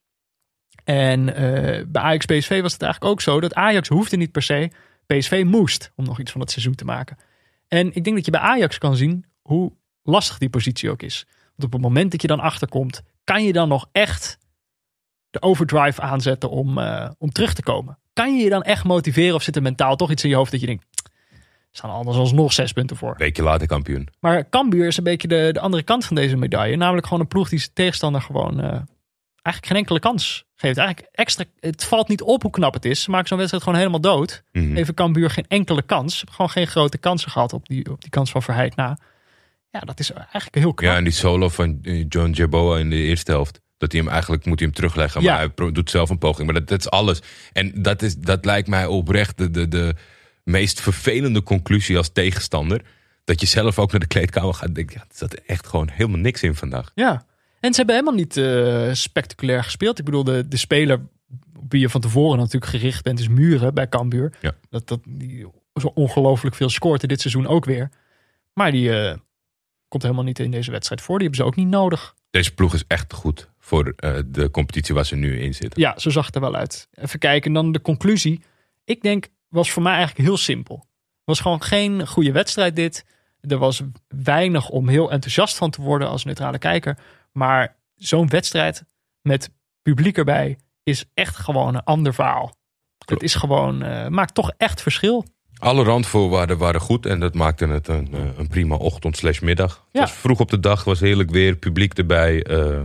En 0.89 1.35
eh, 1.35 1.85
bij 1.87 2.03
Ajax 2.03 2.25
PSV 2.25 2.61
was 2.63 2.73
het 2.73 2.83
eigenlijk 2.83 3.13
ook 3.13 3.21
zo 3.21 3.41
dat 3.41 3.55
Ajax 3.55 3.89
hoefde 3.89 4.17
niet 4.17 4.33
per 4.33 4.43
se. 4.43 4.71
PSV 5.07 5.43
moest 5.47 5.93
om 5.97 6.05
nog 6.05 6.21
iets 6.21 6.33
van 6.33 6.41
het 6.41 6.51
seizoen 6.51 6.75
te 6.75 6.85
maken. 6.85 7.17
En 7.69 7.87
ik 7.95 8.05
denk 8.05 8.17
dat 8.17 8.25
je 8.25 8.31
bij 8.31 8.41
Ajax 8.41 8.79
kan 8.79 8.97
zien 8.97 9.25
hoe 9.43 9.73
lastig 10.03 10.39
die 10.39 10.51
positie 10.51 10.91
ook 10.91 11.03
is. 11.03 11.27
Want 11.29 11.65
op 11.65 11.73
het 11.73 11.81
moment 11.81 12.11
dat 12.11 12.23
je 12.23 12.29
dan 12.29 12.41
achterkomt, 12.41 13.03
kan 13.25 13.45
je 13.45 13.53
dan 13.53 13.69
nog 13.69 13.89
echt 13.93 14.39
de 15.31 15.43
overdrive 15.43 16.01
aanzetten 16.01 16.51
om, 16.51 16.79
eh, 16.79 17.11
om 17.19 17.31
terug 17.31 17.55
te 17.55 17.63
komen. 17.63 17.99
Kan 18.13 18.37
je 18.37 18.45
je 18.45 18.51
dan 18.51 18.63
echt 18.63 18.85
motiveren 18.85 19.35
of 19.35 19.43
zit 19.43 19.57
er 19.57 19.63
mentaal 19.63 19.97
toch 19.97 20.11
iets 20.11 20.25
in 20.25 20.31
je 20.31 20.37
hoofd 20.37 20.51
dat 20.51 20.61
je 20.61 20.67
denkt, 20.67 20.85
er 21.03 21.11
staan 21.71 21.91
anders 21.91 22.17
alsnog 22.17 22.53
zes 22.53 22.73
punten 22.73 22.97
voor. 22.97 23.15
Weekje 23.19 23.43
later 23.43 23.67
kampioen. 23.67 24.09
Maar 24.21 24.49
Cambuur 24.49 24.87
is 24.87 24.97
een 24.97 25.05
beetje 25.05 25.29
de, 25.29 25.49
de 25.53 25.61
andere 25.61 25.83
kant 25.83 26.05
van 26.05 26.17
deze 26.17 26.37
medaille. 26.37 26.77
Namelijk 26.77 27.07
gewoon 27.07 27.23
een 27.23 27.29
ploeg 27.29 27.49
die 27.49 27.59
zijn 27.59 27.73
tegenstander 27.75 28.23
gewoon 28.23 28.61
eh, 28.61 28.81
eigenlijk 29.53 29.67
geen 29.67 29.77
enkele 29.77 30.01
kans 30.01 30.45
geeft. 30.57 30.77
Eigenlijk 30.79 31.09
extra, 31.13 31.45
het 31.61 31.85
valt 31.85 32.09
niet 32.09 32.23
op 32.23 32.43
hoe 32.43 32.51
knap 32.51 32.75
het 32.75 32.85
is. 32.85 33.03
Ze 33.03 33.11
maken 33.11 33.29
zo'n 33.29 33.37
wedstrijd 33.37 33.65
gewoon 33.65 33.79
helemaal 33.79 34.01
dood. 34.01 34.43
Mhm. 34.53 34.77
Even 34.77 34.95
Cambuur 34.95 35.31
geen 35.31 35.45
enkele 35.49 35.83
kans. 35.83 36.25
Gewoon 36.31 36.51
geen 36.51 36.67
grote 36.67 36.99
kansen 36.99 37.31
gehad 37.31 37.53
op 37.53 37.69
die, 37.69 37.91
op 37.91 38.01
die 38.01 38.11
kans 38.11 38.31
van 38.31 38.43
Verheid 38.43 38.77
na. 38.77 38.99
Ja, 39.71 39.81
dat 39.81 40.01
is 40.01 40.13
eigenlijk 40.13 40.55
heel 40.55 40.75
knap. 40.75 40.91
Ja, 40.91 40.97
en 40.97 41.05
die 41.05 41.13
solo 41.13 41.49
van 41.49 41.79
eh, 41.83 42.05
John 42.09 42.31
Jerboa 42.31 42.79
in 42.79 42.91
de 42.91 42.97
eerste 42.97 43.31
helft. 43.31 43.61
Dat 43.79 43.93
hij 43.93 44.01
hem 44.01 44.11
eigenlijk 44.11 44.45
moet 44.45 44.59
hij 44.59 44.67
hem 44.69 44.77
terugleggen. 44.77 45.23
Maar 45.23 45.41
Ja. 45.43 45.53
hij 45.57 45.73
doet 45.73 45.91
zelf 45.91 46.11
een 46.11 46.19
poging. 46.19 46.45
Maar 46.51 46.59
dat, 46.61 46.69
dat 46.69 46.79
is 46.79 46.91
alles. 46.91 47.21
En 47.53 47.83
dat, 47.83 48.03
is, 48.03 48.17
dat 48.17 48.45
lijkt 48.45 48.69
mij 48.69 48.87
oprecht 48.87 49.39
de, 49.39 49.51
de, 49.51 49.69
de 49.69 49.95
meest 50.45 50.81
vervelende 50.81 51.43
conclusie 51.43 51.97
als 51.97 52.13
tegenstander. 52.13 52.81
Dat 53.25 53.41
je 53.41 53.47
zelf 53.47 53.79
ook 53.79 53.91
naar 53.91 54.01
de 54.01 54.07
kleedkamer 54.07 54.55
gaat 54.55 54.69
en 54.69 54.73
denkt, 54.73 54.93
ja, 54.93 55.01
er 55.01 55.07
zat 55.11 55.35
echt 55.35 55.67
gewoon 55.67 55.89
helemaal 55.93 56.19
niks 56.19 56.43
in 56.43 56.55
vandaag. 56.55 56.91
Ja, 56.95 57.25
en 57.61 57.71
ze 57.71 57.77
hebben 57.77 57.95
helemaal 57.95 58.19
niet 58.19 58.37
eh, 58.37 58.93
spectaculair 58.93 59.65
gespeeld. 59.65 59.99
Ik 59.99 60.05
bedoel, 60.05 60.25
de, 60.25 60.49
de 60.49 60.57
speler 60.57 61.01
op 61.59 61.73
wie 61.73 61.81
je 61.81 61.89
van 61.89 62.01
tevoren 62.01 62.39
natuurlijk 62.39 62.73
gericht 62.73 63.03
bent, 63.03 63.21
is 63.21 63.29
Muren 63.29 63.75
bij 63.75 63.89
Cambuur. 63.89 64.33
Ja. 64.41 64.53
Dat, 64.71 64.89
dat 64.89 65.01
die 65.05 65.47
zo 65.75 65.87
ongelooflijk 65.95 66.57
veel 66.57 66.69
scoort 66.69 67.03
in 67.03 67.09
dit 67.09 67.21
seizoen 67.21 67.47
ook 67.47 67.65
weer. 67.65 67.91
Maar 68.53 68.71
die 68.71 69.01
eh, 69.01 69.17
komt 69.89 70.03
helemaal 70.03 70.25
niet 70.25 70.39
in 70.39 70.51
deze 70.51 70.71
wedstrijd 70.71 71.01
voor. 71.01 71.19
Die 71.19 71.29
hebben 71.29 71.45
ze 71.45 71.51
ook 71.51 71.57
niet 71.57 71.69
nodig. 71.69 72.15
Deze 72.31 72.55
ploeg 72.55 72.75
is 72.75 72.85
echt 72.87 73.13
goed 73.13 73.51
voor 73.59 73.93
eh, 73.97 74.19
de 74.27 74.51
competitie 74.51 74.95
waar 74.95 75.07
ze 75.07 75.17
nu 75.17 75.41
in 75.41 75.55
zitten. 75.55 75.81
Ja, 75.81 75.99
zo 75.99 76.11
zag 76.11 76.27
het 76.27 76.35
er 76.35 76.41
wel 76.41 76.55
uit. 76.55 76.89
Even 76.93 77.19
kijken, 77.19 77.53
dan 77.53 77.73
de 77.73 77.81
conclusie. 77.81 78.43
Ik 78.85 79.03
denk, 79.03 79.29
was 79.49 79.71
voor 79.71 79.83
mij 79.83 79.95
eigenlijk 79.95 80.29
heel 80.29 80.37
simpel. 80.37 80.77
Het 80.77 81.37
was 81.37 81.41
gewoon 81.41 81.63
geen 81.63 82.07
goede 82.07 82.33
wedstrijd 82.33 82.77
dit. 82.77 83.05
Er 83.41 83.59
was 83.59 83.83
weinig 84.09 84.69
om 84.69 84.89
heel 84.89 85.11
enthousiast 85.11 85.57
van 85.57 85.71
te 85.71 85.83
worden 85.83 86.09
als 86.09 86.25
neutrale 86.25 86.59
kijker. 86.59 86.99
Maar 87.39 87.77
zo'n 87.95 88.29
wedstrijd 88.29 88.85
met 89.23 89.51
publiek 89.83 90.19
erbij 90.19 90.59
is 90.83 91.05
echt 91.15 91.37
gewoon 91.37 91.75
een 91.75 91.85
ander 91.85 92.15
verhaal. 92.15 92.57
Het 93.07 93.23
is 93.23 93.35
gewoon, 93.35 93.83
eh, 93.83 94.09
maakt 94.09 94.35
toch 94.35 94.53
echt 94.57 94.83
verschil. 94.83 95.25
Alle 95.59 95.85
randvoorwaarden 95.85 96.59
waren 96.59 96.81
goed 96.81 97.07
en 97.07 97.21
dat 97.21 97.35
maakte 97.35 97.67
het 97.67 97.89
een, 97.89 98.15
eh, 98.15 98.21
een 98.37 98.49
prima 98.49 98.75
ochtend 98.75 99.17
slash 99.17 99.41
middag. 99.41 99.87
Het 99.93 100.01
was 100.01 100.13
vroeg 100.13 100.41
op 100.41 100.51
de 100.51 100.61
dag, 100.61 100.85
was 100.85 101.01
heerlijk 101.01 101.31
weer, 101.31 101.57
publiek 101.57 101.95
erbij. 101.95 102.43
eh, 102.43 102.83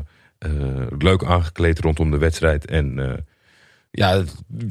leuk 0.98 1.24
aangekleed 1.24 1.80
rondom 1.80 2.12
de 2.12 2.18
wedstrijd. 2.18 2.66
En 2.66 3.26
ja, 3.92 4.24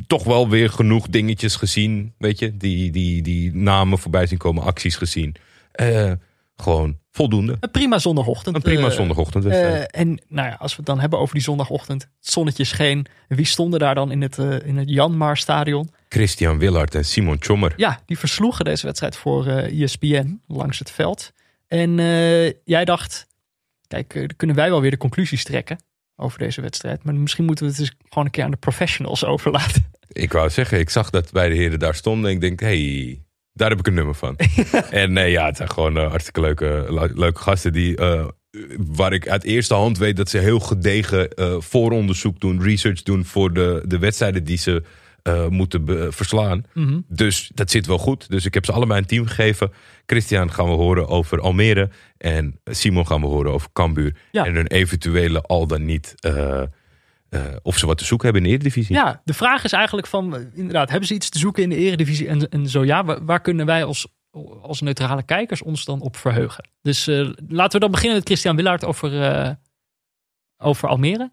toch 0.07 0.25
wel 0.25 0.49
weer 0.49 0.71
genoeg 0.71 1.09
dingetjes 1.09 1.57
gezien, 1.57 2.15
weet 2.19 2.39
je. 2.39 2.57
Die, 2.57 2.91
die, 2.91 3.23
die 3.23 3.55
namen 3.55 3.99
voorbij 3.99 4.27
zien 4.27 4.39
komen, 4.39 4.63
acties 4.63 4.97
gezien. 4.97 5.35
Gewoon 6.57 6.99
voldoende. 7.13 7.57
Een 7.61 7.71
prima 7.71 7.99
zondagochtend. 7.99 8.57
Een 8.57 8.63
prima 8.63 8.87
Eh, 8.87 8.93
zondagochtendwedstrijd. 8.93 9.91
Eh, 9.91 10.01
en 10.01 10.21
nou 10.29 10.49
ja, 10.49 10.55
als 10.55 10.71
we 10.71 10.77
het 10.77 10.87
dan 10.87 11.01
hebben 11.01 11.19
over 11.19 11.35
die 11.35 11.43
zondagochtend. 11.45 12.03
Het 12.03 12.33
zonnetje 12.33 12.65
scheen. 12.65 13.07
Wie 13.29 13.47
stonden 13.47 13.81
daar 13.81 13.95
dan 13.95 14.11
in 14.11 14.23
het, 14.23 14.39
eh, 14.39 14.67
in 14.67 14.77
het 14.77 14.89
Janmar 14.91 15.37
stadion? 15.37 15.91
Christian 16.09 16.59
Willard 16.59 16.95
en 16.95 17.05
Simon 17.05 17.39
Tjommer. 17.39 17.73
Ja, 17.77 18.01
die 18.07 18.19
versloegen 18.19 18.65
deze 18.65 18.87
wedstrijd 18.87 19.17
voor 19.17 19.47
ESPN 19.47 20.41
langs 20.47 20.79
het 20.79 20.91
veld. 20.91 21.33
En 21.69 21.97
jij 22.65 22.85
dacht, 22.85 23.27
kijk, 23.87 24.15
dan 24.15 24.31
kunnen 24.37 24.57
wij 24.57 24.71
wel 24.71 24.81
weer 24.81 24.91
de 24.91 24.97
conclusies 24.97 25.45
trekken 25.45 25.79
over 26.17 26.39
deze 26.39 26.61
wedstrijd. 26.61 27.05
Maar 27.05 27.15
misschien 27.15 27.45
moeten 27.45 27.65
we 27.65 27.71
het 27.71 27.81
eens 27.81 27.93
gewoon 28.09 28.25
een 28.25 28.31
keer 28.31 28.45
aan 28.45 28.51
de 28.51 28.57
professionals 28.57 29.25
overlaten. 29.35 29.91
Ik 30.09 30.33
wou 30.33 30.51
zeggen, 30.51 30.79
ik 30.79 30.91
zag 30.91 31.11
dat 31.11 31.33
bij 31.33 31.49
de 31.49 31.55
heren 31.55 31.79
daar 31.79 31.95
stonden. 31.95 32.29
En 32.31 32.35
ik 32.35 32.41
denk, 32.41 32.61
hey, 32.61 33.21
daar 33.63 33.71
heb 33.71 33.81
ik 33.81 33.87
een 33.87 33.95
nummer 33.95 34.15
van. 34.15 34.37
en 34.91 35.13
nee, 35.13 35.31
ja, 35.31 35.47
het 35.47 35.57
zijn 35.57 35.71
gewoon 35.71 35.97
uh, 35.97 36.09
hartstikke 36.09 36.41
leuke, 36.41 36.87
le- 36.89 37.13
leuke 37.15 37.41
gasten 37.41 37.73
die... 37.73 38.01
uh, 38.01 38.25
waar 38.79 39.13
ik 39.13 39.29
uit 39.29 39.45
eerste 39.45 39.75
hand 39.75 39.99
weet 39.99 40.17
dat 40.17 40.29
ze 40.29 40.39
heel 40.39 40.61
gedegen 40.61 41.29
uh, 41.35 41.55
vooronderzoek 41.59 42.41
doen, 42.41 42.63
research 42.63 43.03
doen 43.03 43.25
voor 43.25 43.53
de, 43.53 43.83
de 43.87 43.99
wedstrijden 43.99 44.45
die 44.45 44.57
ze 44.57 44.83
uh, 45.29 45.49
moeten 45.49 46.13
verslaan. 46.13 46.65
Mhm. 46.75 47.01
Dus 47.09 47.51
dat 47.55 47.71
zit 47.71 47.87
wel 47.87 47.99
goed. 47.99 48.31
Dus 48.31 48.45
ik 48.45 48.55
heb 48.55 48.65
ze 48.65 48.73
allebei 48.73 49.01
een 49.01 49.07
team 49.07 49.27
gegeven. 49.27 49.73
Christian 50.07 50.53
gaan 50.53 50.67
we 50.67 50.73
horen 50.73 51.09
over 51.09 51.41
Almere. 51.41 51.91
En 52.19 52.59
Simon 52.65 53.07
gaan 53.07 53.21
we 53.21 53.27
horen 53.27 53.53
over 53.53 53.69
Cambuur. 53.73 54.17
Ja. 54.31 54.45
En 54.45 54.55
hun 54.55 54.67
eventuele 54.67 55.43
al 55.43 55.67
dan 55.67 55.85
niet... 55.85 56.15
Uh, 56.27 56.63
uh, 57.35 57.41
of 57.63 57.79
ze 57.79 57.87
wat 57.87 57.99
te 57.99 58.05
zoeken 58.05 58.27
hebben 58.27 58.45
in 58.45 58.51
de 58.51 58.57
Eredivisie. 58.57 58.95
Ja, 58.95 59.21
de 59.25 59.35
vraag 59.35 59.65
is 59.65 59.73
eigenlijk 59.73 60.07
van, 60.07 60.35
uh, 60.35 60.41
inderdaad, 60.55 60.91
hebben 60.91 61.09
ze 61.09 61.15
iets 61.15 61.29
te 61.29 61.39
zoeken 61.39 61.63
in 61.63 61.69
de 61.69 61.77
Eredivisie? 61.77 62.29
En, 62.29 62.49
en 62.49 62.69
zo 62.69 62.85
ja, 62.85 63.05
waar, 63.05 63.25
waar, 63.25 63.41
kunnen 63.41 63.67
wij 63.67 63.85
als, 63.85 64.07
als 64.63 64.81
neutrale 64.81 65.23
kijkers 65.23 65.63
ons 65.63 65.85
dan 65.85 66.01
op 66.01 66.17
verheugen? 66.17 66.69
Dus 66.83 67.09
uh, 67.09 67.31
laten 67.49 67.73
we 67.73 67.79
dan 67.79 67.91
beginnen 67.91 68.17
met 68.17 68.27
Christian 68.27 68.57
Willaert 68.57 68.85
over, 68.85 69.13
uh, 69.13 69.51
over 70.57 70.89
Almere. 70.89 71.31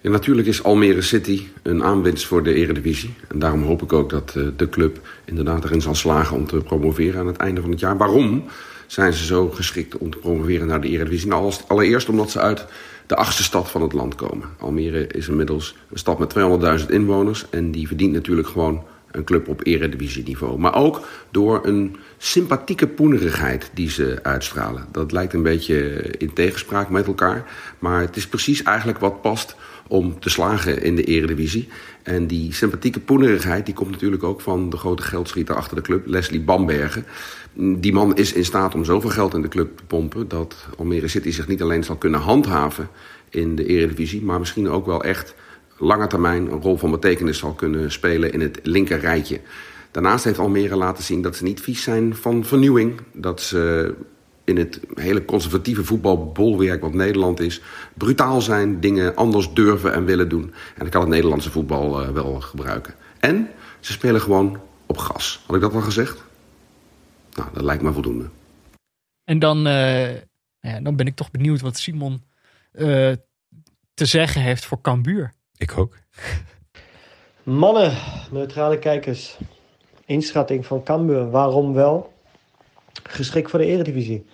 Ja, 0.00 0.10
natuurlijk 0.10 0.48
is 0.48 0.62
Almere 0.62 1.02
City 1.02 1.42
een 1.62 1.82
aanwinst 1.82 2.26
voor 2.26 2.42
de 2.42 2.54
Eredivisie. 2.54 3.14
En 3.28 3.38
daarom 3.38 3.62
hoop 3.62 3.82
ik 3.82 3.92
ook 3.92 4.10
dat 4.10 4.34
uh, 4.36 4.48
de 4.56 4.68
club 4.68 5.08
inderdaad 5.24 5.64
erin 5.64 5.80
zal 5.80 5.94
slagen 5.94 6.36
om 6.36 6.46
te 6.46 6.56
promoveren 6.56 7.20
aan 7.20 7.26
het 7.26 7.36
einde 7.36 7.60
van 7.60 7.70
het 7.70 7.80
jaar. 7.80 7.96
Waarom 7.96 8.44
zijn 8.92 9.12
ze 9.12 9.24
zo 9.24 9.48
geschikt 9.48 9.98
om 9.98 10.10
te 10.10 10.18
promoveren 10.18 10.66
naar 10.66 10.80
de 10.80 10.88
Eredivisie? 10.88 11.28
Nou, 11.28 11.52
allereerst 11.66 12.08
omdat 12.08 12.30
ze 12.30 12.40
uit 12.40 12.66
de 13.06 13.16
achtste 13.16 13.42
stad 13.42 13.70
van 13.70 13.82
het 13.82 13.92
land 13.92 14.14
komen. 14.14 14.48
Almere 14.58 15.06
is 15.06 15.28
inmiddels 15.28 15.76
een 15.90 15.98
stad 15.98 16.18
met 16.18 16.34
200.000 16.80 16.86
inwoners. 16.88 17.46
En 17.50 17.70
die 17.70 17.86
verdient 17.86 18.12
natuurlijk 18.12 18.48
gewoon 18.48 18.84
een 19.10 19.24
club 19.24 19.48
op 19.48 19.66
eredivisieniveau. 19.66 20.58
Maar 20.58 20.74
ook 20.74 21.08
door 21.30 21.66
een 21.66 21.96
sympathieke 22.18 22.86
poenerigheid 22.86 23.70
die 23.74 23.90
ze 23.90 24.18
uitstralen. 24.22 24.86
Dat 24.90 25.12
lijkt 25.12 25.32
een 25.32 25.42
beetje 25.42 25.76
in 26.18 26.32
tegenspraak 26.32 26.88
met 26.88 27.06
elkaar. 27.06 27.50
Maar 27.78 28.00
het 28.00 28.16
is 28.16 28.26
precies 28.26 28.62
eigenlijk 28.62 28.98
wat 28.98 29.20
past 29.20 29.56
om 29.88 30.20
te 30.20 30.30
slagen 30.30 30.82
in 30.82 30.96
de 30.96 31.04
eredivisie. 31.04 31.68
En 32.02 32.26
die 32.26 32.54
sympathieke 32.54 33.00
poenerigheid 33.00 33.66
die 33.66 33.74
komt 33.74 33.90
natuurlijk 33.90 34.22
ook 34.22 34.40
van 34.40 34.70
de 34.70 34.76
grote 34.76 35.02
geldschieter 35.02 35.54
achter 35.54 35.76
de 35.76 35.82
club, 35.82 36.06
Leslie 36.06 36.40
Bambergen. 36.40 37.04
Die 37.54 37.92
man 37.92 38.16
is 38.16 38.32
in 38.32 38.44
staat 38.44 38.74
om 38.74 38.84
zoveel 38.84 39.10
geld 39.10 39.34
in 39.34 39.42
de 39.42 39.48
club 39.48 39.76
te 39.76 39.84
pompen 39.84 40.28
dat 40.28 40.66
Almere 40.78 41.08
City 41.08 41.30
zich 41.30 41.48
niet 41.48 41.62
alleen 41.62 41.84
zal 41.84 41.96
kunnen 41.96 42.20
handhaven 42.20 42.88
in 43.28 43.56
de 43.56 43.66
eredivisie, 43.66 44.22
maar 44.22 44.38
misschien 44.38 44.68
ook 44.68 44.86
wel 44.86 45.04
echt 45.04 45.34
lange 45.78 46.06
termijn 46.06 46.52
een 46.52 46.60
rol 46.60 46.76
van 46.76 46.90
betekenis 46.90 47.38
zal 47.38 47.52
kunnen 47.52 47.92
spelen 47.92 48.32
in 48.32 48.40
het 48.40 48.60
linker 48.62 48.98
rijtje. 48.98 49.40
Daarnaast 49.90 50.24
heeft 50.24 50.38
Almere 50.38 50.76
laten 50.76 51.04
zien 51.04 51.22
dat 51.22 51.36
ze 51.36 51.44
niet 51.44 51.60
vies 51.60 51.82
zijn 51.82 52.16
van 52.16 52.44
vernieuwing. 52.44 53.00
Dat 53.12 53.40
ze 53.40 53.94
in 54.44 54.56
het 54.56 54.80
hele 54.94 55.24
conservatieve 55.24 55.84
voetbalbolwerk 55.84 56.80
wat 56.80 56.94
Nederland 56.94 57.40
is... 57.40 57.62
brutaal 57.94 58.40
zijn, 58.40 58.80
dingen 58.80 59.16
anders 59.16 59.52
durven 59.52 59.92
en 59.92 60.04
willen 60.04 60.28
doen. 60.28 60.42
En 60.42 60.78
dat 60.78 60.88
kan 60.88 61.00
het 61.00 61.10
Nederlandse 61.10 61.50
voetbal 61.50 62.02
uh, 62.02 62.08
wel 62.08 62.40
gebruiken. 62.40 62.94
En 63.18 63.48
ze 63.80 63.92
spelen 63.92 64.20
gewoon 64.20 64.60
op 64.86 64.98
gas. 64.98 65.42
Had 65.46 65.56
ik 65.56 65.62
dat 65.62 65.74
al 65.74 65.80
gezegd? 65.80 66.24
Nou, 67.36 67.48
dat 67.52 67.62
lijkt 67.62 67.82
me 67.82 67.92
voldoende. 67.92 68.28
En 69.24 69.38
dan, 69.38 69.66
uh, 69.66 70.14
ja, 70.60 70.80
dan 70.82 70.96
ben 70.96 71.06
ik 71.06 71.16
toch 71.16 71.30
benieuwd 71.30 71.60
wat 71.60 71.76
Simon 71.76 72.22
uh, 72.72 73.12
te 73.94 74.04
zeggen 74.04 74.40
heeft 74.40 74.64
voor 74.64 74.80
Cambuur. 74.80 75.32
Ik 75.56 75.78
ook. 75.78 75.96
Mannen, 77.42 77.96
neutrale 78.30 78.78
kijkers. 78.78 79.38
Inschatting 80.04 80.66
van 80.66 80.82
Cambuur. 80.82 81.30
Waarom 81.30 81.72
wel? 81.72 82.12
Geschikt 83.02 83.50
voor 83.50 83.58
de 83.58 83.66
eredivisie. 83.66 84.26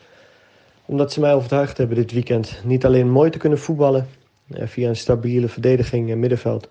Omdat 0.84 1.12
ze 1.12 1.20
mij 1.20 1.34
overtuigd 1.34 1.78
hebben 1.78 1.96
dit 1.96 2.12
weekend. 2.12 2.60
Niet 2.64 2.84
alleen 2.84 3.10
mooi 3.10 3.30
te 3.30 3.38
kunnen 3.38 3.58
voetballen. 3.58 4.08
Eh, 4.48 4.66
via 4.66 4.88
een 4.88 4.96
stabiele 4.96 5.48
verdediging 5.48 6.10
en 6.10 6.18
middenveld. 6.18 6.68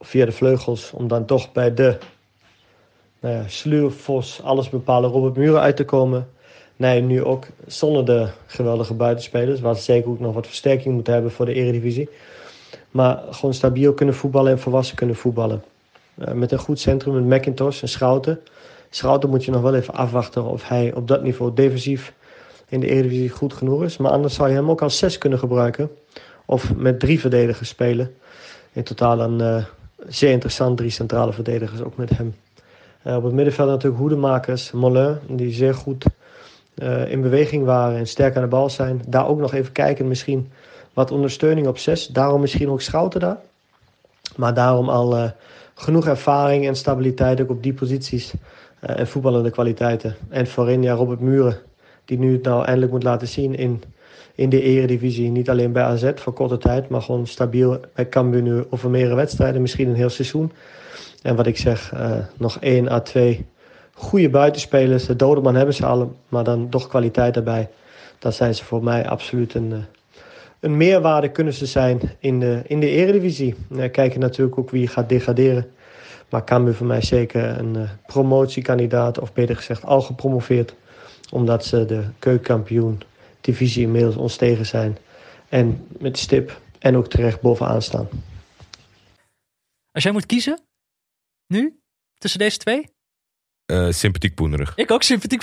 Via 0.00 0.24
de 0.24 0.32
vleugels. 0.32 0.90
Om 0.90 1.08
dan 1.08 1.26
toch 1.26 1.52
bij 1.52 1.74
de 1.74 1.98
nou 3.20 3.34
ja, 3.34 4.42
alles 4.42 4.68
bepalen 4.68 5.10
Robert 5.10 5.36
Muren 5.36 5.60
uit 5.60 5.76
te 5.76 5.84
komen. 5.84 6.28
Nee, 6.76 7.00
nu 7.00 7.24
ook 7.24 7.46
zonder 7.66 8.04
de 8.04 8.28
geweldige 8.46 8.94
buitenspelers. 8.94 9.60
Waar 9.60 9.76
ze 9.76 9.82
zeker 9.82 10.10
ook 10.10 10.20
nog 10.20 10.34
wat 10.34 10.46
versterking 10.46 10.94
moeten 10.94 11.12
hebben 11.12 11.30
voor 11.30 11.46
de 11.46 11.54
eredivisie. 11.54 12.08
Maar 12.90 13.22
gewoon 13.30 13.54
stabiel 13.54 13.92
kunnen 13.92 14.14
voetballen 14.14 14.52
en 14.52 14.58
volwassen 14.58 14.96
kunnen 14.96 15.16
voetballen. 15.16 15.62
Uh, 16.14 16.32
met 16.32 16.52
een 16.52 16.58
goed 16.58 16.80
centrum 16.80 17.14
met 17.14 17.38
McIntosh 17.38 17.82
en 17.82 17.88
Schouten. 17.88 18.40
Schouten 18.90 19.28
moet 19.28 19.44
je 19.44 19.50
nog 19.50 19.62
wel 19.62 19.74
even 19.74 19.94
afwachten 19.94 20.44
of 20.44 20.68
hij 20.68 20.94
op 20.94 21.08
dat 21.08 21.22
niveau 21.22 21.54
defensief 21.54 22.12
in 22.68 22.80
de 22.80 22.86
Eredivisie 22.86 23.28
goed 23.28 23.52
genoeg 23.52 23.82
is. 23.82 23.96
Maar 23.96 24.10
anders 24.10 24.34
zou 24.34 24.48
je 24.48 24.54
hem 24.54 24.70
ook 24.70 24.82
als 24.82 24.98
zes 24.98 25.18
kunnen 25.18 25.38
gebruiken. 25.38 25.90
Of 26.44 26.74
met 26.74 27.00
drie 27.00 27.20
verdedigers 27.20 27.68
spelen. 27.68 28.14
In 28.72 28.82
totaal 28.82 29.16
dan 29.16 29.42
uh, 29.42 29.64
zeer 30.06 30.30
interessant, 30.30 30.76
drie 30.76 30.90
centrale 30.90 31.32
verdedigers 31.32 31.80
ook 31.80 31.96
met 31.96 32.10
hem. 32.10 32.34
Uh, 33.06 33.16
op 33.16 33.22
het 33.22 33.32
middenveld 33.32 33.68
natuurlijk 33.68 34.00
hoedemakers, 34.00 34.72
Mollin, 34.72 35.18
die 35.26 35.52
zeer 35.52 35.74
goed 35.74 36.04
uh, 36.74 37.10
in 37.10 37.20
beweging 37.20 37.64
waren 37.64 37.98
en 37.98 38.06
sterk 38.06 38.36
aan 38.36 38.42
de 38.42 38.48
bal 38.48 38.70
zijn. 38.70 39.02
Daar 39.08 39.28
ook 39.28 39.38
nog 39.38 39.54
even 39.54 39.72
kijken 39.72 40.08
misschien 40.08 40.50
wat 40.92 41.10
ondersteuning 41.10 41.66
op 41.66 41.78
zes. 41.78 42.06
Daarom 42.06 42.40
misschien 42.40 42.70
ook 42.70 42.80
Schouten 42.80 43.20
daar. 43.20 43.36
Maar 44.36 44.54
daarom 44.54 44.88
al 44.88 45.16
uh, 45.16 45.30
genoeg 45.74 46.06
ervaring 46.06 46.66
en 46.66 46.76
stabiliteit 46.76 47.40
ook 47.40 47.50
op 47.50 47.62
die 47.62 47.74
posities. 47.74 48.32
Uh, 48.80 48.98
en 48.98 49.06
voetballende 49.06 49.50
kwaliteiten. 49.50 50.16
En 50.28 50.46
voorin 50.46 50.82
ja, 50.82 50.94
Robert 50.94 51.20
Muren. 51.20 51.56
Die 52.04 52.18
nu 52.18 52.32
het 52.32 52.42
nou 52.42 52.64
eindelijk 52.64 52.92
moet 52.92 53.02
laten 53.02 53.28
zien 53.28 53.54
in, 53.54 53.82
in 54.34 54.48
de 54.48 54.62
eredivisie. 54.62 55.30
Niet 55.30 55.50
alleen 55.50 55.72
bij 55.72 55.82
AZ 55.82 56.10
voor 56.14 56.32
korte 56.32 56.58
tijd. 56.58 56.88
Maar 56.88 57.02
gewoon 57.02 57.26
stabiel 57.26 57.80
bij 57.94 58.08
Cambuur 58.08 58.42
nu 58.42 58.64
over 58.70 58.90
meerdere 58.90 59.14
wedstrijden. 59.14 59.60
Misschien 59.60 59.88
een 59.88 59.94
heel 59.94 60.10
seizoen. 60.10 60.52
En 61.22 61.36
wat 61.36 61.46
ik 61.46 61.56
zeg, 61.56 61.94
uh, 61.94 62.16
nog 62.36 62.58
1 62.60 62.88
à 62.88 63.00
2 63.00 63.46
goede 63.94 64.30
buitenspelers. 64.30 65.06
De 65.06 65.16
Dodeman 65.16 65.54
hebben 65.54 65.74
ze 65.74 65.86
al. 65.86 66.16
Maar 66.28 66.44
dan 66.44 66.68
toch 66.68 66.88
kwaliteit 66.88 67.36
erbij. 67.36 67.68
Dan 68.18 68.32
zijn 68.32 68.54
ze 68.54 68.64
voor 68.64 68.84
mij 68.84 69.08
absoluut 69.08 69.54
een 69.54 69.70
uh, 69.70 69.78
een 70.60 70.76
meerwaarde 70.76 71.30
kunnen 71.30 71.52
ze 71.52 71.66
zijn 71.66 72.00
in 72.18 72.40
de, 72.40 72.62
in 72.66 72.80
de 72.80 72.90
eredivisie. 72.90 73.54
Kijken 73.92 74.20
natuurlijk 74.20 74.58
ook 74.58 74.70
wie 74.70 74.86
gaat 74.86 75.08
degraderen. 75.08 75.70
Maar 76.28 76.44
Cambuur 76.44 76.74
voor 76.74 76.86
mij 76.86 77.02
zeker 77.02 77.58
een 77.58 77.76
uh, 77.76 77.90
promotiekandidaat. 78.06 79.18
Of 79.18 79.32
beter 79.32 79.56
gezegd 79.56 79.84
al 79.84 80.00
gepromoveerd. 80.00 80.74
Omdat 81.30 81.64
ze 81.64 81.84
de 81.84 82.04
keukenkampioen 82.18 83.00
divisie 83.40 83.82
inmiddels 83.82 84.16
ons 84.16 84.36
tegen 84.36 84.66
zijn. 84.66 84.98
En 85.48 85.86
met 85.98 86.18
stip 86.18 86.60
en 86.78 86.96
ook 86.96 87.08
terecht 87.08 87.40
bovenaan 87.40 87.82
staan. 87.82 88.08
Als 89.92 90.02
jij 90.02 90.12
moet 90.12 90.26
kiezen, 90.26 90.60
nu, 91.48 91.80
tussen 92.18 92.38
deze 92.38 92.58
twee? 92.58 92.88
Uh, 93.72 93.90
sympathiek 93.90 94.34
poenerig. 94.34 94.72
Ik 94.76 94.90
ook 94.90 95.02
sympathiek 95.02 95.42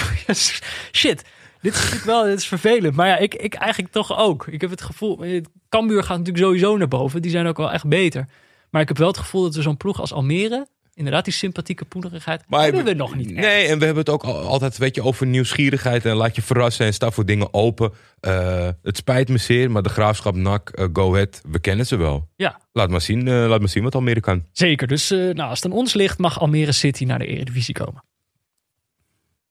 Shit. 1.00 1.24
Dit 1.62 1.74
is 1.74 1.80
natuurlijk 1.80 2.06
wel 2.06 2.24
dit 2.24 2.38
is 2.38 2.48
vervelend. 2.48 2.96
Maar 2.96 3.08
ja, 3.08 3.18
ik, 3.18 3.36
ik 3.36 3.54
eigenlijk 3.54 3.94
toch 3.94 4.18
ook. 4.18 4.48
Ik 4.48 4.62
heb 4.62 4.70
het 4.70 4.82
gevoel... 4.82 5.42
Cambuur 5.70 6.04
gaat 6.04 6.18
natuurlijk 6.18 6.46
sowieso 6.46 6.78
naar 6.78 6.88
boven. 6.88 7.22
Die 7.22 7.32
zijn 7.32 7.48
ook 7.48 7.58
wel 7.58 7.72
echt 7.72 7.88
beter. 7.88 8.30
Maar 8.70 8.82
ik 8.82 8.88
heb 8.88 8.98
wel 8.98 9.08
het 9.08 9.18
gevoel 9.18 9.42
dat 9.42 9.56
we 9.56 9.62
zo'n 9.62 9.78
ploeg 9.78 10.00
als 10.00 10.14
Almere... 10.14 10.68
Inderdaad, 10.96 11.26
die 11.26 11.34
sympathieke 11.34 11.86
poenerigheid 11.86 12.44
maar 12.48 12.64
hebben 12.64 12.84
we 12.84 12.94
nog 12.94 13.16
niet. 13.16 13.32
Nee, 13.32 13.46
echt. 13.46 13.70
en 13.70 13.80
we 13.80 13.86
hebben 13.86 14.04
het 14.04 14.14
ook 14.14 14.24
altijd 14.24 14.78
weet 14.78 14.96
je, 14.96 15.04
over 15.04 15.26
nieuwsgierigheid. 15.26 16.06
En 16.06 16.16
laat 16.16 16.36
je 16.36 16.42
verrassen 16.42 16.86
en 16.86 16.94
sta 16.94 17.12
voor 17.12 17.26
dingen 17.26 17.54
open. 17.54 17.94
Uh, 18.22 18.70
het 18.82 18.98
spijt 18.98 19.30
me 19.30 19.38
zeer, 19.38 19.72
maar 19.72 19.82
de 19.82 19.90
Graafschap, 19.90 20.36
NAC, 20.36 20.72
uh, 20.80 20.88
Go 20.94 21.14
Ahead, 21.14 21.42
we 21.48 21.60
kennen 21.60 21.86
ze 21.86 21.96
wel. 21.96 22.30
Ja. 22.36 22.60
Laat 22.72 22.90
maar 22.90 23.02
zien, 23.02 23.28
uh, 23.28 23.48
laat 23.48 23.60
maar 23.60 23.70
zien 23.70 23.84
wat 23.84 23.96
Almere 23.96 24.20
kan. 24.20 24.46
Zeker, 24.52 24.88
dus 24.88 25.10
nou, 25.10 25.40
als 25.40 25.62
het 25.62 25.72
aan 25.72 25.78
ons 25.78 25.94
ligt... 25.94 26.18
mag 26.18 26.40
Almere 26.40 26.72
City 26.72 27.04
naar 27.04 27.20
de 27.20 27.26
Eredivisie 27.26 27.74
komen. 27.74 28.04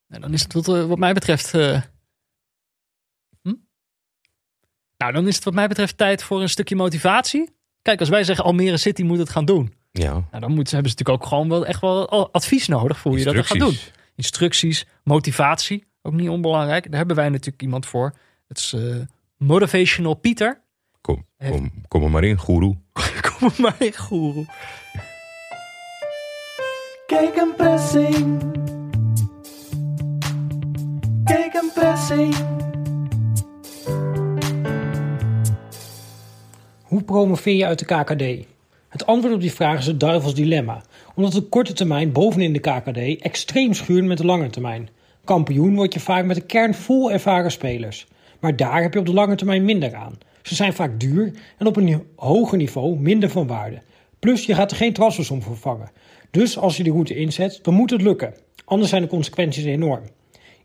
En 0.09 0.21
dan 0.21 0.33
is 0.33 0.43
het 0.43 0.53
wat, 0.53 0.67
wat 0.67 0.99
mij 0.99 1.13
betreft... 1.13 1.51
Hm? 1.51 1.83
Nou, 4.97 5.13
dan 5.13 5.27
is 5.27 5.35
het 5.35 5.45
wat 5.45 5.55
mij 5.55 5.69
betreft 5.69 5.97
tijd 5.97 6.23
voor 6.23 6.43
een 6.43 6.49
stukje 6.49 6.77
motivatie. 6.77 7.51
Kijk, 7.83 8.01
als 8.01 8.09
wij 8.09 8.25
zeggen 8.25 8.45
Almere 8.45 8.77
City 8.77 9.03
moet 9.03 9.19
het 9.19 9.31
gaan 9.31 9.45
doen. 9.45 9.83
Ja. 9.99 10.13
Nou, 10.13 10.41
dan 10.41 10.53
moeten, 10.53 10.75
hebben 10.75 10.93
ze 10.93 10.97
natuurlijk 10.99 11.23
ook 11.23 11.27
gewoon 11.27 11.49
wel 11.49 11.67
echt 11.67 11.81
wel 11.81 12.33
advies 12.33 12.69
nodig 12.69 12.99
voor 12.99 13.11
hoe 13.11 13.21
je 13.21 13.33
dat 13.33 13.47
gaat 13.47 13.59
doen. 13.59 13.77
Instructies, 14.15 14.87
motivatie, 15.03 15.85
ook 16.03 16.13
niet 16.13 16.29
onbelangrijk. 16.29 16.85
Daar 16.89 16.99
hebben 16.99 17.17
wij 17.17 17.29
natuurlijk 17.29 17.63
iemand 17.63 17.87
voor. 17.87 18.15
Het 18.49 18.59
is 18.59 18.73
uh, 18.73 18.97
Motivational 19.37 20.15
Pieter. 20.15 20.61
Kom, 21.01 21.27
kom, 21.49 21.73
kom 21.89 22.03
er 22.03 22.11
maar 22.11 22.25
in, 22.25 22.39
goeroe. 22.39 22.77
kom 23.39 23.49
er 23.49 23.61
maar 23.61 23.77
in, 23.79 23.97
goeroe. 23.97 24.47
Kijk 27.07 27.37
een 27.37 27.55
pressing. 27.57 28.43
Kijk 31.25 31.55
een 31.55 31.71
pressing. 31.75 32.55
promoveer 37.05 37.55
je 37.55 37.67
uit 37.67 37.79
de 37.79 37.85
KKD? 37.85 38.54
Het 38.95 39.07
antwoord 39.07 39.35
op 39.35 39.41
die 39.41 39.53
vraag 39.53 39.79
is 39.79 39.87
het 39.87 40.01
duivels 40.01 40.35
dilemma. 40.35 40.83
Omdat 41.15 41.33
de 41.33 41.41
korte 41.41 41.73
termijn 41.73 42.13
bovenin 42.13 42.53
de 42.53 42.59
KKD 42.59 43.23
extreem 43.23 43.73
schuurt 43.73 44.05
met 44.05 44.19
de 44.19 44.25
lange 44.25 44.51
termijn. 44.51 44.89
Kampioen 45.25 45.75
word 45.75 45.95
je 45.95 46.01
vaak 46.01 46.25
met 46.25 46.37
een 46.37 46.47
kern 46.47 46.75
vol 46.75 47.13
ervaren 47.13 47.51
spelers. 47.51 48.07
Maar 48.41 48.57
daar 48.57 48.83
heb 48.83 48.93
je 48.93 48.99
op 48.99 49.07
de 49.07 49.13
lange 49.13 49.35
termijn 49.35 49.65
minder 49.65 49.95
aan. 49.95 50.19
Ze 50.43 50.55
zijn 50.55 50.73
vaak 50.73 51.01
duur 51.01 51.33
en 51.59 51.67
op 51.67 51.77
een 51.77 52.03
hoger 52.17 52.59
niveau 52.59 52.99
minder 52.99 53.31
van 53.31 53.47
waarde. 53.47 53.83
Plus 54.19 54.47
je 54.47 54.55
gaat 54.55 54.71
er 54.71 54.77
geen 54.77 54.93
transfersom 54.93 55.43
voor 55.43 55.57
vangen. 55.57 55.91
Dus 56.31 56.59
als 56.59 56.77
je 56.77 56.83
die 56.83 56.93
route 56.93 57.17
inzet, 57.17 57.59
dan 57.63 57.75
moet 57.75 57.91
het 57.91 58.03
lukken. 58.03 58.35
Anders 58.65 58.91
zijn 58.91 59.03
de 59.03 59.09
consequenties 59.09 59.65
enorm. 59.65 60.03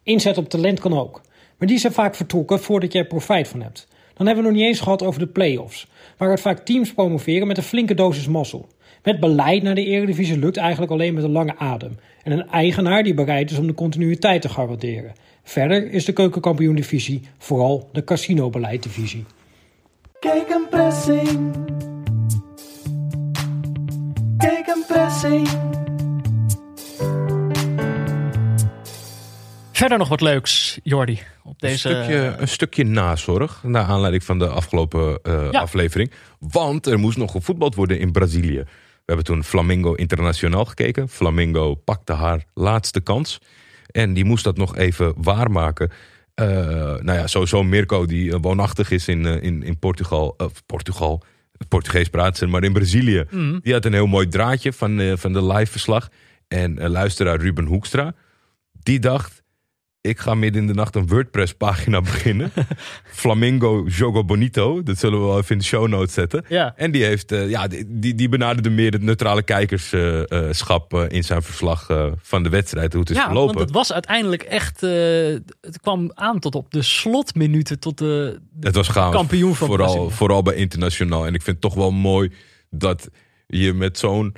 Inzet 0.03 0.37
op 0.37 0.49
talent 0.49 0.79
kan 0.79 0.99
ook. 0.99 1.21
Maar 1.57 1.67
die 1.67 1.79
zijn 1.79 1.93
vaak 1.93 2.15
vertrokken 2.15 2.59
voordat 2.59 2.93
je 2.93 2.99
er 2.99 3.07
profijt 3.07 3.47
van 3.47 3.61
hebt. 3.61 3.87
Dan 4.13 4.25
hebben 4.25 4.45
we 4.45 4.49
nog 4.49 4.59
niet 4.59 4.69
eens 4.69 4.79
gehad 4.79 5.03
over 5.03 5.19
de 5.19 5.27
play-offs. 5.27 5.87
Waaruit 6.19 6.41
vaak 6.41 6.59
teams 6.65 6.93
promoveren 6.93 7.47
met 7.47 7.57
een 7.57 7.63
flinke 7.63 7.93
dosis 7.93 8.27
mazzel. 8.27 8.67
Met 9.03 9.19
beleid 9.19 9.63
naar 9.63 9.75
de 9.75 9.85
eredivisie 9.85 10.37
lukt 10.37 10.57
eigenlijk 10.57 10.91
alleen 10.91 11.13
met 11.13 11.23
een 11.23 11.31
lange 11.31 11.57
adem. 11.57 11.97
En 12.23 12.31
een 12.31 12.49
eigenaar 12.49 13.03
die 13.03 13.13
bereid 13.13 13.51
is 13.51 13.57
om 13.57 13.67
de 13.67 13.73
continuïteit 13.73 14.41
te 14.41 14.49
garanderen. 14.49 15.13
Verder 15.43 15.91
is 15.91 16.05
de 16.05 16.13
keukenkampioen-divisie 16.13 17.21
vooral 17.37 17.89
de 17.91 18.03
casino-beleiddivisie. 18.03 19.25
Kijk 20.19 20.49
een 20.49 20.67
pressing. 20.69 21.55
Kijk 24.37 24.67
een 24.67 24.83
pressing. 24.87 25.47
Verder 29.79 29.97
nog 29.97 30.07
wat 30.07 30.21
leuks, 30.21 30.79
Jordi, 30.83 31.19
op 31.43 31.59
deze... 31.59 31.89
Een 31.89 32.03
stukje, 32.03 32.35
een 32.37 32.47
stukje 32.47 32.83
nazorg, 32.83 33.63
naar 33.63 33.83
aanleiding 33.83 34.23
van 34.23 34.39
de 34.39 34.47
afgelopen 34.47 35.19
eh, 35.23 35.47
Ja. 35.51 35.59
aflevering. 35.59 36.11
Want 36.39 36.85
er 36.87 36.99
moest 36.99 37.17
nog 37.17 37.31
gevoetbald 37.31 37.75
worden 37.75 37.99
in 37.99 38.11
Brazilië. 38.11 38.57
We 38.57 39.05
hebben 39.05 39.25
toen 39.25 39.43
Flamingo 39.43 39.93
Internationaal 39.93 40.65
gekeken. 40.65 41.09
Flamingo 41.09 41.75
pakte 41.75 42.13
haar 42.13 42.43
laatste 42.53 43.01
kans. 43.01 43.39
En 43.91 44.13
die 44.13 44.25
moest 44.25 44.43
dat 44.43 44.57
nog 44.57 44.77
even 44.77 45.13
waarmaken. 45.17 45.91
Eh 46.33 46.45
nou 46.99 47.13
ja, 47.13 47.27
sowieso 47.27 47.63
Mirko, 47.63 48.05
die 48.05 48.31
eh, 48.33 48.37
woonachtig 48.41 48.91
is 48.91 49.07
in, 49.07 49.25
in, 49.25 49.63
in 49.63 49.79
Portugal. 49.79 50.33
Of 50.37 50.65
Portugal, 50.65 51.23
Portugees 51.67 52.09
praat 52.09 52.37
ze, 52.37 52.45
maar 52.45 52.63
in 52.63 52.73
Brazilië. 52.73 53.25
Mhm. 53.29 53.59
Die 53.61 53.73
had 53.73 53.85
een 53.85 53.93
heel 53.93 54.07
mooi 54.07 54.27
draadje 54.27 54.73
van, 54.73 55.17
van 55.17 55.33
de 55.33 55.45
live 55.45 55.71
verslag. 55.71 56.09
En 56.47 56.89
luisteraar 56.89 57.39
Ruben 57.39 57.65
Hoekstra, 57.65 58.13
die 58.71 58.99
dacht... 58.99 59.38
Ik 60.01 60.19
ga 60.19 60.33
midden 60.33 60.61
in 60.61 60.67
de 60.67 60.73
nacht 60.73 60.95
een 60.95 61.07
WordPress 61.07 61.53
pagina 61.53 62.01
beginnen. 62.11 62.51
Flamingo 63.03 63.83
Jogo 63.87 64.23
Bonito. 64.25 64.83
Dat 64.83 64.97
zullen 64.97 65.19
we 65.19 65.25
wel 65.25 65.37
even 65.37 65.51
in 65.51 65.57
de 65.57 65.63
show 65.63 65.87
notes 65.87 66.13
zetten. 66.13 66.45
Ja. 66.47 66.73
En 66.75 66.91
die, 66.91 67.03
heeft, 67.03 67.31
eh, 67.31 67.49
ja, 67.49 67.67
die, 67.87 68.15
die, 68.15 68.29
benaderde 68.29 68.69
meer 68.69 68.91
het 68.91 69.01
neutrale 69.01 69.43
kijkerschap 69.43 70.93
eh, 70.93 71.05
in 71.07 71.23
zijn 71.23 71.41
verslag 71.41 71.89
eh, 71.89 72.05
van 72.21 72.43
de 72.43 72.49
wedstrijd. 72.49 72.91
Hoe 72.91 73.01
het 73.01 73.09
is 73.09 73.15
ja, 73.15 73.25
verlopen. 73.25 73.53
want 73.55 73.65
het 73.65 73.75
was 73.77 73.93
uiteindelijk 73.93 74.43
echt... 74.43 74.83
eh, 74.83 74.89
het 75.61 75.79
kwam 75.81 76.11
aan 76.13 76.39
tot 76.39 76.55
op 76.55 76.71
de 76.71 76.81
slotminuten 76.81 77.79
tot 77.79 77.97
de, 77.97 78.39
de 78.51 78.67
Het 78.67 78.75
was 78.75 78.91
kampioen 78.91 79.55
van 79.55 79.67
vooral, 79.67 79.93
Brazilië. 79.93 80.11
vooral 80.15 80.41
bij 80.41 80.55
internationaal. 80.55 81.25
En 81.25 81.33
ik 81.33 81.41
vind 81.41 81.55
het 81.55 81.71
toch 81.71 81.73
wel 81.75 81.91
mooi 81.91 82.31
dat 82.69 83.09
je 83.47 83.73
met 83.73 83.97
zo'n 83.97 84.35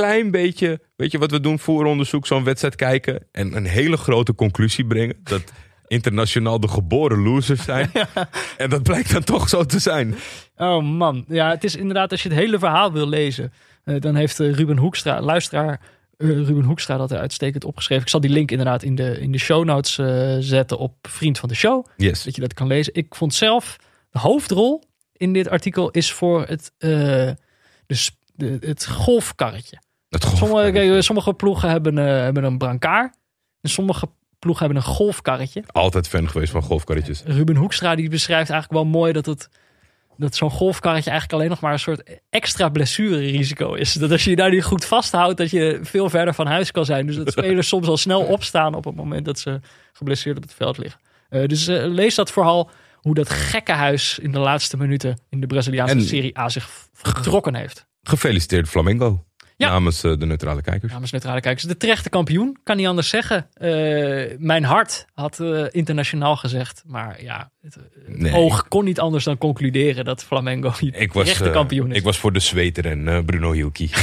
klein 0.00 0.30
beetje, 0.30 0.80
weet 0.96 1.10
je 1.10 1.18
wat 1.18 1.30
we 1.30 1.40
doen, 1.40 1.58
vooronderzoek, 1.58 2.26
zo'n 2.26 2.44
wedstrijd 2.44 2.76
kijken 2.76 3.26
en 3.32 3.56
een 3.56 3.66
hele 3.66 3.96
grote 3.96 4.34
conclusie 4.34 4.86
brengen. 4.86 5.16
Dat 5.22 5.52
internationaal 5.86 6.60
de 6.60 6.68
geboren 6.68 7.22
losers 7.22 7.64
zijn. 7.64 7.90
En 8.56 8.70
dat 8.70 8.82
blijkt 8.82 9.12
dan 9.12 9.24
toch 9.24 9.48
zo 9.48 9.64
te 9.64 9.78
zijn. 9.78 10.14
Oh 10.56 10.82
man, 10.82 11.24
ja, 11.28 11.50
het 11.50 11.64
is 11.64 11.76
inderdaad, 11.76 12.10
als 12.10 12.22
je 12.22 12.28
het 12.28 12.38
hele 12.38 12.58
verhaal 12.58 12.92
wil 12.92 13.08
lezen, 13.08 13.52
eh, 13.84 14.00
dan 14.00 14.14
heeft 14.14 14.40
eh, 14.40 14.52
Ruben 14.52 14.76
Hoekstra, 14.76 15.20
luisteraar 15.20 15.80
eh, 16.16 16.28
Ruben 16.28 16.64
Hoekstra, 16.64 16.96
dat 16.96 17.10
er 17.10 17.18
uitstekend 17.18 17.64
opgeschreven. 17.64 18.04
Ik 18.04 18.10
zal 18.10 18.20
die 18.20 18.30
link 18.30 18.50
inderdaad 18.50 18.82
in 18.82 18.94
de, 18.94 19.20
in 19.20 19.32
de 19.32 19.38
show 19.38 19.64
notes 19.64 19.94
zetten 20.48 20.78
op 20.78 20.94
Vriend 21.02 21.38
van 21.38 21.48
de 21.48 21.54
Show, 21.54 21.86
Yes. 21.96 22.24
dat 22.24 22.34
je 22.34 22.40
dat 22.40 22.54
kan 22.54 22.66
lezen. 22.66 22.94
Ik 22.94 23.14
vond 23.14 23.34
zelf, 23.34 23.76
de 24.10 24.18
hoofdrol 24.18 24.82
in 25.12 25.32
dit 25.32 25.48
artikel 25.48 25.90
is 25.90 26.12
voor 26.12 26.46
het, 26.46 26.72
de, 26.76 27.36
het 28.60 28.86
golfkarretje. 28.86 29.82
Het 30.14 30.38
Sommige, 30.38 30.70
kijk, 30.70 31.02
sommige 31.02 31.34
ploegen 31.34 31.68
hebben, 31.68 31.98
eh, 31.98 32.04
hebben 32.04 32.44
een 32.44 32.58
brancard 32.58 33.14
en 33.60 33.70
sommige 33.70 34.08
ploegen 34.38 34.64
hebben 34.64 34.82
een 34.82 34.88
golfkarretje. 34.88 35.62
Altijd 35.66 36.08
fan 36.08 36.28
geweest 36.28 36.52
van 36.52 36.62
golfkarretjes. 36.62 37.22
Ruben 37.26 37.56
Hoekstra 37.56 37.94
die 37.94 38.08
beschrijft 38.08 38.50
eigenlijk 38.50 38.82
wel 38.82 38.92
mooi 39.00 39.12
dat 39.12 39.26
het 39.26 39.48
dat 40.16 40.36
zo'n 40.36 40.50
golfkarretje 40.50 41.10
eigenlijk 41.10 41.40
alleen 41.40 41.50
nog 41.50 41.60
maar 41.60 41.72
een 41.72 41.78
soort 41.78 42.20
extra 42.30 42.68
blessurerisico 42.68 43.74
is. 43.74 43.92
Dat 43.92 44.10
als 44.10 44.24
je 44.24 44.30
je 44.30 44.36
daar 44.36 44.50
niet 44.50 44.64
goed 44.64 44.84
vasthoudt, 44.84 45.36
dat 45.38 45.50
je 45.50 45.78
veel 45.82 46.10
verder 46.10 46.34
van 46.34 46.46
huis 46.46 46.70
kan 46.70 46.84
zijn. 46.84 47.06
Dus 47.06 47.16
dat 47.16 47.32
spelers 47.38 47.68
soms 47.68 47.86
al 47.86 47.96
snel 47.96 48.22
opstaan 48.22 48.74
op 48.74 48.84
het 48.84 48.94
moment 48.94 49.24
dat 49.24 49.38
ze 49.38 49.60
geblesseerd 49.92 50.36
op 50.36 50.42
het 50.42 50.54
veld 50.54 50.78
liggen. 50.78 51.00
Eh, 51.28 51.46
dus 51.46 51.66
eh, 51.66 51.84
lees 51.86 52.14
dat 52.14 52.30
vooral 52.30 52.70
hoe 52.94 53.14
dat 53.14 53.30
gekke 53.30 53.72
huis 53.72 54.18
in 54.18 54.32
de 54.32 54.38
laatste 54.38 54.76
minuten 54.76 55.18
in 55.28 55.40
de 55.40 55.46
Braziliaanse 55.46 55.94
En- 55.94 56.02
Serie 56.02 56.38
A 56.38 56.48
zich 56.48 56.70
getrokken 57.02 57.54
heeft. 57.54 57.86
Gefeliciteerd 58.02 58.68
Flamingo. 58.68 59.24
Ja. 59.56 59.68
Namens 59.68 60.04
eh, 60.04 60.12
de 60.18 60.26
neutrale 60.26 60.62
kijkers. 60.62 60.92
Namens 60.92 61.10
neutrale 61.10 61.40
kijkers. 61.40 61.64
De 61.64 61.76
terechte 61.76 62.08
kampioen, 62.08 62.56
kan 62.62 62.76
niet 62.76 62.86
anders 62.86 63.08
zeggen. 63.08 63.46
Eh, 63.54 64.36
mijn 64.38 64.64
hart 64.64 65.06
had 65.14 65.40
eh, 65.40 65.64
internationaal 65.70 66.36
gezegd. 66.36 66.82
Maar 66.86 67.22
ja, 67.22 67.50
het, 67.60 67.74
het 67.74 68.18
Nee. 68.18 68.32
oog 68.34 68.68
kon 68.68 68.84
niet 68.84 69.00
anders 69.00 69.24
dan 69.24 69.38
concluderen 69.38 70.04
dat 70.04 70.24
Flamengo 70.24 70.72
niet 70.80 71.00
Ik 71.00 71.12
was, 71.12 71.24
terechte 71.24 71.50
kampioen 71.50 71.90
is. 71.90 71.96
ik 71.96 72.04
was 72.04 72.18
voor 72.18 72.32
de 72.32 72.40
zweter 72.40 72.86
en 72.86 73.24
Bruno 73.24 73.52
Hilki. 73.52 73.90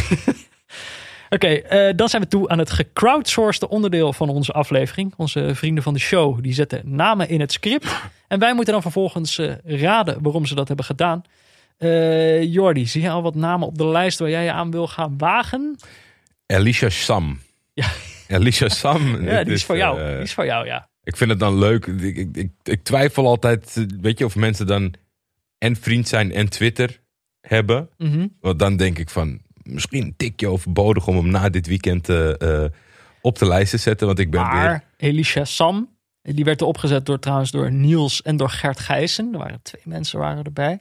Oké, 1.30 1.62
dan 1.96 2.10
zijn 2.10 2.22
we 2.22 2.28
toe 2.28 2.50
aan 2.50 2.60
het 2.60 2.72
gecrowdsourced 2.72 3.68
onderdeel 3.68 4.14
van 4.14 4.30
onze 4.30 4.52
aflevering. 4.52 5.14
Onze 5.18 5.56
vrienden 5.56 5.84
van 5.84 5.94
de 5.94 6.00
show, 6.00 6.44
die 6.44 6.54
zetten 6.54 6.82
namen 6.86 7.30
in 7.30 7.40
het 7.40 7.52
script. 7.52 8.02
En 8.28 8.40
wij 8.40 8.54
moeten 8.54 8.74
dan 8.74 8.82
vervolgens 8.82 9.40
raden 9.64 10.22
waarom 10.22 10.46
ze 10.46 10.56
dat 10.56 10.68
hebben 10.68 10.86
gedaan. 10.86 11.22
Eh 11.82 12.44
Jordi, 12.54 12.88
zie 12.88 13.02
je 13.02 13.10
al 13.10 13.22
wat 13.22 13.36
namen 13.36 13.68
op 13.68 13.78
de 13.78 13.86
lijst 13.86 14.20
waar 14.20 14.30
jij 14.30 14.44
je 14.44 14.52
aan 14.52 14.72
wil 14.72 14.88
gaan 14.88 15.18
wagen? 15.18 15.76
Alicia 16.46 16.90
Sam. 16.90 17.40
Ja. 17.74 17.88
Alicia 18.30 18.70
Sam. 18.70 19.02
Ja, 19.26 19.44
die 19.44 19.54
is 19.54 19.64
voor 19.64 19.78
jou. 19.78 20.00
eh, 20.02 20.08
Die 20.08 20.18
is 20.22 20.34
voor 20.34 20.46
jou, 20.46 20.66
ja. 20.66 20.90
Ik 21.04 21.18
vind 21.18 21.30
het 21.30 21.40
dan 21.40 21.58
leuk. 21.58 21.86
Ik, 21.86 22.16
ik, 22.18 22.38
ik, 22.38 22.52
ik 22.64 22.84
twijfel 22.84 23.26
altijd, 23.28 23.86
weet 24.02 24.18
je, 24.20 24.26
of 24.26 24.36
mensen 24.36 24.68
dan 24.68 24.94
en 25.58 25.76
vriend 25.76 26.08
zijn 26.08 26.32
en 26.34 26.50
Twitter 26.50 27.00
hebben. 27.42 27.90
Mhm. 27.98 28.28
Want 28.40 28.60
dan 28.60 28.78
denk 28.78 28.98
ik 28.98 29.10
van, 29.10 29.40
misschien 29.64 30.04
een 30.04 30.14
tikje 30.18 30.48
overbodig 30.48 31.08
om 31.08 31.16
hem 31.16 31.30
na 31.30 31.50
dit 31.50 31.68
weekend 31.68 32.10
eh, 32.10 32.64
op 33.22 33.40
de 33.40 33.48
lijst 33.48 33.72
te 33.72 33.78
zetten. 33.78 34.08
Want 34.08 34.20
ik 34.20 34.32
ben 34.32 34.42
weer... 34.42 34.50
Maar 34.52 34.84
Elisha 34.98 35.46
Sam, 35.46 35.90
die 36.22 36.44
werd 36.46 36.62
er 36.62 36.68
opgezet 36.68 37.06
door, 37.06 37.20
trouwens 37.20 37.52
door 37.52 37.72
Niels 37.72 38.22
en 38.22 38.38
door 38.38 38.50
Gert 38.50 38.80
Gijssen. 38.80 39.30
Er 39.34 39.40
waren 39.40 39.62
twee 39.62 39.82
mensen 39.86 40.20
waren 40.20 40.44
erbij. 40.44 40.80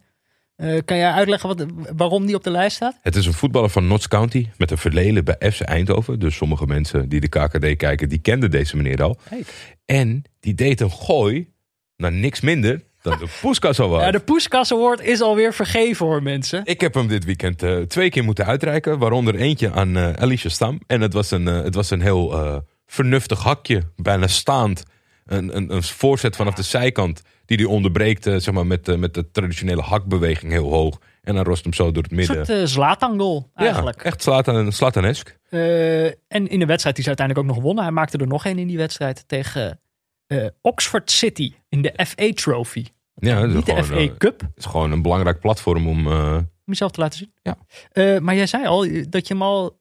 Eh, 0.60 0.78
kan 0.84 0.96
jij 0.96 1.10
uitleggen 1.10 1.48
wat, 1.48 1.66
waarom 1.96 2.26
die 2.26 2.34
op 2.34 2.44
de 2.44 2.50
lijst 2.50 2.76
staat? 2.76 2.98
Het 3.02 3.16
is 3.16 3.26
een 3.26 3.32
voetballer 3.32 3.70
van 3.70 3.86
Notts 3.86 4.08
County 4.08 4.48
met 4.56 4.70
een 4.70 4.78
verleden 4.78 5.24
bij 5.24 5.50
FC 5.52 5.60
Eindhoven. 5.60 6.18
Dus 6.18 6.36
sommige 6.36 6.66
mensen 6.66 7.08
die 7.08 7.20
de 7.20 7.28
KKD 7.28 7.76
kijken, 7.76 8.08
die 8.08 8.18
kenden 8.18 8.50
deze 8.50 8.76
meneer 8.76 9.02
al. 9.02 9.18
Kijk. 9.28 9.76
En 9.86 10.22
die 10.40 10.54
deed 10.54 10.80
een 10.80 10.90
gooi 10.90 11.52
naar 11.96 12.12
niks 12.12 12.40
minder 12.40 12.82
dan 13.02 13.18
de 13.18 13.26
Poeskas 13.40 13.80
Award. 13.80 14.04
Ja, 14.04 14.10
de 14.10 14.20
Poeskas 14.20 14.72
Award 14.72 15.00
is 15.00 15.20
alweer 15.20 15.54
vergeven 15.54 16.06
hoor 16.06 16.22
mensen. 16.22 16.60
Ik 16.64 16.80
heb 16.80 16.94
hem 16.94 17.08
dit 17.08 17.24
weekend 17.24 17.62
eh, 17.62 17.76
twee 17.76 18.10
keer 18.10 18.24
moeten 18.24 18.46
uitreiken. 18.46 18.98
Waaronder 18.98 19.34
eentje 19.34 19.72
aan 19.72 19.96
eh 19.96 20.12
Alicia 20.12 20.50
Stam. 20.50 20.80
En 20.86 21.00
het 21.00 21.12
was 21.12 21.30
een, 21.30 21.46
het 21.46 21.74
was 21.74 21.90
een 21.90 22.00
heel 22.00 22.62
vernuftig 22.86 23.42
hakje. 23.42 23.82
Bijna 23.96 24.26
staand. 24.26 24.82
Een, 25.26 25.56
een, 25.56 25.74
een 25.74 25.82
voorzet 25.82 26.36
vanaf 26.36 26.54
de 26.54 26.62
zijkant. 26.62 27.22
Die 27.56 27.58
hij 27.58 27.66
onderbreekt 27.74 28.26
eh, 28.26 28.36
zeg 28.36 28.54
maar, 28.54 28.66
met, 28.66 28.88
eh, 28.88 28.96
met 28.96 29.14
de 29.14 29.30
traditionele 29.30 29.82
hakbeweging 29.82 30.52
heel 30.52 30.70
hoog. 30.70 30.98
En 31.22 31.34
dan 31.34 31.44
rost 31.44 31.62
hem 31.64 31.72
zo 31.72 31.92
door 31.92 32.02
het 32.02 32.10
Een 32.12 32.16
midden. 32.18 32.46
soort 32.46 32.58
uh, 32.58 32.66
Zlatan-goal 32.66 33.50
eigenlijk. 33.54 33.98
Ja, 33.98 34.04
echt 34.04 34.22
Zlatan, 34.22 34.72
Zlatanesk. 34.72 35.38
Eh, 35.48 36.04
en 36.06 36.48
in 36.48 36.58
de 36.58 36.66
wedstrijd 36.66 36.94
die 36.94 37.04
ze 37.04 37.08
uiteindelijk 37.08 37.38
ook 37.48 37.54
nog 37.54 37.64
wonnen. 37.64 37.84
Hij 37.84 37.92
maakte 37.92 38.18
er 38.18 38.26
nog 38.26 38.44
één 38.44 38.58
in 38.58 38.66
die 38.66 38.76
wedstrijd 38.76 39.28
tegen 39.28 39.80
eh, 40.26 40.46
Oxford 40.60 41.10
City 41.10 41.52
in 41.68 41.82
de 41.82 41.92
FA 42.06 42.32
Trophy. 42.34 42.84
Ja, 43.14 43.40
dat 43.40 43.48
is 43.48 43.54
Niet 43.54 43.66
de 43.66 43.70
gewoon, 43.70 43.84
FA 43.84 43.94
eh, 43.96 44.16
Cup, 44.18 44.40
Het 44.40 44.50
is 44.56 44.64
gewoon 44.64 44.92
een 44.92 45.02
belangrijk 45.02 45.40
platform 45.40 45.86
om... 45.88 46.06
eh, 46.06 46.34
om 46.36 46.46
jezelf 46.64 46.90
te 46.90 47.00
laten 47.00 47.18
zien. 47.18 47.32
Ja. 47.42 47.56
Eh, 47.92 48.18
maar 48.18 48.34
jij 48.34 48.46
zei 48.46 48.66
al 48.66 48.86
dat 49.08 49.26
je 49.28 49.34
hem 49.34 49.42
al 49.42 49.78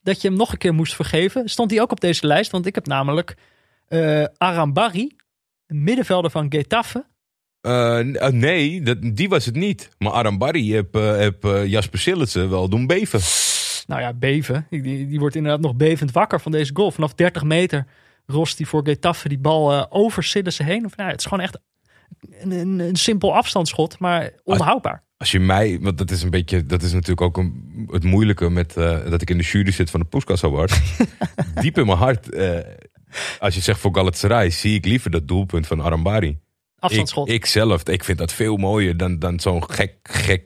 dat 0.00 0.20
je 0.22 0.28
hem 0.28 0.36
nog 0.36 0.52
een 0.52 0.58
keer 0.58 0.74
moest 0.74 0.94
vergeven. 0.94 1.48
Stond 1.48 1.70
hij 1.70 1.80
ook 1.80 1.90
op 1.92 2.00
deze 2.00 2.26
lijst? 2.26 2.50
Want 2.50 2.66
ik 2.66 2.74
heb 2.74 2.86
namelijk 2.86 3.34
eh 3.88 4.24
Arambari, 4.36 5.00
een 5.00 5.16
middenvelder 5.66 6.30
van 6.30 6.46
Getafe. 6.52 7.06
eh, 7.60 8.26
eh, 8.26 8.32
nee, 8.32 8.82
dat, 8.82 8.96
die 9.02 9.28
was 9.28 9.44
het 9.44 9.54
niet. 9.54 9.88
Maar 9.98 10.12
Arambari 10.12 10.74
heb, 10.74 10.96
eh, 10.96 11.16
heb 11.16 11.42
Jasper 11.66 11.98
Sillissen 11.98 12.50
wel 12.50 12.68
doen 12.68 12.86
beven. 12.86 13.20
Nou 13.86 14.00
ja, 14.00 14.12
beven. 14.12 14.66
Die, 14.70 15.06
die 15.06 15.18
wordt 15.18 15.36
inderdaad 15.36 15.60
nog 15.60 15.74
bevend 15.74 16.12
wakker 16.12 16.40
van 16.40 16.52
deze 16.52 16.70
goal. 16.74 16.90
Vanaf 16.90 17.14
30 17.14 17.42
meter 17.42 17.86
rost 18.26 18.58
hij 18.58 18.66
voor 18.66 18.84
Getafe 18.84 19.28
die 19.28 19.38
bal 19.38 19.90
over 19.90 20.24
Sillissen 20.24 20.64
heen. 20.64 20.84
Of, 20.84 20.96
nou, 20.96 21.10
het 21.10 21.20
is 21.20 21.26
gewoon 21.26 21.44
echt 21.44 21.58
een, 22.30 22.50
een, 22.50 22.78
een 22.78 22.96
simpel 22.96 23.34
afstandsschot, 23.34 23.98
maar 23.98 24.30
onhoudbaar. 24.42 25.02
Als 25.16 25.30
je 25.30 25.40
mij, 25.40 25.78
want 25.80 25.98
dat 25.98 26.10
is 26.10 26.22
een 26.22 26.30
beetje, 26.30 26.66
dat 26.66 26.82
is 26.82 26.92
natuurlijk 26.92 27.20
ook 27.20 27.36
een, 27.36 27.86
het 27.90 28.04
moeilijke 28.04 28.50
met 28.50 28.74
dat 28.74 29.22
ik 29.22 29.30
in 29.30 29.38
de 29.38 29.44
jury 29.44 29.70
zit 29.70 29.90
van 29.90 30.00
de 30.00 30.06
Puskas 30.06 30.44
Award. 30.44 30.80
Diep 31.60 31.78
in 31.78 31.86
mijn 31.86 31.98
hart, 31.98 32.28
als 33.38 33.54
je 33.54 33.60
zegt 33.60 33.80
voor 33.80 33.94
Galatasaray, 33.94 34.50
zie 34.50 34.74
ik 34.74 34.84
liever 34.84 35.10
dat 35.10 35.28
doelpunt 35.28 35.66
van 35.66 35.82
Arambari. 35.82 36.38
Afstandsschot. 36.78 37.28
Ik, 37.28 37.34
ik 37.34 37.46
zelf, 37.46 37.88
ik 37.88 38.04
vind 38.04 38.18
dat 38.18 38.32
veel 38.32 38.56
mooier 38.56 38.96
dan, 38.96 39.18
dan 39.18 39.40
zo'n 39.40 39.70
gek, 39.70 39.98
gek, 40.02 40.44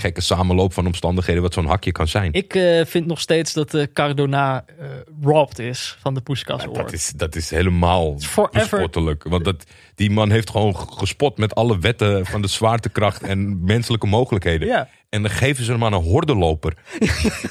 gekke 0.00 0.20
samenloop 0.20 0.72
van 0.72 0.86
omstandigheden 0.86 1.42
wat 1.42 1.54
zo'n 1.54 1.66
hakje 1.66 1.92
kan 1.92 2.08
zijn. 2.08 2.32
Ik 2.32 2.54
eh, 2.54 2.84
vind 2.84 3.06
nog 3.06 3.20
steeds 3.20 3.52
dat 3.52 3.70
de 3.70 3.90
Cardona 3.92 4.64
eh 4.66 4.86
robbed 5.22 5.58
is 5.58 5.96
van 6.00 6.14
de 6.14 6.20
Puskas 6.20 6.64
dat, 6.72 6.92
is, 6.92 7.12
dat 7.16 7.36
is 7.36 7.50
helemaal 7.50 8.14
bespottelijk. 8.52 9.24
Want 9.24 9.44
dat, 9.44 9.64
die 9.94 10.10
man 10.10 10.30
heeft 10.30 10.50
gewoon 10.50 10.76
gespot 10.76 11.38
met 11.38 11.54
alle 11.54 11.78
wetten 11.78 12.26
van 12.26 12.42
de 12.42 12.48
zwaartekracht 12.48 13.22
en 13.22 13.64
menselijke 13.64 14.06
mogelijkheden. 14.06 14.68
Ja. 14.68 14.88
En 15.08 15.22
dan 15.22 15.30
geven 15.30 15.64
ze 15.64 15.72
hem 15.72 15.84
aan 15.84 15.92
een 15.92 16.02
hordenloper. 16.02 16.74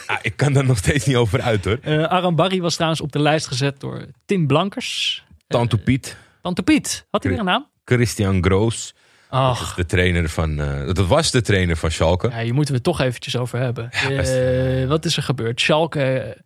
ja, 0.08 0.20
ik 0.30 0.38
kan 0.38 0.54
daar 0.54 0.66
nog 0.66 0.78
steeds 0.78 1.06
niet 1.06 1.16
over 1.16 1.42
uit 1.42 1.66
hoor. 1.66 1.78
Eh, 1.82 2.04
Arambari 2.04 2.62
was 2.62 2.74
trouwens 2.74 3.02
op 3.02 3.12
de 3.12 3.20
lijst 3.20 3.48
gezet 3.48 3.80
door 3.80 4.06
Tim 4.26 4.48
Blankers. 4.48 5.26
Tanto 5.48 5.78
Piet, 5.78 6.18
Tante 6.42 6.64
Piet, 6.64 7.06
had 7.12 7.24
hij 7.24 7.32
weer 7.32 7.40
een 7.40 7.46
naam? 7.46 7.68
Christian 7.86 8.44
Groos, 8.44 8.96
Ach, 9.30 9.76
de 9.76 9.86
trainer 9.86 10.30
van, 10.30 10.60
eh, 10.60 10.86
dat 10.86 11.08
was 11.08 11.32
de 11.32 11.42
trainer 11.42 11.78
van 11.78 11.92
Schalke. 11.92 12.30
ja, 12.30 12.42
hier 12.42 12.54
moeten 12.54 12.72
we 12.72 12.80
het 12.80 12.84
toch 12.84 13.02
eventjes 13.02 13.38
over 13.38 13.60
hebben. 13.60 13.90
Ja, 13.92 14.10
Eh, 14.10 14.88
wat 14.88 15.06
is 15.06 15.18
er 15.18 15.24
gebeurd? 15.24 15.62
Schalke, 15.62 16.02
eh, 16.04 16.42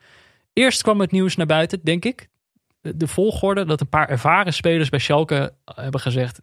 eerst 0.54 0.82
kwam 0.82 1.00
het 1.00 1.12
nieuws 1.12 1.36
naar 1.36 1.46
buiten, 1.46 1.80
denk 1.84 2.06
ik. 2.06 2.28
De, 2.82 2.98
de 2.98 3.08
volgorde 3.08 3.66
dat 3.66 3.82
een 3.82 3.90
paar 3.90 4.10
ervaren 4.10 4.54
spelers 4.54 4.90
bij 4.90 5.00
Schalke 5.00 5.54
hebben 5.66 6.02
gezegd... 6.02 6.40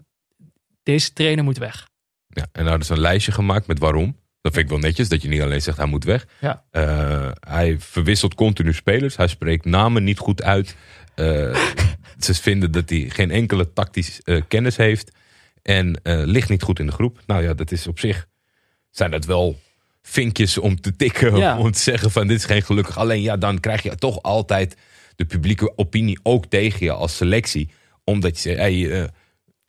deze 0.82 1.12
trainer 1.12 1.44
moet 1.44 1.58
weg. 1.58 1.86
Ja, 2.28 2.46
en 2.52 2.64
daar 2.64 2.84
ze 2.84 2.92
een 2.92 3.00
lijstje 3.00 3.32
gemaakt 3.32 3.66
met 3.66 3.78
waarom. 3.78 4.16
Dat 4.40 4.52
vind 4.52 4.64
ik 4.64 4.70
wel 4.70 4.80
netjes, 4.80 5.08
dat 5.08 5.22
je 5.22 5.28
niet 5.28 5.42
alleen 5.42 5.62
zegt 5.62 5.76
hij 5.76 5.86
moet 5.86 6.04
weg. 6.04 6.26
Ja. 6.40 6.64
Hij 7.40 7.76
verwisselt 7.78 8.34
continu 8.34 8.72
spelers. 8.72 9.16
Hij 9.16 9.26
spreekt 9.26 9.64
namen 9.64 10.04
niet 10.04 10.18
goed 10.18 10.42
uit. 10.42 10.76
Ze 12.18 12.34
vinden 12.34 12.70
dat 12.70 12.90
hij 12.90 13.06
geen 13.08 13.30
enkele 13.30 13.72
tactisch 13.72 14.20
eh, 14.22 14.42
kennis 14.48 14.76
heeft. 14.76 15.12
En 15.68 16.00
eh, 16.02 16.22
ligt 16.24 16.48
niet 16.48 16.62
goed 16.62 16.78
in 16.78 16.86
de 16.86 16.92
groep. 16.92 17.20
Nou 17.26 17.42
ja, 17.42 17.54
dat 17.54 17.72
is 17.72 17.86
op 17.86 17.98
zich... 17.98 18.26
Zijn 18.90 19.10
dat 19.10 19.24
wel 19.24 19.58
vinkjes 20.02 20.58
om 20.58 20.80
te 20.80 20.96
tikken. 20.96 21.36
Ja. 21.36 21.58
Om 21.58 21.70
te 21.72 21.78
zeggen 21.78 22.10
van 22.10 22.26
dit 22.26 22.36
is 22.36 22.44
geen 22.44 22.62
gelukkig. 22.62 22.98
Alleen 22.98 23.22
ja, 23.22 23.36
dan 23.36 23.60
krijg 23.60 23.82
je 23.82 23.94
toch 23.94 24.22
altijd 24.22 24.76
de 25.16 25.24
publieke 25.24 25.72
opinie 25.76 26.18
ook 26.22 26.46
tegen 26.46 26.86
je 26.86 26.92
als 26.92 27.16
selectie. 27.16 27.70
Omdat 28.04 28.34
je 28.34 28.40
zegt, 28.40 28.58
hey, 28.58 28.90
eh 28.90 29.08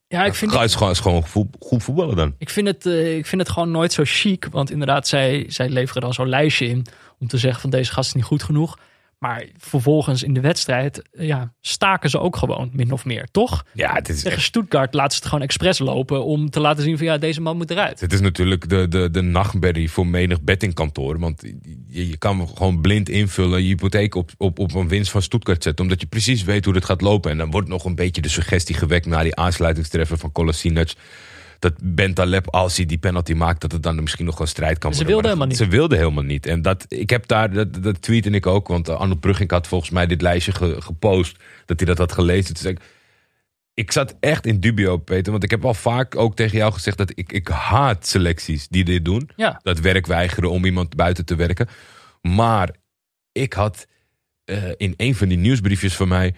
Ja, 0.07 0.25
ik 0.25 0.33
vind, 0.33 0.53
eens 0.53 0.75
gewoon, 0.75 0.95
gewoon 0.95 1.23
goed, 1.59 1.83
voetballen 1.83 2.15
dan. 2.15 2.35
ik, 2.37 2.49
vind 2.49 2.67
het, 2.67 2.85
eh, 2.85 3.17
ik 3.17 3.25
vind 3.25 3.41
het 3.41 3.51
gewoon 3.51 3.71
nooit 3.71 3.93
zo 3.93 4.03
chic. 4.05 4.47
Want 4.51 4.71
inderdaad, 4.71 5.07
zij, 5.07 5.45
zij 5.47 5.69
leveren 5.69 6.01
dan 6.01 6.13
zo'n 6.13 6.29
lijstje 6.29 6.67
in... 6.67 6.85
om 7.19 7.27
te 7.27 7.37
zeggen 7.37 7.61
van 7.61 7.69
deze 7.69 7.91
gast 7.91 8.07
is 8.07 8.15
niet 8.15 8.23
goed 8.23 8.43
genoeg. 8.43 8.79
Maar 9.19 9.45
vervolgens 9.57 10.23
in 10.23 10.33
de 10.33 10.39
wedstrijd 10.39 11.09
eh, 11.11 11.27
ja, 11.27 11.53
staken 11.61 12.09
ze 12.09 12.19
ook 12.19 12.35
gewoon, 12.35 12.69
min 12.73 12.91
of 12.91 13.05
meer. 13.05 13.27
Toch? 13.31 13.65
Ja, 13.73 13.93
het 13.93 14.09
is 14.09 14.21
Tegen 14.21 14.41
Stuttgart 14.41 14.93
laten 14.93 15.11
ze 15.11 15.17
het 15.17 15.27
gewoon 15.27 15.43
expres 15.43 15.79
lopen... 15.79 16.25
om 16.25 16.49
te 16.49 16.59
laten 16.59 16.83
zien 16.83 16.97
van 16.97 17.05
ja, 17.05 17.17
deze 17.17 17.41
man 17.41 17.57
moet 17.57 17.71
eruit. 17.71 17.99
Het 17.99 18.13
is 18.13 18.21
natuurlijk 18.21 18.69
de, 18.69 18.87
de, 18.87 19.11
de 19.11 19.21
nachtmerrie 19.21 19.91
voor 19.91 20.07
menig 20.07 20.41
bettingkantoor. 20.41 21.19
Want 21.19 21.41
je, 21.87 22.09
je 22.09 22.17
kan 22.17 22.47
gewoon 22.47 22.81
blind 22.81 23.09
invullen. 23.09 23.61
Je 23.61 23.67
hypotheek 23.67 24.15
op, 24.15 24.31
op, 24.37 24.59
op 24.59 24.73
een 24.73 24.87
winst 24.87 25.11
van 25.11 25.21
Stuttgart 25.21 25.63
zetten. 25.63 25.83
Omdat 25.83 26.01
je 26.01 26.07
precies 26.07 26.43
weet 26.43 26.65
hoe 26.65 26.73
het 26.73 26.85
gaat 26.85 27.01
lopen. 27.01 27.31
En 27.31 27.37
dan 27.37 27.51
wordt 27.51 27.67
nog 27.67 27.85
een 27.85 27.95
beetje 27.95 28.21
de 28.21 28.29
suggestie 28.29 28.75
gewekt 28.75 29.05
na 29.05 29.23
die 29.23 29.35
aansluitingstreffer 29.35 30.17
van 30.17 30.31
Kolasinac. 30.31 30.89
Dat 31.59 31.73
Bentaleb, 31.83 32.49
als 32.49 32.77
hij 32.77 32.85
die 32.85 32.97
penalty 32.97 33.33
maakt, 33.33 33.61
dat 33.61 33.71
het 33.71 33.83
dan 33.83 34.01
misschien 34.01 34.25
nog 34.25 34.39
een 34.39 34.47
strijd 34.47 34.77
kan 34.77 34.91
Ze 34.93 34.97
worden. 34.97 35.13
wilden 35.21 35.37
Maar 35.37 35.47
helemaal 35.47 35.65
Ze 35.67 35.77
wilden 35.77 35.97
helemaal 35.97 36.23
niet. 36.23 36.45
En 36.45 36.61
dat, 36.61 36.85
ik 36.87 37.09
heb 37.09 37.27
daar, 37.27 37.53
dat, 37.53 37.83
dat 37.83 38.01
tweette 38.01 38.29
ik 38.29 38.45
ook. 38.47 38.67
Want 38.67 38.89
Arnold 38.89 39.19
Brugging 39.19 39.51
had 39.51 39.67
volgens 39.67 39.89
mij 39.91 40.05
dit 40.07 40.21
lijstje 40.21 40.51
ge- 40.51 40.81
gepost. 40.81 41.37
Dat 41.65 41.79
hij 41.79 41.87
dat 41.87 41.97
had 41.97 42.11
gelezen. 42.11 42.55
Ik, 42.69 42.79
ik 43.73 43.91
zat 43.91 44.15
echt 44.19 44.45
in 44.45 44.59
dubio, 44.59 44.97
Peter. 44.97 45.31
Want 45.31 45.43
ik 45.43 45.51
heb 45.51 45.65
al 45.65 45.73
vaak 45.73 46.15
ook 46.15 46.35
tegen 46.35 46.57
jou 46.57 46.73
gezegd 46.73 46.97
dat 46.97 47.11
ik, 47.15 47.31
ik 47.31 47.47
haat 47.47 48.07
selecties 48.07 48.67
die 48.67 48.83
dit 48.83 49.05
doen. 49.05 49.29
Ja, 49.35 49.59
Dat 49.63 49.79
werk 49.79 50.05
weigeren 50.07 50.51
om 50.51 50.65
iemand 50.65 50.95
buiten 50.95 51.25
te 51.25 51.35
werken. 51.35 51.67
Maar 52.21 52.75
ik 53.31 53.53
had 53.53 53.87
eh, 54.45 54.63
in 54.77 54.93
een 54.97 55.15
van 55.15 55.27
die 55.27 55.37
nieuwsbriefjes 55.37 55.95
van 55.95 56.07
mij... 56.07 56.33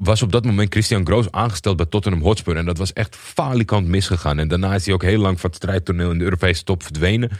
was 0.00 0.22
op 0.22 0.32
dat 0.32 0.44
moment 0.44 0.72
Christian 0.72 1.06
Groos 1.06 1.30
aangesteld 1.30 1.76
bij 1.76 1.86
Tottenham 1.86 2.22
Hotspur. 2.22 2.56
En 2.56 2.64
dat 2.64 2.78
was 2.78 2.92
echt 2.92 3.16
falikant 3.16 3.86
misgegaan. 3.86 4.38
En 4.38 4.48
daarna 4.48 4.74
is 4.74 4.84
hij 4.84 4.94
ook 4.94 5.02
heel 5.02 5.20
lang 5.20 5.40
van 5.40 5.50
het 5.50 5.58
strijdtoneel 5.58 6.10
in 6.10 6.18
de 6.18 6.24
Europese 6.24 6.64
top 6.64 6.82
verdwenen. 6.82 7.30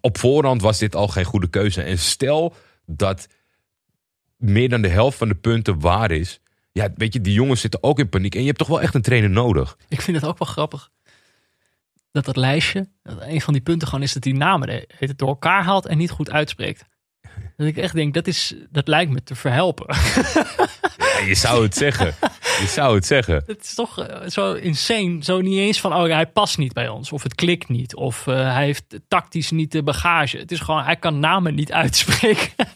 Op 0.00 0.18
voorhand 0.18 0.62
was 0.62 0.78
dit 0.78 0.94
al 0.94 1.08
geen 1.08 1.24
goede 1.24 1.48
keuze. 1.48 1.82
En 1.82 1.98
stel 1.98 2.54
dat 2.86 3.26
meer 4.36 4.68
dan 4.68 4.82
de 4.82 4.88
helft 4.88 5.18
van 5.18 5.28
de 5.28 5.34
punten 5.34 5.80
waar 5.80 6.10
is... 6.10 6.40
Ja, 6.72 6.88
weet 6.96 7.12
je, 7.12 7.20
die 7.20 7.32
jongens 7.32 7.60
zitten 7.60 7.82
ook 7.82 7.98
in 7.98 8.08
paniek. 8.08 8.34
En 8.34 8.40
je 8.40 8.46
hebt 8.46 8.58
toch 8.58 8.68
wel 8.68 8.80
echt 8.80 8.94
een 8.94 9.02
trainer 9.02 9.30
nodig. 9.30 9.76
ik 9.88 10.00
vind 10.00 10.16
het 10.16 10.26
ook 10.26 10.38
wel 10.38 10.48
grappig. 10.48 10.90
Dat 12.12 12.24
dat 12.24 12.36
lijstje, 12.36 12.88
dat 13.02 13.20
een 13.20 13.40
van 13.40 13.52
die 13.52 13.62
punten 13.62 13.88
gewoon 13.88 14.04
is 14.04 14.12
dat 14.12 14.22
die 14.22 14.34
namen 14.34 14.84
het, 14.98 15.18
door 15.18 15.28
elkaar 15.28 15.64
haalt 15.64 15.86
en 15.86 15.98
niet 15.98 16.10
goed 16.10 16.30
uitspreekt. 16.30 16.84
Dat 17.60 17.68
ik 17.68 17.76
echt 17.76 17.94
denk, 17.94 18.14
dat, 18.14 18.26
is, 18.26 18.54
dat 18.70 18.88
lijkt 18.88 19.10
me 19.10 19.22
te 19.22 19.34
verhelpen. 19.34 19.86
Ja, 20.98 21.26
je 21.26 21.34
zou 21.34 21.62
het 21.62 21.74
zeggen. 21.74 22.14
Je 22.60 22.66
zou 22.66 22.94
het 22.94 23.06
zeggen. 23.06 23.42
Het 23.46 23.62
is 23.62 23.74
toch 23.74 23.98
eh, 23.98 24.28
zo 24.28 24.52
insane. 24.52 25.24
Zo 25.24 25.40
niet 25.40 25.58
eens 25.58 25.80
van, 25.80 25.94
oh 25.94 26.04
hij 26.04 26.26
past 26.26 26.58
niet 26.58 26.72
bij 26.72 26.88
ons. 26.88 27.12
Of 27.12 27.22
het 27.22 27.34
klikt 27.34 27.68
niet. 27.68 27.94
Of 27.94 28.26
eh, 28.26 28.52
hij 28.52 28.64
heeft 28.64 28.84
tactisch 29.08 29.50
niet 29.50 29.72
de 29.72 29.82
bagage. 29.82 30.38
Het 30.38 30.52
is 30.52 30.60
gewoon, 30.60 30.82
hij 30.82 30.96
kan 30.96 31.18
namen 31.18 31.54
niet 31.54 31.72
uitspreken. 31.72 32.48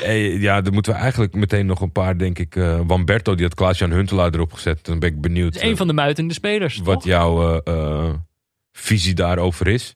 Hey, 0.00 0.20
ja, 0.20 0.60
dan 0.60 0.72
moeten 0.72 0.92
we 0.92 0.98
eigenlijk 0.98 1.34
meteen 1.34 1.66
nog 1.66 1.80
een 1.80 1.92
paar, 1.92 2.18
denk 2.18 2.38
ik. 2.38 2.56
eh 2.56 2.80
Wamberto, 2.86 3.34
die 3.34 3.44
had 3.44 3.54
Klaas-Jan 3.54 3.90
Huntelaar 3.90 4.34
erop 4.34 4.52
gezet. 4.52 4.84
Dan 4.84 4.98
ben 4.98 5.08
ik 5.08 5.20
benieuwd 5.20 5.60
een 5.60 5.76
van 5.76 5.86
de 5.86 5.92
muitende 5.92 6.34
spelers. 6.34 6.78
wat 6.78 6.94
toch? 6.94 7.04
jouw 7.04 7.62
visie 8.72 9.14
daarover 9.14 9.66
is. 9.66 9.94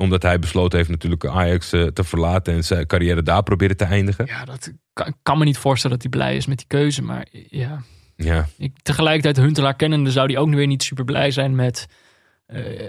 Omdat 0.00 0.22
hij 0.22 0.38
besloten 0.38 0.78
heeft 0.78 0.90
natuurlijk 0.90 1.26
Ajax 1.26 1.72
eh, 1.72 1.82
te 1.86 2.04
verlaten 2.04 2.54
en 2.54 2.64
zijn 2.64 2.86
carrière 2.86 3.22
daar 3.22 3.42
proberen 3.42 3.76
te 3.76 3.84
eindigen. 3.84 4.26
Ja, 4.26 4.44
dat 4.44 4.72
kan, 4.92 5.14
kan 5.22 5.38
me 5.38 5.44
niet 5.44 5.58
voorstellen 5.58 5.98
dat 5.98 6.06
hij 6.10 6.20
blij 6.20 6.36
is 6.36 6.46
met 6.46 6.58
die 6.58 6.66
keuze. 6.66 7.02
Maar 7.02 7.26
ja, 7.48 7.82
Ja, 8.16 8.46
ik, 8.58 8.72
tegelijkertijd 8.82 9.36
Huntelaar 9.36 9.76
kennende 9.76 10.10
zou 10.10 10.26
hij 10.26 10.38
ook 10.40 10.54
weer 10.54 10.66
niet 10.66 10.82
super 10.82 11.04
blij 11.04 11.30
zijn 11.30 11.54
met, 11.54 11.86
eh, 12.46 12.88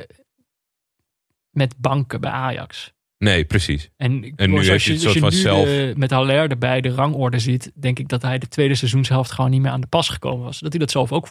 met 1.50 1.74
banken 1.78 2.22
bij 2.22 2.32
Ajax. 2.32 2.94
nee, 3.18 3.46
precies. 3.46 3.90
En, 3.98 4.20
nu 4.20 4.34
heeft 4.38 4.52
als 4.56 4.68
het 4.68 4.84
je, 4.84 4.94
soort 4.94 5.06
als 5.06 5.14
je 5.14 5.20
van 5.20 5.30
nu 5.30 5.36
zelf- 5.36 5.68
eh, 5.68 5.96
met 5.96 6.12
Haller 6.12 6.50
erbij 6.50 6.82
de 6.82 6.90
rangorde 6.90 7.40
ziet, 7.40 7.72
denk 7.76 8.00
ik 8.00 8.08
dat 8.08 8.22
hij 8.22 8.38
de 8.38 8.48
tweede 8.48 8.76
seizoenshelft 8.76 9.32
gewoon 9.32 9.52
niet 9.52 9.62
meer 9.62 9.72
aan 9.72 9.82
de 9.82 9.88
pas 9.88 10.10
gekomen 10.10 10.46
was. 10.46 10.60
Dat 10.60 10.72
hij 10.72 10.80
dat 10.80 10.92
zelf 10.92 11.12
ook 11.12 11.28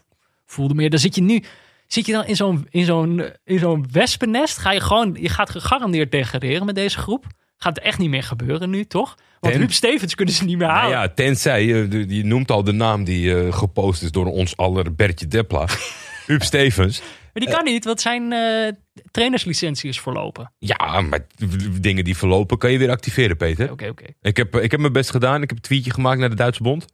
voelde. 0.47 0.75
Maar 0.75 0.85
ja, 0.85 0.91
dan 0.91 0.99
zit 0.99 1.15
je 1.15 1.23
nu, 1.23 1.43
zit 1.93 2.07
je 2.07 2.13
dan 2.13 2.25
in 2.27 2.37
zo'n, 2.37 2.67
in 2.71 2.85
zo'n, 2.85 3.23
in 3.45 3.59
zo'n 3.59 3.87
wespennest, 3.93 4.59
ga 4.59 4.73
je 4.73 4.81
gewoon, 4.81 5.17
je 5.21 5.29
gaat 5.29 5.51
gegarandeerd 5.51 6.13
degraderen 6.13 6.67
met 6.67 6.75
deze 6.75 6.99
groep. 6.99 7.27
Gaat 7.57 7.79
echt 7.79 7.99
niet 7.99 8.11
meer 8.11 8.23
gebeuren 8.23 8.71
nu, 8.71 8.85
toch? 8.85 9.15
Want 9.41 9.55
En- 9.55 9.61
Huub 9.61 9.73
Stevens 9.73 10.15
kunnen 10.15 10.35
ze 10.35 10.45
niet 10.45 10.59
meer 10.59 10.67
Nou 10.67 10.79
halen. 10.81 10.99
ja, 10.99 11.09
tenzij, 11.09 11.65
je, 11.65 11.89
de- 11.89 12.17
je 12.17 12.25
noemt 12.25 12.51
al 12.51 12.65
de 12.65 12.73
naam 12.73 13.05
die 13.05 13.35
eh, 13.41 13.53
gepost 13.53 14.03
is 14.03 14.11
door 14.11 14.27
ons 14.27 14.57
aller 14.57 14.95
Bertje 14.95 15.27
Depla. 15.29 15.67
Huub 16.27 16.43
Stevens. 16.43 17.01
Maar 17.33 17.43
die 17.45 17.55
kan 17.55 17.65
niet, 17.65 17.85
want 17.85 18.01
zijn 18.01 18.33
eh, 18.33 18.73
trainerslicentie 19.11 19.89
is 19.89 20.01
verlopen. 20.01 20.53
Ja, 20.59 21.01
maar 21.01 21.27
dingen 21.81 22.05
die 22.05 22.17
verlopen 22.17 22.59
kan 22.59 22.73
je 22.73 22.79
weer 22.79 22.91
activeren, 22.91 23.37
Peter. 23.37 23.71
Oké, 23.71 23.89
oké. 23.89 24.05
Ik 24.21 24.37
heb, 24.37 24.57
ik 24.57 24.71
heb 24.71 24.81
mijn 24.81 24.93
best 24.93 25.11
gedaan. 25.11 25.43
Ik 25.43 25.49
heb 25.49 25.59
een 25.59 25.63
tweetje 25.63 25.93
gemaakt 25.93 26.19
naar 26.19 26.31
de 26.31 26.37
Duitse 26.37 26.63
bond. 26.63 26.87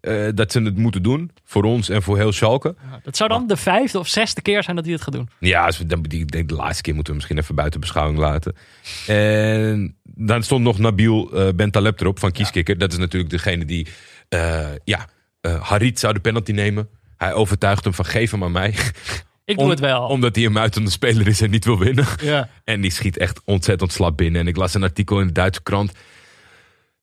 Eh, 0.00 0.28
dat 0.34 0.52
ze 0.52 0.62
het 0.62 0.76
moeten 0.76 1.02
doen. 1.02 1.30
Voor 1.44 1.62
ons 1.64 1.88
en 1.88 2.02
voor 2.02 2.16
heel 2.16 2.32
Schalke. 2.32 2.74
Ja, 2.90 3.00
Dat 3.02 3.16
zou 3.16 3.28
dan 3.30 3.46
de 3.46 3.56
vijfde 3.56 3.98
of 3.98 4.08
zesde 4.08 4.40
keer 4.42 4.62
zijn 4.62 4.76
dat 4.76 4.84
hij 4.84 4.94
het 4.94 5.02
gaat 5.02 5.12
doen. 5.14 5.28
Ja, 5.38 5.70
dan, 5.86 6.02
die, 6.02 6.24
denk 6.24 6.48
de 6.48 6.54
laatste 6.54 6.82
keer 6.82 6.94
moeten 6.94 7.12
we 7.12 7.18
misschien 7.18 7.38
even 7.42 7.54
buiten 7.54 7.80
beschouwing 7.80 8.18
laten. 8.18 8.54
En 9.06 9.96
dan 10.04 10.42
stond 10.42 10.64
nog 10.64 10.78
Nabil 10.78 11.30
eh 11.32 11.48
Bentaleb 11.54 12.00
erop 12.00 12.18
van 12.18 12.30
Kieskikker. 12.32 12.78
Dat 12.78 12.92
is 12.92 12.98
natuurlijk 12.98 13.30
degene 13.30 13.64
die... 13.64 13.86
eh, 14.28 14.66
ja, 14.84 15.06
Harit 15.60 15.98
zou 15.98 16.12
de 16.14 16.20
penalty 16.20 16.52
nemen. 16.52 16.88
Hij 17.16 17.32
overtuigt 17.32 17.84
hem 17.84 17.94
van 17.94 18.04
geef 18.04 18.30
hem 18.30 18.44
aan 18.44 18.52
mij. 18.52 18.74
Ik 19.44 19.54
doe 19.56 19.64
Om- 19.64 19.70
het 19.70 19.80
wel. 19.80 20.02
Omdat 20.02 20.34
hij 20.36 20.44
een 20.44 20.52
muitende 20.52 20.90
speler 20.90 21.26
is 21.26 21.40
en 21.40 21.50
niet 21.50 21.64
wil 21.64 21.78
winnen. 21.78 22.06
ja. 22.22 22.48
En 22.64 22.80
die 22.80 22.90
schiet 22.90 23.16
echt 23.18 23.40
ontzettend 23.44 23.92
slap 23.92 24.16
binnen. 24.16 24.40
En 24.40 24.46
ik 24.46 24.56
las 24.56 24.74
een 24.74 24.82
artikel 24.82 25.20
in 25.20 25.26
de 25.26 25.32
Duitse 25.32 25.62
krant. 25.62 25.92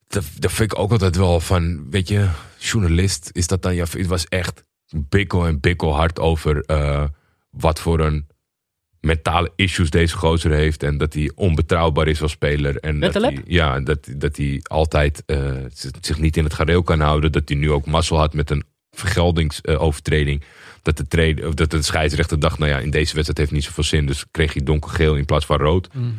Dat, 0.08 0.24
dat 0.40 0.52
vind 0.52 0.72
ik 0.72 0.80
ook 0.80 0.92
altijd 0.92 1.16
wel 1.16 1.40
van, 1.40 1.90
weet 1.90 2.08
je, 2.08 2.30
journalist, 2.60 3.30
is 3.34 3.48
dat 3.48 3.62
dan, 3.62 3.76
ja, 3.76 3.86
het 3.92 4.08
was 4.08 4.28
echt 4.28 4.64
bikkel 4.96 5.48
en 5.48 5.60
bikkel 5.60 5.96
hard 5.96 6.20
over 6.20 6.64
eh, 6.66 7.04
wat 7.50 7.80
voor 7.80 8.00
een 8.00 8.28
mentale 9.06 9.52
issues 9.56 9.90
deze 9.90 10.16
gozer 10.16 10.52
heeft. 10.52 10.84
En 10.84 10.98
dat 10.98 11.14
hij 11.14 11.32
onbetrouwbaar 11.36 12.08
is 12.08 12.22
als 12.22 12.32
speler. 12.32 12.78
En 12.80 13.00
dat 13.00 13.14
hij, 13.14 13.42
ja, 13.46 13.80
dat, 13.80 14.08
dat 14.18 14.38
hij 14.38 14.60
altijd 14.64 15.24
eh, 15.26 15.54
zich 16.02 16.20
niet 16.20 16.38
in 16.38 16.44
het 16.44 16.54
gareel 16.54 16.84
kan 16.84 17.00
houden. 17.00 17.32
Dat 17.32 17.50
hij 17.50 17.58
nu 17.58 17.72
ook 17.72 17.86
mazzel 17.86 18.18
had 18.18 18.34
met 18.34 18.50
een 18.50 18.64
vergeldingsovertreding. 18.92 20.44
dat, 20.82 20.98
de 20.98 21.08
trainer, 21.08 21.48
of 21.48 21.54
dat 21.54 21.72
de 21.72 21.82
scheidsrechter 21.82 22.40
dacht, 22.40 22.60
nou 22.60 22.72
ja, 22.72 22.80
in 22.80 22.90
deze 22.90 23.14
wedstrijd 23.14 23.38
heeft 23.38 23.52
niet 23.52 23.64
zoveel 23.64 23.84
zin. 23.84 24.06
Dus 24.06 24.26
kreeg 24.32 24.54
hij 24.54 24.64
donkergeel 24.64 25.16
in 25.16 25.26
plaats 25.26 25.46
van 25.46 25.58
rood. 25.58 25.94
Mm. 25.94 26.16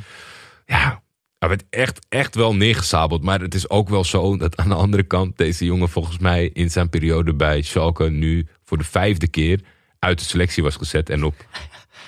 Ja, 0.67 1.03
hij 1.39 1.49
werd 1.49 1.65
echt, 1.71 2.07
echt 2.09 2.35
wel 2.35 2.55
neergesabeld. 2.55 3.23
Maar 3.23 3.41
het 3.41 3.55
is 3.55 3.71
ook 3.71 3.89
wel 3.89 4.05
zo 4.05 4.37
dat 4.37 4.57
aan 4.57 4.69
de 4.69 4.75
andere 4.75 5.03
kant 5.03 5.37
deze 5.37 5.65
jongen 5.65 5.89
volgens 5.89 6.19
mij 6.19 6.51
in 6.53 6.71
zijn 6.71 6.89
periode 6.89 7.35
bij 7.35 7.63
Schalke 7.63 8.11
nu 8.11 8.47
voor 8.65 8.79
de 8.79 8.85
vijfde 8.85 9.29
keer 9.29 9.61
uit 9.99 10.19
de 10.19 10.25
selectie 10.25 10.63
was 10.63 10.77
gezet. 10.77 11.11
En 11.11 11.25
op, 11.25 11.35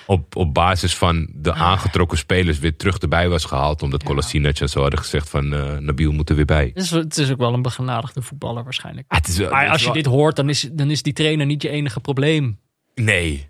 op, 0.05 0.35
op 0.35 0.53
basis 0.53 0.95
van 0.95 1.29
de 1.33 1.53
aangetrokken 1.53 2.17
spelers 2.17 2.59
weer 2.59 2.75
terug 2.75 2.97
erbij 2.97 3.29
was 3.29 3.45
gehaald. 3.45 3.81
Omdat 3.81 4.03
Kolasinac 4.03 4.57
en 4.59 4.69
zo 4.69 4.81
hadden 4.81 4.99
gezegd 4.99 5.29
van 5.29 5.53
eh, 5.53 5.77
Nabil 5.77 6.11
moet 6.11 6.29
er 6.29 6.35
weer 6.35 6.45
bij. 6.45 6.71
Het 6.73 6.83
is, 6.83 6.89
het 6.89 7.17
is 7.17 7.31
ook 7.31 7.37
wel 7.37 7.53
een 7.53 7.61
begenadigde 7.61 8.21
voetballer 8.21 8.63
waarschijnlijk. 8.63 9.05
Ah, 9.11 9.17
het 9.17 9.27
is 9.27 9.37
wel- 9.37 9.49
Maar 9.51 9.63
het 9.63 9.71
als 9.71 9.83
je 9.83 9.91
dit 9.91 10.05
hoort, 10.05 10.35
dan 10.35 10.49
is, 10.49 10.69
dan 10.71 10.91
is 10.91 11.01
die 11.03 11.13
trainer 11.13 11.45
niet 11.45 11.61
je 11.61 11.69
enige 11.69 11.99
probleem. 11.99 12.59
Nee. 12.95 13.49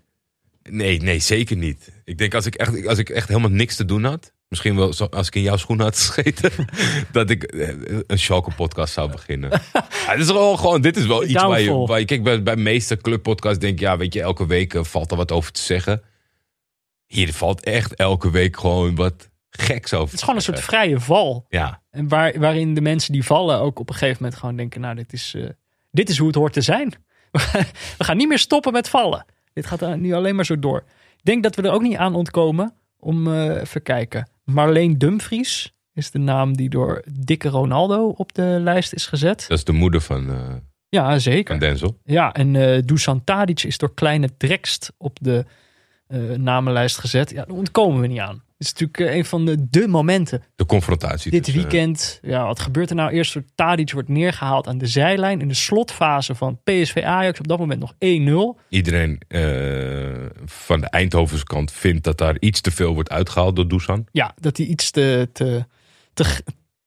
Nee, 0.70 1.00
nee, 1.02 1.18
zeker 1.18 1.56
niet. 1.56 1.92
Ik 2.04 2.18
denk 2.18 2.34
als 2.34 2.46
ik 2.46 2.54
echt, 2.54 2.86
als 2.86 2.98
ik 2.98 3.08
echt 3.08 3.28
helemaal 3.28 3.50
niks 3.50 3.76
te 3.76 3.84
doen 3.84 4.04
had. 4.04 4.32
Misschien 4.50 4.76
wel 4.76 4.92
zo- 4.92 5.04
als 5.10 5.26
ik 5.26 5.34
in 5.34 5.42
jouw 5.42 5.56
schoenen 5.56 5.84
had 5.86 5.98
gezeten. 5.98 6.50
dat 7.12 7.30
ik 7.30 7.42
eh, 7.42 7.68
een 8.06 8.18
Schalke 8.18 8.50
podcast 8.54 8.92
zou 8.92 9.10
beginnen. 9.10 9.50
ja, 10.06 10.12
dit 10.12 10.20
is 10.24 10.32
wel 10.32 10.56
gewoon, 10.56 10.80
dit 10.80 10.96
is 10.96 11.06
wel 11.06 11.24
iets 11.24 11.32
waar 11.32 11.60
je, 11.60 11.66
Downfall. 11.66 11.86
waar 11.86 11.98
je... 11.98 12.04
Kijk, 12.04 12.22
bij, 12.22 12.42
bij 12.42 12.56
meeste 12.56 12.96
clubpodcasts 12.96 13.58
denk 13.58 13.72
ik, 13.72 13.80
ja, 13.80 13.96
weet 13.96 14.14
je, 14.14 14.20
elke 14.22 14.46
week 14.46 14.74
eh, 14.74 14.84
valt 14.84 15.10
er 15.10 15.16
wat 15.16 15.32
over 15.32 15.52
te 15.52 15.60
zeggen. 15.60 16.02
Hier 17.06 17.32
valt 17.32 17.64
echt 17.64 17.94
elke 17.94 18.30
week 18.30 18.56
gewoon 18.56 18.94
wat 18.94 19.28
geks 19.50 19.92
over 19.94 20.04
Het 20.04 20.14
is 20.14 20.20
gewoon 20.20 20.36
een 20.36 20.42
soort 20.42 20.60
vrije 20.60 21.00
val. 21.00 21.44
Ja, 21.48 21.82
En 21.90 22.08
waar, 22.08 22.38
waarin 22.38 22.74
de 22.74 22.80
mensen 22.80 23.12
die 23.12 23.24
vallen 23.24 23.58
ook 23.60 23.78
op 23.78 23.88
een 23.88 23.94
gegeven 23.94 24.16
moment 24.22 24.40
gewoon 24.40 24.56
denken: 24.56 24.80
Nou, 24.80 24.94
dit 24.94 25.12
is, 25.12 25.34
eh, 25.36 25.48
dit 25.90 26.08
is 26.08 26.18
hoe 26.18 26.26
het 26.26 26.36
hoort 26.36 26.52
te 26.52 26.60
zijn. 26.60 26.94
We 27.30 27.38
gaan, 27.48 27.64
we 27.98 28.04
gaan 28.04 28.16
niet 28.16 28.28
meer 28.28 28.38
stoppen 28.38 28.72
met 28.72 28.88
vallen. 28.88 29.24
Dit 29.52 29.66
gaat 29.66 29.82
eh, 29.82 29.92
nu 29.94 30.12
alleen 30.12 30.34
maar 30.34 30.44
zo 30.46 30.58
door. 30.58 30.84
Ik 31.16 31.24
denk 31.24 31.42
dat 31.42 31.54
we 31.54 31.62
er 31.62 31.72
ook 31.72 31.82
niet 31.82 31.96
aan 31.96 32.14
ontkomen 32.14 32.74
om 32.98 33.34
eh, 33.34 33.60
even 33.60 33.82
kijken. 33.82 34.28
Marleen 34.52 34.98
Dumfries 34.98 35.74
is 35.92 36.10
de 36.10 36.18
naam 36.18 36.56
die 36.56 36.68
door 36.70 37.02
dikke 37.12 37.48
Ronaldo 37.48 38.08
op 38.08 38.34
de 38.34 38.42
lijst 38.60 38.92
is 38.92 39.06
gezet. 39.06 39.44
dat 39.48 39.58
is 39.58 39.64
de 39.64 39.72
moeder 39.72 40.00
van, 40.00 40.30
eh 40.30 40.54
Ja, 40.88 41.18
zeker. 41.18 41.58
van 41.58 41.68
Denzel. 41.68 41.98
Ja, 42.04 42.32
en 42.32 42.56
eh 42.56 42.82
Dusan 42.84 43.24
Tadic 43.24 43.62
is 43.62 43.78
door 43.78 43.94
Kleine 43.94 44.36
Drekst 44.36 44.92
op 44.98 45.18
de 45.20 45.44
eh, 46.06 46.20
namenlijst 46.20 46.98
gezet. 46.98 47.30
Ja, 47.30 47.44
daar 47.44 47.56
ontkomen 47.56 48.00
we 48.00 48.06
niet 48.06 48.18
aan. 48.18 48.42
Het 48.60 48.68
is 48.68 48.80
natuurlijk 48.80 49.10
eh, 49.10 49.16
een 49.16 49.24
van 49.24 49.44
de, 49.46 49.68
de 49.70 49.88
momenten. 49.88 50.42
De 50.56 50.66
confrontatie. 50.66 51.30
Dit 51.30 51.44
tussen, 51.44 51.62
weekend, 51.62 52.18
ja, 52.22 52.46
wat 52.46 52.60
gebeurt 52.60 52.90
er 52.90 52.96
nou? 52.96 53.10
Eerst 53.10 53.34
wordt 53.34 53.48
Tadic 53.54 53.92
wordt 53.92 54.08
neergehaald 54.08 54.66
aan 54.66 54.78
de 54.78 54.86
zijlijn 54.86 55.40
in 55.40 55.48
de 55.48 55.54
slotfase 55.54 56.34
van 56.34 56.60
PSV 56.64 57.02
Ajax. 57.04 57.38
Op 57.38 57.48
dat 57.48 57.58
moment 57.58 57.80
nog 57.80 57.94
1-0. 57.94 57.98
iedereen 58.68 59.20
eh, 59.28 60.26
van 60.44 60.80
de 60.80 60.86
Eindhovense 60.86 61.44
kant 61.44 61.72
vindt 61.72 62.04
dat 62.04 62.18
daar 62.18 62.36
iets 62.38 62.60
te 62.60 62.70
veel 62.70 62.94
wordt 62.94 63.10
uitgehaald 63.10 63.56
door 63.56 63.68
Dusan. 63.68 64.06
Ja, 64.12 64.34
dat 64.40 64.56
hij 64.56 64.66
iets 64.66 64.90
te, 64.90 65.28
te, 65.32 65.64
te, 66.12 66.24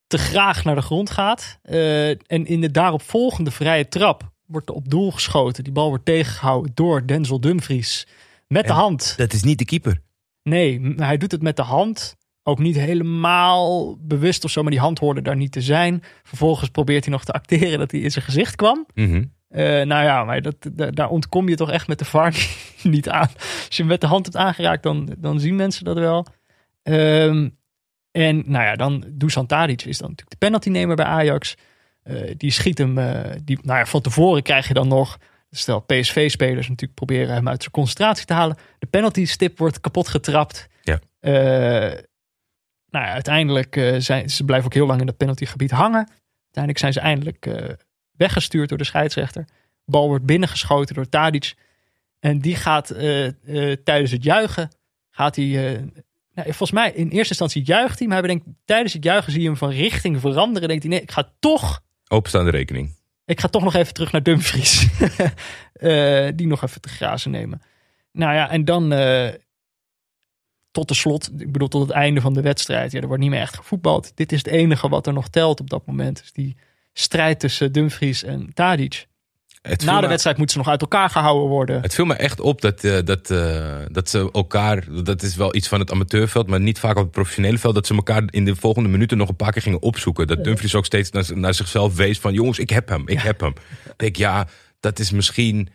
te 0.08 0.18
graag 0.18 0.64
naar 0.64 0.76
de 0.76 0.82
grond 0.82 1.10
gaat. 1.10 1.60
Eh, 1.62 2.10
en 2.10 2.46
in 2.46 2.62
de 2.62 2.72
daaropvolgende 2.72 3.52
vrije 3.52 3.88
trap 3.88 4.32
wordt 4.46 4.70
er 4.70 4.76
op 4.76 4.90
doel 4.90 5.12
geschoten. 5.12 5.64
Die 5.64 5.74
bal 5.74 5.90
wordt 5.90 6.06
tegengehouden 6.06 6.72
door 6.74 7.08
Denzel 7.08 7.40
Dumfries. 7.40 8.08
Met 8.48 8.68
de 8.68 8.74
hand. 8.74 9.14
Dat 9.18 9.34
is 9.34 9.44
niet 9.44 9.58
de 9.58 9.66
keeper. 9.66 10.02
Nee, 10.44 10.94
hij 10.96 11.18
doet 11.18 11.32
het 11.32 11.42
met 11.42 11.56
de 11.56 11.62
hand. 11.62 12.16
Ook 12.44 12.60
niet 12.60 12.76
helemaal 12.76 13.98
bewust 14.00 14.44
of 14.44 14.52
zo, 14.52 14.62
maar 14.62 14.72
die 14.72 14.80
hand 14.80 15.00
hoorde 15.00 15.22
daar 15.22 15.36
niet 15.36 15.52
te 15.52 15.62
zijn. 15.62 16.04
Vervolgens 16.24 16.70
probeert 16.70 17.04
hij 17.04 17.14
nog 17.14 17.24
te 17.24 17.32
acteren 17.32 17.80
dat 17.80 17.92
hij 17.92 18.00
in 18.00 18.12
zijn 18.12 18.26
gezicht 18.26 18.56
kwam. 18.56 18.86
Mhm. 18.94 19.24
Eh, 19.50 19.64
nou 19.66 20.04
ja, 20.04 20.24
maar 20.24 20.42
dat, 20.42 20.56
da- 20.74 20.92
daar 20.92 21.10
ontkom 21.10 21.50
je 21.50 21.56
toch 21.56 21.72
echt 21.72 21.88
met 21.88 22.00
de 22.00 22.06
VAR 22.06 22.34
niet 22.84 23.10
aan. 23.10 23.28
Als 23.38 23.68
je 23.70 23.78
hem 23.78 23.88
met 23.88 24.02
de 24.02 24.08
hand 24.08 24.26
hebt 24.26 24.38
aangeraakt, 24.38 24.84
dan, 24.84 25.16
dan 25.18 25.40
zien 25.40 25.56
mensen 25.56 25.86
dat 25.86 25.98
wel. 25.98 26.26
Ehm, 26.84 27.50
en 28.12 28.44
nou 28.46 28.64
ja, 28.66 28.76
dan 28.76 29.04
Dusan 29.12 29.46
Tadic 29.46 29.82
is 29.82 29.98
dan 29.98 30.10
natuurlijk 30.10 30.40
de 30.40 30.46
penaltynemer 30.46 30.96
bij 30.96 31.06
Ajax. 31.06 31.56
Eh, 32.04 32.34
die 32.38 32.52
schiet 32.52 32.78
hem, 32.78 32.98
eh, 32.98 33.32
die, 33.44 33.60
nou 33.62 33.80
ja, 33.80 33.86
van 33.86 34.02
tevoren 34.02 34.42
krijg 34.44 34.68
je 34.68 34.74
dan 34.74 34.88
nog, 34.88 35.18
stel 35.58 35.80
PSV-spelers 35.80 36.68
natuurlijk 36.68 37.00
proberen 37.00 37.34
hem 37.34 37.48
uit 37.48 37.62
zijn 37.62 37.74
concentratie 37.74 38.26
te 38.26 38.34
halen. 38.34 38.58
De 38.80 38.88
penalty 38.88 39.26
stip 39.26 39.58
wordt 39.58 39.80
kapot 39.80 40.08
getrapt. 40.08 40.68
Ja. 40.82 41.00
Eh, 41.20 41.34
nou 42.90 43.06
ja, 43.06 43.12
uiteindelijk 43.14 43.76
eh, 43.76 43.96
zijn 43.98 44.30
ze 44.30 44.44
blijven 44.44 44.66
ook 44.66 44.74
heel 44.74 44.86
lang 44.86 45.00
in 45.00 45.06
dat 45.06 45.18
penaltygebied 45.18 45.72
hangen. 45.72 46.08
Uiteindelijk 46.44 46.78
zijn 46.78 46.94
ze 46.94 47.00
eindelijk 47.00 47.46
eh, 47.46 47.70
weggestuurd 48.12 48.70
door 48.70 48.78
de 48.78 48.84
scheidsrechter. 48.84 49.46
Bal 49.86 50.08
wordt 50.08 50.26
binnengeschoten 50.26 50.96
door 50.96 51.10
Tadic. 51.10 51.54
En 52.20 52.40
die 52.40 52.56
gaat 52.56 52.88
tijdens 53.84 54.12
het 54.12 54.24
juichen, 54.24 54.70
gaat 55.10 55.36
hij, 55.36 55.46
nou, 56.34 56.48
volgens 56.48 56.72
mij 56.72 56.92
in 56.92 57.10
eerste 57.10 57.30
instantie 57.30 57.64
juicht 57.64 58.00
hij, 58.00 58.08
maar 58.08 58.18
hij 58.18 58.28
bedenkt, 58.28 58.60
tijdens 58.66 58.94
het 58.94 59.04
juichen 59.04 59.32
zie 59.32 59.42
je 59.42 59.48
hem 59.48 59.58
van 59.58 59.70
richting 59.70 60.20
veranderen. 60.20 60.68
Denkt 60.68 60.84
hij, 60.84 60.92
nee, 60.92 61.02
ik 61.02 61.12
ga 61.12 61.32
toch, 61.40 61.82
Openstaande 62.08 62.52
rekening. 62.52 62.96
Ik 63.26 63.40
ga 63.40 63.48
toch 63.48 63.64
nog 63.64 63.74
even 63.74 63.94
terug 63.94 64.12
naar 64.12 64.24
Dumfries. 64.24 64.88
Eh, 65.74 66.28
die 66.36 66.48
nog 66.48 66.64
even 66.64 66.82
te 66.82 66.90
grazen 66.90 67.32
nemen. 67.32 67.62
Nou 68.12 68.34
ja, 68.34 68.50
en 68.50 68.66
dan 68.66 68.94
eh, 68.94 69.30
tot 70.72 70.88
de 70.88 70.94
slot, 70.94 71.32
ik 71.38 71.52
bedoel 71.52 71.68
tot 71.68 71.82
het 71.82 71.92
einde 71.92 72.22
van 72.22 72.34
de 72.34 72.42
wedstrijd. 72.42 72.92
Ja, 72.92 73.02
er 73.02 73.08
wordt 73.08 73.22
niet 73.22 73.32
meer 73.32 73.40
echt 73.40 73.56
gevoetbald. 73.56 74.12
Dit 74.16 74.32
is 74.32 74.38
het 74.38 74.48
enige 74.48 74.90
wat 74.90 75.08
er 75.08 75.14
nog 75.14 75.30
telt 75.30 75.60
op 75.60 75.70
dat 75.70 75.86
moment. 75.86 76.18
Dus 76.20 76.32
die 76.32 76.56
strijd 76.94 77.40
tussen 77.40 77.72
Dumfries 77.72 78.24
en 78.24 78.54
Tadic. 78.54 79.08
Het 79.64 79.84
Na 79.86 79.96
de 79.96 80.02
me- 80.02 80.08
wedstrijd 80.08 80.38
moeten 80.38 80.56
ze 80.56 80.62
nog 80.62 80.72
uit 80.72 80.82
elkaar 80.82 81.10
gehouden 81.10 81.50
worden. 81.50 81.82
Het 81.82 81.94
viel 81.96 82.06
me 82.06 82.14
echt 82.14 82.40
op 82.40 82.62
dat, 82.62 82.84
eh, 82.84 82.98
dat, 83.04 83.30
eh, 83.32 83.76
dat 83.92 84.10
ze 84.10 84.30
elkaar, 84.32 85.04
dat 85.04 85.22
is 85.22 85.36
wel 85.36 85.56
iets 85.56 85.68
van 85.68 85.80
het 85.80 85.92
amateurveld, 85.92 86.48
maar 86.48 86.60
niet 86.60 86.80
vaak 86.80 86.96
op 86.98 87.04
het 87.04 87.12
professionele 87.12 87.58
veld, 87.58 87.76
dat 87.76 87.88
ze 87.88 87.96
elkaar 87.96 88.24
in 88.30 88.46
de 88.46 88.56
volgende 88.56 88.90
minuten 88.90 89.18
nog 89.18 89.30
een 89.30 89.36
paar 89.36 89.52
keer 89.52 89.62
gingen 89.62 89.82
opzoeken. 89.82 90.28
Dat 90.28 90.44
Dumfries 90.44 90.76
ook 90.76 90.86
steeds 90.86 91.12
naar, 91.12 91.26
naar 91.34 91.54
zichzelf 91.54 91.96
wees 91.96 92.20
van, 92.20 92.34
jongens, 92.34 92.60
ik 92.60 92.70
heb 92.70 92.90
hem, 92.90 93.08
ik 93.08 93.20
heb 93.20 93.40
hem. 93.40 93.54
Ik 93.86 93.94
denk, 93.98 94.16
ja, 94.16 94.48
dat 94.80 95.00
is 95.00 95.12
misschien... 95.12 95.70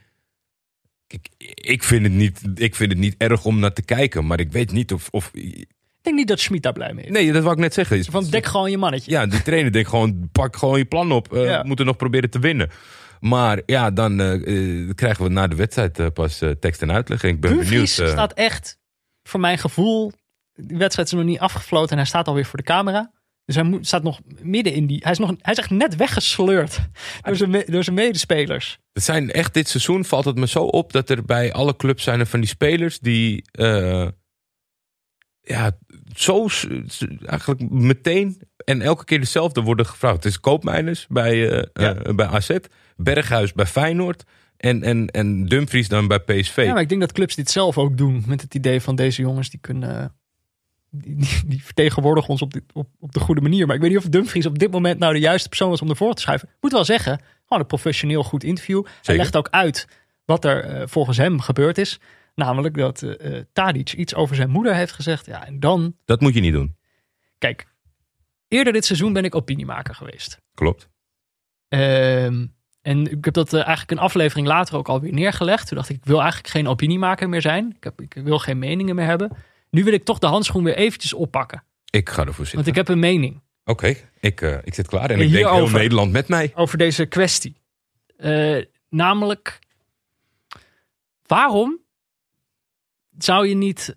Kijk, 1.06 1.28
ik, 1.54 1.82
vind 1.84 2.02
het 2.02 2.12
niet, 2.12 2.40
ik 2.54 2.74
vind 2.74 2.90
het 2.90 3.00
niet 3.00 3.14
erg 3.18 3.44
om 3.44 3.58
naar 3.58 3.72
te 3.72 3.82
kijken, 3.82 4.26
maar 4.26 4.40
ik 4.40 4.52
weet 4.52 4.72
niet 4.72 4.92
of... 4.92 5.08
of 5.10 5.30
Ik 5.32 5.66
denk 6.02 6.16
niet 6.16 6.28
dat 6.28 6.40
Schmid 6.40 6.62
daar 6.62 6.72
blij 6.72 6.92
mee 6.92 7.04
is. 7.04 7.10
nee, 7.10 7.32
dat 7.32 7.42
wou 7.42 7.54
ik 7.54 7.60
net 7.60 7.74
zeggen. 7.74 8.04
Van 8.04 8.24
dek 8.30 8.46
gewoon 8.46 8.70
je 8.70 8.78
mannetje. 8.78 9.10
Ja, 9.10 9.26
die 9.26 9.42
trainer 9.42 9.72
denkt 9.72 9.88
gewoon, 9.88 10.28
pak 10.32 10.56
gewoon 10.56 10.78
je 10.78 10.84
plan 10.84 11.12
op. 11.12 11.28
Ja. 11.32 11.60
We 11.62 11.66
moeten 11.66 11.86
nog 11.86 11.96
proberen 11.96 12.30
te 12.30 12.38
winnen. 12.38 12.70
Maar 13.20 13.62
ja, 13.66 13.90
dan 13.90 14.20
eh, 14.20 14.32
eh, 14.88 14.94
krijgen 14.94 15.24
we 15.24 15.30
na 15.30 15.46
de 15.46 15.56
wedstrijd 15.56 15.98
eh, 15.98 16.06
pas 16.14 16.42
tekst 16.60 16.82
en 16.82 16.92
uitleg. 16.92 17.22
En 17.22 17.28
ik 17.28 17.40
ben 17.40 17.50
Dumfries 17.50 17.94
benieuwd. 17.96 18.12
eh, 18.12 18.16
staat 18.18 18.32
echt, 18.32 18.78
voor 19.22 19.40
mijn 19.40 19.58
gevoel, 19.58 20.12
die 20.54 20.76
wedstrijd 20.78 21.08
is 21.08 21.14
nog 21.14 21.24
niet 21.24 21.38
afgefloten 21.38 21.90
en 21.90 21.96
hij 21.96 22.06
staat 22.06 22.28
alweer 22.28 22.44
voor 22.46 22.58
de 22.58 22.64
camera. 22.64 23.12
Dus 23.44 23.54
hij 23.56 23.64
moet, 23.64 23.86
staat 23.86 24.02
nog 24.02 24.20
midden 24.42 24.72
in 24.72 24.86
die. 24.86 24.98
Hij 25.02 25.12
is, 25.12 25.18
nog, 25.18 25.32
hij 25.42 25.52
is 25.52 25.58
echt 25.58 25.70
net 25.70 25.96
weggesleurd 25.96 26.78
door 27.22 27.36
zijn, 27.36 27.64
door 27.66 27.84
zijn 27.84 27.96
medespelers. 27.96 28.78
Het 28.92 29.02
zijn 29.02 29.30
echt 29.30 29.54
dit 29.54 29.68
seizoen 29.68 30.04
valt 30.04 30.24
het 30.24 30.36
me 30.36 30.46
zo 30.48 30.62
op 30.64 30.92
dat 30.92 31.10
er 31.10 31.24
bij 31.24 31.52
alle 31.52 31.76
clubs 31.76 32.02
zijn 32.04 32.20
er 32.20 32.26
van 32.26 32.40
die 32.40 32.48
spelers 32.48 32.98
die 32.98 33.44
eh, 33.50 34.08
ja, 35.40 35.70
zo 36.14 36.46
eigenlijk 37.26 37.70
meteen 37.70 38.40
en 38.64 38.82
elke 38.82 39.04
keer 39.04 39.20
dezelfde 39.20 39.60
worden 39.62 39.86
gevraagd. 39.86 40.16
Het 40.16 40.24
is 40.24 40.40
Koopmeiners 40.40 41.06
bij, 41.06 41.36
Ja. 41.72 41.94
bij 42.14 42.26
AZ, 42.26 42.56
Berghuis 42.98 43.52
bij 43.52 43.66
Feyenoord 43.66 44.24
en, 44.56 44.82
en, 44.82 45.06
en 45.06 45.46
Dumfries 45.46 45.88
dan 45.88 46.08
bij 46.08 46.18
PSV. 46.18 46.62
Ja, 46.66 46.72
maar 46.72 46.82
ik 46.82 46.88
denk 46.88 47.00
dat 47.00 47.12
clubs 47.12 47.34
dit 47.34 47.50
zelf 47.50 47.78
ook 47.78 47.96
doen. 47.96 48.22
Met 48.26 48.40
het 48.40 48.54
idee 48.54 48.80
van 48.80 48.96
deze 48.96 49.22
jongens 49.22 49.50
die 49.50 49.60
kunnen. 49.60 50.16
Die, 50.90 51.26
die, 51.46 51.64
vertegenwoordigen 51.64 52.30
ons 52.30 52.42
op, 52.42 52.52
dit, 52.52 52.62
op, 52.72 52.88
op 52.98 53.12
de 53.12 53.20
goede 53.20 53.40
manier. 53.40 53.66
Maar 53.66 53.74
ik 53.74 53.80
weet 53.80 53.90
niet 53.90 53.98
of 53.98 54.04
Dumfries 54.08 54.46
op 54.46 54.58
dit 54.58 54.70
moment 54.70 54.98
nou 54.98 55.12
de 55.12 55.18
juiste 55.18 55.48
persoon 55.48 55.68
was 55.68 55.82
om 55.82 55.88
ervoor 55.88 56.14
te 56.14 56.20
schuiven. 56.20 56.48
Ik 56.48 56.56
moet 56.60 56.72
wel 56.72 56.84
zeggen, 56.84 57.20
gewoon 57.42 57.62
een 57.62 57.66
professioneel 57.68 58.22
goed 58.22 58.44
interview. 58.44 58.84
Hij 58.84 58.92
Zeker. 59.00 59.20
legt 59.22 59.36
ook 59.36 59.48
uit 59.50 59.88
wat 60.24 60.44
er 60.44 60.64
eh, 60.64 60.86
volgens 60.86 61.16
hem 61.16 61.40
gebeurd 61.40 61.78
is. 61.78 62.00
Namelijk 62.34 62.76
dat 62.76 63.02
eh 63.02 63.38
eh, 63.38 63.44
Tadic 63.52 63.92
iets 63.92 64.14
over 64.14 64.36
zijn 64.36 64.50
moeder 64.50 64.74
heeft 64.74 64.92
gezegd. 64.92 65.26
Ja, 65.26 65.46
en 65.46 65.60
dan, 65.60 65.96
Dat 66.04 66.20
moet 66.20 66.34
je 66.34 66.40
niet 66.40 66.52
doen. 66.52 66.76
kijk, 67.38 67.66
eerder 68.48 68.72
dit 68.72 68.84
seizoen 68.84 69.12
ben 69.12 69.24
ik 69.24 69.34
opiniemaker 69.34 69.94
geweest. 69.94 70.40
Klopt. 70.54 70.88
Ehm, 71.68 72.46
en 72.82 73.10
ik 73.10 73.24
heb 73.24 73.34
dat 73.34 73.52
eh, 73.52 73.60
eigenlijk 73.60 73.90
een 73.90 73.98
aflevering 73.98 74.46
later 74.46 74.76
ook 74.76 74.88
alweer 74.88 75.12
neergelegd. 75.12 75.68
Toen 75.68 75.76
dacht 75.76 75.88
ik, 75.88 75.96
ik 75.96 76.04
wil 76.04 76.20
eigenlijk 76.20 76.48
geen 76.48 76.68
opiniemaker 76.68 77.28
meer 77.28 77.40
zijn. 77.40 77.74
Ik, 77.76 77.84
heb, 77.84 78.00
ik 78.00 78.14
wil 78.14 78.38
geen 78.38 78.58
meningen 78.58 78.94
meer 78.94 79.06
hebben. 79.06 79.36
Nu 79.70 79.84
wil 79.84 79.92
ik 79.92 80.04
toch 80.04 80.18
de 80.18 80.26
handschoen 80.26 80.64
weer 80.64 80.76
eventjes 80.76 81.12
oppakken. 81.12 81.64
Ik 81.90 82.08
ga 82.08 82.20
ervoor 82.20 82.34
zitten. 82.34 82.54
Want 82.54 82.66
ik 82.66 82.74
heb 82.74 82.88
een 82.88 82.98
mening 82.98 83.40
Oké, 83.64 83.94
ik, 84.20 84.40
eh, 84.40 84.58
ik 84.64 84.74
zit 84.74 84.88
klaar. 84.88 85.10
En 85.10 85.16
En 85.16 85.22
ik 85.24 85.32
denk 85.32 85.48
heel 85.48 85.68
Nederland 85.68 86.12
met 86.12 86.28
mij. 86.28 86.52
over 86.54 86.78
deze 86.78 87.06
kwestie. 87.06 87.56
Eh, 88.16 88.64
namelijk, 88.88 89.58
waarom 91.26 91.78
zou 93.18 93.48
je 93.48 93.54
niet 93.54 93.96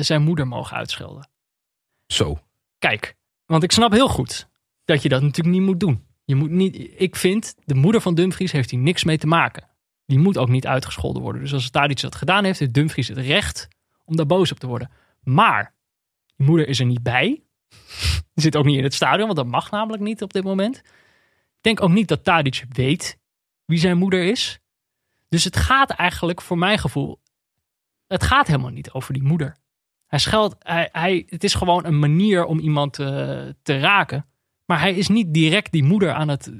zijn 0.00 0.22
moeder 0.22 0.46
mogen 0.46 0.76
uitschelden? 0.76 1.28
Zo. 2.06 2.38
Kijk, 2.78 3.14
want 3.46 3.62
ik 3.62 3.72
snap 3.72 3.92
heel 3.92 4.08
goed 4.08 4.48
dat 4.84 5.02
je 5.02 5.08
dat 5.08 5.22
natuurlijk 5.22 5.56
niet 5.56 5.66
moet 5.66 5.80
doen. 5.80 6.06
Je 6.26 6.34
moet 6.34 6.50
niet, 6.50 6.90
ik 6.96 7.16
vind, 7.16 7.54
de 7.64 7.74
moeder 7.74 8.00
van 8.00 8.14
Dumfries 8.14 8.52
heeft 8.52 8.70
hier 8.70 8.80
niks 8.80 9.04
mee 9.04 9.18
te 9.18 9.26
maken. 9.26 9.68
die 10.06 10.18
moet 10.18 10.38
ook 10.38 10.48
niet 10.48 10.66
uitgescholden 10.66 11.22
worden. 11.22 11.42
Dus 11.42 11.52
als 11.52 11.70
Tadic 11.70 12.00
dat 12.00 12.14
gedaan 12.14 12.44
heeft, 12.44 12.58
heeft 12.58 12.74
Dumfries 12.74 13.08
het 13.08 13.18
recht 13.18 13.68
om 14.04 14.16
daar 14.16 14.26
boos 14.26 14.52
op 14.52 14.58
te 14.58 14.66
worden. 14.66 14.90
Maar 15.22 15.74
moeder 16.36 16.68
is 16.68 16.80
er 16.80 16.86
niet 16.86 17.02
bij. 17.02 17.42
Die 18.34 18.44
zit 18.44 18.56
ook 18.56 18.64
niet 18.64 18.76
in 18.76 18.82
het 18.82 18.94
stadion, 18.94 19.24
want 19.24 19.36
dat 19.36 19.46
mag 19.46 19.70
namelijk 19.70 20.02
niet 20.02 20.22
op 20.22 20.32
dit 20.32 20.44
moment. 20.44 20.76
Ik 20.76 21.60
denk 21.60 21.82
ook 21.82 21.90
niet 21.90 22.08
dat 22.08 22.24
Tadic 22.24 22.64
weet 22.68 23.18
wie 23.64 23.78
zijn 23.78 23.98
moeder 23.98 24.24
is. 24.24 24.60
Dus 25.28 25.44
het 25.44 25.56
gaat 25.56 25.90
eigenlijk, 25.90 26.42
voor 26.42 26.58
mijn 26.58 26.78
gevoel, 26.78 27.20
het 28.06 28.22
gaat 28.22 28.46
helemaal 28.46 28.70
niet 28.70 28.90
over 28.90 29.12
die 29.12 29.22
moeder. 29.22 29.56
Hij 30.06 30.18
scheldt, 30.18 30.56
hij, 30.58 30.88
hij, 30.92 31.26
het 31.28 31.44
is 31.44 31.54
gewoon 31.54 31.84
een 31.84 31.98
manier 31.98 32.44
om 32.44 32.58
iemand 32.58 32.98
eh, 32.98 33.06
te 33.62 33.78
raken. 33.78 34.26
Maar 34.66 34.80
hij 34.80 34.94
is 34.94 35.08
niet 35.08 35.34
direct 35.34 35.72
die 35.72 35.84
moeder 35.84 36.12
aan 36.12 36.28
het 36.28 36.50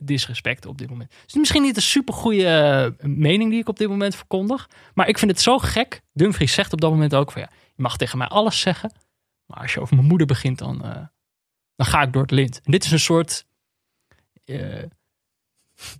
disrespecten 0.00 0.70
op 0.70 0.78
dit 0.78 0.90
moment. 0.90 1.14
Is 1.26 1.34
misschien 1.34 1.62
niet 1.62 1.76
een 1.76 1.82
supergoeie 1.82 2.46
eh, 2.46 2.90
mening 3.06 3.50
die 3.50 3.60
ik 3.60 3.68
op 3.68 3.78
dit 3.78 3.88
moment 3.88 4.14
verkondig. 4.16 4.68
Maar 4.94 5.08
ik 5.08 5.18
vind 5.18 5.30
het 5.30 5.40
zo 5.40 5.58
gek. 5.58 6.02
Dumfries 6.12 6.54
zegt 6.54 6.72
op 6.72 6.80
dat 6.80 6.90
moment 6.90 7.14
ook 7.14 7.32
van 7.32 7.42
ja, 7.42 7.48
je 7.74 7.82
mag 7.82 7.96
tegen 7.96 8.18
mij 8.18 8.26
alles 8.26 8.60
zeggen. 8.60 8.92
Maar 9.46 9.60
als 9.60 9.74
je 9.74 9.80
over 9.80 9.94
mijn 9.96 10.08
moeder 10.08 10.26
begint, 10.26 10.58
dan, 10.58 10.84
eh, 10.84 11.06
dan 11.76 11.86
ga 11.86 12.02
ik 12.02 12.12
door 12.12 12.22
het 12.22 12.30
lint. 12.30 12.60
En 12.64 12.72
dit 12.72 12.84
is 12.84 12.90
een 12.90 12.98
soort... 13.00 13.46
eh, 14.44 14.82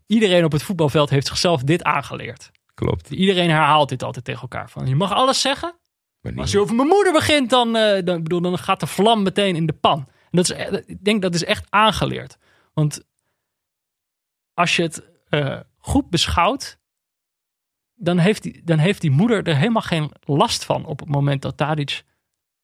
iedereen 0.06 0.44
op 0.44 0.52
het 0.52 0.62
voetbalveld 0.62 1.10
heeft 1.10 1.26
zichzelf 1.26 1.62
dit 1.62 1.82
aangeleerd. 1.82 2.50
Klopt. 2.74 3.10
Iedereen 3.10 3.50
herhaalt 3.50 3.88
dit 3.88 4.02
altijd 4.02 4.24
tegen 4.24 4.42
elkaar. 4.42 4.70
Van, 4.70 4.86
je 4.86 4.94
mag 4.94 5.12
alles 5.12 5.40
zeggen, 5.40 5.74
Maar 6.20 6.34
als 6.36 6.50
je 6.50 6.60
over 6.60 6.74
mijn 6.74 6.88
moeder 6.88 7.12
begint, 7.12 7.50
dan, 7.50 7.76
eh, 7.76 8.04
dan, 8.04 8.22
bedoel, 8.22 8.40
dan 8.40 8.58
gaat 8.58 8.80
de 8.80 8.86
vlam 8.86 9.22
meteen 9.22 9.56
in 9.56 9.66
de 9.66 9.72
pan. 9.72 10.08
En 10.32 10.38
dat 10.38 10.50
is, 10.50 10.56
e- 10.56 10.82
ik 10.86 11.04
denk 11.04 11.22
dat 11.22 11.34
is 11.34 11.44
echt 11.44 11.66
aangeleerd. 11.70 12.36
Want 12.74 13.04
als 14.54 14.76
je 14.76 14.82
het 14.82 15.02
eh, 15.28 15.60
goed 15.76 16.10
beschouwt, 16.10 16.78
dan 17.94 18.18
heeft, 18.18 18.42
die, 18.42 18.62
dan 18.64 18.78
heeft 18.78 19.00
die 19.00 19.10
moeder 19.10 19.42
er 19.46 19.56
helemaal 19.56 19.82
geen 19.82 20.12
last 20.20 20.64
van 20.64 20.84
op 20.84 21.00
het 21.00 21.08
moment 21.08 21.42
dat 21.42 21.56
Tadic 21.56 22.04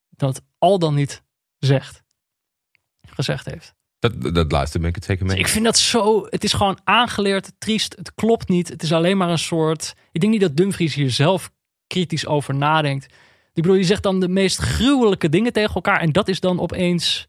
dat 0.08 0.42
al 0.58 0.78
dan 0.78 0.94
niet 0.94 1.22
zegt. 1.58 2.02
Gezegd 3.06 3.46
heeft. 3.46 3.74
Dat, 3.98 4.34
dat 4.34 4.52
laatste 4.52 4.78
ben 4.78 4.88
ik 4.88 4.94
het 4.94 5.04
zeker 5.04 5.26
mee. 5.26 5.36
Dus 5.36 5.44
ik 5.44 5.52
vind 5.52 5.64
dat 5.64 5.78
zo. 5.78 6.26
Het 6.30 6.44
is 6.44 6.52
gewoon 6.52 6.78
aangeleerd, 6.84 7.52
triest. 7.58 7.96
Het 7.96 8.14
klopt 8.14 8.48
niet. 8.48 8.68
Het 8.68 8.82
is 8.82 8.92
alleen 8.92 9.16
maar 9.16 9.30
een 9.30 9.38
soort. 9.38 9.94
Ik 10.12 10.20
denk 10.20 10.32
niet 10.32 10.42
dat 10.42 10.56
Dumfries 10.56 10.94
hier 10.94 11.10
zelf 11.10 11.50
kritisch 11.86 12.26
over 12.26 12.54
nadenkt. 12.54 13.04
Ik 13.52 13.62
bedoel, 13.62 13.74
je 13.74 13.84
zegt 13.84 14.02
dan 14.02 14.20
de 14.20 14.28
meest 14.28 14.58
gruwelijke 14.58 15.28
dingen 15.28 15.52
tegen 15.52 15.74
elkaar. 15.74 16.00
En 16.00 16.12
dat 16.12 16.28
is 16.28 16.40
dan 16.40 16.60
opeens 16.60 17.28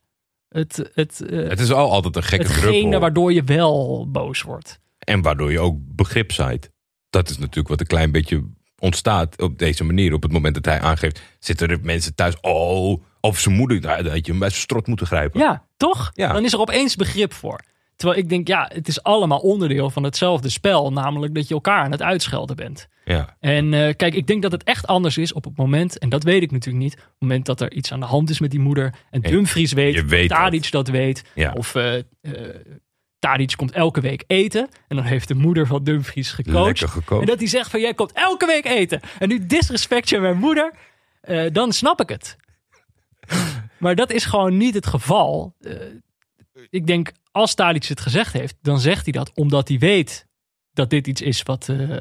het, 0.49 0.89
het, 0.93 1.21
eh, 1.21 1.49
Het 1.49 1.59
is 1.59 1.71
al 1.71 1.91
altijd 1.91 2.15
een 2.15 2.23
gekke 2.23 2.45
hetgene 2.45 2.80
druppel. 2.80 2.99
waardoor 2.99 3.34
je 3.34 3.43
wel 3.43 4.07
boos 4.11 4.41
wordt. 4.41 4.80
En 4.99 5.21
waardoor 5.21 5.51
je 5.51 5.59
ook 5.59 5.77
begrip 5.80 6.31
zaait. 6.31 6.71
Dat 7.09 7.30
is 7.30 7.38
natuurlijk 7.38 7.67
wat 7.67 7.80
een 7.80 7.85
klein 7.85 8.11
beetje 8.11 8.43
ontstaat 8.80 9.41
op 9.41 9.59
deze 9.59 9.84
manier. 9.84 10.13
Op 10.13 10.23
het 10.23 10.31
moment 10.31 10.53
dat 10.55 10.65
hij 10.65 10.80
aangeeft, 10.80 11.21
zitten 11.39 11.67
er 11.69 11.80
mensen 11.81 12.15
thuis. 12.15 12.39
Oh, 12.41 13.03
of 13.21 13.39
zijn 13.39 13.55
moeder, 13.55 13.88
had 13.88 14.26
je 14.26 14.31
hem 14.31 14.39
bij 14.39 14.49
zijn 14.49 14.61
strot 14.61 14.88
moeten 14.88 15.07
grijpen. 15.07 15.39
Ja, 15.39 15.65
toch? 15.77 16.11
Ja. 16.13 16.34
Dan 16.34 16.43
is 16.43 16.53
er 16.53 16.59
opeens 16.59 16.95
begrip 16.95 17.34
voor. 17.34 17.59
Terwijl 17.99 18.19
ik 18.19 18.30
denk, 18.30 18.47
ja, 18.47 18.69
het 18.73 18.88
is 18.88 19.03
allemaal 19.03 19.39
onderdeel 19.39 19.89
van 19.89 20.03
hetzelfde 20.03 20.49
spel. 20.49 20.91
Namelijk 20.91 21.35
dat 21.35 21.47
je 21.47 21.53
elkaar 21.53 21.84
aan 21.84 21.91
het 21.91 22.01
uitschelden 22.01 22.55
bent. 22.55 22.88
Ja. 23.05 23.35
En 23.39 23.73
eh, 23.73 23.95
kijk, 23.95 24.13
ik 24.13 24.27
denk 24.27 24.41
dat 24.41 24.51
het 24.51 24.63
echt 24.63 24.88
anders 24.88 25.17
is 25.17 25.34
op 25.34 25.43
het 25.43 25.57
moment, 25.57 25.97
en 25.97 26.09
dat 26.09 26.23
weet 26.23 26.41
ik 26.41 26.51
natuurlijk 26.51 26.84
niet, 26.84 26.93
op 26.93 26.99
het 26.99 27.13
moment 27.19 27.45
dat 27.45 27.61
er 27.61 27.71
iets 27.71 27.91
aan 27.91 27.99
de 27.99 28.05
hand 28.05 28.30
is 28.30 28.39
met 28.39 28.51
die 28.51 28.59
moeder. 28.59 28.93
En 29.09 29.21
Dumfries 29.21 29.73
weet, 29.73 29.93
je 29.93 30.05
weet 30.05 30.30
Tadic 30.30 30.71
dat 30.71 30.88
weet. 30.88 31.23
Ja. 31.35 31.53
Of 31.53 31.76
eh, 31.76 31.93
Tadic 33.19 33.53
komt 33.55 33.71
elke 33.71 34.01
week 34.01 34.23
eten. 34.27 34.69
En 34.88 34.95
dan 34.95 35.05
heeft 35.05 35.27
de 35.27 35.35
moeder 35.35 35.67
van 35.67 35.84
Dumfries 35.84 36.31
gecoacht. 36.31 36.85
Gekookt. 36.85 37.21
En 37.21 37.27
dat 37.27 37.39
hij 37.39 37.47
zegt 37.47 37.69
van, 37.69 37.80
jij 37.80 37.93
komt 37.93 38.11
elke 38.11 38.45
week 38.45 38.65
eten. 38.65 38.99
En 39.19 39.27
nu 39.30 39.45
disrespect 39.45 40.09
je 40.09 40.19
mijn 40.19 40.38
moeder. 40.38 40.73
dan 41.51 41.73
snap 41.73 42.01
ik 42.01 42.09
het. 42.09 42.38
maar 43.80 43.95
dat 43.95 44.11
is 44.11 44.26
gewoon 44.26 44.57
niet 44.57 44.73
het 44.73 44.88
geval. 44.88 45.55
Ik 46.69 46.88
denk, 46.88 47.11
als 47.31 47.53
Tadic 47.53 47.86
het 47.86 47.99
gezegd 47.99 48.34
heeft, 48.34 48.56
dan 48.61 48.80
zegt 48.80 49.03
hij 49.03 49.14
dat 49.14 49.31
omdat 49.34 49.68
hij 49.68 49.77
weet 49.77 50.27
dat 50.73 50.90
dit 50.90 51.07
iets 51.07 51.22
is 51.22 51.44
wat, 51.44 51.69
eh, 51.69 51.98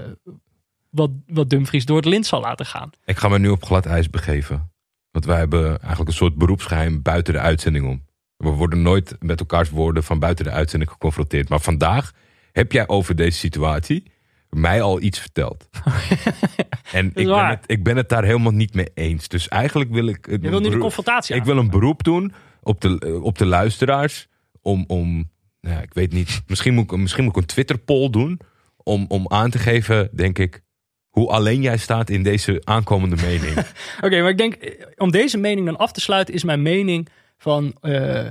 wat, 0.91 1.11
wat 1.27 1.51
Dumfries 1.51 1.85
door 1.85 1.97
het 1.97 2.05
lint 2.05 2.27
zal 2.27 2.41
laten 2.41 2.67
gaan. 2.67 2.91
Ik 3.05 3.17
ga 3.17 3.29
me 3.29 3.39
nu 3.39 3.49
op 3.49 3.65
glad 3.65 3.87
ijs 3.87 4.11
begeven. 4.11 4.73
Want 5.11 5.25
wij 5.25 5.39
hebben 5.39 5.69
eigenlijk 5.69 6.09
een 6.09 6.17
soort 6.17 6.35
beroepsgeheim 6.35 7.03
buiten 7.03 7.33
de 7.33 7.41
uitzending 7.41 7.87
om. 7.87 8.07
We 8.37 8.49
worden 8.49 8.83
nooit 8.83 9.17
met 9.21 9.41
elkaars 9.41 9.71
woorden 9.71 10.05
van 10.05 10.19
buiten 10.19 10.45
de 10.45 10.51
uitzending 10.51 10.91
geconfronteerd. 10.91 11.49
Maar 11.49 11.61
vandaag 11.61 12.13
heb 12.53 12.73
jij 12.73 12.89
over 12.89 13.17
deze 13.17 13.39
situatie 13.39 14.03
mij 14.51 14.83
al 14.83 15.01
iets 15.01 15.19
verteld. 15.19 15.69
en 16.93 17.07
ik 17.07 17.27
ben, 17.27 17.49
het, 17.49 17.65
ik 17.67 17.85
ben 17.85 17.97
het 17.97 18.09
daar 18.09 18.25
helemaal 18.25 18.53
niet 18.53 18.75
mee 18.75 18.91
eens. 18.95 19.29
Dus 19.29 19.49
eigenlijk 19.49 19.91
wil 19.91 20.07
ik... 20.07 20.27
Je 20.31 20.39
wil 20.39 20.61
nu 20.61 20.71
de 20.71 20.79
confrontatie 20.79 21.37
Ik 21.37 21.45
wil 21.45 21.57
een 21.57 21.71
beroep 21.71 22.03
doen 22.03 22.33
op 22.63 22.81
de, 22.81 23.21
op 23.23 23.39
de 23.39 23.47
luisteraars. 23.47 24.29
Om, 24.63 24.85
om 24.87 25.31
nou 25.61 25.75
ja, 25.77 25.83
ik 25.83 25.95
weet 25.95 26.13
niet, 26.13 26.43
misschien 26.47 26.75
moet 26.75 26.93
ik, 26.93 26.99
misschien 26.99 27.25
moet 27.25 27.37
ik 27.37 27.41
een 27.43 27.47
Twitter 27.49 27.79
poll 27.79 28.11
doen. 28.11 28.41
Om, 28.77 29.05
om 29.09 29.25
aan 29.29 29.51
te 29.51 29.59
geven, 29.59 30.09
denk 30.13 30.39
ik, 30.39 30.63
hoe 31.09 31.29
alleen 31.29 31.63
jij 31.63 31.77
staat 31.77 32.11
in 32.11 32.23
deze 32.23 32.61
aankomende 32.65 33.17
mening. 33.17 33.57
Oké, 34.05 34.21
maar 34.21 34.31
ik 34.31 34.39
denk, 34.39 34.55
eh, 34.55 34.87
om 34.97 35.11
deze 35.11 35.39
mening 35.39 35.67
dan 35.67 35.77
af 35.77 35.93
te 35.93 36.01
sluiten, 36.01 36.35
is 36.35 36.45
mijn 36.45 36.63
mening 36.63 37.09
van 37.37 37.77
eh, 37.81 38.29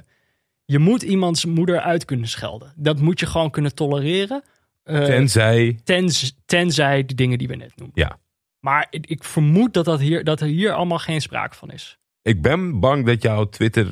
je 0.65 0.79
moet 0.79 1.01
iemands 1.01 1.45
moeder 1.45 1.79
uit 1.79 2.05
kunnen 2.05 2.27
schelden. 2.27 2.73
Dat 2.75 2.99
moet 2.99 3.19
je 3.19 3.25
gewoon 3.25 3.51
kunnen 3.51 3.75
tolereren. 3.75 4.43
eh, 4.83 5.03
Tenzij, 5.03 5.79
tenz- 5.83 6.31
tenzij 6.45 7.05
de 7.05 7.13
dingen 7.15 7.37
die 7.37 7.47
we 7.47 7.55
net 7.55 7.71
noemen. 7.75 7.95
ja. 8.01 8.19
Maar 8.59 8.87
ik, 8.89 9.07
ik 9.07 9.23
vermoed 9.23 9.73
dat, 9.73 9.85
dat, 9.85 9.99
hier, 9.99 10.23
dat 10.23 10.41
er 10.41 10.47
hier 10.47 10.71
allemaal 10.73 10.97
geen 10.99 11.21
sprake 11.21 11.55
van 11.55 11.71
is. 11.71 11.97
Ik 12.21 12.41
ben 12.41 12.79
bang 12.79 13.05
dat 13.05 13.21
jouw 13.21 13.49
Twitter 13.49 13.87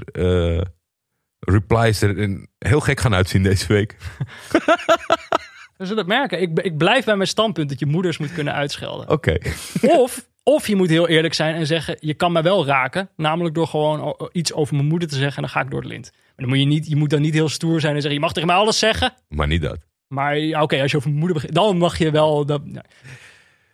replies 1.45 2.01
er 2.01 2.39
heel 2.59 2.79
gek 2.79 2.99
gaan 2.99 3.13
uitzien 3.13 3.43
deze 3.43 3.67
week. 3.67 3.95
We 5.77 5.85
zullen 5.85 5.97
het 5.97 6.07
merken. 6.07 6.41
Ik, 6.41 6.59
ik 6.59 6.77
blijf 6.77 7.05
bij 7.05 7.15
mijn 7.15 7.27
standpunt 7.27 7.69
dat 7.69 7.79
je 7.79 7.85
moeders 7.85 8.17
moet 8.17 8.33
kunnen 8.33 8.53
uitschelden. 8.53 9.09
Oké. 9.09 9.37
Of, 9.81 10.27
of 10.43 10.67
je 10.67 10.75
moet 10.75 10.89
heel 10.89 11.07
eerlijk 11.07 11.33
zijn 11.33 11.55
en 11.55 11.65
zeggen: 11.65 11.97
je 11.99 12.13
kan 12.13 12.31
mij 12.31 12.43
wel 12.43 12.65
raken. 12.65 13.09
Namelijk 13.15 13.55
door 13.55 13.67
gewoon 13.67 14.29
iets 14.31 14.53
over 14.53 14.75
mijn 14.75 14.87
moeder 14.87 15.07
te 15.07 15.15
zeggen 15.15 15.35
en 15.35 15.41
dan 15.41 15.51
ga 15.51 15.61
ik 15.61 15.69
door 15.69 15.81
het 15.81 15.89
lint. 15.89 16.11
Maar 16.11 16.33
dan 16.35 16.47
moet 16.47 16.59
je, 16.59 16.65
niet, 16.65 16.87
je 16.87 16.95
moet 16.95 17.09
dan 17.09 17.21
niet 17.21 17.33
heel 17.33 17.49
stoer 17.49 17.79
zijn 17.79 17.95
en 17.95 18.01
zeggen: 18.01 18.19
je 18.19 18.25
mag 18.25 18.33
tegen 18.33 18.49
mij 18.49 18.57
alles 18.57 18.79
zeggen. 18.79 19.13
Maar 19.27 19.47
niet 19.47 19.61
dat. 19.61 19.77
Maar 20.07 20.37
oké, 20.61 20.81
als 20.81 20.91
je 20.91 20.97
over 20.97 21.09
mijn 21.09 21.19
moeder 21.19 21.33
begint, 21.33 21.55
dan 21.55 21.77
mag 21.77 21.97
je 21.97 22.11
wel. 22.11 22.45
Dat. 22.45 22.61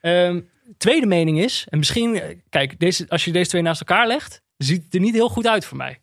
Ehm, 0.02 0.40
tweede 0.78 1.06
mening 1.06 1.40
is, 1.40 1.66
en 1.70 1.78
misschien, 1.78 2.20
eh, 2.20 2.36
kijk, 2.50 2.80
deze, 2.80 3.06
als 3.10 3.26
je 3.26 3.32
deze 3.32 3.50
twee 3.50 3.62
naast 3.62 3.80
elkaar 3.80 4.08
legt, 4.08 4.42
ziet 4.64 4.84
het 4.84 4.94
er 4.94 5.00
niet 5.00 5.14
heel 5.14 5.30
goed 5.30 5.48
uit 5.48 5.66
voor 5.66 5.78
mij. 5.78 6.00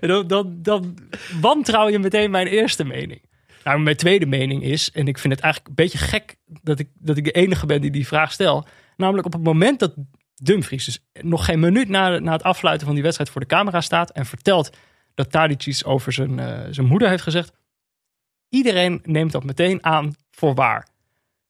dan, 0.10 0.26
dan, 0.26 0.58
dan 0.62 0.98
wantrouw 1.40 1.88
je 1.88 1.98
meteen 1.98 2.30
mijn 2.30 2.46
eerste 2.46 2.84
mening. 2.84 3.20
Nou, 3.64 3.80
mijn 3.80 3.96
tweede 3.96 4.26
mening 4.26 4.62
is, 4.62 4.90
en 4.90 5.08
ik 5.08 5.18
vind 5.18 5.32
het 5.34 5.42
eigenlijk 5.42 5.68
een 5.76 5.84
beetje 5.84 5.98
gek 5.98 6.36
dat 6.46 6.78
ik, 6.78 6.88
dat 6.94 7.16
ik 7.16 7.24
de 7.24 7.30
enige 7.30 7.66
ben 7.66 7.80
die 7.80 7.90
die 7.90 8.06
vraag 8.06 8.32
stel. 8.32 8.66
Namelijk 8.96 9.26
op 9.26 9.32
het 9.32 9.42
moment 9.42 9.78
dat 9.78 9.94
Dumfries, 10.34 10.84
dus 10.84 10.98
nog 11.12 11.44
geen 11.44 11.60
minuut 11.60 11.88
na, 11.88 12.18
na 12.18 12.32
het 12.32 12.42
afsluiten 12.42 12.86
van 12.86 12.94
die 12.94 13.04
wedstrijd 13.04 13.30
voor 13.30 13.40
de 13.40 13.46
camera 13.46 13.80
staat 13.80 14.10
en 14.10 14.26
vertelt 14.26 14.76
dat 15.14 15.30
Tadic 15.30 15.66
iets 15.66 15.84
over 15.84 16.12
zijn, 16.12 16.38
eh, 16.38 16.60
zijn 16.70 16.86
moeder 16.86 17.08
heeft 17.08 17.22
gezegd. 17.22 17.52
Iedereen 18.48 19.00
neemt 19.04 19.32
dat 19.32 19.44
meteen 19.44 19.84
aan 19.84 20.14
voor 20.30 20.54
waar. 20.54 20.88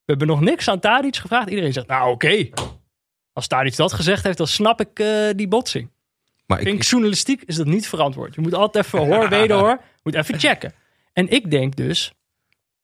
We 0.05 0.15
hebben 0.15 0.27
nog 0.27 0.41
niks 0.41 0.69
aan 0.69 0.81
Tadic 0.81 1.17
gevraagd. 1.17 1.49
Iedereen 1.49 1.73
zegt, 1.73 1.87
nou 1.87 2.11
oké, 2.11 2.49
als 3.39 3.47
Tadic 3.47 3.77
dat 3.77 3.93
gezegd 3.93 4.25
heeft, 4.25 4.39
dan 4.39 4.47
snap 4.47 4.81
ik 4.81 4.99
eh, 4.99 5.29
die 5.37 5.49
botsing. 5.49 5.91
Maar 6.47 6.61
Ik 6.61 6.67
ik, 6.67 6.73
denk, 6.73 6.83
journalistiek 6.83 7.43
is 7.43 7.57
dat 7.57 7.67
niet 7.67 7.89
verantwoord. 7.89 8.35
Je 8.35 8.41
moet 8.41 8.55
altijd 8.55 8.85
even 8.85 8.99
hoor, 9.15 9.29
wederhoor. 9.29 9.81
moet 10.03 10.15
even 10.15 10.39
checken. 10.39 10.73
En 11.13 11.29
ik 11.29 11.51
denk 11.51 11.77
dus, 11.77 12.13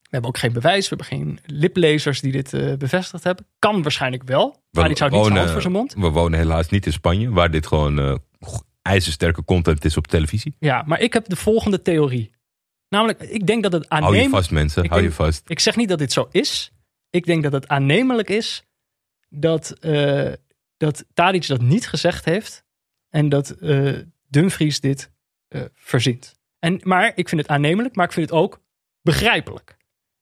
we 0.02 0.08
hebben 0.10 0.30
ook 0.30 0.38
geen 0.38 0.52
bewijs. 0.52 0.88
We 0.88 0.96
hebben 0.96 1.06
geen 1.06 1.38
liplezers 1.46 2.20
die 2.20 2.32
dit 2.32 2.52
eh, 2.52 2.74
bevestigd 2.74 3.24
hebben. 3.24 3.46
Kan 3.58 3.82
waarschijnlijk 3.82 4.22
wel. 4.22 4.62
Maar 4.70 4.88
die 4.88 4.96
zou 4.96 5.10
niet 5.10 5.28
hand 5.28 5.50
voor 5.50 5.60
zijn 5.60 5.72
mond. 5.72 5.94
we 5.94 6.08
wonen 6.08 6.38
helaas 6.38 6.68
niet 6.68 6.86
in 6.86 6.92
Spanje, 6.92 7.30
waar 7.30 7.50
dit 7.50 7.66
gewoon 7.66 7.98
eh, 7.98 8.14
ijzersterke 8.82 9.44
content 9.44 9.84
is 9.84 9.96
op 9.96 10.06
televisie. 10.06 10.56
Ja, 10.58 10.82
maar 10.86 11.00
ik 11.00 11.12
heb 11.12 11.28
de 11.28 11.36
volgende 11.36 11.82
theorie. 11.82 12.32
Namelijk, 12.88 13.22
ik 13.22 13.46
denk 13.46 13.62
dat 13.62 13.72
het 13.72 13.86
Hou 13.88 14.00
je 14.00 14.06
aannemelijk... 14.06 14.36
vast, 14.36 14.50
mensen. 14.50 14.84
Ik 14.84 14.90
Hou 14.90 15.02
je 15.02 15.12
vast. 15.12 15.42
Ik 15.46 15.60
zeg 15.60 15.76
niet 15.76 15.88
dat 15.88 15.98
dit 15.98 16.12
zo 16.12 16.28
is. 16.30 16.72
Ik 17.10 17.26
denk 17.26 17.42
dat 17.42 17.52
het 17.52 17.68
aannemelijk 17.68 18.30
is 18.30 18.64
dat, 19.28 19.76
dat 20.84 21.04
Tadic 21.14 21.46
dat 21.46 21.60
niet 21.60 21.88
gezegd 21.88 22.24
heeft. 22.24 22.64
En 23.10 23.28
dat 23.28 23.50
eh, 23.50 23.98
Dumfries 24.28 24.80
dit 24.80 25.10
eh, 25.48 25.62
verzint. 25.72 26.38
En, 26.58 26.80
maar 26.82 27.12
ik 27.14 27.28
vind 27.28 27.40
het 27.40 27.50
aannemelijk, 27.50 27.94
maar 27.96 28.06
ik 28.06 28.12
vind 28.12 28.30
het 28.30 28.38
ook 28.38 28.62
begrijpelijk 29.02 29.76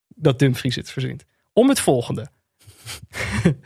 dat 0.09 0.39
Dumfries 0.39 0.77
het 0.77 0.91
verzint. 0.91 1.25
Om 1.53 1.69
het 1.69 1.81
volgende. 1.81 2.29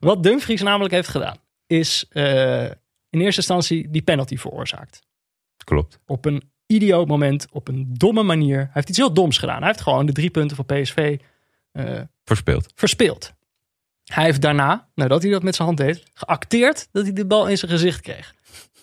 Wat 0.00 0.22
Dumfries 0.22 0.62
namelijk 0.62 0.94
heeft 0.94 1.08
gedaan, 1.08 1.36
is 1.66 2.06
eh, 2.08 2.64
in 3.10 3.20
eerste 3.20 3.40
instantie 3.40 3.90
die 3.90 4.02
penalty 4.02 4.36
veroorzaakt 4.36 5.02
Klopt. 5.64 6.00
op 6.06 6.24
een 6.24 6.50
idioot 6.66 7.08
moment 7.08 7.46
op 7.50 7.68
een 7.68 7.94
domme 7.94 8.22
manier. 8.22 8.56
Hij 8.58 8.70
heeft 8.72 8.88
iets 8.88 8.98
heel 8.98 9.12
doms 9.14 9.38
gedaan. 9.38 9.58
Hij 9.58 9.66
heeft 9.66 9.80
gewoon 9.80 10.06
de 10.06 10.12
drie 10.12 10.30
punten 10.30 10.56
voor 10.56 10.64
PSV 10.64 11.18
Verspeeld. 12.24 12.72
verspeeld. 12.74 13.34
Hij 14.06 14.24
heeft 14.24 14.42
daarna, 14.42 14.88
nadat 14.94 15.22
hij 15.22 15.30
dat 15.30 15.42
met 15.42 15.54
zijn 15.54 15.68
hand 15.68 15.80
deed, 15.80 16.04
geacteerd 16.14 16.88
dat 16.92 17.02
hij 17.02 17.12
de 17.12 17.26
bal 17.26 17.48
in 17.48 17.58
zijn 17.58 17.70
gezicht 17.70 18.00
kreeg. 18.00 18.34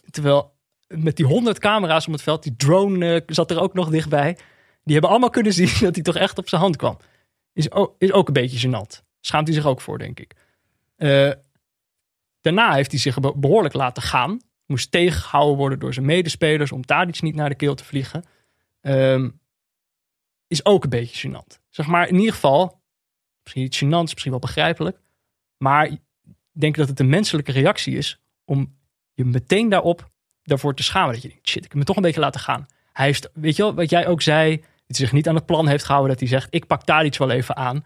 Terwijl 0.10 0.54
met 0.88 1.16
die 1.16 1.26
honderd 1.26 1.60
camera's 1.60 2.08
om 2.08 2.14
het 2.14 2.22
veld, 2.22 2.44
die 2.44 2.56
drone 2.56 3.16
eh, 3.16 3.22
zat 3.26 3.52
er 3.52 3.60
ook 3.62 3.74
nog 3.74 3.90
dichtbij. 3.90 4.38
Die 4.84 4.94
hebben 4.94 5.10
allemaal 5.10 5.30
kunnen 5.30 5.54
zien 5.54 5.72
dat 5.86 5.96
hij 5.96 6.04
toch 6.04 6.16
echt 6.16 6.38
op 6.38 6.50
zijn 6.50 6.62
hand 6.62 6.76
kwam. 6.76 6.98
Is 7.54 7.72
ook, 7.72 7.96
is 7.98 8.12
ook 8.12 8.28
een 8.28 8.34
beetje 8.34 8.68
gênant. 8.68 9.02
Schaamt 9.20 9.48
hij 9.48 9.56
zich 9.56 9.66
ook 9.66 9.82
voor, 9.82 9.98
denk 9.98 10.20
ik. 10.20 10.34
Eh, 10.96 11.32
daarna 12.42 12.74
heeft 12.74 12.92
hij 12.92 13.00
zich 13.00 13.20
be- 13.20 13.38
behoorlijk 13.38 13.74
laten 13.74 14.04
gaan. 14.04 14.40
Moest 14.66 14.92
tegengehouden 14.92 15.58
worden 15.58 15.80
door 15.80 15.94
zijn 15.94 16.06
medespelers 16.06 16.72
om 16.72 16.86
Tadic 16.86 17.22
niet 17.22 17.36
naar 17.36 17.50
de 17.50 17.56
keel 17.56 17.76
te 17.76 17.84
vliegen. 17.84 18.24
Ehm, 18.82 19.30
is 20.48 20.66
ook 20.66 20.84
een 20.84 20.90
beetje 20.90 21.30
gênant. 21.30 21.60
Zeg 21.70 21.88
maar 21.88 22.08
in 22.08 22.16
ieder 22.16 22.34
geval, 22.34 22.82
misschien 23.44 23.64
iets 23.64 23.84
gênants, 23.84 24.12
misschien 24.12 24.32
wel 24.32 24.40
begrijpelijk. 24.40 25.02
Maar 25.64 25.86
ik 25.86 26.00
denk 26.52 26.76
dat 26.76 26.88
het 26.88 27.00
een 27.00 27.10
menselijke 27.10 27.52
reactie 27.52 27.98
is 27.98 28.20
om 28.46 28.76
je 29.14 29.26
meteen 29.26 29.70
daarop 29.70 30.08
daarvoor 30.44 30.76
te 30.76 30.84
schamen. 30.84 31.14
Dat 31.14 31.22
je 31.22 31.28
denkt, 31.28 31.50
shit, 31.50 31.66
ik 31.66 31.70
heb 31.70 31.80
me 31.80 31.84
toch 31.84 31.96
een 31.96 32.02
beetje 32.02 32.20
laten 32.20 32.40
gaan. 32.40 32.66
Hij 32.94 33.06
heeft, 33.06 33.30
weet 33.34 33.56
je 33.56 33.64
wel, 33.64 33.74
wat 33.74 33.90
jij 33.90 34.08
ook 34.08 34.22
zei, 34.22 34.56
dat 34.58 34.66
hij 34.88 34.96
zich 34.96 35.12
niet 35.12 35.28
aan 35.28 35.36
het 35.36 35.46
plan 35.46 35.68
heeft 35.68 35.84
gehouden. 35.84 36.12
Dat 36.12 36.20
hij 36.20 36.30
zegt, 36.30 36.48
ik 36.50 36.68
pak 36.68 36.86
daar 36.86 37.06
iets 37.06 37.18
wel 37.18 37.30
even 37.30 37.56
aan. 37.56 37.86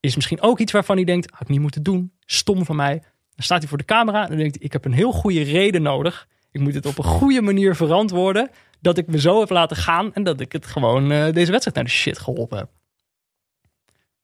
Is 0.00 0.14
misschien 0.14 0.40
ook 0.40 0.58
iets 0.58 0.72
waarvan 0.72 0.96
hij 0.96 1.04
denkt, 1.04 1.30
had 1.30 1.40
ik 1.40 1.48
niet 1.48 1.60
moeten 1.60 1.82
doen. 1.82 2.12
Stom 2.20 2.64
van 2.64 2.76
mij. 2.76 2.98
Dan 3.34 3.44
staat 3.44 3.58
hij 3.58 3.68
voor 3.68 3.78
de 3.78 3.84
camera 3.84 4.28
en 4.28 4.36
denkt 4.36 4.62
ik 4.62 4.72
heb 4.72 4.84
een 4.84 4.92
heel 4.92 5.12
goede 5.12 5.42
reden 5.42 5.82
nodig. 5.82 6.28
Ik 6.50 6.60
moet 6.60 6.74
het 6.74 6.86
op 6.86 6.98
een 6.98 7.04
goede 7.04 7.42
manier 7.42 7.76
verantwoorden. 7.76 8.50
Dat 8.80 8.98
ik 8.98 9.06
me 9.06 9.20
zo 9.20 9.40
heb 9.40 9.50
laten 9.50 9.76
gaan 9.76 10.14
en 10.14 10.22
dat 10.22 10.40
ik 10.40 10.52
het 10.52 10.66
gewoon 10.66 11.10
eh, 11.10 11.32
deze 11.32 11.50
wedstrijd 11.50 11.74
naar 11.74 11.84
de 11.84 11.90
shit 11.90 12.18
geholpen 12.18 12.58
heb. 12.58 12.70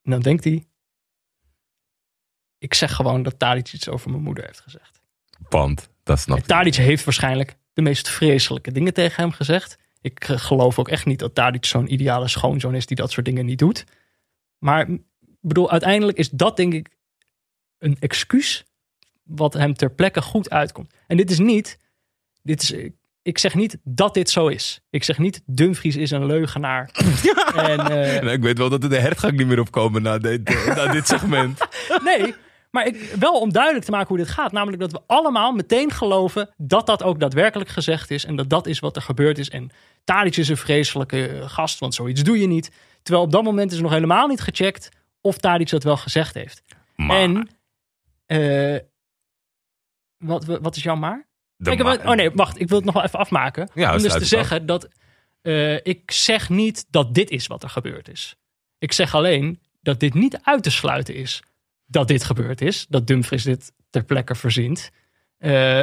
En 0.03 0.11
dan 0.11 0.21
denkt 0.21 0.45
hij, 0.45 0.65
ik 2.61 2.75
zeg 2.75 2.95
gewoon 2.95 3.23
dat 3.23 3.39
Tadic 3.39 3.73
iets 3.73 3.89
over 3.89 4.11
mijn 4.11 4.23
moeder 4.23 4.45
heeft 4.45 4.61
gezegd. 4.61 5.01
Want, 5.49 5.89
dat 6.03 6.19
snap 6.19 6.39
ik. 6.39 6.45
Tadic 6.45 6.75
heeft 6.75 7.05
waarschijnlijk 7.05 7.57
de 7.73 7.83
meest 7.83 8.09
vreselijke 8.09 8.73
dingen 8.73 8.95
tegen 8.95 9.23
hem 9.23 9.33
gezegd. 9.33 9.79
Ik 10.01 10.25
geloof 10.25 10.79
ook 10.79 10.89
echt 10.89 11.07
niet 11.07 11.19
dat 11.19 11.35
Tadic 11.35 11.65
zo'n 11.65 11.93
ideale 11.93 12.29
schoonzoon 12.29 12.75
is 12.75 12.87
die 12.87 12.97
dat 12.97 13.11
soort 13.11 13.27
dingen 13.27 13.47
niet 13.47 13.59
doet. 13.59 13.85
Maar 14.59 14.89
ik 14.89 15.01
bedoel, 15.41 15.71
uiteindelijk 15.71 16.19
is 16.19 16.31
dat 16.31 16.57
denk 16.57 16.73
ik 16.73 16.89
een 17.79 17.97
excuus 18.01 18.65
wat 19.23 19.53
hem 19.53 19.75
ter 19.75 19.91
plekke 19.91 20.23
goed 20.23 20.51
uitkomt. 20.51 20.95
En 21.07 21.17
dit 21.17 21.31
is 21.31 21.39
niet, 21.39 21.79
dit 22.43 22.63
is, 22.63 22.75
ik 23.23 23.39
zeg 23.39 23.55
niet 23.55 23.79
dat 23.85 24.15
dit 24.15 24.31
zo 24.31 24.47
is. 24.47 24.81
Ik 24.91 25.05
zeg 25.05 25.19
niet 25.19 25.43
Dumfries 25.47 25.97
is 25.97 26.11
een 26.11 26.27
leugenaar. 26.27 26.91
en, 27.55 27.79
eh, 27.91 28.33
ik 28.33 28.43
weet 28.43 28.59
wel 28.59 28.69
dat 28.69 28.83
er 28.83 28.91
de 28.91 28.99
hertgang 28.99 29.37
niet 29.37 29.47
meer 29.47 29.61
opkomen 29.61 30.03
na 30.03 30.19
dit, 30.19 30.43
eh, 30.43 30.77
na 30.77 30.93
dit 30.93 31.07
segment. 31.19 31.59
Nee, 32.05 32.35
maar 32.71 32.87
ik, 32.87 33.15
wel 33.19 33.41
om 33.41 33.53
duidelijk 33.53 33.85
te 33.85 33.91
maken 33.91 34.09
hoe 34.09 34.17
dit 34.17 34.29
gaat. 34.29 34.53
Namelijk 34.53 34.83
dat 34.83 34.93
we 34.93 35.01
allemaal 35.07 35.53
meteen 35.53 35.91
geloven 35.91 36.51
dat 36.57 36.87
dat 36.87 37.03
ook 37.03 37.21
daadwerkelijk 37.21 37.71
gezegd 37.71 38.11
is. 38.11 38.25
En 38.25 38.37
dat 38.37 38.51
dat 38.51 38.67
is 38.67 38.79
wat 38.79 38.97
er 38.97 39.03
gebeurd 39.03 39.39
is. 39.39 39.51
En 39.51 39.71
Tadic 40.05 40.37
is 40.37 40.49
een 40.49 40.57
vreselijke 40.57 41.27
eh, 41.29 41.49
gast, 41.49 41.79
want 41.79 41.95
zoiets 41.95 42.23
doe 42.23 42.41
je 42.41 42.47
niet. 42.47 42.71
Terwijl 43.03 43.25
op 43.25 43.33
dat 43.33 43.43
moment 43.43 43.73
is 43.73 43.81
nog 43.81 43.91
helemaal 43.93 44.27
niet 44.27 44.41
gecheckt 44.41 44.89
of 45.21 45.39
Tadic 45.39 45.71
dat 45.71 45.83
wel 45.85 45.97
gezegd 45.97 46.35
heeft. 46.35 46.63
Maar, 46.97 47.17
En, 47.21 47.49
eh, 48.27 48.79
wat, 50.17 50.45
wat 50.45 50.77
is 50.77 50.83
jouw 50.83 50.97
maar? 50.97 51.29
de 51.57 51.77
ma- 51.77 51.95
oh 52.05 52.15
nee, 52.15 52.31
wacht, 52.31 52.61
ik 52.61 52.69
wil 52.69 52.77
het 52.77 52.87
nog 52.87 52.95
wel 52.95 53.05
even 53.05 53.19
afmaken. 53.19 53.71
Ja, 53.75 53.95
om 53.95 54.03
dus 54.03 54.13
te 54.13 54.19
af. 54.19 54.25
zeggen 54.25 54.67
dat 54.67 54.89
eh, 55.43 55.75
ik 55.75 56.11
zeg 56.11 56.49
niet 56.49 56.87
dat 56.91 57.15
dit 57.15 57.31
is 57.31 57.47
wat 57.47 57.63
er 57.63 57.69
gebeurd 57.71 58.09
is. 58.09 58.37
Ik 58.79 58.93
zeg 58.93 59.15
alleen 59.15 59.61
dat 59.83 60.01
dit 60.01 60.15
niet 60.15 60.39
uit 60.43 60.63
te 60.63 60.71
sluiten 60.71 61.15
is 61.15 61.43
dat 61.91 62.09
dit 62.09 62.25
gebeurd 62.25 62.61
is. 62.61 62.87
Dat 62.89 63.07
Dumfries 63.07 63.43
dit 63.43 63.73
ter 63.91 64.05
plekke 64.05 64.35
verzint. 64.35 64.91
Eh, 65.39 65.79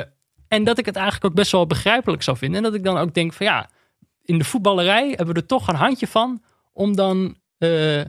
en 0.47 0.63
dat 0.63 0.77
ik 0.77 0.85
het 0.85 0.95
eigenlijk 0.95 1.25
ook 1.25 1.33
best 1.33 1.51
wel 1.51 1.67
begrijpelijk 1.67 2.23
zou 2.23 2.37
vinden. 2.37 2.57
En 2.57 2.63
dat 2.63 2.73
ik 2.73 2.83
dan 2.83 2.97
ook 2.97 3.13
denk 3.13 3.33
van 3.33 3.45
ja, 3.45 3.69
in 4.23 4.37
de 4.37 4.43
voetballerij 4.43 5.07
hebben 5.07 5.35
we 5.35 5.41
er 5.41 5.47
toch 5.47 5.67
een 5.67 5.75
handje 5.75 6.07
van 6.07 6.43
om 6.73 6.95
dan 6.95 7.37
eh, 7.57 7.99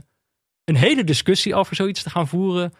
een 0.64 0.76
hele 0.76 1.04
discussie 1.04 1.54
over 1.54 1.76
zoiets 1.76 2.02
te 2.02 2.10
gaan 2.10 2.28
voeren. 2.28 2.72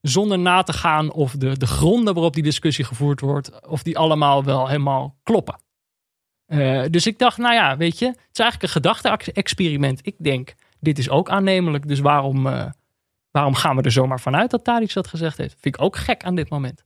Zonder 0.00 0.38
na 0.38 0.62
te 0.62 0.72
gaan 0.72 1.12
of 1.12 1.32
de, 1.32 1.58
de 1.58 1.66
gronden 1.66 2.14
waarop 2.14 2.34
die 2.34 2.42
discussie 2.42 2.84
gevoerd 2.84 3.20
wordt, 3.20 3.66
of 3.66 3.82
die 3.82 3.98
allemaal 3.98 4.44
wel 4.44 4.66
helemaal 4.66 5.18
kloppen. 5.22 5.60
Eh, 6.46 6.84
dus 6.90 7.06
ik 7.06 7.18
dacht, 7.18 7.38
nou 7.38 7.54
ja, 7.54 7.76
weet 7.76 7.98
je, 7.98 8.06
het 8.06 8.18
is 8.32 8.38
eigenlijk 8.38 8.62
een 8.62 8.82
gedachte-experiment. 8.82 10.00
Ik 10.06 10.14
denk, 10.18 10.54
dit 10.80 10.98
is 10.98 11.08
ook 11.08 11.30
aannemelijk, 11.30 11.88
dus 11.88 12.00
waarom, 12.00 12.46
waarom 13.32 13.54
gaan 13.54 13.76
we 13.76 13.82
er 13.82 13.92
zomaar 13.92 14.20
vanuit 14.20 14.50
dat 14.50 14.64
Tadic 14.64 14.92
dat 14.92 15.06
gezegd 15.06 15.36
heeft? 15.36 15.56
Vind 15.60 15.74
ik 15.76 15.82
ook 15.82 15.96
gek 15.96 16.24
aan 16.24 16.34
dit 16.34 16.50
moment. 16.50 16.84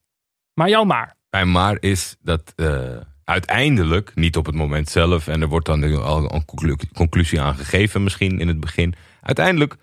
Maar 0.55 0.69
jou 0.69 0.87
maar. 0.87 1.15
Bij 1.31 1.45
maar 1.45 1.77
is 1.81 2.17
dat 2.21 2.53
eh, 2.57 2.97
uiteindelijk, 3.25 4.13
niet 4.15 4.37
op 4.37 4.47
het 4.47 4.55
moment 4.55 4.89
zelf, 4.89 5.29
en 5.29 5.41
er 5.43 5.49
wordt 5.49 5.67
dan 5.67 6.03
al 6.03 6.33
een 6.33 6.45
conclu- 6.45 6.77
conclusie 6.95 7.41
aan 7.41 7.55
gegeven 7.55 8.03
misschien 8.03 8.41
in 8.41 8.49
het 8.49 8.61
begin. 8.61 8.95
Uiteindelijk 9.23 9.77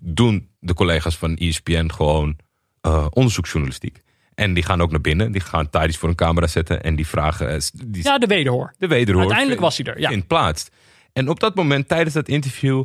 doen 0.00 0.50
de 0.58 0.74
collega's 0.74 1.16
van 1.16 1.36
ESPN 1.36 1.88
gewoon 1.90 2.36
eh, 2.80 3.06
onderzoeksjournalistiek. 3.10 4.02
En 4.34 4.54
die 4.54 4.62
gaan 4.62 4.80
ook 4.80 4.90
naar 4.90 5.00
binnen, 5.00 5.32
die 5.32 5.40
gaan 5.40 5.70
tijdens 5.70 5.96
voor 5.98 6.08
een 6.08 6.14
camera 6.14 6.46
zetten 6.46 6.82
en 6.82 6.96
die 6.96 7.06
vragen 7.06 7.48
eh, 7.50 7.60
die, 7.72 8.02
Ja, 8.02 8.18
de 8.18 8.26
wederhoor. 8.26 8.74
de 8.78 8.86
wederhoor. 8.86 9.22
Uiteindelijk 9.22 9.60
was 9.60 9.76
hij 9.76 9.86
er, 9.86 10.00
ja. 10.00 10.08
vindt 10.08 10.26
plaats. 10.26 10.68
En 11.12 11.28
op 11.28 11.40
dat 11.40 11.54
moment, 11.54 11.88
tijdens 11.88 12.14
dat 12.14 12.28
interview, 12.28 12.84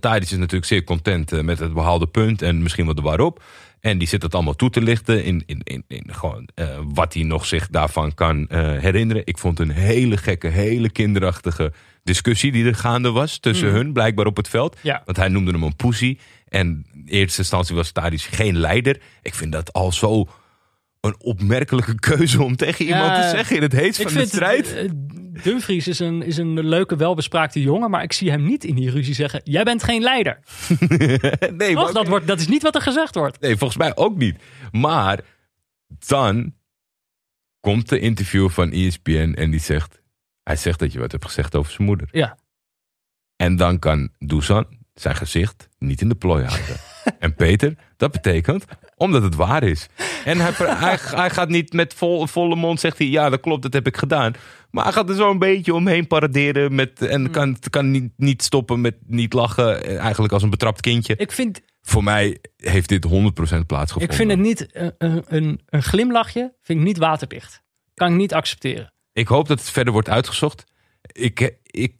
Tadic 0.00 0.22
is 0.22 0.36
natuurlijk 0.36 0.64
zeer 0.64 0.84
content 0.84 1.32
eh, 1.32 1.40
met 1.40 1.58
het 1.58 1.74
behaalde 1.74 2.06
punt 2.06 2.42
en 2.42 2.62
misschien 2.62 2.84
wel 2.84 2.94
de 2.94 3.02
waarop. 3.02 3.42
En 3.80 3.98
die 3.98 4.08
zit 4.08 4.20
dat 4.20 4.34
allemaal 4.34 4.56
toe 4.56 4.70
te 4.70 4.82
lichten 4.82 5.24
in, 5.24 5.42
in, 5.46 5.60
in, 5.64 5.84
in 5.88 6.04
gewoon 6.06 6.48
eh, 6.54 6.78
wat 6.94 7.14
hij 7.14 7.22
nog 7.22 7.46
zich 7.46 7.68
daarvan 7.68 8.14
kan 8.14 8.46
herinneren. 8.80 9.22
Ik 9.24 9.38
vond 9.38 9.58
een 9.58 9.70
hele 9.70 10.16
gekke, 10.16 10.48
hele 10.48 10.90
kinderachtige 10.90 11.72
discussie 12.02 12.52
die 12.52 12.66
er 12.66 12.74
gaande 12.74 13.10
was 13.10 13.38
tussen 13.38 13.68
hun, 13.68 13.92
blijkbaar 13.92 14.26
op 14.26 14.36
het 14.36 14.48
veld. 14.48 14.74
Mm. 14.74 14.80
Ja. 14.82 15.02
Want 15.04 15.16
hij 15.16 15.28
noemde 15.28 15.50
hem 15.50 15.62
een 15.62 15.76
poesie. 15.76 16.18
En 16.48 16.86
in 16.94 17.04
eerste 17.06 17.38
instantie 17.38 17.74
was 17.74 17.90
Tadic 17.90 18.20
geen 18.20 18.56
leider. 18.56 19.00
Ik 19.22 19.34
vind 19.34 19.52
dat 19.52 19.72
al 19.72 19.92
zo 19.92 20.28
een 21.06 21.20
opmerkelijke 21.20 21.94
keuze 22.00 22.42
om 22.42 22.56
tegen 22.56 22.84
iemand 22.84 23.14
te 23.22 23.28
zeggen 23.28 23.56
in 23.56 23.62
het 23.62 23.72
heetst 23.72 24.00
Ik 24.00 24.08
van 24.08 24.20
de 24.22 24.26
strijd. 24.26 24.74
eh, 24.74 24.90
Dumfries 25.42 25.86
is 25.88 25.98
een, 25.98 26.22
is 26.22 26.36
een 26.36 26.68
leuke, 26.68 26.96
welbespraakte 26.96 27.60
jongen, 27.60 27.90
maar 27.90 28.02
ik 28.02 28.12
zie 28.12 28.30
hem 28.30 28.44
niet 28.44 28.64
in 28.64 28.74
die 28.74 28.90
ruzie 28.90 29.14
zeggen, 29.14 29.40
jij 29.44 29.62
bent 29.64 29.82
geen 29.82 30.02
leider. 30.02 30.38
nee, 30.98 31.74
Toch? 31.74 31.84
maar- 31.84 31.92
Dat, 31.92 32.08
wordt, 32.08 32.26
dat 32.26 32.40
is 32.40 32.48
niet 32.48 32.62
wat 32.62 32.74
er 32.74 32.80
gezegd 32.82 33.14
wordt. 33.14 33.40
nee, 33.40 33.56
volgens 33.56 33.78
mij 33.78 33.96
ook 33.96 34.16
niet. 34.16 34.36
Maar 34.72 35.20
dan 36.06 36.54
komt 37.60 37.88
de 37.88 37.98
interview 37.98 38.50
van 38.50 38.70
ESPN 38.72 39.32
en 39.36 39.50
die 39.50 39.60
zegt... 39.60 40.00
Hij 40.42 40.56
zegt 40.56 40.78
dat 40.78 40.92
je 40.92 40.98
wat 40.98 41.12
hebt 41.12 41.24
gezegd 41.24 41.54
over 41.54 41.72
zijn 41.72 41.86
moeder. 41.86 42.08
Ja. 42.12 42.38
En 43.36 43.56
dan 43.56 43.78
kan 43.78 44.10
Dusan 44.18 44.66
zijn 44.94 45.16
gezicht 45.16 45.68
niet 45.78 46.00
in 46.00 46.08
de 46.08 46.14
plooi 46.14 46.44
houden. 46.44 46.76
en 47.18 47.34
Peter, 47.34 47.74
dat 47.96 48.12
betekent 48.12 48.64
omdat 48.96 49.22
het 49.22 49.34
waar 49.34 49.62
is. 49.62 49.88
En 50.24 50.38
hij, 50.38 50.52
hij, 50.56 50.98
hij 51.00 51.30
gaat 51.30 51.48
niet 51.48 51.72
met 51.72 51.94
vol, 51.94 52.26
volle 52.26 52.56
mond, 52.56 52.80
zegt 52.80 52.98
hij, 52.98 53.06
ja 53.06 53.28
dat 53.30 53.40
klopt, 53.40 53.62
dat 53.62 53.72
heb 53.72 53.86
ik 53.86 53.96
gedaan. 53.96 54.34
Maar 54.70 54.84
hij 54.84 54.92
gaat 54.92 55.08
er 55.08 55.14
zo 55.14 55.30
een 55.30 55.38
beetje 55.38 55.74
omheen 55.74 56.06
paraderen 56.06 56.74
met, 56.74 56.98
Hmm. 56.98 57.08
en 57.08 57.30
kan, 57.30 57.56
kan 57.70 57.90
niet, 57.90 58.12
niet 58.16 58.42
stoppen 58.42 58.80
met 58.80 58.94
niet 59.06 59.32
lachen. 59.32 59.84
eh, 59.84 59.98
Eigenlijk 59.98 60.32
als 60.32 60.42
een 60.42 60.50
betrapt 60.50 60.80
kindje. 60.80 61.14
Ik 61.16 61.32
vind, 61.32 61.60
Voor 61.82 62.04
mij 62.04 62.38
heeft 62.56 62.88
dit 62.88 63.04
100% 63.04 63.66
plaatsgevonden. 63.66 64.10
ik 64.10 64.12
vind 64.16 64.30
het 64.30 64.40
niet 64.40 64.68
een, 64.72 64.94
een, 64.98 65.24
een, 65.28 65.60
een 65.66 65.82
glimlachje, 65.82 66.54
vind 66.62 66.78
ik 66.78 66.84
niet 66.84 66.98
waterdicht. 66.98 67.62
Kan 67.94 68.10
ik 68.10 68.16
niet 68.16 68.34
accepteren. 68.34 68.92
Ik 69.12 69.28
hoop 69.28 69.48
dat 69.48 69.58
het 69.58 69.70
verder 69.70 69.92
wordt 69.92 70.08
uitgezocht. 70.08 70.64
Ik, 71.12 71.56
ik 71.62 71.94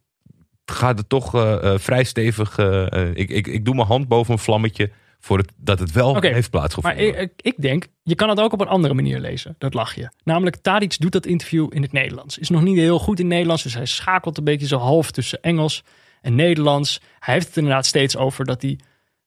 ga 0.64 0.89
er 0.97 1.06
toch 1.06 1.35
eh, 1.35 1.73
eh, 1.73 1.78
vrij 1.81 2.05
stevig. 2.05 2.59
eh, 2.59 2.93
eh, 2.93 3.10
ik, 3.14 3.31
ik, 3.31 3.47
ik 3.47 3.64
doe 3.64 3.74
mijn 3.74 3.86
hand 3.86 4.09
boven 4.09 4.32
een 4.32 4.39
vlammetje. 4.39 4.90
Voor 5.27 5.39
het, 5.39 5.53
dat 5.57 5.78
het 5.78 5.93
wel 5.93 6.15
heeft 6.20 6.35
Maar 6.35 6.48
plaatsgevonden. 6.51 7.07
ik, 7.07 7.16
ik- 7.19 7.32
ik 7.36 7.55
denk, 7.62 7.86
je 8.03 8.15
kan 8.15 8.28
het 8.28 8.40
ook 8.40 8.53
op 8.53 8.61
een 8.61 8.69
andere 8.69 8.94
manier 8.94 9.20
lezen, 9.20 9.55
dat 9.59 9.74
lachje. 9.74 10.12
Namelijk, 10.24 10.57
Tadic 10.57 10.98
doet 10.98 11.12
dat 11.12 11.27
interview 11.27 11.66
in 11.70 11.82
het 11.82 11.93
Nederlands. 11.93 12.39
Is 12.39 12.48
nog 12.48 12.62
niet 12.62 12.77
heel 12.77 12.98
goed 12.98 13.20
in 13.20 13.27
Nederlands, 13.27 13.62
dus 13.62 13.74
hij 13.74 13.86
schakelt 13.86 14.39
een 14.39 14.44
beetje 14.44 14.66
zo 14.66 14.77
half 14.78 15.11
tussen 15.11 15.43
Engels 15.43 15.82
en 16.20 16.35
Nederlands. 16.35 17.01
Hij 17.19 17.35
heeft 17.35 17.47
het 17.47 17.57
inderdaad 17.57 17.86
steeds 17.86 18.16
over 18.16 18.44
dat 18.44 18.62
hij 18.62 18.78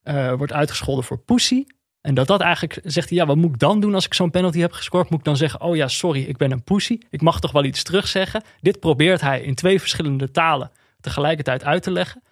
eh, 0.01 0.33
wordt 0.33 0.53
uitgescholden 0.53 1.03
voor 1.03 1.17
pussy. 1.19 1.65
En 2.01 2.13
dat 2.13 2.27
dat 2.27 2.41
eigenlijk, 2.41 2.79
zegt 2.83 3.09
hij, 3.09 3.17
ja, 3.17 3.25
wat 3.25 3.35
moet 3.35 3.53
ik 3.53 3.59
dan 3.59 3.79
doen 3.79 3.93
als 3.93 4.05
ik 4.05 4.13
zo'n 4.13 4.31
penalty 4.31 4.59
heb 4.59 4.71
gescoord? 4.71 5.09
Moet 5.09 5.19
ik 5.19 5.25
dan 5.25 5.37
zeggen, 5.37 5.61
oh 5.61 5.75
ja, 5.75 5.87
sorry, 5.87 6.23
ik 6.23 6.37
ben 6.37 6.51
een 6.51 6.63
pussy. 6.63 6.97
Ik 7.09 7.21
mag 7.21 7.39
toch 7.39 7.51
wel 7.51 7.63
iets 7.63 7.83
terugzeggen? 7.83 8.43
Dit 8.61 8.79
probeert 8.79 9.21
hij 9.21 9.41
in 9.41 9.55
twee 9.55 9.79
verschillende 9.79 10.31
talen 10.31 10.71
tegelijkertijd 11.01 11.63
uit 11.63 11.83
te 11.83 11.91
leggen. 11.91 12.23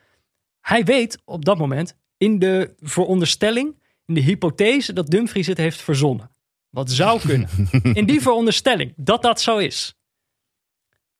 Hij 0.61 0.84
weet 0.84 1.22
op 1.26 1.45
dat 1.45 1.57
moment 1.57 1.95
in 2.18 2.39
de 2.39 2.73
veronderstelling, 2.80 3.84
in 4.06 4.14
de 4.14 4.22
hypothese 4.22 4.94
dat 4.94 5.07
Dumfries 5.07 5.48
het 5.48 5.57
heeft 5.57 5.81
verzonnen. 5.81 6.31
Wat 6.69 6.91
zou 6.91 7.19
kunnen. 7.27 7.49
In 7.94 8.06
die 8.06 8.22
veronderstelling 8.22 8.94
dat 8.95 9.22
dat 9.22 9.41
zo 9.41 9.57
is. 9.57 9.95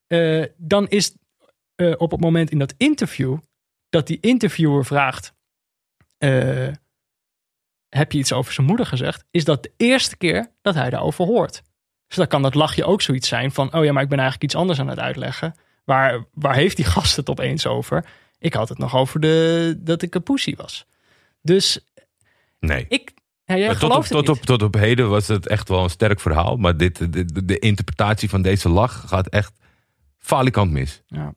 eh, 0.08 0.44
dan 0.58 0.88
is 0.88 1.16
eh, 1.76 1.94
op 1.98 2.12
het 2.12 2.20
moment 2.22 2.52
in 2.52 2.60
dat 2.60 2.74
interview, 2.78 3.38
dat 3.90 4.08
die 4.08 4.18
interviewer 4.22 4.86
vraagt: 4.86 5.34
eh, 6.18 6.68
Heb 7.90 8.12
je 8.12 8.18
iets 8.20 8.34
over 8.34 8.54
zijn 8.54 8.68
moeder 8.68 8.86
gezegd? 8.86 9.24
Is 9.32 9.44
dat 9.44 9.64
de 9.64 9.72
eerste 9.78 10.18
keer 10.18 10.52
dat 10.62 10.76
hij 10.76 10.90
daarover 10.90 11.26
hoort. 11.26 11.62
Dus 12.08 12.18
dan 12.18 12.28
kan 12.28 12.42
dat 12.42 12.56
lachje 12.56 12.86
ook 12.86 13.02
zoiets 13.02 13.28
zijn 13.28 13.52
van: 13.52 13.74
Oh 13.74 13.84
ja, 13.84 13.92
maar 13.92 14.04
ik 14.04 14.10
ben 14.10 14.20
eigenlijk 14.20 14.52
iets 14.52 14.60
anders 14.62 14.80
aan 14.80 14.88
het 14.88 15.00
uitleggen. 15.00 15.56
Waar, 15.84 16.26
waar 16.34 16.56
heeft 16.56 16.76
die 16.76 16.86
gast 16.86 17.16
het 17.16 17.30
opeens 17.30 17.66
over? 17.66 18.06
Ik 18.40 18.54
had 18.54 18.70
het 18.70 18.78
nog 18.78 18.96
over 18.96 19.20
de, 19.20 19.76
dat 19.78 20.02
ik 20.02 20.16
een 20.16 20.24
poesie 20.24 20.56
was. 20.56 20.86
Dus 21.42 21.80
Nee. 22.60 22.86
ik. 22.90 23.14
Ja, 23.46 23.58
jij 23.58 23.76
tot, 23.76 23.96
op, 23.96 24.04
tot, 24.04 24.30
op, 24.30 24.38
tot 24.38 24.62
op 24.62 24.74
heden 24.74 25.10
was 25.10 25.28
het 25.28 25.48
echt 25.48 25.70
wel 25.70 25.84
een 25.84 25.90
sterk 25.90 26.20
verhaal. 26.20 26.58
Maar 26.58 26.78
dit, 26.78 27.14
de, 27.14 27.46
de, 27.46 27.60
interpretatie 27.60 28.30
van 28.30 28.42
deze 28.42 28.70
lach 28.70 29.04
gaat 29.08 29.28
echt 29.28 29.60
falikant 30.18 30.72
mis. 30.72 31.02
Ja. 31.06 31.34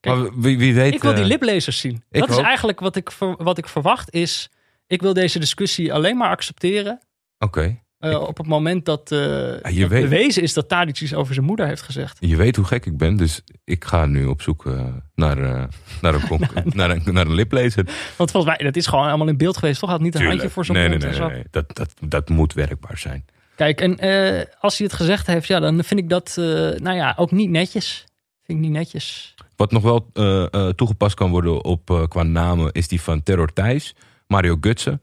Kijk, 0.00 0.16
maar 0.16 0.40
wie, 0.40 0.58
wie 0.58 0.74
weet... 0.74 0.94
Ik 0.94 1.02
wil 1.02 1.14
die 1.14 1.22
eh, 1.22 1.28
liplezers 1.28 1.78
zien. 1.78 2.04
Dat 2.10 2.30
is 2.30 2.36
eigenlijk 2.36 2.80
wat 2.80 2.96
ik, 2.96 3.10
wat 3.18 3.58
ik 3.58 3.68
verwacht 3.68 4.10
is... 4.12 4.50
Ik 4.86 5.00
wil 5.00 5.12
deze 5.12 5.38
discussie 5.38 5.94
alleen 5.94 6.16
maar 6.16 6.30
accepteren... 6.30 7.00
Oké. 7.38 7.82
Eh, 8.00 8.20
op 8.20 8.36
het 8.36 8.46
moment 8.46 8.84
dat, 8.84 9.12
eh 9.12 9.18
je 9.18 9.80
dat 9.80 9.88
weet- 9.88 10.02
bewezen 10.02 10.42
is 10.42 10.52
dat 10.52 10.68
Tadic 10.68 11.00
iets 11.00 11.14
over 11.14 11.34
zijn 11.34 11.46
moeder 11.46 11.66
heeft 11.66 11.82
gezegd. 11.82 12.16
Je 12.20 12.36
weet 12.36 12.56
hoe 12.56 12.64
gek 12.64 12.86
ik 12.86 12.96
ben, 12.96 13.16
dus 13.16 13.42
ik 13.64 13.84
ga 13.84 14.06
nu 14.06 14.26
op 14.26 14.42
zoek 14.42 14.64
naar, 15.14 15.68
naar, 16.00 16.14
een, 16.14 16.26
conc- 16.28 16.74
naar, 16.74 16.90
een, 16.90 17.02
naar 17.04 17.26
een 17.26 17.34
liplezer. 17.34 17.84
Want 18.16 18.30
volgens 18.30 18.56
mij, 18.56 18.66
dat 18.66 18.76
is 18.76 18.86
gewoon 18.86 19.08
allemaal 19.08 19.28
in 19.28 19.36
beeld 19.36 19.56
geweest. 19.56 19.80
Toch 19.80 19.90
had 19.90 20.00
niet 20.00 20.14
een 20.14 20.26
handje 20.26 20.50
voor 20.50 20.64
zijn 20.64 20.78
nee, 20.78 20.88
nee, 20.88 20.98
nee, 20.98 21.18
nee, 21.20 21.28
nee. 21.30 21.44
Dat, 21.50 21.76
dat, 21.76 21.94
dat 22.00 22.28
moet 22.28 22.52
werkbaar 22.52 22.98
zijn. 22.98 23.24
Kijk, 23.56 23.80
en 23.80 23.98
eh, 23.98 24.44
als 24.60 24.78
hij 24.78 24.86
het 24.86 24.96
gezegd 24.96 25.26
heeft, 25.26 25.46
ja, 25.46 25.60
dan 25.60 25.84
vind 25.84 26.00
ik 26.00 26.08
dat, 26.08 26.32
nou 26.76 26.92
ja, 26.92 27.14
ook 27.16 27.30
niet 27.30 27.50
netjes. 27.50 28.04
Vind 28.42 28.58
ik 28.58 28.64
niet 28.64 28.74
netjes. 28.74 29.34
Wat 29.56 29.70
nog 29.72 29.82
wel 29.82 30.10
toegepast 30.74 31.14
kan 31.14 31.30
worden 31.30 31.64
op, 31.64 32.06
qua 32.08 32.22
namen 32.22 32.72
is 32.72 32.88
die 32.88 33.00
van 33.00 33.22
Terror 33.22 33.52
Thijs, 33.52 33.94
Mario 34.26 34.56
Gutsen. 34.60 35.02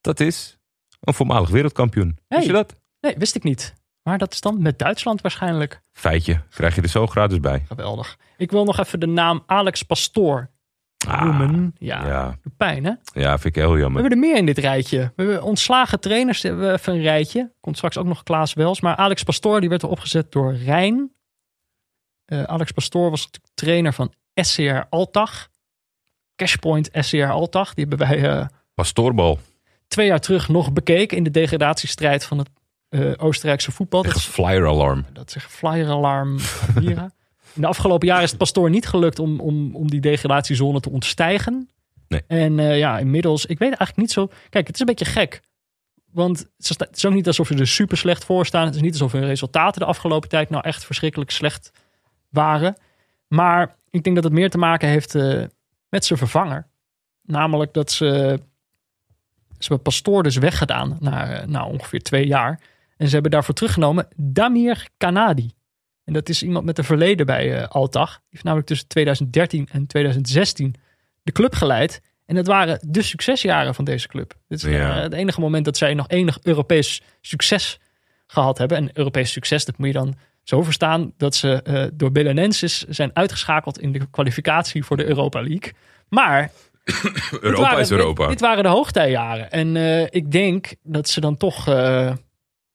Dat 0.00 0.20
is 0.20 0.56
een 1.00 1.14
voormalig 1.14 1.48
wereldkampioen. 1.50 2.18
Hey. 2.28 2.38
Wist 2.38 2.46
je 2.46 2.52
dat? 2.56 2.76
Nee, 3.00 3.14
wist 3.18 3.34
ik 3.34 3.42
niet. 3.42 3.74
Maar 4.02 4.18
dat 4.18 4.32
is 4.32 4.40
dan 4.40 4.62
met 4.62 4.78
Duitsland 4.78 5.20
waarschijnlijk. 5.20 5.80
Feitje, 5.92 6.40
krijg 6.50 6.74
je 6.74 6.82
er 6.82 6.88
zo 6.88 7.06
gratis 7.06 7.40
bij. 7.40 7.64
Geweldig. 7.66 8.16
Ik 8.36 8.50
wil 8.50 8.64
nog 8.64 8.78
even 8.78 9.00
de 9.00 9.06
naam 9.06 9.42
Alex 9.46 9.82
Pastoor 9.82 10.50
noemen. 11.20 11.74
Ja, 11.78 11.98
Ah, 12.00 12.06
Ja, 12.06 12.36
pijn 12.56 12.84
hè? 12.84 12.92
ja, 13.12 13.38
vind 13.38 13.56
ik 13.56 13.62
heel 13.62 13.72
We 13.72 13.78
jammer. 13.78 14.00
hebben 14.00 14.18
er 14.18 14.26
meer 14.26 14.36
in 14.36 14.46
dit 14.46 14.58
rijtje. 14.58 14.98
We 15.16 15.22
hebben 15.22 15.42
ontslagen 15.42 16.00
trainers, 16.00 16.42
hebben 16.42 16.66
we 16.66 16.72
even 16.72 16.92
een 16.94 17.02
rijtje. 17.02 17.52
Komt 17.60 17.76
straks 17.76 17.96
ook 17.98 18.06
nog 18.06 18.22
Klaas 18.22 18.52
Wels. 18.54 18.80
Maar 18.80 18.96
Alex 18.96 19.22
Pastoor 19.22 19.60
die 19.60 19.68
werd 19.68 19.82
er 19.82 19.88
opgezet 19.88 20.32
door 20.32 20.54
Rijn. 20.54 21.12
Eh, 22.24 22.42
Alex 22.42 22.70
Pastoor 22.72 23.10
was 23.10 23.24
natuurlijk 23.24 23.54
trainer 23.54 23.92
van 23.92 24.12
SCR 24.34 24.84
Altag. 24.90 25.48
Cashpoint 26.36 26.88
SCR 26.92 27.24
Altag. 27.24 27.74
Die 27.74 27.86
hebben 27.88 28.08
wij 28.08 28.30
eh, 28.38 28.46
Pastoorbal, 28.74 29.38
twee 29.88 30.06
jaar 30.06 30.20
terug 30.20 30.48
nog 30.48 30.72
bekeken 30.72 31.16
in 31.16 31.24
de 31.24 31.30
degradatiestrijd 31.30 32.24
van 32.24 32.38
het 32.38 32.48
eh, 32.88 33.12
Oostenrijkse 33.16 33.72
voetbal. 33.72 34.02
Dat 34.02 34.16
is, 34.16 34.24
flyer 34.24 34.66
alarm. 34.66 35.04
dat 35.12 35.36
is 35.36 35.44
flyer 35.44 35.88
alarm. 35.88 36.38
In 37.54 37.62
de 37.62 37.68
afgelopen 37.68 38.06
jaren 38.06 38.22
is 38.22 38.28
het 38.28 38.38
Pastoor 38.38 38.70
niet 38.70 38.86
gelukt 38.86 39.18
om, 39.18 39.40
om, 39.40 39.76
om 39.76 39.90
die 39.90 40.00
degradatiezone 40.00 40.80
te 40.80 40.90
ontstijgen. 40.90 41.68
Nee. 42.08 42.22
En 42.26 42.58
eh, 42.58 42.78
ja, 42.78 42.98
inmiddels, 42.98 43.46
ik 43.46 43.58
weet 43.58 43.68
eigenlijk 43.68 43.96
niet 43.96 44.10
zo. 44.10 44.30
Kijk, 44.50 44.66
het 44.66 44.74
is 44.74 44.80
een 44.80 44.86
beetje 44.86 45.04
gek. 45.04 45.40
Want 46.12 46.46
het 46.56 46.96
is 46.96 47.04
ook 47.04 47.12
niet 47.12 47.26
alsof 47.26 47.46
ze 47.46 47.54
er 47.54 47.66
super 47.66 47.96
slecht 47.96 48.24
voor 48.24 48.46
staan. 48.46 48.64
Het 48.64 48.74
is 48.74 48.80
niet 48.80 48.92
alsof 48.92 49.12
hun 49.12 49.24
resultaten 49.24 49.80
de 49.80 49.86
afgelopen 49.86 50.28
tijd 50.28 50.50
nou 50.50 50.62
echt 50.64 50.84
verschrikkelijk 50.84 51.30
slecht 51.30 51.70
waren. 52.28 52.76
Maar 53.28 53.74
ik 53.90 54.02
denk 54.02 54.14
dat 54.14 54.24
het 54.24 54.32
meer 54.32 54.50
te 54.50 54.58
maken 54.58 54.88
heeft 54.88 55.14
eh, 55.14 55.42
met 55.88 56.04
zijn 56.04 56.18
vervanger. 56.18 56.66
Namelijk 57.22 57.72
dat 57.72 57.90
ze. 57.90 58.40
Ze 59.58 59.66
hebben 59.68 59.82
Pastoor 59.82 60.22
dus 60.22 60.36
weggedaan 60.36 60.96
na 61.00 61.44
nou, 61.46 61.72
ongeveer 61.72 62.00
twee 62.02 62.26
jaar. 62.26 62.60
En 62.96 63.06
ze 63.06 63.12
hebben 63.12 63.30
daarvoor 63.30 63.54
teruggenomen 63.54 64.08
Damir 64.16 64.88
Kanadi. 64.96 65.50
En 66.04 66.12
dat 66.12 66.28
is 66.28 66.42
iemand 66.42 66.64
met 66.64 66.78
een 66.78 66.84
verleden 66.84 67.26
bij 67.26 67.68
Altag. 67.68 68.10
Die 68.10 68.20
heeft 68.30 68.44
namelijk 68.44 68.68
tussen 68.68 68.88
2013 68.88 69.68
en 69.72 69.86
2016 69.86 70.74
de 71.22 71.32
club 71.32 71.54
geleid. 71.54 72.00
En 72.26 72.34
dat 72.34 72.46
waren 72.46 72.78
de 72.88 73.02
succesjaren 73.02 73.74
van 73.74 73.84
deze 73.84 74.08
club. 74.08 74.34
Dit 74.48 74.62
is 74.62 74.70
Ja. 74.70 74.96
eh, 74.96 75.02
het 75.02 75.12
enige 75.12 75.40
moment 75.40 75.64
dat 75.64 75.76
zij 75.76 75.94
nog 75.94 76.08
enig 76.08 76.38
Europees 76.42 77.02
succes 77.20 77.78
gehad 78.26 78.58
hebben. 78.58 78.76
En 78.78 78.90
Europees 78.92 79.32
succes, 79.32 79.64
dat 79.64 79.78
moet 79.78 79.86
je 79.86 79.92
dan 79.92 80.14
zo 80.42 80.62
verstaan... 80.62 81.12
dat 81.16 81.34
ze 81.34 81.62
eh, 81.62 81.84
door 81.92 82.12
Belenenses 82.12 82.82
zijn 82.82 83.10
uitgeschakeld 83.12 83.78
in 83.78 83.92
de 83.92 84.06
kwalificatie 84.10 84.84
voor 84.84 84.96
de 84.96 85.04
Europa 85.06 85.40
League. 85.40 85.72
Maar 86.08 86.50
Europa 87.40 87.62
waren- 87.62 87.78
is 87.80 87.90
Europa. 87.90 88.20
Dit, 88.22 88.30
dit 88.30 88.40
waren 88.40 88.62
de 88.62 88.68
hoogtijjaren. 88.68 89.50
En 89.50 89.76
eh, 89.76 90.02
ik 90.10 90.30
denk 90.30 90.74
dat 90.82 91.08
ze 91.08 91.20
dan 91.20 91.36
toch 91.36 91.68
eh, 91.68 92.12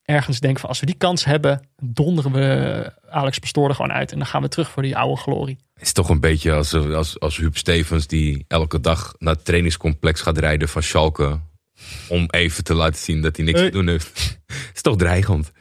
ergens 0.04 0.40
denken 0.40 0.60
van... 0.60 0.70
als 0.70 0.80
we 0.80 0.86
die 0.86 0.96
kans 0.98 1.26
hebben, 1.26 1.68
donderen 1.82 2.32
we 2.32 2.94
Alex 3.10 3.40
Pastoor 3.40 3.70
er 3.70 3.76
gewoon 3.76 3.92
uit. 3.92 4.12
En 4.12 4.18
dan 4.18 4.28
gaan 4.28 4.42
we 4.42 4.48
terug 4.48 4.70
voor 4.72 4.84
die 4.84 4.98
oude 4.98 5.22
glorie. 5.22 5.58
Het 5.74 5.84
is 5.84 5.94
toch 5.94 6.10
een 6.10 6.20
beetje 6.20 6.54
als, 6.54 6.74
als, 6.74 7.20
als 7.20 7.38
Huub 7.38 7.58
Stevens 7.58 8.08
die 8.08 8.46
elke 8.48 8.80
dag 8.80 9.14
naar 9.18 9.34
het 9.34 9.46
trainingscomplex 9.46 10.22
gaat 10.22 10.38
rijden 10.38 10.70
van 10.70 10.84
Schalke. 10.84 11.40
Om 12.08 12.26
even 12.30 12.64
te 12.64 12.74
laten 12.74 13.00
zien 13.00 13.22
dat 13.22 13.36
hij 13.36 13.46
niks 13.46 13.60
Hey. 13.60 13.70
te 13.70 13.78
doen 13.78 13.88
heeft. 13.88 14.38
Het 14.48 14.72
is 14.76 14.82
toch 14.82 14.96
dreigend. 14.96 15.52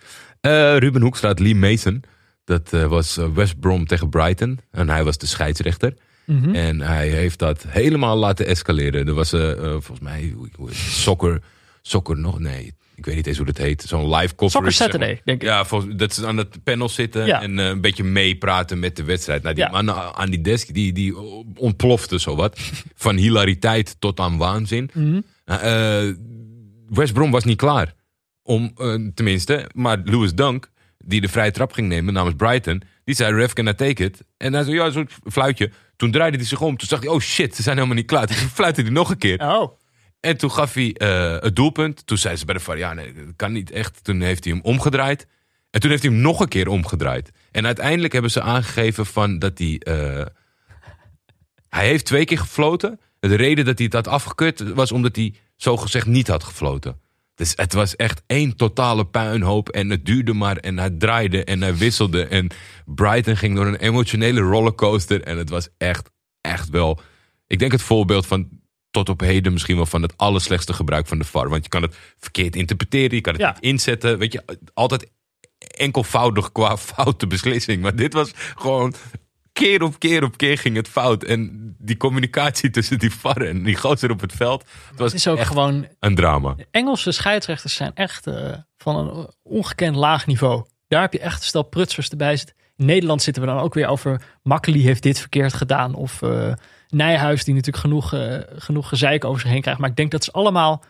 Eh, 0.41 0.77
Ruben 0.79 1.03
Hoekstra 1.03 1.29
had 1.29 1.39
Lee 1.39 1.55
Mason. 1.55 2.03
Dat 2.45 2.73
eh, 2.73 2.85
was 2.87 3.17
eh, 3.17 3.27
West 3.35 3.61
Brom 3.61 3.87
tegen 3.87 4.09
Brighton. 4.09 4.61
En 4.71 4.89
hij 4.89 5.05
was 5.05 5.19
de 5.19 5.27
scheidsrechter. 5.27 5.95
Mhm. 6.31 6.55
En 6.55 6.81
hij 6.81 7.09
heeft 7.09 7.39
dat 7.39 7.65
helemaal 7.69 8.17
laten 8.17 8.47
escaleren. 8.47 9.07
Er 9.09 9.15
was 9.15 9.33
eh, 9.33 9.51
eh, 9.51 9.59
volgens 9.59 10.01
mij, 10.01 10.35
soccer, 10.73 11.43
soccer 11.83 12.19
nog, 12.19 12.39
nee, 12.39 12.75
ik 12.95 13.05
weet 13.05 13.15
niet 13.15 13.27
eens 13.27 13.37
hoe 13.37 13.47
dat 13.47 13.57
heet. 13.57 13.83
Zo'n 13.83 14.15
live 14.15 14.35
coverage. 14.35 14.51
Soccer 14.51 14.73
zeg 14.73 14.79
maar. 14.89 14.91
Saturday, 14.91 15.21
denk 15.25 15.43
ik. 15.43 15.49
Ja, 15.49 15.65
volgens, 15.65 15.95
dat 15.97 16.15
ze 16.15 16.27
aan 16.27 16.37
het 16.37 16.65
panel 16.65 16.89
zitten 16.89 17.27
Ja. 17.27 17.43
en 17.43 17.59
eh, 17.59 17.67
een 17.67 17.81
beetje 17.81 18.05
meepraten 18.05 18.79
met 18.79 18.97
de 18.97 19.05
wedstrijd. 19.05 19.43
Nou, 19.43 19.55
die 19.55 19.65
Ja. 19.65 19.71
man 19.71 19.91
aan 19.91 20.31
die 20.31 20.41
desk, 20.41 20.75
die, 20.75 20.93
die 20.93 21.17
ontplofte 21.57 22.19
zowat. 22.19 22.59
Van 22.95 23.17
hilariteit 23.17 23.97
tot 23.99 24.21
aan 24.21 24.37
waanzin. 24.37 24.91
Eh, 25.45 26.09
West 26.89 27.13
Brom 27.13 27.31
was 27.31 27.45
niet 27.45 27.57
klaar. 27.59 27.95
Om, 28.43 28.75
tenminste, 29.15 29.71
maar 29.75 30.01
Lewis 30.05 30.35
Dunk, 30.35 30.71
die 30.99 31.21
de 31.21 31.29
vrije 31.29 31.51
trap 31.51 31.73
ging 31.73 31.89
nemen 31.89 32.15
namens 32.15 32.37
Brighton, 32.37 32.83
die 33.17 33.25
zei, 33.27 33.35
ref, 33.41 33.53
can 33.53 33.67
I 33.67 33.75
take 33.75 34.05
it? 34.05 34.21
En 34.37 34.53
hij 34.53 34.63
zei, 34.63 34.77
ja, 34.77 34.91
zo'n 34.91 35.09
fluitje. 35.25 35.71
Toen 35.97 36.11
draaide 36.11 36.37
hij 36.37 36.47
zich 36.47 36.61
om. 36.61 36.77
Toen 36.77 36.89
zag 36.89 37.01
hij, 37.01 37.09
oh 37.09 37.21
shit, 37.21 37.57
ze 37.57 37.63
zijn 37.63 37.77
helemaal 37.77 37.97
niet 37.97 38.07
klaar. 38.07 38.27
Toen 38.27 38.37
fluitte 38.59 38.83
hij 38.83 38.91
nog 38.91 39.11
een 39.11 39.19
keer. 39.19 39.41
Oh, 39.41 39.79
En 40.21 40.37
toen 40.37 40.51
gaf 40.51 40.75
hij 40.75 40.93
eh, 40.95 41.43
het 41.43 41.57
doelpunt. 41.57 42.07
Toen 42.07 42.19
zei 42.19 42.37
ze 42.37 42.45
bij 42.45 42.55
de 42.55 42.61
VAR, 42.61 42.79
ja, 42.79 42.93
nee, 42.93 43.13
dat 43.13 43.25
kan 43.37 43.53
niet 43.53 43.71
echt. 43.71 44.05
Toen 44.05 44.21
heeft 44.21 44.45
hij 44.45 44.53
hem 44.53 44.63
omgedraaid. 44.63 45.27
En 45.71 45.81
toen 45.81 45.91
heeft 45.91 46.03
hij 46.03 46.13
hem 46.13 46.21
nog 46.21 46.41
een 46.41 46.49
keer 46.49 46.69
omgedraaid. 46.69 47.31
En 47.51 47.67
uiteindelijk 47.67 48.13
hebben 48.13 48.31
ze 48.31 48.41
aangegeven 48.43 49.07
van 49.07 49.39
dat 49.39 49.59
hij... 49.59 49.79
eh, 49.79 50.27
hij 51.69 51.87
heeft 51.87 52.05
twee 52.05 52.25
keer 52.25 52.39
gefloten. 52.39 53.01
De 53.21 53.35
reden 53.35 53.65
dat 53.65 53.77
hij 53.79 53.87
het 53.87 53.95
had 53.95 54.09
afgekeurd 54.09 54.73
was 54.73 54.93
omdat 54.93 55.17
hij 55.17 55.35
zogezegd 55.57 56.07
niet 56.07 56.29
had 56.29 56.45
gefloten. 56.45 57.01
Dus 57.41 57.53
het 57.57 57.73
was 57.73 57.97
echt 57.97 58.23
één 58.27 58.57
totale 58.57 59.07
puinhoop. 59.07 59.69
En 59.69 59.91
het 59.91 60.07
duurde 60.07 60.33
maar. 60.33 60.57
En 60.57 60.79
hij 60.79 60.91
draaide 60.91 61.45
en 61.45 61.63
hij 61.63 61.77
wisselde. 61.77 62.25
En 62.25 62.51
Brighton 62.85 63.37
ging 63.37 63.55
door 63.57 63.67
een 63.67 63.77
emotionele 63.77 64.41
rollercoaster. 64.41 65.23
En 65.23 65.39
het 65.39 65.51
was 65.51 65.69
echt, 65.79 66.11
echt 66.41 66.69
wel... 66.69 67.01
Ik 67.47 67.59
denk 67.59 67.73
het 67.73 67.83
voorbeeld 67.83 68.27
van 68.27 68.49
tot 68.91 69.09
op 69.09 69.21
heden 69.21 69.53
misschien 69.53 69.77
wel 69.77 69.87
van 69.87 70.03
het 70.03 70.17
allerslechtste 70.17 70.73
gebruik 70.73 71.07
van 71.07 71.19
de 71.19 71.25
VAR. 71.25 71.49
Want 71.49 71.63
je 71.63 71.69
kan 71.69 71.83
het 71.83 71.97
verkeerd 72.19 72.57
interpreteren. 72.57 73.15
Je 73.15 73.21
kan 73.21 73.33
het 73.33 73.43
Ja. 73.43 73.53
niet 73.53 73.63
inzetten. 73.63 74.19
Weet 74.19 74.33
je, 74.33 74.43
altijd 74.75 75.11
enkelvoudig 75.59 76.53
qua 76.53 76.77
foute 76.77 77.27
beslissing. 77.27 77.83
Maar 77.83 77.97
dit 77.97 78.13
was 78.13 78.31
gewoon 78.55 78.95
keer 79.61 79.83
op 79.83 79.99
keer 79.99 80.25
op 80.25 80.37
keer 80.37 80.59
ging 80.59 80.77
het 80.77 80.89
fout. 80.89 81.25
En 81.25 81.75
die 81.79 81.97
communicatie 81.97 82.71
tussen 82.71 82.99
die 82.99 83.11
VAR 83.11 83.43
en 83.43 83.63
die 83.63 83.77
gozer 83.77 84.11
op 84.11 84.21
het 84.21 84.33
veld. 84.33 84.61
Het 84.61 84.99
was 84.99 85.13
het 85.13 85.21
is 85.21 85.29
ook 85.29 85.39
echt 85.39 85.49
gewoon... 85.49 85.87
een 85.99 86.15
drama. 86.15 86.55
Engelse 86.71 87.13
scheidsrechters 87.13 87.75
zijn 87.75 87.91
echt 87.95 88.27
eh, 88.27 88.53
van 88.77 88.97
een 88.97 89.29
ongekend 89.43 89.97
laag 89.97 90.27
niveau. 90.27 90.65
Daar 90.89 91.01
heb 91.01 91.13
je 91.13 91.19
echt 91.19 91.41
een 91.41 91.47
stel 91.47 91.63
prutsers 91.63 92.09
erbij 92.09 92.37
zitten. 92.37 92.57
In 92.77 92.85
Nederland 92.87 93.23
zitten 93.23 93.43
we 93.43 93.49
dan 93.49 93.59
ook 93.59 93.75
weer 93.75 93.87
over... 93.87 94.23
Makkeli 94.43 94.83
heeft 94.83 95.03
dit 95.03 95.19
verkeerd 95.19 95.53
gedaan. 95.53 95.95
Of 95.95 96.23
eh, 96.23 96.53
Nijhuis 96.89 97.45
die 97.45 97.55
natuurlijk 97.55 97.85
genoeg, 97.85 98.13
eh, 98.13 98.39
genoeg 98.57 98.89
gezeik 98.89 99.25
over 99.25 99.41
zich 99.41 99.51
heen 99.51 99.61
krijgt. 99.61 99.81
Maar 99.81 99.91
ik 99.91 99.97
denk 99.97 100.11
dat 100.11 100.25
ze 100.25 100.33
allemaal 100.33 100.85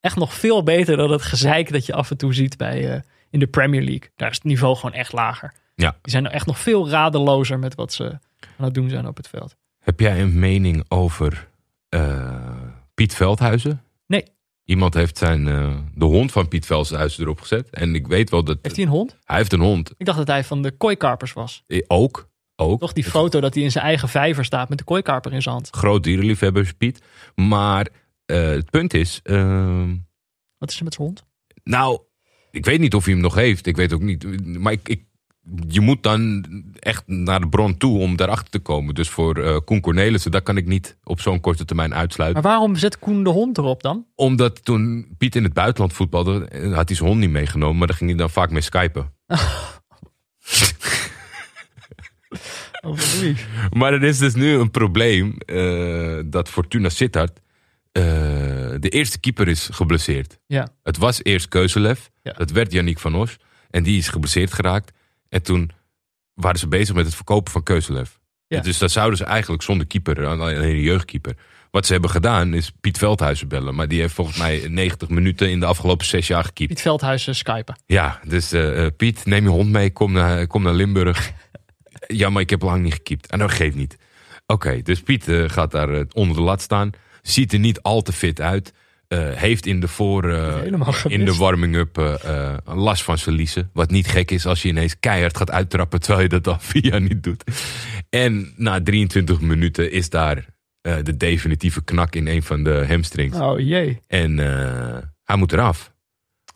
echt 0.00 0.16
nog 0.16 0.34
veel 0.34 0.62
beter... 0.62 0.96
dan 0.96 1.10
het 1.10 1.22
gezeik 1.22 1.72
dat 1.72 1.86
je 1.86 1.94
af 1.94 2.10
en 2.10 2.16
toe 2.16 2.34
ziet 2.34 2.56
bij, 2.56 3.02
in 3.30 3.38
de 3.38 3.46
Premier 3.46 3.82
League. 3.82 4.10
Daar 4.16 4.30
is 4.30 4.36
het 4.36 4.44
niveau 4.44 4.76
gewoon 4.76 4.92
echt 4.92 5.12
lager. 5.12 5.54
Ja. 5.80 5.96
Die 6.02 6.12
zijn 6.12 6.26
echt 6.26 6.46
nog 6.46 6.58
veel 6.58 6.88
radelozer 6.88 7.58
met 7.58 7.74
wat 7.74 7.92
ze 7.92 8.04
aan 8.58 8.64
het 8.64 8.74
doen 8.74 8.88
zijn 8.88 9.06
op 9.06 9.16
het 9.16 9.28
veld. 9.28 9.56
Heb 9.78 10.00
jij 10.00 10.20
een 10.20 10.38
mening 10.38 10.84
over 10.88 11.48
eh, 11.88 12.56
Piet 12.94 13.14
Veldhuizen? 13.14 13.82
Nee. 14.06 14.24
Iemand 14.64 14.94
heeft 14.94 15.18
zijn, 15.18 15.48
eh, 15.48 15.76
de 15.94 16.04
hond 16.04 16.32
van 16.32 16.48
Piet 16.48 16.66
Veldhuizen 16.66 17.22
erop 17.22 17.40
gezet. 17.40 17.70
En 17.70 17.94
ik 17.94 18.06
weet 18.06 18.30
wel 18.30 18.44
dat 18.44 18.58
Heeft 18.62 18.76
hij 18.76 18.84
een 18.84 18.90
hond? 18.90 19.16
hij 19.24 19.36
heeft 19.36 19.52
een 19.52 19.60
hond. 19.60 19.90
Ik 19.96 20.06
dacht 20.06 20.18
dat 20.18 20.26
hij 20.26 20.44
van 20.44 20.62
de 20.62 20.70
kooikarpers 20.70 21.32
was. 21.32 21.64
Ook. 21.86 22.28
ook. 22.56 22.80
Toch 22.80 22.92
die 22.92 23.04
foto 23.04 23.40
dat 23.40 23.54
hij 23.54 23.62
in 23.62 23.70
zijn 23.70 23.84
eigen 23.84 24.08
vijver 24.08 24.44
staat 24.44 24.68
met 24.68 24.78
de 24.78 24.84
kooikarper 24.84 25.32
in 25.32 25.42
zijn 25.42 25.54
hand. 25.54 25.68
Groot 25.70 26.02
dierenliefhebber, 26.02 26.72
Piet. 26.78 27.02
Maar 27.34 27.88
eh, 28.26 28.36
het 28.48 28.70
punt 28.70 28.94
is... 28.94 29.20
ehm, 29.22 29.96
Wat 30.58 30.70
is 30.70 30.78
er 30.78 30.84
met 30.84 30.94
zijn 30.94 31.06
hond? 31.06 31.24
Nou, 31.64 32.00
ik 32.50 32.64
weet 32.64 32.80
niet 32.80 32.94
of 32.94 33.04
hij 33.04 33.12
hem 33.12 33.22
nog 33.22 33.34
heeft. 33.34 33.66
Ik 33.66 33.76
weet 33.76 33.92
ook 33.92 34.02
niet. 34.02 34.46
Maar 34.58 34.72
ik, 34.72 34.88
ik, 34.88 35.04
je 35.68 35.80
moet 35.80 36.02
dan 36.02 36.44
echt 36.78 37.02
naar 37.06 37.40
de 37.40 37.48
bron 37.48 37.76
toe 37.76 37.98
om 37.98 38.16
daarachter 38.16 38.50
te 38.50 38.58
komen. 38.58 38.94
Dus 38.94 39.08
voor 39.08 39.36
eh 39.36 39.56
Koen 39.64 39.80
Cornelissen, 39.80 40.30
dat 40.30 40.42
kan 40.42 40.56
ik 40.56 40.66
niet 40.66 40.96
op 41.04 41.20
zo'n 41.20 41.40
korte 41.40 41.64
termijn 41.64 41.94
uitsluiten. 41.94 42.42
Maar 42.42 42.50
waarom 42.52 42.76
zet 42.76 42.98
Koen 42.98 43.24
de 43.24 43.30
hond 43.30 43.58
erop 43.58 43.82
dan? 43.82 44.06
Omdat 44.14 44.64
toen 44.64 45.14
Piet 45.18 45.36
in 45.36 45.44
het 45.44 45.52
buitenland 45.52 45.92
voetbalde, 45.92 46.44
eh, 46.44 46.74
had 46.74 46.88
hij 46.88 46.96
zijn 46.96 47.08
hond 47.08 47.20
niet 47.20 47.30
meegenomen. 47.30 47.78
Maar 47.78 47.86
daar 47.86 47.96
ging 47.96 48.10
hij 48.10 48.18
dan 48.18 48.30
vaak 48.30 48.50
mee 48.50 48.62
skypen. 48.62 49.12
Oh. 52.82 52.98
Maar 53.70 53.92
er 53.92 54.02
is 54.02 54.18
dus 54.18 54.34
nu 54.34 54.54
een 54.54 54.70
probleem 54.70 55.36
eh, 55.38 56.18
dat 56.24 56.48
Fortuna 56.48 56.88
Sittard... 56.88 57.40
de 57.92 58.88
eerste 58.88 59.20
keeper 59.20 59.48
is 59.48 59.68
geblesseerd. 59.72 60.38
Ja. 60.46 60.68
Het 60.82 60.96
was 60.96 61.24
eerst 61.24 61.48
Keuzelev. 61.48 62.00
Ja. 62.22 62.32
Dat 62.32 62.50
werd 62.50 62.72
Yannick 62.72 62.98
van 62.98 63.14
Os. 63.14 63.36
En 63.70 63.82
die 63.82 63.98
is 63.98 64.08
geblesseerd 64.08 64.52
geraakt. 64.52 64.92
En 65.30 65.42
toen 65.42 65.70
waren 66.34 66.58
ze 66.58 66.68
bezig 66.68 66.94
met 66.94 67.04
het 67.04 67.14
verkopen 67.14 67.52
van 67.52 67.62
Keuzelev. 67.62 68.10
Ja. 68.46 68.60
Dus 68.60 68.78
dat 68.78 68.90
zouden 68.90 69.18
ze 69.18 69.24
eigenlijk 69.24 69.62
zonder 69.62 69.86
keeper, 69.86 70.26
alleen 70.26 70.62
een 70.62 70.80
jeugdkeeper. 70.80 71.36
Wat 71.70 71.86
ze 71.86 71.92
hebben 71.92 72.10
gedaan 72.10 72.54
is 72.54 72.72
Piet 72.80 72.98
Veldhuizen 72.98 73.48
bellen. 73.48 73.74
Maar 73.74 73.88
die 73.88 74.00
heeft 74.00 74.14
volgens 74.14 74.36
mij 74.36 74.68
90 74.68 75.08
minuten 75.08 75.50
in 75.50 75.60
de 75.60 75.66
afgelopen 75.66 76.06
zes 76.06 76.26
jaar 76.26 76.44
gekiept. 76.44 76.68
Piet 76.68 76.80
Veldhuizen 76.80 77.34
skypen. 77.36 77.80
Ja, 77.86 78.20
dus 78.26 78.52
eh, 78.52 78.84
eh, 78.84 78.92
Piet, 78.96 79.24
neem 79.26 79.42
je 79.42 79.48
hond 79.48 79.70
mee, 79.70 79.90
kom 79.90 80.12
naar, 80.12 80.46
kom 80.46 80.62
naar 80.62 80.72
Limburg. 80.72 81.32
ja, 82.06 82.30
maar 82.30 82.42
ik 82.42 82.50
heb 82.50 82.62
lang 82.62 82.82
niet 82.82 82.92
gekiept. 82.92 83.26
En 83.26 83.38
dat 83.38 83.50
geeft 83.50 83.76
niet. 83.76 83.96
Oké, 84.46 84.82
dus 84.82 85.00
Piet 85.00 85.28
eh, 85.28 85.48
gaat 85.48 85.70
daar 85.70 86.04
onder 86.12 86.36
de 86.36 86.42
lat 86.42 86.62
staan. 86.62 86.90
Ziet 87.22 87.52
er 87.52 87.58
niet 87.58 87.82
al 87.82 88.02
te 88.02 88.12
fit 88.12 88.40
uit. 88.40 88.72
Eh, 89.10 89.30
heeft 89.32 89.66
in 89.66 89.80
de, 89.80 89.88
voor, 89.88 90.30
eh, 90.30 90.64
in 91.16 91.24
de 91.24 91.34
warming-up 91.34 91.98
eh, 91.98 92.56
last 92.64 93.02
van 93.02 93.18
zijn 93.18 93.34
liezen. 93.34 93.70
Wat 93.72 93.90
niet 93.90 94.06
gek 94.06 94.30
is 94.30 94.46
als 94.46 94.62
je 94.62 94.68
ineens 94.68 95.00
keihard 95.00 95.36
gaat 95.36 95.50
uittrappen... 95.50 96.00
terwijl 96.00 96.22
je 96.22 96.28
dat 96.28 96.46
al 96.46 96.56
vier 96.60 96.84
jaar 96.84 97.00
niet 97.00 97.22
doet. 97.22 97.44
En 98.08 98.52
na 98.56 98.82
23 98.82 99.40
minuten 99.40 99.92
is 99.92 100.10
daar 100.10 100.46
de 100.80 101.16
definitieve 101.16 101.84
knak 101.84 102.14
in 102.14 102.26
een 102.26 102.42
van 102.42 102.64
de 102.64 102.84
hamstrings. 102.88 103.38
Oh 103.38 103.58
jee. 103.58 104.00
En 104.06 104.38
hij 105.24 105.36
moet 105.36 105.52
eraf. 105.52 105.92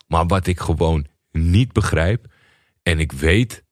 Maar 0.07 0.25
wat 0.25 0.47
ik 0.47 0.59
gewoon 0.59 1.05
niet 1.31 1.73
begrijp. 1.73 2.25
En 2.83 2.99
ik 2.99 3.11
weet. 3.11 3.63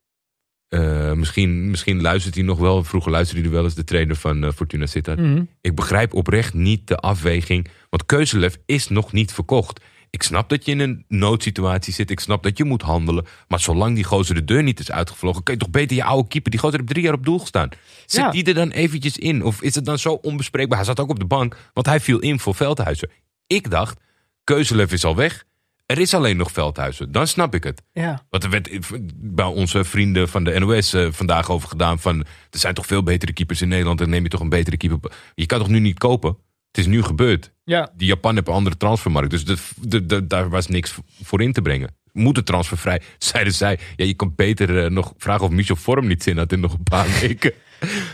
misschien, 1.15 1.69
misschien 1.69 2.01
luistert 2.01 2.35
hij 2.35 2.43
nog 2.43 2.59
wel. 2.59 2.83
Vroeger 2.83 3.11
luisterde 3.11 3.43
hij 3.43 3.51
wel 3.51 3.63
eens 3.63 3.75
de 3.75 3.83
trainer 3.83 4.15
van 4.15 4.53
Fortuna 4.53 4.85
Sittard. 4.85 5.19
Mhm. 5.19 5.43
Ik 5.61 5.75
begrijp 5.75 6.13
oprecht 6.13 6.53
niet 6.53 6.87
de 6.87 6.97
afweging. 6.97 7.67
Want 7.93 8.05
Keuzelef 8.05 8.57
is 8.65 8.87
nog 8.87 9.11
niet 9.11 9.33
verkocht. 9.33 9.79
Ik 10.09 10.23
snap 10.23 10.49
dat 10.49 10.65
je 10.65 10.71
in 10.71 10.79
een 10.79 11.05
noodsituatie 11.07 11.93
zit. 11.93 12.09
Ik 12.09 12.19
snap 12.19 12.43
dat 12.43 12.57
je 12.57 12.63
moet 12.63 12.81
handelen. 12.81 13.25
Maar 13.47 13.59
zolang 13.59 13.95
die 13.95 14.03
gozer 14.03 14.35
de 14.35 14.43
deur 14.43 14.63
niet 14.63 14.79
is 14.79 14.91
uitgevlogen... 14.91 15.43
kun 15.43 15.53
je 15.53 15.59
toch 15.59 15.69
beter 15.69 15.95
je 15.95 16.03
oude 16.03 16.27
keeper... 16.27 16.51
die 16.51 16.59
gozer 16.59 16.77
heeft 16.77 16.89
drie 16.89 17.03
jaar 17.03 17.13
op 17.13 17.25
doel 17.25 17.39
gestaan. 17.39 17.69
Zet 18.05 18.21
Ja. 18.21 18.31
die 18.31 18.43
er 18.43 18.53
dan 18.53 18.69
eventjes 18.69 19.17
in? 19.17 19.43
Of 19.43 19.61
is 19.61 19.75
het 19.75 19.85
dan 19.85 19.99
zo 19.99 20.13
onbespreekbaar? 20.13 20.77
Hij 20.77 20.85
zat 20.85 20.99
ook 20.99 21.09
op 21.09 21.19
de 21.19 21.25
bank, 21.25 21.57
want 21.73 21.87
hij 21.87 21.99
viel 21.99 22.19
in 22.19 22.39
voor 22.39 22.55
Veldhuizen. 22.55 23.09
Ik 23.47 23.69
dacht, 23.69 23.99
Keuzelev 24.43 24.91
is 24.91 25.05
al 25.05 25.15
weg. 25.15 25.45
Er 25.85 25.99
is 25.99 26.13
alleen 26.13 26.37
nog 26.37 26.51
Veldhuizen. 26.51 27.11
Dan 27.11 27.27
snap 27.27 27.55
ik 27.55 27.63
het. 27.63 27.81
Ja. 27.91 28.25
Want 28.29 28.43
er 28.43 28.49
werd 28.49 28.69
bij 29.15 29.45
onze 29.45 29.83
vrienden 29.83 30.29
van 30.29 30.43
de 30.43 30.59
NOS 30.59 30.93
eh, 30.93 31.07
vandaag 31.11 31.49
over 31.49 31.69
gedaan... 31.69 31.99
van 31.99 32.19
er 32.49 32.59
zijn 32.59 32.73
toch 32.73 32.85
veel 32.85 33.03
betere 33.03 33.33
keepers 33.33 33.61
in 33.61 33.67
Nederland... 33.67 34.01
en 34.01 34.09
neem 34.09 34.23
je 34.23 34.29
toch 34.29 34.41
een 34.41 34.49
betere 34.49 34.77
keeper. 34.77 35.11
Je 35.35 35.45
kan 35.45 35.59
toch 35.59 35.69
nu 35.69 35.79
niet 35.79 35.97
kopen? 35.97 36.37
Het 36.73 36.81
is 36.85 36.91
nu 36.91 37.03
gebeurd. 37.03 37.51
Ja. 37.63 37.89
Die 37.97 38.07
Japan 38.07 38.35
heeft 38.35 38.47
een 38.47 38.53
andere 38.53 38.77
transfermarkt. 38.77 39.29
Dus 39.29 39.45
de, 39.45 39.57
de, 39.81 40.05
de- 40.05 40.27
daar 40.27 40.49
was 40.49 40.67
niks 40.67 40.97
voor 41.23 41.41
in 41.41 41.53
te 41.53 41.61
brengen. 41.61 41.95
Moet 42.11 42.35
het 42.35 42.45
transfervrij? 42.45 43.01
Zeiden 43.17 43.53
zij. 43.53 43.79
Ja, 43.95 44.05
je 44.05 44.13
kan 44.13 44.33
beter 44.35 44.83
eh, 44.83 44.89
nog 44.89 45.13
vragen 45.17 45.45
of 45.45 45.51
Michel 45.51 45.75
Vorm 45.75 46.07
niet 46.07 46.23
zin 46.23 46.37
had 46.37 46.51
in 46.51 46.59
nog 46.59 46.73
een 46.73 46.83
paar 46.83 47.07
weken. 47.21 47.51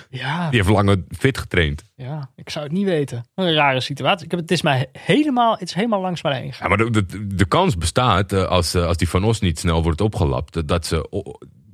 Ja. 0.09 0.49
Die 0.49 0.59
heeft 0.59 0.71
langer 0.71 1.03
fit 1.17 1.37
getraind. 1.37 1.83
ja, 1.95 2.31
ik 2.35 2.49
zou 2.49 2.65
het 2.65 2.73
niet 2.73 2.85
weten. 2.85 3.25
Een 3.35 3.53
rare 3.53 3.81
situatie. 3.81 4.25
Ik 4.25 4.31
heb, 4.31 4.39
het 4.39 4.51
is 4.51 4.61
mij 4.61 4.89
helemaal, 4.99 5.51
het 5.53 5.67
is 5.67 5.73
helemaal 5.73 6.01
langs 6.01 6.23
mij 6.23 6.39
heen 6.39 6.53
Ja, 6.59 6.67
maar 6.67 6.77
de, 6.77 6.89
de, 6.89 7.27
de 7.35 7.45
kans 7.45 7.77
bestaat 7.77 8.31
eh, 8.33 8.43
als, 8.45 8.73
eh, 8.73 8.85
als 8.85 8.97
die 8.97 9.09
Van 9.09 9.23
Os 9.23 9.39
niet 9.39 9.59
snel 9.59 9.83
wordt 9.83 10.01
opgelapt. 10.01 10.67
Dat 10.67 10.85
ze, 10.85 11.23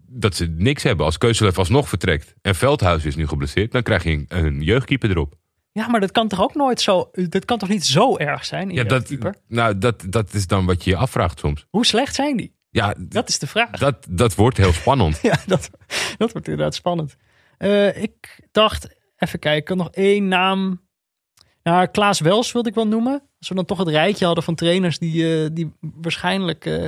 dat 0.10 0.36
ze 0.36 0.46
niks 0.58 0.84
hebben. 0.84 1.06
Als 1.06 1.18
Keuzelev 1.18 1.58
alsnog 1.58 1.90
vertrekt 1.90 2.34
en 2.42 2.56
Veldhuis 2.56 3.06
is 3.06 3.16
nu 3.16 3.28
geblesseerd. 3.28 3.72
Dan 3.72 3.84
krijg 3.84 4.04
je 4.04 4.12
een, 4.12 4.26
een 4.28 4.62
jeugdkeeper 4.62 5.10
erop. 5.10 5.36
Ja, 5.78 5.88
maar 5.88 6.00
dat 6.00 6.12
kan 6.12 6.28
toch 6.28 6.42
ook 6.42 6.56
nooit 6.56 6.82
zo. 6.82 7.10
Dat 7.12 7.46
kan 7.46 7.58
toch 7.58 7.70
niet 7.70 7.86
zo 7.86 8.18
erg 8.18 8.46
zijn? 8.46 8.70
In 8.70 8.76
Ja, 8.76 8.84
dat, 8.84 9.12
nou, 9.48 9.78
dat, 9.78 10.04
dat 10.10 10.34
is 10.34 10.48
dan 10.48 10.66
wat 10.66 10.84
je 10.84 10.90
je 10.90 10.96
afvraagt 10.96 11.40
soms. 11.40 11.66
Hoe 11.70 11.86
slecht 11.86 12.16
zijn 12.16 12.38
die? 12.38 12.56
Ja, 12.70 12.96
Dat 13.00 13.30
is 13.30 13.40
de 13.40 13.48
vraag. 13.48 13.72
dat, 13.72 14.08
dat 14.10 14.36
wordt 14.36 14.58
heel 14.58 14.74
spannend. 14.74 15.20
Ja, 15.30 15.38
dat, 15.46 15.70
dat 16.18 16.32
wordt 16.32 16.48
inderdaad 16.48 16.76
spannend. 16.76 17.16
Eh, 17.58 18.02
ik 18.02 18.48
dacht, 18.52 18.96
even 19.18 19.40
kijken, 19.40 19.78
nog 19.78 19.90
één 19.92 20.28
naam. 20.28 20.82
Nou, 21.64 21.88
Klaas 21.88 22.20
Wels 22.20 22.52
wilde 22.52 22.70
ik 22.70 22.76
wel 22.76 22.88
noemen. 22.88 23.22
Als 23.40 23.50
we 23.50 23.56
dan 23.56 23.66
toch 23.66 23.78
het 23.78 23.88
rijtje 23.88 24.26
hadden 24.26 24.44
van 24.44 24.56
trainers 24.56 25.00
die, 25.00 25.44
eh, 25.44 25.50
die 25.54 25.74
waarschijnlijk 25.80 26.66
eh, 26.66 26.88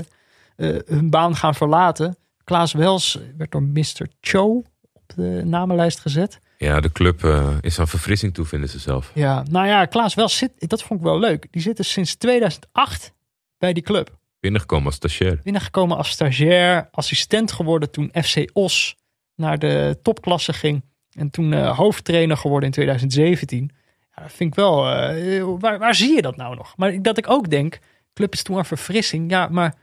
hun 0.86 1.10
baan 1.10 1.36
gaan 1.36 1.56
verlaten. 1.56 2.18
Klaas 2.44 2.74
Wels 2.74 3.20
werd 3.38 3.52
door 3.52 3.64
Mr. 3.64 4.08
Cho 4.22 4.64
op 4.94 5.04
de 5.16 5.42
namenlijst 5.46 6.00
gezet. 6.00 6.40
Ja, 6.58 6.80
de 6.80 6.92
club 6.92 7.24
eh, 7.24 7.58
is 7.62 7.80
aan 7.80 7.88
verfrissing 7.88 8.34
toe, 8.34 8.46
vinden 8.46 8.70
ze 8.70 8.80
zelf. 8.80 9.12
Ja, 9.14 9.44
nou 9.50 9.68
ja, 9.68 9.86
Klaas 9.86 10.14
Wels 10.14 10.38
zit, 10.38 10.52
dat 10.70 10.84
vond 10.84 11.00
ik 11.00 11.06
wel 11.06 11.20
leuk. 11.20 11.48
Die 11.52 11.62
zit 11.62 11.78
dus 11.78 11.92
sinds 11.92 12.16
2008 12.16 13.14
bij 13.58 13.74
die 13.74 13.84
club. 13.84 14.18
Binnengekomen 14.40 14.86
als 14.86 14.96
stagiair. 14.96 15.40
binnengekomen 15.44 15.98
als 15.98 16.10
stagiair, 16.10 16.88
assistent 16.92 17.52
geworden 17.52 17.92
toen 17.92 18.12
FC 18.24 18.50
Os 18.54 18.96
naar 19.36 19.60
de 19.60 20.00
topklasse 20.02 20.54
ging. 20.54 20.84
En 21.12 21.30
toen 21.30 21.54
eh, 21.54 21.78
hoofdtrainer 21.78 22.38
geworden 22.38 22.66
in 22.66 22.72
2017. 22.74 23.72
Ja, 24.16 24.22
dat 24.22 24.32
vind 24.32 24.50
ik 24.50 24.56
wel. 24.56 24.90
eh, 24.90 25.44
waar, 25.60 25.80
waar 25.80 25.96
zie 25.96 26.16
je 26.16 26.22
dat 26.22 26.36
nou 26.36 26.56
nog? 26.56 26.78
Maar 26.78 27.02
dat 27.02 27.18
ik 27.18 27.30
ook 27.30 27.50
denk, 27.50 27.80
club 28.14 28.34
is 28.34 28.44
toen 28.44 28.58
een 28.58 28.66
verfrissing. 28.66 29.30
Ja, 29.32 29.48
maar 29.52 29.74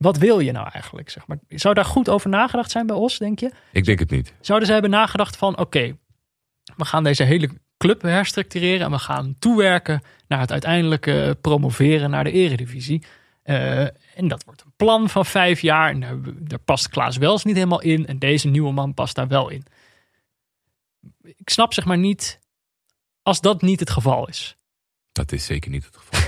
wat 0.00 0.16
wil 0.16 0.40
je 0.40 0.52
nou 0.52 0.68
eigenlijk? 0.72 1.10
Zeg 1.10 1.26
maar? 1.26 1.38
Zou 1.48 1.74
daar 1.74 1.84
goed 1.84 2.08
over 2.08 2.30
nagedacht 2.30 2.70
zijn 2.70 2.86
bij 2.86 2.96
Os, 2.96 3.18
denk 3.18 3.38
je? 3.38 3.50
Ik 3.72 3.84
denk 3.84 3.98
het 3.98 4.10
niet. 4.10 4.34
Zouden 4.40 4.66
zij 4.66 4.76
hebben 4.78 4.98
nagedacht 4.98 5.36
van, 5.36 5.58
oké, 5.58 5.96
we 6.76 6.84
gaan 6.84 7.04
deze 7.04 7.22
hele 7.22 7.50
club 7.76 8.02
herstructureren 8.02 8.86
en 8.86 8.90
we 8.90 8.98
gaan 8.98 9.36
toewerken 9.38 10.02
naar 10.28 10.40
het 10.40 10.52
uiteindelijke 10.52 11.38
promoveren 11.40 12.10
naar 12.10 12.24
de 12.24 12.30
eredivisie. 12.30 13.02
Eh, 13.42 13.80
en 14.18 14.28
dat 14.28 14.44
wordt 14.44 14.62
een 14.62 14.72
plan 14.76 15.08
van 15.08 15.26
vijf 15.26 15.60
jaar. 15.60 15.90
En 15.90 16.00
daar, 16.00 16.16
daar 16.38 16.58
past 16.58 16.88
Klaas 16.88 17.16
Wels 17.16 17.44
niet 17.44 17.56
helemaal 17.56 17.82
in. 17.82 18.06
En 18.06 18.18
deze 18.18 18.48
nieuwe 18.48 18.72
man 18.72 18.94
past 18.94 19.14
daar 19.14 19.28
wel 19.28 19.48
in. 19.48 19.64
Ik 21.22 21.50
snap 21.50 21.74
zeg 21.74 21.84
maar 21.84 21.98
niet, 21.98 22.40
als 23.22 23.40
dat 23.40 23.62
niet 23.62 23.80
het 23.80 23.90
geval 23.90 24.28
is. 24.28 24.56
Dat 25.12 25.32
is 25.32 25.44
zeker 25.44 25.70
niet 25.70 25.84
het 25.84 25.96
geval. 25.96 26.20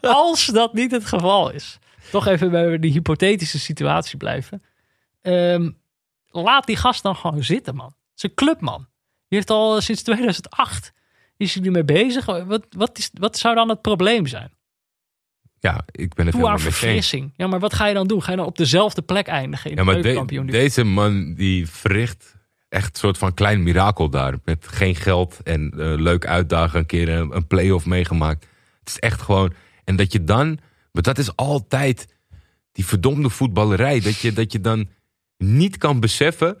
Als 0.00 0.46
dat 0.46 0.74
niet 0.74 0.90
het 0.90 1.04
geval 1.04 1.50
is. 1.50 1.78
Toch 2.10 2.26
even 2.26 2.50
bij 2.50 2.78
die 2.78 2.92
hypothetische 2.92 3.58
situatie 3.58 4.16
blijven. 4.16 4.62
Ehm, 5.22 5.70
laat 6.26 6.66
die 6.66 6.76
gast 6.76 7.02
dan 7.02 7.16
gewoon 7.16 7.44
zitten, 7.44 7.74
man. 7.74 7.86
Het 7.86 8.16
is 8.16 8.22
een 8.22 8.34
clubman. 8.34 8.78
Die 9.28 9.38
heeft 9.38 9.50
al 9.50 9.76
eh, 9.76 9.82
sinds 9.82 10.02
2008 10.02 10.92
is 11.36 11.54
hij 11.54 11.64
ermee 11.64 11.84
bezig. 11.84 12.26
Wat, 12.26 12.66
wat, 12.76 12.98
is, 12.98 13.10
wat 13.12 13.38
zou 13.38 13.54
dan 13.54 13.68
het 13.68 13.80
probleem 13.80 14.26
zijn? 14.26 14.52
Ja, 15.58 15.84
ik 15.90 16.14
ben 16.14 16.24
het 16.26 16.34
Doe 16.34 16.44
helemaal 16.44 16.58
verfrissing. 16.58 17.32
Ja, 17.36 17.46
maar 17.46 17.60
wat 17.60 17.74
ga 17.74 17.86
je 17.86 17.94
dan 17.94 18.06
doen? 18.06 18.22
Ga 18.22 18.30
je 18.30 18.36
dan 18.36 18.46
op 18.46 18.56
dezelfde 18.56 19.02
plek 19.02 19.26
eindigen 19.26 19.70
in 19.70 19.76
Ja, 19.76 19.82
de 19.84 19.92
maar 19.92 20.26
de- 20.26 20.44
deze 20.44 20.84
man 20.84 21.34
die 21.34 21.68
verricht 21.68 22.36
echt 22.68 22.90
een 22.92 22.98
soort 23.00 23.18
van 23.18 23.34
klein 23.34 23.62
mirakel 23.62 24.10
daar. 24.10 24.34
Met 24.44 24.68
geen 24.68 24.94
geld 24.94 25.42
en 25.42 25.70
eh, 25.70 25.78
leuk 25.78 26.26
uitdagen, 26.26 26.78
een 26.78 26.86
keer 26.86 27.08
een, 27.08 27.36
een 27.36 27.46
play-off 27.46 27.86
meegemaakt. 27.86 28.46
Het 28.78 28.88
is 28.88 28.98
echt 28.98 29.22
gewoon... 29.22 29.52
En 29.84 29.96
dat 29.96 30.12
je 30.12 30.24
dan... 30.24 30.58
Maar 30.92 31.02
dat 31.02 31.18
is 31.18 31.36
altijd 31.36 32.06
die 32.72 32.86
verdomde 32.86 33.30
voetballerij. 33.30 34.00
Dat 34.00 34.18
je, 34.18 34.32
dat 34.32 34.52
je 34.52 34.60
dan 34.60 34.88
niet 35.38 35.76
kan 35.76 36.00
beseffen 36.00 36.58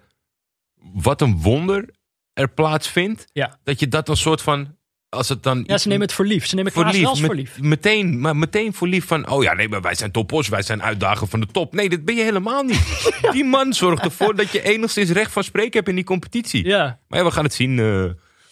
wat 0.92 1.20
een 1.20 1.36
wonder 1.40 1.90
er 2.32 2.48
plaatsvindt. 2.50 3.24
Ja. 3.32 3.58
Dat 3.64 3.80
je 3.80 3.88
dat 3.88 4.08
als 4.08 4.20
soort 4.20 4.42
van... 4.42 4.78
Als 5.08 5.28
het 5.28 5.42
dan 5.42 5.64
Ja, 5.66 5.78
ze 5.78 5.88
nemen 5.88 6.02
het 6.06 6.12
voor 6.12 6.24
lief. 6.26 6.46
Ze 6.46 6.54
nemen 6.54 6.72
Wels 6.74 7.20
met- 7.20 7.26
voor 7.26 7.34
lief. 7.34 7.60
Meteen, 7.60 8.20
maar 8.20 8.36
meteen 8.36 8.74
voor 8.74 8.88
lief 8.88 9.06
van, 9.06 9.28
oh 9.28 9.42
ja, 9.42 9.52
nee, 9.54 9.68
maar 9.68 9.80
wij 9.80 9.94
zijn 9.94 10.10
toppers, 10.10 10.48
wij 10.48 10.62
zijn 10.62 10.82
uitdagen 10.82 11.28
van 11.28 11.40
de 11.40 11.46
top. 11.46 11.72
Nee, 11.74 11.88
dat 11.88 12.04
ben 12.04 12.14
je 12.14 12.22
helemaal 12.22 12.62
niet. 12.62 13.10
Die 13.32 13.44
man 13.44 13.72
zorgt 13.72 14.04
ervoor 14.04 14.36
dat 14.36 14.50
je 14.52 14.62
enigszins 14.62 15.10
recht 15.10 15.32
van 15.32 15.44
spreken 15.44 15.72
hebt 15.72 15.88
in 15.88 15.94
die 15.94 16.04
competitie. 16.04 16.64
Ja. 16.66 17.00
Maar 17.08 17.18
ja, 17.18 17.24
we 17.24 17.30
gaan 17.30 17.44
het 17.44 17.54
zien. 17.54 17.78
eh, 17.78 18.04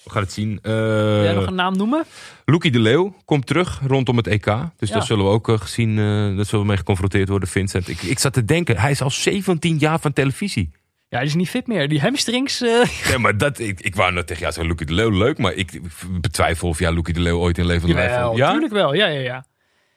we 0.08 0.14
gaan 0.14 0.22
het 0.22 0.32
zien. 0.32 0.58
Eh 0.62 0.72
Wil 0.72 1.22
jij 1.22 1.32
nog 1.34 1.46
een 1.46 1.54
naam 1.54 1.76
noemen? 1.76 2.04
Loekie 2.44 2.70
de 2.70 2.78
Leeuw 2.78 3.14
komt 3.24 3.46
terug 3.46 3.80
rondom 3.86 4.16
het 4.16 4.26
EK. 4.26 4.44
Dus 4.76 4.88
Ja. 4.88 4.94
daar 4.94 5.04
zullen 5.06 5.24
we 5.24 5.30
ook 5.30 5.48
eh, 5.48 5.60
gezien, 5.60 5.90
eh 5.98 6.04
daar 6.36 6.44
zullen 6.44 6.60
we 6.60 6.66
mee 6.66 6.76
geconfronteerd 6.76 7.28
worden, 7.28 7.48
Vincent. 7.48 7.88
Ik, 7.88 8.02
ik 8.02 8.18
zat 8.18 8.32
te 8.32 8.44
denken, 8.44 8.76
hij 8.78 8.90
is 8.90 9.02
al 9.02 9.10
17 9.10 9.78
jaar 9.78 10.00
van 10.00 10.12
televisie. 10.12 10.70
Ja, 11.08 11.18
die 11.18 11.28
is 11.28 11.34
niet 11.34 11.48
fit 11.48 11.66
meer. 11.66 11.88
Die 11.88 12.00
hamstrings... 12.00 12.60
Nee, 13.08 13.18
maar 13.18 13.36
dat, 13.38 13.58
ik, 13.58 13.80
ik 13.80 13.94
wou 13.96 14.12
net 14.12 14.26
tegen 14.26 14.42
jou 14.42 14.52
zeggen, 14.54 14.72
Lucie 14.72 14.86
de 14.86 14.92
Leeuw 14.94 15.18
leuk, 15.18 15.38
maar 15.38 15.52
ik, 15.52 15.80
betwijfel 16.20 16.68
of 16.68 16.78
ja, 16.78 16.90
Lucie 16.90 17.14
de 17.14 17.20
Leeuw 17.20 17.38
ooit 17.38 17.58
in 17.58 17.66
leven 17.66 17.88
Jawel, 17.88 18.36
Ja? 18.36 18.50
tuurlijk 18.50 18.72
wel. 18.72 18.94
Ja, 18.94 19.06
ja, 19.06 19.20
ja. 19.20 19.44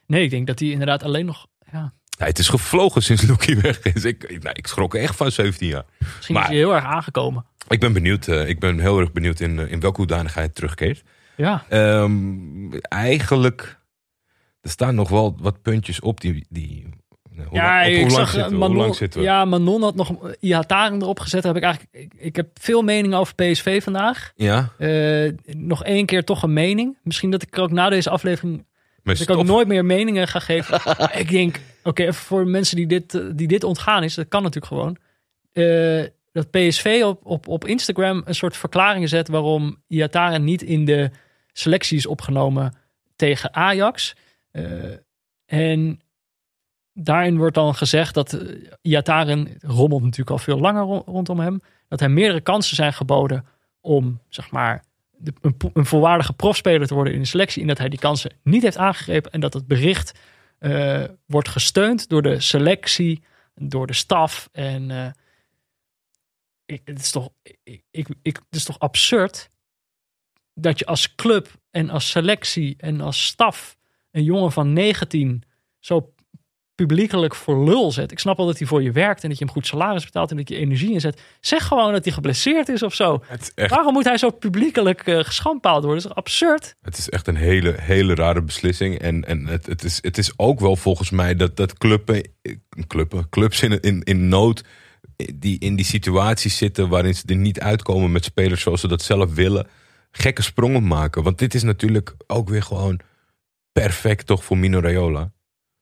Nee, 0.08 0.24
ik 0.24 0.30
denk 0.30 0.48
dat 0.48 0.60
hij 0.60 0.68
inderdaad 0.70 1.04
alleen 1.04 1.26
nog... 1.26 1.48
Ja, 1.72 1.94
Het 2.26 2.40
is 2.40 2.50
gevlogen 2.50 3.04
sinds 3.04 3.22
Lucie 3.22 3.58
weg 3.58 3.82
is. 3.82 4.06
Ik, 4.06 4.42
nou, 4.44 4.56
ik 4.58 4.68
schrok 4.68 4.96
echt 4.96 5.16
van 5.16 5.32
17 5.32 5.68
jaar. 5.68 5.86
misschien 6.16 6.36
Maar- 6.36 6.44
is 6.44 6.50
hij 6.50 6.58
heel 6.58 6.74
erg 6.76 6.84
aangekomen. 6.84 7.46
Ik 7.68 7.80
ben 7.80 7.94
benieuwd, 7.94 8.28
eh, 8.28 8.48
ik 8.48 8.60
ben 8.60 8.80
heel 8.80 9.00
erg 9.00 9.12
benieuwd 9.12 9.40
in, 9.40 9.60
eh, 9.60 9.72
in 9.72 9.80
welke 9.80 9.98
hoedanigheid 9.98 10.46
hij 10.46 10.54
terugkeert. 10.56 11.04
Ja, 11.36 11.64
Ehm, 11.70 12.74
eigenlijk, 12.82 13.80
er 14.62 14.70
staan 14.70 14.96
nog 14.96 15.10
wel 15.10 15.36
wat 15.40 15.62
puntjes 15.62 16.00
op 16.00 16.22
die... 16.22 16.46
die 16.50 16.90
nou, 17.32 17.48
hoe, 17.48 17.58
ja 17.58 17.82
op, 17.82 17.88
ik 17.88 18.02
hoe 18.02 18.12
lang 18.12 18.28
zag 18.28 18.34
we? 18.50 18.56
Manon, 18.56 18.68
Hoe 18.76 18.82
lang 18.84 18.96
zitten 18.96 19.20
we? 19.20 19.26
Ja, 19.26 19.46
Manon 19.46 19.82
had 19.82 19.96
nog 19.96 20.10
eh, 20.10 20.32
Ihataren 20.40 21.02
erop 21.02 21.20
gezet. 21.20 21.44
Heb 21.44 21.56
ik, 21.56 21.64
eigenlijk, 21.64 21.96
ik, 21.96 22.14
ik 22.18 22.36
heb 22.36 22.48
veel 22.54 22.82
meningen 22.82 23.18
over 23.18 23.36
PSV 23.36 23.84
vandaag. 23.84 24.32
Ja? 24.36 24.70
Eh, 24.78 25.32
nog 25.46 25.84
één 25.84 26.06
keer 26.06 26.24
toch 26.24 26.44
een 26.44 26.54
mening. 26.54 26.98
Misschien 27.04 27.32
dat 27.32 27.42
ik 27.42 27.58
ook 27.58 27.72
na 27.72 27.90
deze 27.90 28.10
aflevering 28.10 28.66
Maar 29.04 29.16
dat 29.16 29.30
ik 29.30 29.36
ook 29.36 29.46
nooit 29.46 29.68
meer 29.68 29.86
meningen 29.86 30.28
ga 30.28 30.40
geven. 30.40 30.80
Ik 31.22 31.30
denk, 31.30 31.60
oké, 31.84 32.14
voor 32.14 32.48
mensen 32.48 32.76
die 32.76 32.88
dit, 32.88 33.14
eh, 33.16 33.22
die 33.34 33.48
dit 33.48 33.64
ontgaan 33.64 34.04
is, 34.04 34.16
dat 34.16 34.28
kan 34.28 34.44
natuurlijk 34.44 34.74
gewoon. 34.74 34.98
eh, 35.52 36.06
dat 36.34 36.52
PSV 36.52 37.02
op, 37.06 37.26
op, 37.26 37.48
op 37.48 37.66
Instagram 37.68 38.22
een 38.26 38.36
soort 38.36 38.58
verklaring 38.58 39.10
zet 39.10 39.28
waarom 39.28 39.84
Iataren 39.88 40.44
niet 40.44 40.62
in 40.62 40.86
de 40.86 41.10
selectie 41.54 41.98
is 41.98 42.06
opgenomen 42.06 42.74
tegen 43.16 43.54
Ajax. 43.54 44.16
Eh, 44.52 44.64
en 45.46 46.00
daarin 46.94 47.38
wordt 47.38 47.56
dan 47.56 47.76
gezegd 47.76 48.14
dat 48.14 48.38
Iataren 48.82 49.48
rommelt 49.62 50.02
natuurlijk 50.02 50.30
al 50.30 50.38
veel 50.38 50.60
langer 50.60 50.84
ro- 50.84 51.04
rondom 51.06 51.40
hem. 51.40 51.62
Dat 51.88 52.00
hem 52.00 52.14
meerdere 52.14 52.42
kansen 52.42 52.76
zijn 52.76 52.94
geboden 52.94 53.46
om, 53.82 54.20
zeg 54.30 54.52
maar, 54.52 54.84
een 55.74 55.86
volwaardige 55.86 56.34
profspeler 56.34 56.88
te 56.88 56.94
worden 56.94 57.14
in 57.14 57.20
de 57.20 57.26
selectie. 57.28 57.62
En 57.62 57.68
dat 57.68 57.78
hij 57.78 57.90
die 57.90 58.00
kansen 58.00 58.32
niet 58.44 58.62
heeft 58.64 58.78
aangegrepen. 58.78 59.32
En 59.32 59.40
dat 59.40 59.54
het 59.54 59.68
bericht 59.68 60.20
eh, 60.62 61.04
wordt 61.26 61.50
gesteund 61.50 62.10
door 62.10 62.22
de 62.22 62.40
selectie, 62.40 63.24
door 63.56 63.88
de 63.88 63.94
staf. 63.94 64.50
En 64.52 64.92
eh, 64.92 65.12
het, 66.66 67.00
is 67.00 67.12
toch, 67.12 67.30
ik, 67.64 67.84
ik- 68.22 68.36
het 68.36 68.56
is 68.56 68.64
toch 68.64 68.80
absurd 68.80 69.50
dat 70.54 70.80
je 70.80 70.86
als 70.86 71.16
club 71.16 71.48
en 71.72 71.90
als 71.90 72.10
selectie 72.10 72.76
en 72.78 73.02
als 73.02 73.26
staf 73.26 73.78
een 74.12 74.24
jongen 74.24 74.52
van 74.52 74.74
19 74.74 75.44
zo 75.80 76.14
publiekelijk 76.86 77.36
voor 77.36 77.64
lul 77.64 77.92
zet. 77.92 78.12
Ik 78.12 78.20
snap 78.20 78.38
wel 78.38 78.46
dat 78.46 78.58
hij 78.58 78.68
voor 78.68 78.84
je 78.84 78.92
werkt 78.92 79.24
en 79.24 79.30
dat 79.30 79.38
je 79.38 79.44
hem 79.44 79.54
goed 79.54 79.68
salaris 79.68 80.04
betaalt 80.04 80.32
en 80.32 80.38
dat 80.38 80.50
je 80.50 80.56
energie 80.56 80.92
inzet. 80.92 81.22
Zeg 81.40 81.68
gewoon 81.68 81.92
dat 81.92 82.04
hij 82.04 82.14
geblesseerd 82.14 82.70
is 82.70 82.84
of 82.84 82.94
zo. 82.94 83.24
Echt, 83.30 83.70
Waarom 83.70 83.94
moet 83.94 84.04
hij 84.04 84.18
zo 84.18 84.30
publiekelijk 84.30 85.02
eh 85.08 85.20
geschandpaald 85.20 85.84
worden? 85.84 86.04
Dat 86.04 86.12
is 86.12 86.18
absurd? 86.18 86.76
het 86.82 86.98
is 86.98 87.10
echt 87.10 87.28
een 87.28 87.36
hele, 87.36 87.76
hele 87.78 88.16
rare 88.16 88.42
beslissing. 88.42 89.00
En, 89.00 89.26
en 89.26 89.48
het, 89.48 89.66
het, 89.66 89.84
is, 89.84 90.00
het 90.02 90.18
is 90.18 90.34
ook 90.36 90.60
wel 90.60 90.76
volgens 90.76 91.10
mij 91.10 91.36
dat, 91.36 91.58
dat 91.58 91.78
clubben, 91.78 92.24
eh, 92.42 92.56
clubben, 92.88 93.30
clubs 93.30 93.62
in, 93.62 93.80
in, 93.80 94.04
in 94.04 94.28
nood... 94.28 94.64
die 95.36 95.60
in 95.60 95.76
die 95.76 95.86
situaties 95.86 96.58
zitten 96.58 96.90
waarin 96.90 97.16
ze 97.16 97.24
er 97.26 97.36
niet 97.36 97.60
uitkomen 97.60 98.12
met 98.12 98.24
spelers 98.24 98.62
zoals 98.62 98.82
ze 98.82 98.88
dat 98.88 99.02
zelf 99.02 99.34
willen... 99.34 99.68
gekke 100.12 100.42
sprongen 100.42 100.88
maken. 100.88 101.24
Want 101.24 101.40
dit 101.40 101.54
is 101.54 101.64
natuurlijk 101.64 102.16
ook 102.28 102.50
weer 102.50 102.64
gewoon 102.64 103.00
perfect 103.72 104.26
toch 104.26 104.44
voor 104.44 104.58
Mino 104.58 104.80
Raiola. 104.80 105.32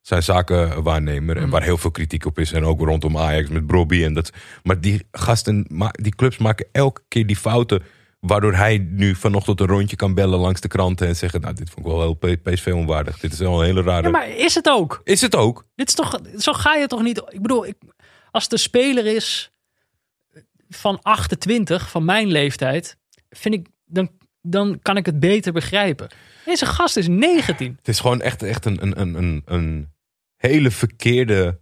Zijn 0.09 0.23
zakenwaarnemer. 0.23 1.37
En 1.37 1.43
Mm. 1.43 1.49
waar 1.49 1.63
heel 1.63 1.77
veel 1.77 1.91
kritiek 1.91 2.25
op 2.25 2.39
is. 2.39 2.51
En 2.51 2.63
ook 2.65 2.81
rondom 2.81 3.17
Ajax 3.17 3.49
met 3.49 3.67
Brobby. 3.67 4.03
En 4.03 4.13
dat, 4.13 4.31
maar 4.63 4.81
die 4.81 5.07
gasten, 5.11 5.67
die 5.91 6.15
clubs 6.15 6.37
maken 6.37 6.67
elke 6.71 7.01
keer 7.07 7.25
die 7.27 7.35
fouten. 7.35 7.83
Waardoor 8.19 8.53
hij 8.53 8.77
nu 8.77 9.15
vanochtend 9.15 9.59
een 9.59 9.67
rondje 9.67 9.95
kan 9.95 10.13
bellen 10.13 10.39
langs 10.39 10.61
de 10.61 10.67
kranten. 10.67 11.07
En 11.07 11.15
zeggen, 11.15 11.41
nou 11.41 11.53
dit 11.53 11.69
vond 11.69 11.85
ik 11.85 11.91
wel 11.91 12.01
heel 12.01 12.37
PSV 12.43 12.71
onwaardig. 12.75 13.19
Dit 13.19 13.33
is 13.33 13.39
wel 13.39 13.59
een 13.59 13.65
hele 13.65 13.81
rare... 13.81 14.03
Ja, 14.03 14.09
maar 14.09 14.29
is 14.29 14.55
het 14.55 14.69
ook? 14.69 15.01
Is 15.03 15.21
het 15.21 15.35
ook? 15.35 15.65
Dit 15.75 15.87
is 15.87 15.93
toch, 15.93 16.19
zo 16.37 16.53
ga 16.53 16.75
je 16.75 16.87
toch 16.87 17.01
niet. 17.01 17.17
Ik 17.29 17.41
bedoel, 17.41 17.65
ik, 17.65 17.75
als 18.31 18.47
de 18.47 18.57
speler 18.57 19.05
is 19.05 19.51
van 20.69 20.99
28, 21.01 21.89
van 21.89 22.05
mijn 22.05 22.27
leeftijd, 22.27 22.97
vind 23.29 23.53
ik, 23.55 23.67
dan, 23.85 24.09
dan 24.41 24.79
kan 24.81 24.97
ik 24.97 25.05
het 25.05 25.19
beter 25.19 25.53
begrijpen. 25.53 26.07
Deze 26.45 26.65
gast 26.65 26.97
is 26.97 27.07
19. 27.07 27.75
Het 27.77 27.87
is 27.87 27.99
gewoon 27.99 28.21
echt, 28.21 28.43
echt 28.43 28.65
een, 28.65 28.81
een, 28.81 28.99
een, 29.17 29.41
een 29.45 29.97
hele 30.39 30.71
verkeerde 30.71 31.59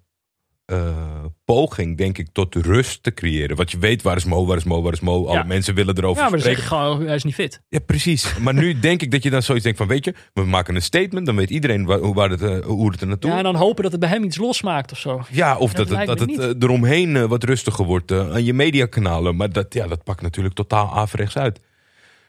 eh, 0.65 1.25
poging, 1.45 1.97
denk 1.97 2.17
ik, 2.17 2.27
tot 2.31 2.55
rust 2.55 3.03
te 3.03 3.13
creëren. 3.13 3.55
Want 3.55 3.71
je 3.71 3.77
weet, 3.77 4.01
waar 4.01 4.15
is 4.15 4.25
Mo, 4.25 4.45
waar 4.45 4.57
is 4.57 4.63
Mo, 4.63 4.81
waar 4.81 4.93
is 4.93 4.99
Mo. 4.99 5.25
Alle 5.25 5.37
Ja. 5.37 5.43
mensen 5.43 5.75
willen 5.75 5.97
erover 5.97 6.23
Ja, 6.23 6.29
maar 6.29 6.39
spreken. 6.39 6.63
gewoon, 6.63 7.05
hij 7.05 7.15
is 7.15 7.23
niet 7.23 7.33
fit. 7.33 7.61
Ja, 7.69 7.79
precies. 7.79 8.37
Maar 8.37 8.53
nu 8.53 8.79
denk 8.79 9.01
ik 9.01 9.11
dat 9.11 9.23
je 9.23 9.29
dan 9.29 9.41
zoiets 9.43 9.63
denkt 9.63 9.79
van, 9.79 9.87
weet 9.87 10.05
je, 10.05 10.13
we 10.33 10.43
maken 10.45 10.75
een 10.75 10.81
statement. 10.81 11.25
Dan 11.25 11.35
weet 11.35 11.49
iedereen 11.49 11.85
waar, 11.85 11.99
hoe, 11.99 12.13
waar 12.13 12.29
het, 12.29 12.41
eh, 12.41 12.59
hoe 12.65 12.91
het 12.91 13.01
er 13.01 13.07
naartoe 13.07 13.31
Ja, 13.31 13.37
en 13.37 13.43
dan 13.43 13.55
hopen 13.55 13.83
dat 13.83 13.91
het 13.91 14.01
bij 14.01 14.09
hem 14.09 14.23
iets 14.23 14.37
losmaakt 14.37 14.91
of 14.91 14.97
zo. 14.97 15.21
Ja, 15.31 15.57
of 15.57 15.73
Dat 15.73 15.87
dat, 15.87 15.97
het, 15.97 16.17
dat 16.17 16.29
eh, 16.39 16.49
eromheen 16.59 17.27
wat 17.27 17.43
rustiger 17.43 17.85
wordt 17.85 18.11
aan 18.11 18.43
je 18.45 18.53
mediakanalen. 18.53 19.35
Maar 19.35 19.51
dat, 19.51 19.73
ja, 19.73 19.87
dat 19.87 20.03
pakt 20.03 20.21
natuurlijk 20.21 20.55
totaal 20.55 20.93
averechts 20.95 21.37
uit. 21.37 21.59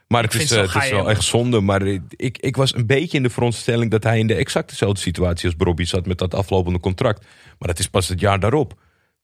Maar 0.09 0.23
het 0.23 0.35
is, 0.35 0.51
eh, 0.51 0.61
het 0.63 0.75
is 0.83 0.89
je 0.89 0.95
wel 0.95 1.11
echt 1.11 1.23
zonde. 1.23 1.61
Maar 1.61 1.87
ik, 2.17 2.39
ik 2.39 2.57
was 2.57 2.75
een 2.75 2.87
beetje 2.87 3.17
in 3.17 3.23
de 3.23 3.31
veronderstelling 3.31 3.91
dat 3.91 4.03
hij 4.03 4.19
in 4.19 4.27
de 4.27 4.35
exact 4.35 4.69
dezelfde 4.69 5.01
situatie 5.01 5.47
als 5.47 5.57
Bobby 5.57 5.85
zat 5.85 6.07
met 6.07 6.19
dat 6.19 6.35
aflopende 6.35 6.81
contract. 6.81 7.21
Maar 7.59 7.69
dat 7.69 7.79
is 7.79 7.87
pas 7.89 8.09
het 8.09 8.21
jaar 8.21 8.41
daarop. 8.41 8.75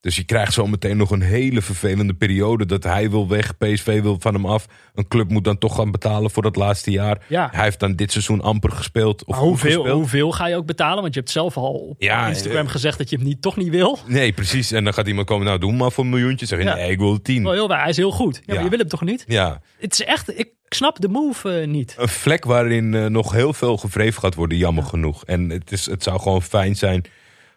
Dus 0.00 0.16
je 0.16 0.24
krijgt 0.24 0.52
zo 0.52 0.66
meteen 0.66 0.96
nog 0.96 1.10
een 1.10 1.22
hele 1.22 1.62
vervelende 1.62 2.14
periode. 2.14 2.66
Dat 2.66 2.82
hij 2.84 3.10
wil 3.10 3.28
weg, 3.28 3.56
PSV 3.58 4.02
wil 4.02 4.16
van 4.20 4.34
hem 4.34 4.46
af. 4.46 4.66
Een 4.94 5.08
club 5.08 5.30
moet 5.30 5.44
dan 5.44 5.58
toch 5.58 5.74
gaan 5.74 5.90
betalen 5.90 6.30
voor 6.30 6.42
dat 6.42 6.56
laatste 6.56 6.90
jaar. 6.90 7.24
Ja. 7.28 7.48
Hij 7.52 7.64
heeft 7.64 7.80
dan 7.80 7.96
dit 7.96 8.12
seizoen 8.12 8.40
amper 8.40 8.70
gespeeld. 8.70 9.24
Of 9.24 9.36
hoeveel, 9.36 9.70
gespeeld. 9.70 9.96
hoeveel 9.98 10.32
ga 10.32 10.46
je 10.46 10.56
ook 10.56 10.66
betalen? 10.66 11.02
Want 11.02 11.14
je 11.14 11.20
hebt 11.20 11.32
zelf 11.32 11.56
al 11.56 11.72
op 11.72 12.02
Ja, 12.02 12.28
Instagram 12.28 12.64
eh, 12.66 12.70
gezegd 12.72 12.98
dat 12.98 13.10
je 13.10 13.16
hem 13.16 13.24
niet, 13.24 13.42
toch 13.42 13.56
niet 13.56 13.68
wil. 13.68 13.98
Nee, 14.06 14.32
precies. 14.32 14.72
En 14.72 14.84
dan 14.84 14.94
gaat 14.94 15.06
iemand 15.08 15.26
komen, 15.26 15.46
nou 15.46 15.58
doe 15.58 15.72
maar 15.72 15.92
voor 15.92 16.04
een 16.04 16.10
miljoentje. 16.10 16.46
Zeg 16.46 16.58
je, 16.58 16.64
Ja. 16.64 16.74
nee, 16.74 16.90
ik 16.90 16.98
wil 16.98 17.22
tien. 17.22 17.42
Wel 17.42 17.52
heel 17.52 17.68
waar, 17.68 17.80
hij 17.80 17.90
is 17.90 17.96
heel 17.96 18.10
goed. 18.10 18.34
Ja, 18.36 18.40
Ja. 18.46 18.54
maar 18.54 18.62
je 18.64 18.70
wil 18.70 18.78
hem 18.78 18.88
toch 18.88 19.02
niet? 19.02 19.24
Ja, 19.26 19.60
Het 19.78 19.92
is 19.92 20.02
echt, 20.02 20.38
ik 20.38 20.48
snap 20.74 21.00
de 21.00 21.08
move 21.08 21.60
eh, 21.60 21.66
niet. 21.66 21.94
een 21.98 22.08
vlek 22.08 22.44
waarin 22.44 22.94
eh, 22.94 23.06
nog 23.06 23.32
heel 23.32 23.52
veel 23.52 23.76
gevreven 23.76 24.20
gaat 24.20 24.34
worden, 24.34 24.58
jammer 24.58 24.84
genoeg. 24.84 25.24
En 25.24 25.50
het, 25.50 25.72
is, 25.72 25.86
het 25.86 26.02
zou 26.02 26.20
gewoon 26.20 26.42
fijn 26.42 26.76
zijn 26.76 27.04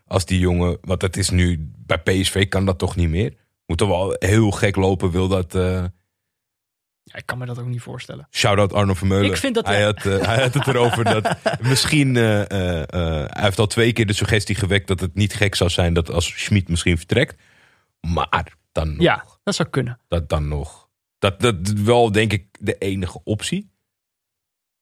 als 0.05 0.25
die 0.25 0.39
jongen, 0.39 0.77
want 0.81 1.01
het 1.01 1.17
is 1.17 1.29
nu, 1.29 1.71
bij 1.85 1.97
PSV 1.97 2.47
kan 2.47 2.65
dat 2.65 2.77
toch 2.77 2.95
niet 2.95 3.09
meer. 3.09 3.33
Moet 3.65 3.81
er 3.81 3.87
wel 3.87 4.15
heel 4.19 4.51
gek 4.51 4.75
lopen, 4.75 5.11
wil 5.11 5.27
dat... 5.27 5.55
eh 5.55 5.83
Ja, 7.03 7.15
ik 7.17 7.25
kan 7.25 7.37
me 7.37 7.45
dat 7.45 7.59
ook 7.59 7.67
niet 7.67 7.81
voorstellen. 7.81 8.27
Shout-out 8.31 8.73
Arno 8.73 8.93
Vermeulen. 8.93 9.31
Ik 9.31 9.37
vind 9.37 9.55
dat- 9.55 9.65
hij, 9.65 9.83
had, 9.83 10.03
hij 10.03 10.41
had 10.41 10.53
het 10.53 10.67
erover 10.67 11.03
dat 11.03 11.35
misschien... 11.61 12.15
eh, 12.17 12.51
eh, 12.51 12.81
eh, 12.81 13.29
hij 13.29 13.43
heeft 13.43 13.59
al 13.59 13.67
twee 13.67 13.93
keer 13.93 14.05
de 14.05 14.13
suggestie 14.13 14.55
gewekt 14.55 14.87
dat 14.87 14.99
het 14.99 15.15
niet 15.15 15.33
gek 15.33 15.55
zou 15.55 15.69
zijn 15.69 15.93
dat 15.93 16.09
als 16.11 16.43
Schmid 16.43 16.69
misschien 16.69 16.97
vertrekt. 16.97 17.41
Maar 18.01 18.53
dan 18.71 18.89
nog. 18.91 19.01
Ja, 19.01 19.25
dat 19.43 19.55
zou 19.55 19.69
kunnen. 19.69 19.99
Dat 20.07 20.29
dan 20.29 20.47
nog. 20.47 20.86
Dat, 21.19 21.39
dat 21.39 21.55
is 21.63 21.73
wel 21.73 22.11
denk 22.11 22.33
ik 22.33 22.45
de 22.59 22.77
enige 22.77 23.19
optie. 23.23 23.69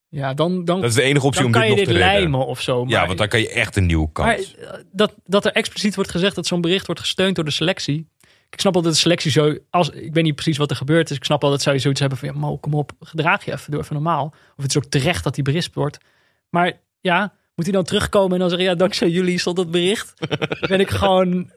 Ja, 0.10 0.34
dan, 0.34 0.66
dan, 0.66 0.82
Dat 0.82 0.90
is 0.90 0.96
de 0.96 1.02
enige 1.02 1.26
optie 1.26 1.46
om 1.46 1.52
kan 1.52 1.62
dit 1.62 1.70
je 1.70 1.76
nog 1.76 1.86
te 1.86 1.92
redden. 1.92 2.08
lijmen 2.12 2.46
of 2.46 2.62
zo. 2.62 2.84
Maar, 2.84 2.94
ja, 2.94 3.06
want 3.06 3.18
dan 3.18 3.28
kan 3.28 3.40
je 3.40 3.50
echt 3.50 3.76
een 3.76 3.86
nieuwe 3.86 4.10
maar 4.14 4.36
kans. 4.36 4.56
eh, 4.56 4.74
dat, 4.92 5.14
dat 5.26 5.46
er 5.46 5.52
expliciet 5.52 5.96
wordt 5.96 6.12
gezegd 6.12 6.36
dat 6.36 6.48
zo'n 6.48 6.62
bericht 6.62 6.86
wordt 6.86 7.02
gesteund 7.02 7.36
door 7.36 7.46
de 7.46 7.52
selectie. 7.52 8.10
Ik 8.50 8.60
snap 8.60 8.74
wel 8.74 8.82
dat 8.82 8.92
de 8.94 8.98
selectie 8.98 9.32
zo... 9.32 9.58
Als, 9.70 9.90
ik 9.90 10.14
weet 10.14 10.24
niet 10.24 10.36
precies 10.36 10.58
wat 10.58 10.70
er 10.70 10.76
gebeurd 10.76 11.10
is. 11.10 11.18
Ik 11.18 11.24
snap 11.24 11.42
wel 11.42 11.52
dat 11.52 11.62
zij 11.62 11.80
zoiets 11.80 12.00
hebben 12.00 12.18
van... 12.18 12.28
Ja, 12.28 12.34
Mo, 12.36 12.58
kom 12.58 12.74
op, 12.74 12.92
gedraag 13.00 13.46
je 13.46 13.52
even, 13.52 13.72
doe 13.72 13.80
even 13.82 13.94
normaal. 13.94 14.26
Of 14.26 14.64
het 14.64 14.70
is 14.70 14.78
ook 14.78 14.86
terecht 14.90 15.24
dat 15.24 15.36
die 15.36 15.44
berispt 15.44 15.76
wordt. 15.76 15.98
Maar 16.50 16.74
ja, 17.02 17.34
moet 17.56 17.66
hij 17.66 17.74
dan 17.74 17.84
terugkomen 17.84 18.34
en 18.34 18.40
dan 18.40 18.50
zeggen... 18.50 18.68
Ja, 18.68 18.76
dankzij 18.76 19.10
jullie 19.10 19.40
stond 19.40 19.56
dat 19.56 19.72
bericht. 19.72 20.14
ben 20.70 20.80
ik 20.80 20.90
gewoon... 20.90 21.52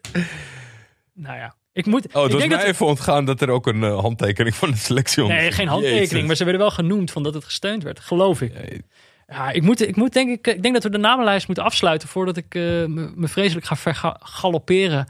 Nou 1.14 1.36
ja, 1.36 1.55
ik 1.78 1.86
moet... 1.86 2.06
Oh, 2.06 2.12
het 2.12 2.24
ik 2.24 2.30
was 2.30 2.38
denk 2.38 2.48
mij 2.48 2.59
dat, 2.60 2.68
even 2.68 2.86
ontgaan 2.86 3.24
dat 3.24 3.40
er 3.40 3.50
ook 3.50 3.66
een 3.66 3.82
eh, 3.84 3.98
handtekening 4.00 4.55
van 4.55 4.70
de 4.70 4.76
selectie 4.76 5.22
onder 5.22 5.36
Nee, 5.36 5.52
geen 5.52 5.68
handtekening. 5.68 6.10
Jezus. 6.10 6.26
Maar 6.26 6.36
ze 6.36 6.42
werden 6.44 6.62
wel 6.62 6.70
genoemd 6.70 7.10
van 7.10 7.22
dat 7.22 7.34
het 7.34 7.44
gesteund 7.44 7.82
werd. 7.82 8.00
Geloof 8.00 8.40
ik. 8.40 8.52
Nee. 8.55 8.82
Ja, 9.28 9.50
ik 9.50 9.62
moet, 9.62 9.88
ik 9.88 9.96
moet 9.96 10.12
denk 10.12 10.28
ik, 10.30 10.46
ik 10.55 10.62
denk 10.62 10.74
dat 10.74 10.82
we 10.82 10.90
de 10.90 10.98
namenlijst 10.98 11.46
moeten 11.46 11.64
afsluiten 11.64 12.09
voordat 12.09 12.36
ik 12.36 12.55
eh, 12.55 12.62
me, 12.62 13.28
vreselijk 13.28 13.66
ga 13.66 13.76
vergalopperen. 13.76 15.06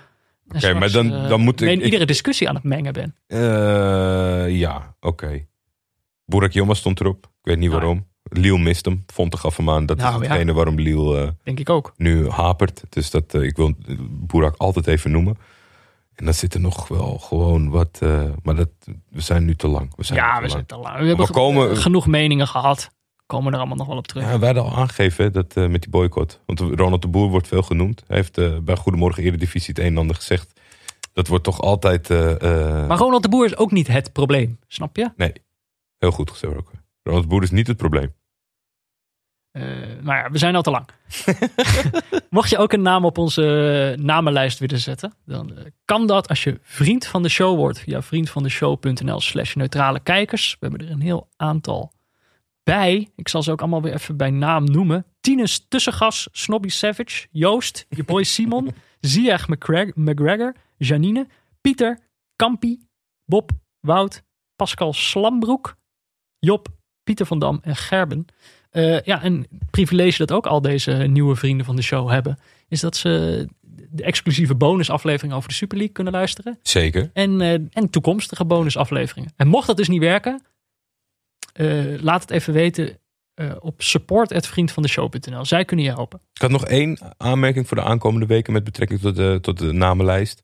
Oké, 0.54 0.74
maar 0.74 0.90
dan- 0.90 1.08
dan 1.28 1.40
moet 1.40 1.60
ik- 1.60 1.68
in 1.68 1.82
iedere 1.82 2.06
discussie 2.06 2.48
aan 2.48 2.54
het 2.54 2.64
mengen 2.64 2.92
ben. 2.92 3.14
Eh, 3.26 3.38
ja, 4.58 4.94
oké. 5.00 5.46
Boerak 6.24 6.52
Yilmaz 6.52 6.78
stond 6.78 7.00
erop. 7.00 7.24
Ik 7.24 7.30
weet 7.42 7.58
niet 7.58 7.68
Nou, 7.70 7.80
waarom. 7.80 8.06
Liel 8.30 8.56
mist 8.56 8.84
hem. 8.84 9.02
Vond 9.06 9.32
de 9.32 9.38
gaf 9.38 9.56
hem 9.56 9.70
aan. 9.70 9.86
Dat 9.86 9.96
Nou, 9.96 10.14
is 10.14 10.20
ja. 10.26 10.28
hetgene 10.32 10.52
waarom 10.52 10.80
Liel 10.80 11.16
eh, 11.18 11.28
Denk 11.42 11.58
ik 11.60 11.70
ook. 11.70 11.92
nu 11.96 12.28
hapert. 12.28 12.82
Dus 12.88 13.10
dat, 13.10 13.34
eh, 13.34 13.42
ik 13.42 13.56
wil 13.56 13.74
Boerak 14.10 14.54
altijd 14.56 14.86
even 14.86 15.10
noemen. 15.10 15.38
En 16.18 16.24
dan 16.24 16.34
zit 16.34 16.54
er 16.54 16.60
nog 16.60 16.88
wel 16.88 17.18
gewoon 17.18 17.70
wat... 17.70 17.98
eh, 18.02 18.22
maar 18.42 18.54
dat, 18.56 18.68
we 19.08 19.20
zijn 19.20 19.44
nu 19.44 19.54
te 19.54 19.68
lang. 19.68 19.92
We 19.96 20.04
zijn 20.04 20.18
Ja, 20.18 20.28
te 20.28 20.34
we 20.34 20.40
lang. 20.40 20.50
zijn 20.52 20.66
te 20.66 20.76
lang. 20.76 20.98
We 21.00 21.06
hebben 21.06 21.26
We 21.26 21.32
komen- 21.32 21.68
ge- 21.76 21.82
genoeg 21.82 22.06
meningen 22.06 22.46
gehad. 22.48 22.90
Komen 23.26 23.52
er 23.52 23.58
allemaal 23.58 23.76
nog 23.76 23.86
wel 23.86 23.96
op 23.96 24.06
terug. 24.06 24.22
Ja, 24.22 24.38
wij 24.38 24.52
hadden 24.52 24.64
al 24.72 24.76
aangegeven 24.78 25.24
hè, 25.24 25.30
dat, 25.30 25.56
eh, 25.56 25.66
met 25.66 25.80
die 25.80 25.90
boycott. 25.90 26.40
Want 26.46 26.60
Ronald 26.60 27.02
de 27.02 27.08
Boer 27.08 27.28
wordt 27.28 27.46
veel 27.48 27.62
genoemd. 27.62 28.04
Hij 28.06 28.16
heeft 28.16 28.38
eh, 28.38 28.58
bij 28.58 28.76
Goedemorgen 28.76 29.22
Eredivisie 29.22 29.68
het 29.74 29.78
een 29.78 29.90
en 29.92 29.98
ander 29.98 30.16
gezegd. 30.16 30.60
Dat 31.12 31.26
wordt 31.28 31.44
toch 31.44 31.60
altijd... 31.60 32.08
Maar 32.08 32.98
Ronald 32.98 33.22
de 33.22 33.28
Boer 33.28 33.44
is 33.44 33.56
ook 33.56 33.72
niet 33.72 33.86
het 33.88 34.12
probleem, 34.12 34.58
snap 34.66 34.96
je? 34.96 35.10
Nee, 35.16 35.32
heel 35.98 36.10
goed 36.10 36.30
gezegd 36.30 36.56
ook. 36.56 36.70
Ronald 37.02 37.28
Boer 37.28 37.42
is 37.42 37.50
niet 37.50 37.66
het 37.66 37.76
probleem. 37.76 38.12
Eh, 39.58 40.02
maar 40.02 40.22
ja, 40.24 40.30
we 40.30 40.38
zijn 40.38 40.56
al 40.56 40.62
te 40.62 40.70
lang. 40.70 40.88
Mocht 42.30 42.50
je 42.50 42.58
ook 42.58 42.72
een 42.72 42.82
naam 42.82 43.04
op 43.04 43.18
onze 43.18 43.96
namenlijst 44.00 44.58
willen 44.58 44.78
zetten, 44.78 45.14
dan 45.26 45.56
eh, 45.56 45.64
kan 45.84 46.06
dat 46.06 46.28
als 46.28 46.44
je 46.44 46.58
vriend 46.62 47.06
van 47.06 47.22
de 47.22 47.28
show 47.28 47.56
wordt 47.56 47.80
via 47.80 48.02
vriendvandeshow.nl 48.02 49.20
slash 49.20 49.54
neutrale 49.54 50.00
kijkers. 50.00 50.56
We 50.60 50.66
hebben 50.68 50.86
er 50.86 50.92
een 50.92 51.00
heel 51.00 51.28
aantal 51.36 51.92
bij. 52.62 53.08
Ik 53.16 53.28
zal 53.28 53.42
ze 53.42 53.50
ook 53.50 53.60
allemaal 53.60 53.82
weer 53.82 53.94
even 53.94 54.16
bij 54.16 54.30
naam 54.30 54.64
noemen. 54.64 55.06
Tinus 55.20 55.66
Tussengas, 55.68 56.28
Snobby 56.32 56.68
Savage, 56.68 57.26
Joost, 57.30 57.86
je 57.88 58.04
boy 58.04 58.24
Simon, 58.24 58.74
Zieg 59.00 59.48
McGreg- 59.48 59.94
McGregor, 59.94 60.54
Janine, 60.76 61.26
Pieter, 61.60 61.98
Kampi, 62.36 62.78
Bob, 63.24 63.50
Wout, 63.80 64.22
Pascal 64.56 64.92
Slambroek, 64.92 65.76
Job, 66.38 66.68
Pieter 67.02 67.26
van 67.26 67.38
Dam 67.38 67.58
en 67.62 67.76
Gerben. 67.76 68.26
Eh, 68.70 69.00
ja, 69.00 69.24
een 69.24 69.46
privilege 69.70 70.18
dat 70.18 70.32
ook 70.32 70.46
al 70.46 70.60
deze 70.60 70.92
nieuwe 70.92 71.36
vrienden 71.36 71.66
van 71.66 71.76
de 71.76 71.82
show 71.82 72.10
hebben, 72.10 72.38
is 72.68 72.80
dat 72.80 72.96
ze 72.96 73.46
de 73.90 74.02
exclusieve 74.02 74.54
bonusaflevering 74.54 75.34
over 75.34 75.48
de 75.48 75.54
Super 75.54 75.76
League 75.76 75.94
kunnen 75.94 76.12
luisteren. 76.12 76.58
Zeker. 76.62 77.10
En, 77.12 77.40
eh, 77.40 77.52
en 77.52 77.90
toekomstige 77.90 78.44
bonusafleveringen. 78.44 79.32
En 79.36 79.48
mocht 79.48 79.66
dat 79.66 79.76
dus 79.76 79.88
niet 79.88 80.00
werken, 80.00 80.42
eh, 81.52 82.00
laat 82.00 82.20
het 82.20 82.30
even 82.30 82.52
weten 82.52 82.98
eh, 83.34 83.52
op 83.60 83.82
support.vriendvandeshow.nl. 83.82 85.44
Zij 85.44 85.64
kunnen 85.64 85.84
je 85.84 85.90
helpen. 85.90 86.20
Ik 86.32 86.40
had 86.40 86.50
nog 86.50 86.66
één 86.66 86.98
aanmerking 87.16 87.68
voor 87.68 87.76
de 87.76 87.82
aankomende 87.82 88.26
weken 88.26 88.52
met 88.52 88.64
betrekking 88.64 89.00
tot 89.00 89.16
de, 89.16 89.38
tot 89.40 89.58
de 89.58 89.72
namenlijst. 89.72 90.42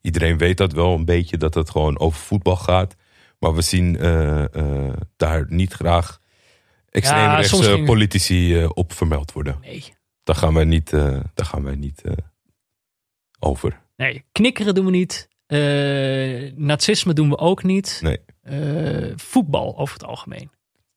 Iedereen 0.00 0.38
weet 0.38 0.56
dat 0.56 0.72
wel 0.72 0.94
een 0.94 1.04
beetje, 1.04 1.36
dat 1.36 1.54
het 1.54 1.70
gewoon 1.70 1.98
over 1.98 2.20
voetbal 2.20 2.56
gaat. 2.56 2.96
Maar 3.38 3.54
we 3.54 3.62
zien 3.62 3.92
daar 5.16 5.46
niet 5.48 5.72
graag 5.72 6.20
extreemrechtse 6.92 7.62
ging- 7.62 7.86
politici 7.86 8.60
eh, 8.60 8.70
op 8.74 8.92
vermeld 8.92 9.32
worden. 9.32 9.58
Nee. 9.60 9.94
Daar 10.22 10.36
gaan 10.36 10.54
wij 10.54 10.64
niet, 10.64 10.92
eh, 10.92 11.20
daar 11.34 11.46
gaan 11.46 11.62
wij 11.62 11.74
niet 11.74 12.02
eh, 12.02 12.12
over. 13.38 13.80
Nee, 13.96 14.24
knikkeren 14.32 14.74
doen 14.74 14.84
we 14.84 14.90
niet. 14.90 15.28
Nazisme 16.56 17.12
doen 17.12 17.28
we 17.28 17.38
ook 17.38 17.62
niet. 17.62 18.00
Nee. 18.02 18.20
Voetbal 19.16 19.78
over 19.78 19.94
het 19.94 20.04
algemeen. 20.04 20.50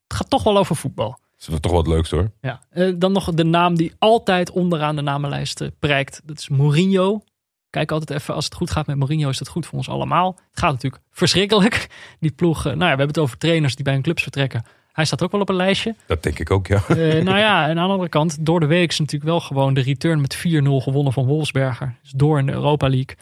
Het 0.08 0.18
gaat 0.18 0.30
toch 0.30 0.44
wel 0.44 0.58
over 0.58 0.76
voetbal. 0.76 1.20
Dat 1.38 1.54
is 1.54 1.60
toch 1.60 1.72
wat 1.72 1.88
leuks 1.88 2.10
hoor. 2.10 2.32
Ja. 2.42 2.62
Dan 2.98 3.12
nog 3.12 3.34
de 3.34 3.44
naam 3.44 3.76
die 3.76 3.94
altijd 4.00 4.52
onderaan 4.52 4.96
de 4.96 5.02
namenlijst 5.02 5.62
eh, 5.62 5.68
prijkt. 5.80 6.22
Dat 6.26 6.38
is 6.40 6.50
Mourinho. 6.50 7.24
Kijk 7.70 7.92
altijd 7.92 8.20
even, 8.20 8.34
als 8.34 8.46
het 8.46 8.54
goed 8.54 8.72
gaat 8.72 8.88
met 8.88 8.98
Mourinho, 8.98 9.30
is 9.30 9.38
dat 9.38 9.48
goed 9.48 9.66
voor 9.66 9.78
ons 9.78 9.90
allemaal. 9.90 10.40
Het 10.50 10.60
gaat 10.60 10.72
natuurlijk 10.72 11.04
verschrikkelijk. 11.12 11.88
Die 12.20 12.32
ploeg, 12.32 12.64
nou 12.64 12.76
ja, 12.78 12.80
we 12.80 12.86
hebben 12.88 13.08
het 13.08 13.18
over 13.20 13.38
trainers 13.38 13.76
die 13.76 13.84
bij 13.86 13.96
een 13.96 14.02
clubs 14.02 14.24
vertrekken. 14.24 14.66
Hij 14.96 15.06
staat 15.06 15.24
ook 15.24 15.32
wel 15.32 15.42
op 15.42 15.50
een 15.50 15.56
lijstje. 15.56 15.96
Dat 16.08 16.24
denk 16.24 16.40
ik 16.40 16.52
ook, 16.52 16.68
ja. 16.68 16.84
Eh, 16.88 17.24
nou 17.24 17.38
ja, 17.38 17.64
en 17.64 17.80
aan 17.80 17.88
de 17.88 17.92
andere 17.92 18.10
kant, 18.10 18.46
door 18.46 18.60
de 18.60 18.66
week 18.66 18.90
is 18.90 19.00
natuurlijk 19.00 19.30
wel 19.32 19.40
gewoon 19.40 19.74
de 19.74 19.82
return 19.82 20.22
met 20.22 20.36
4-0 20.36 20.42
gewonnen 20.82 21.14
van 21.14 21.26
Wolfsberger. 21.26 21.96
Dus 22.02 22.12
door 22.12 22.40
in 22.40 22.46
de 22.46 22.52
Europa 22.52 22.90
League. 22.90 23.16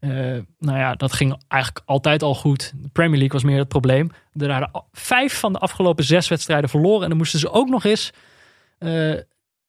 Eh, 0.00 0.10
nou 0.58 0.78
ja, 0.78 0.94
dat 0.94 1.12
ging 1.12 1.42
eigenlijk 1.48 1.86
altijd 1.86 2.22
al 2.22 2.34
goed. 2.34 2.72
De 2.76 2.88
Premier 2.88 3.18
League 3.18 3.32
was 3.32 3.42
meer 3.42 3.58
het 3.58 3.68
probleem. 3.68 4.10
Er 4.34 4.48
waren 4.48 4.84
vijf 4.92 5.38
van 5.38 5.52
de 5.52 5.58
afgelopen 5.58 6.04
zes 6.04 6.28
wedstrijden 6.28 6.70
verloren. 6.70 7.02
En 7.02 7.08
dan 7.08 7.18
moesten 7.18 7.38
ze 7.38 7.50
ook 7.50 7.68
nog 7.68 7.84
eens 7.84 8.12
eh, 8.78 9.14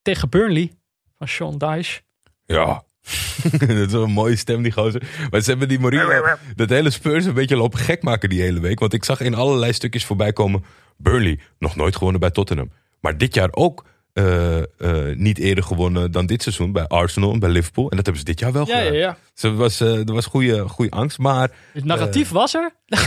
tegen 0.02 0.30
Burnley 0.30 0.72
van 1.18 1.28
Sean 1.28 1.58
Dyche. 1.58 2.02
Ja. 2.46 2.84
dat 3.60 3.70
is 3.70 3.92
wel 3.92 4.04
een 4.04 4.12
mooie 4.12 4.36
stem, 4.36 4.62
die 4.62 4.72
gozer. 4.72 5.02
Maar 5.30 5.42
ze 5.42 5.50
hebben 5.50 5.68
die 5.68 5.80
Mourinho, 5.80 6.38
dat 6.56 6.70
hele 6.70 6.90
Spurs 6.90 7.26
een 7.26 7.34
beetje 7.34 7.56
lopen 7.56 7.80
gek 7.80 8.04
maken 8.04 8.30
die 8.30 8.42
hele 8.42 8.60
week. 8.60 8.80
Want 8.80 8.94
ik 8.94 9.04
zag 9.04 9.20
in 9.20 9.36
allerlei 9.36 9.74
stukjes 9.74 10.06
voorbij 10.06 10.34
komen. 10.34 10.64
Burnley, 11.02 11.40
nog 11.60 11.76
nooit 11.76 11.96
gewonnen 11.96 12.20
bij 12.20 12.32
Tottenham. 12.32 12.72
Maar 13.00 13.18
dit 13.18 13.34
jaar 13.34 13.50
ook 13.52 13.86
eh, 14.14 14.58
eh, 14.58 15.16
niet 15.18 15.38
eerder 15.38 15.64
gewonnen 15.64 16.12
dan 16.12 16.26
dit 16.26 16.42
seizoen 16.44 16.72
bij 16.72 16.88
Arsenal 16.88 17.34
en 17.34 17.40
bij 17.40 17.50
Liverpool. 17.50 17.90
En 17.90 17.96
dat 17.96 18.06
hebben 18.06 18.24
ze 18.26 18.30
dit 18.30 18.40
jaar 18.40 18.52
wel 18.52 18.66
gedaan. 18.66 18.94
ja. 18.94 19.18
Dus 19.34 19.44
er 19.44 19.56
was, 19.56 19.82
eh, 19.82 19.98
er 20.08 20.14
was 20.14 20.26
goede, 20.26 20.68
goede 20.68 20.92
angst. 20.92 21.18
Maar 21.18 21.52
Het 21.74 21.84
narratief 21.86 22.30
was 22.30 22.54
er. 22.54 22.72
het 22.86 23.00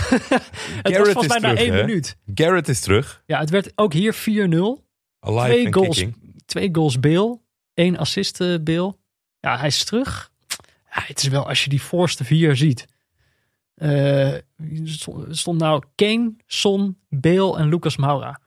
was 0.82 0.92
Garrett 0.92 1.12
volgens 1.12 1.40
mij 1.40 1.52
na 1.52 1.54
één 1.58 1.72
hè? 1.74 1.84
minuut. 1.84 2.16
Garrett 2.34 2.68
is 2.68 2.80
terug. 2.80 3.22
Ja, 3.26 3.38
het 3.40 3.50
werd 3.50 3.72
ook 3.74 3.92
hier 3.92 4.14
4-0. 4.14 4.18
Alive 5.20 5.46
Twee 5.46 5.72
goals, 5.72 5.88
kicking. 5.96 6.16
twee 6.46 6.68
goals 6.72 7.00
Bale. 7.00 7.38
één 7.74 7.96
assist 7.96 8.40
eh, 8.40 8.54
Bale. 8.60 8.96
Ja, 9.40 9.58
hij 9.58 9.66
is 9.68 9.84
terug. 9.84 10.30
Ja, 10.94 11.02
het 11.06 11.22
is 11.22 11.28
wel, 11.28 11.48
als 11.48 11.64
je 11.64 11.70
die 11.70 11.82
voorste 11.82 12.24
vier 12.24 12.56
ziet. 12.56 12.86
Eh, 13.82 14.32
stond, 15.30 15.58
nou 15.58 15.82
Kane, 15.94 16.32
Son, 16.46 16.96
Bale 17.08 17.58
en 17.58 17.68
Lucas 17.68 17.96
Moura. 17.96 18.40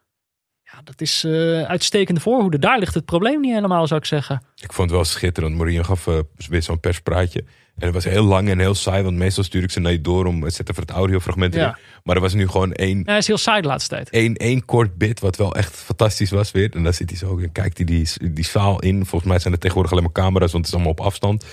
Ja, 0.64 0.82
dat 0.84 1.02
is 1.02 1.24
eh, 1.24 1.62
uitstekende 1.62 2.22
voorhoede. 2.22 2.60
Daar 2.60 2.80
ligt 2.80 2.94
het 2.94 3.06
probleem 3.06 3.41
niet 3.41 3.53
helemaal, 3.53 3.88
zou 3.88 3.99
ik 3.99 4.06
zeggen. 4.06 4.41
Ik 4.56 4.74
vond 4.74 4.90
het 4.90 4.98
wel 4.98 5.06
schitterend. 5.06 5.56
Mourinho 5.56 5.84
gaf 5.84 6.07
eh, 6.07 6.20
weer 6.49 6.62
zo'n 6.62 6.80
perspraatje. 6.80 7.40
En 7.76 7.86
het 7.86 7.94
was 7.94 8.03
heel 8.03 8.24
lang 8.24 8.49
en 8.49 8.60
heel 8.60 8.76
saai. 8.76 9.03
Want 9.03 9.18
meestal 9.18 9.44
stuur 9.44 9.64
ik 9.64 9.72
ze 9.72 9.80
naar 9.80 9.91
je 9.91 10.02
door 10.02 10.26
om 10.26 10.49
zetten 10.49 10.76
voor 10.76 10.84
het 10.84 10.94
audiofragment 10.94 11.53
erin. 11.53 11.68
Ja. 11.68 11.78
Maar 12.03 12.16
er 12.16 12.22
was 12.22 12.34
nu 12.34 12.48
gewoon 12.48 12.74
één 12.74 12.98
Ja, 12.98 13.03
hij 13.06 13.18
is 13.18 13.28
heel 13.28 13.38
saai 13.38 13.62
de 13.62 13.68
laatste 13.68 13.95
tijd. 13.95 14.10
één, 14.10 14.36
één 14.36 14.66
kort 14.66 14.98
bit, 14.98 15.20
wat 15.20 15.36
wel 15.36 15.56
echt 15.56 15.76
fantastisch 15.76 16.30
was 16.30 16.52
weer. 16.52 16.74
En 16.74 16.84
dan 16.84 16.94
zit 16.94 17.10
hij 17.10 17.20
zo 17.20 17.38
en 17.38 17.52
kijkt 17.52 17.78
hij 17.78 17.86
die, 17.86 18.10
die 18.32 18.45
zaal 18.45 18.80
in. 18.80 19.06
Volgens 19.06 19.32
mij 19.32 19.40
zijn 19.40 19.53
er 19.53 19.60
tegenwoordig 19.60 19.91
alleen 19.91 20.03
maar 20.03 20.24
camera's, 20.24 20.52
want 20.52 20.66
het 20.66 20.74
is 20.76 20.82
allemaal 20.82 20.99
op 20.99 21.06
afstand. 21.06 21.45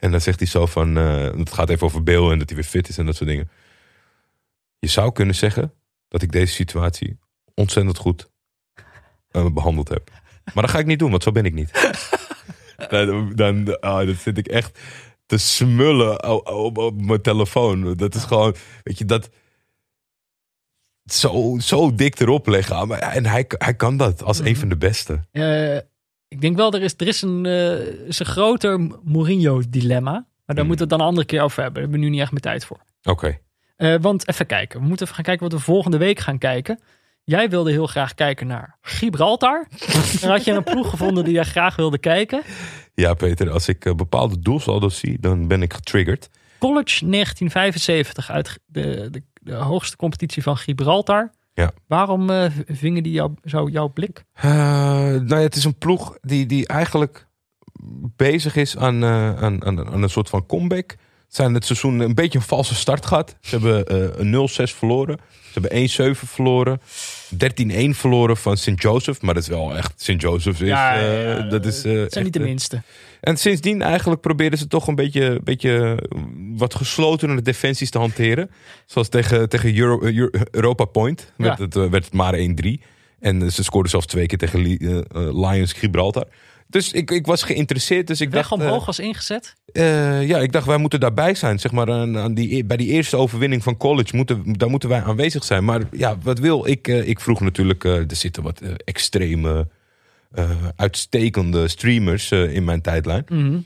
En 0.00 0.10
dan 0.10 0.20
zegt 0.20 0.38
hij 0.38 0.48
zo 0.48 0.66
van, 0.66 0.98
eh, 0.98 1.30
het 1.38 1.52
gaat 1.52 1.68
even 1.68 1.86
over 1.86 2.02
Bill 2.02 2.30
en 2.30 2.38
dat 2.38 2.48
hij 2.48 2.56
weer 2.56 2.68
fit 2.68 2.88
is 2.88 2.98
en 2.98 3.06
dat 3.06 3.16
soort 3.16 3.28
dingen. 3.28 3.50
Je 4.78 4.88
zou 4.88 5.12
kunnen 5.12 5.34
zeggen 5.34 5.72
dat 6.08 6.22
ik 6.22 6.32
deze 6.32 6.52
situatie 6.52 7.18
ontzettend 7.54 7.98
goed 7.98 8.30
eh, 9.30 9.46
behandeld 9.52 9.88
heb. 9.88 10.10
Maar 10.54 10.62
dat 10.62 10.70
ga 10.72 10.78
ik 10.78 10.86
niet 10.86 10.98
doen, 10.98 11.10
want 11.10 11.22
zo 11.22 11.32
ben 11.32 11.44
ik 11.44 11.54
niet. 11.54 11.70
dan, 12.88 13.32
dan, 13.34 13.80
ah, 13.80 14.06
dat 14.06 14.16
zit 14.16 14.38
ik 14.38 14.46
echt 14.46 14.78
te 15.26 15.38
smullen 15.38 16.28
op, 16.28 16.48
op, 16.48 16.78
op 16.78 17.02
mijn 17.02 17.22
telefoon. 17.22 17.94
Dat 17.94 18.14
is 18.14 18.24
gewoon, 18.24 18.54
weet 18.82 18.98
je, 18.98 19.04
dat 19.04 19.30
zo, 21.04 21.56
zo 21.60 21.94
dik 21.94 22.20
erop 22.20 22.46
leggen. 22.46 22.88
Ja, 22.88 23.12
en 23.14 23.26
hij, 23.26 23.44
hij 23.48 23.74
kan 23.74 23.96
dat 23.96 24.22
als 24.22 24.38
een 24.38 24.56
van 24.56 24.68
de 24.68 24.76
beste. 24.76 25.20
Eh, 25.32 25.78
ik 26.30 26.40
denk 26.40 26.56
wel, 26.56 26.72
er 26.72 26.82
is, 26.82 26.94
er 26.96 27.06
is 27.06 27.22
een, 27.22 27.46
eh, 27.46 27.78
is 28.06 28.18
een 28.18 28.26
groter 28.26 28.80
Mourinho-dilemma. 29.04 30.12
Maar 30.12 30.22
daar 30.46 30.56
Hmm. 30.56 30.66
moeten 30.66 30.76
we 30.76 30.80
het 30.82 30.90
dan 30.90 31.00
een 31.00 31.06
andere 31.06 31.26
keer 31.26 31.42
over 31.42 31.62
hebben. 31.62 31.72
Daar 31.74 31.82
hebben 31.82 32.00
we 32.00 32.06
nu 32.06 32.12
niet 32.12 32.22
echt 32.22 32.32
meer 32.32 32.40
tijd 32.40 32.64
voor. 32.64 32.78
Oké. 33.02 33.38
Eh, 33.76 33.94
want 34.00 34.28
even 34.28 34.46
kijken. 34.46 34.80
We 34.80 34.86
moeten 34.86 35.04
even 35.04 35.14
gaan 35.16 35.24
kijken 35.24 35.48
wat 35.48 35.58
we 35.58 35.64
volgende 35.64 35.96
week 35.98 36.18
gaan 36.18 36.38
kijken. 36.38 36.80
Jij 37.24 37.48
wilde 37.50 37.70
heel 37.70 37.86
graag 37.86 38.14
kijken 38.14 38.46
naar 38.46 38.76
Gibraltar. 38.80 39.66
Had 40.20 40.44
je 40.44 40.52
een 40.52 40.62
ploeg 40.64 40.90
gevonden 40.90 41.24
die 41.24 41.32
jij 41.32 41.44
graag 41.44 41.76
wilde 41.76 41.98
kijken. 41.98 42.42
Ja, 42.94 43.14
Peter, 43.14 43.50
als 43.50 43.68
ik 43.68 43.84
eh, 43.84 43.94
bepaalde 43.94 44.38
doelsaldo's 44.40 44.98
zie, 44.98 45.18
dan 45.20 45.48
ben 45.48 45.62
ik 45.62 45.74
getriggerd. 45.74 46.28
College 46.58 47.06
1975 47.08 48.30
uit 48.30 48.58
de, 48.66 49.08
de, 49.10 49.22
de 49.40 49.54
hoogste 49.54 49.96
competitie 49.96 50.42
van 50.42 50.56
Gibraltar. 50.56 51.30
Ja. 51.60 51.72
Waarom 51.86 52.30
eh, 52.30 52.50
vingen 52.66 53.02
die 53.02 53.12
jou, 53.12 53.34
zo 53.44 53.68
jouw 53.68 53.88
blik? 53.88 54.24
Eh, 54.32 54.50
nou 54.50 55.28
ja, 55.28 55.36
het 55.36 55.56
is 55.56 55.64
een 55.64 55.78
ploeg 55.78 56.18
die, 56.20 56.46
die 56.46 56.66
eigenlijk 56.66 57.26
bezig 58.16 58.56
is 58.56 58.76
aan, 58.76 59.02
eh, 59.02 59.42
aan, 59.42 59.64
aan, 59.64 59.92
aan 59.92 60.02
een 60.02 60.10
soort 60.10 60.28
van 60.28 60.46
comeback. 60.46 60.96
Zijn 61.30 61.54
het 61.54 61.64
seizoen 61.64 62.00
een 62.00 62.14
beetje 62.14 62.38
een 62.38 62.44
valse 62.44 62.74
start 62.74 63.06
gehad. 63.06 63.36
Ze 63.40 63.58
hebben 63.58 63.86
eh, 63.86 64.20
een 64.20 64.48
0-6 64.48 64.52
verloren. 64.76 65.18
Ze 65.52 65.60
hebben 65.60 66.14
1-7 66.14 66.18
verloren. 66.18 66.80
13-1 67.34 67.38
verloren 67.90 68.36
van 68.36 68.56
St. 68.56 68.72
Joseph. 68.82 69.20
Maar 69.22 69.34
dat 69.34 69.42
is 69.42 69.48
wel 69.48 69.76
echt... 69.76 69.92
St. 69.96 70.14
Joseph 70.20 70.60
is... 70.60 70.68
Ja, 70.68 70.94
ja, 71.00 71.36
eh, 71.36 71.50
dat 71.50 71.66
is 71.66 71.84
eh, 71.84 71.92
Het 71.92 72.12
zijn 72.12 72.24
niet 72.24 72.32
de 72.32 72.38
eh, 72.38 72.44
minste. 72.44 72.82
En 73.20 73.36
sindsdien 73.36 73.82
eigenlijk 73.82 74.20
probeerden 74.20 74.58
ze 74.58 74.66
toch 74.66 74.86
een 74.86 74.94
beetje, 74.94 75.40
beetje 75.44 75.98
wat 76.56 76.74
geslotenere 76.74 77.42
defensies 77.42 77.90
te 77.90 77.98
hanteren. 77.98 78.50
Zoals 78.86 79.08
tegen, 79.08 79.48
tegen 79.48 79.76
Euro, 79.78 80.00
eh, 80.00 80.16
Euro- 80.16 80.38
Europa 80.50 80.84
Point 80.84 81.32
werd, 81.36 81.58
het, 81.58 81.76
eh, 81.76 81.86
werd 81.86 82.04
het 82.04 82.14
maar 82.14 82.34
1-3. 82.34 82.80
En 83.20 83.42
eh, 83.42 83.48
ze 83.48 83.62
scoorden 83.64 83.90
zelfs 83.90 84.06
twee 84.06 84.26
keer 84.26 84.38
tegen 84.38 84.60
Li- 84.60 84.76
eh, 84.76 84.96
eh, 84.98 85.04
Lions 85.50 85.72
Gibraltar. 85.72 86.26
Dus 86.70 86.92
ik, 86.92 87.10
ik 87.10 87.26
was 87.26 87.42
geïnteresseerd. 87.42 88.06
Dus 88.06 88.20
ik 88.20 88.30
Weg 88.30 88.48
dacht, 88.48 88.60
eh, 88.62 88.66
omhoog 88.66 88.86
was 88.86 88.98
ingezet. 88.98 89.54
eh, 89.72 90.28
ja, 90.28 90.38
ik 90.38 90.52
dacht 90.52 90.66
wij 90.66 90.76
moeten 90.76 91.00
daarbij 91.00 91.34
zijn. 91.34 91.58
Zeg 91.58 91.72
maar, 91.72 91.90
aan, 91.92 92.18
aan 92.18 92.34
die, 92.34 92.64
bij 92.64 92.76
die 92.76 92.88
eerste 92.88 93.16
overwinning 93.16 93.62
van 93.62 93.76
college 93.76 94.16
moeten, 94.16 94.42
daar 94.52 94.70
moeten 94.70 94.88
wij 94.88 95.02
aanwezig 95.02 95.44
zijn. 95.44 95.64
Maar 95.64 95.80
ja, 95.92 96.18
wat 96.22 96.38
wil 96.38 96.66
ik? 96.66 96.88
eh, 96.88 97.08
ik 97.08 97.20
vroeg 97.20 97.40
natuurlijk, 97.40 97.84
eh, 97.84 97.96
er 97.96 98.16
zitten 98.16 98.42
wat 98.42 98.60
eh, 98.60 98.70
extreme, 98.84 99.68
eh, 100.30 100.50
uitstekende 100.76 101.68
streamers 101.68 102.30
eh, 102.30 102.54
in 102.54 102.64
mijn 102.64 102.80
tijdlijn. 102.80 103.24
Mhm. 103.28 103.58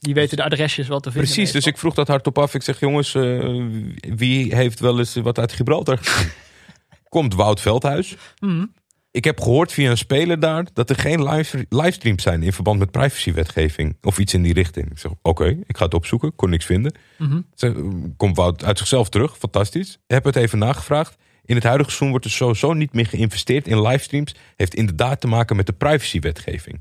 Die 0.00 0.14
weten 0.14 0.36
de 0.36 0.44
adresjes 0.44 0.88
wel 0.88 1.00
te 1.00 1.10
vinden. 1.10 1.30
Precies, 1.30 1.52
dus 1.52 1.66
ik 1.66 1.78
vroeg 1.78 1.94
dat 1.94 2.08
hardop 2.08 2.38
af. 2.38 2.54
Ik 2.54 2.62
zeg, 2.62 2.80
jongens, 2.80 3.14
eh, 3.14 3.62
wie 4.00 4.54
heeft 4.54 4.80
wel 4.80 4.98
eens 4.98 5.14
wat 5.14 5.38
uit 5.38 5.52
Gibraltar? 5.52 5.98
Komt 7.08 7.34
Wout 7.34 7.60
Veldhuis. 7.60 8.16
Mhm. 8.38 8.64
Ik 9.12 9.24
heb 9.24 9.40
gehoord 9.40 9.72
via 9.72 9.90
een 9.90 9.98
speler 9.98 10.40
daar 10.40 10.66
dat 10.72 10.90
er 10.90 10.96
geen 10.96 11.28
live, 11.28 11.66
livestreams 11.68 12.22
zijn 12.22 12.42
in 12.42 12.52
verband 12.52 12.78
met 12.78 12.90
privacywetgeving 12.90 13.96
of 14.02 14.18
iets 14.18 14.34
in 14.34 14.42
die 14.42 14.52
richting. 14.52 14.90
Ik 14.90 14.98
zeg, 14.98 15.12
oké, 15.22 15.58
ik 15.66 15.76
ga 15.76 15.84
het 15.84 15.94
opzoeken, 15.94 16.34
kon 16.34 16.50
niks 16.50 16.64
vinden. 16.64 16.94
Mhm. 17.18 17.40
Ze 17.54 17.90
komt 18.16 18.36
Wout 18.36 18.64
uit 18.64 18.78
zichzelf 18.78 19.08
terug, 19.08 19.38
fantastisch. 19.38 19.98
Heb 20.06 20.24
het 20.24 20.36
even 20.36 20.58
nagevraagd. 20.58 21.16
In 21.44 21.54
het 21.54 21.64
huidige 21.64 21.88
seizoen 21.88 22.10
wordt 22.10 22.24
er 22.24 22.30
sowieso 22.30 22.72
niet 22.72 22.92
meer 22.92 23.06
geïnvesteerd 23.06 23.66
in 23.66 23.82
livestreams. 23.82 24.34
Heeft 24.56 24.74
inderdaad 24.74 25.20
te 25.20 25.26
maken 25.26 25.56
met 25.56 25.66
de 25.66 25.72
privacywetgeving. 25.72 26.80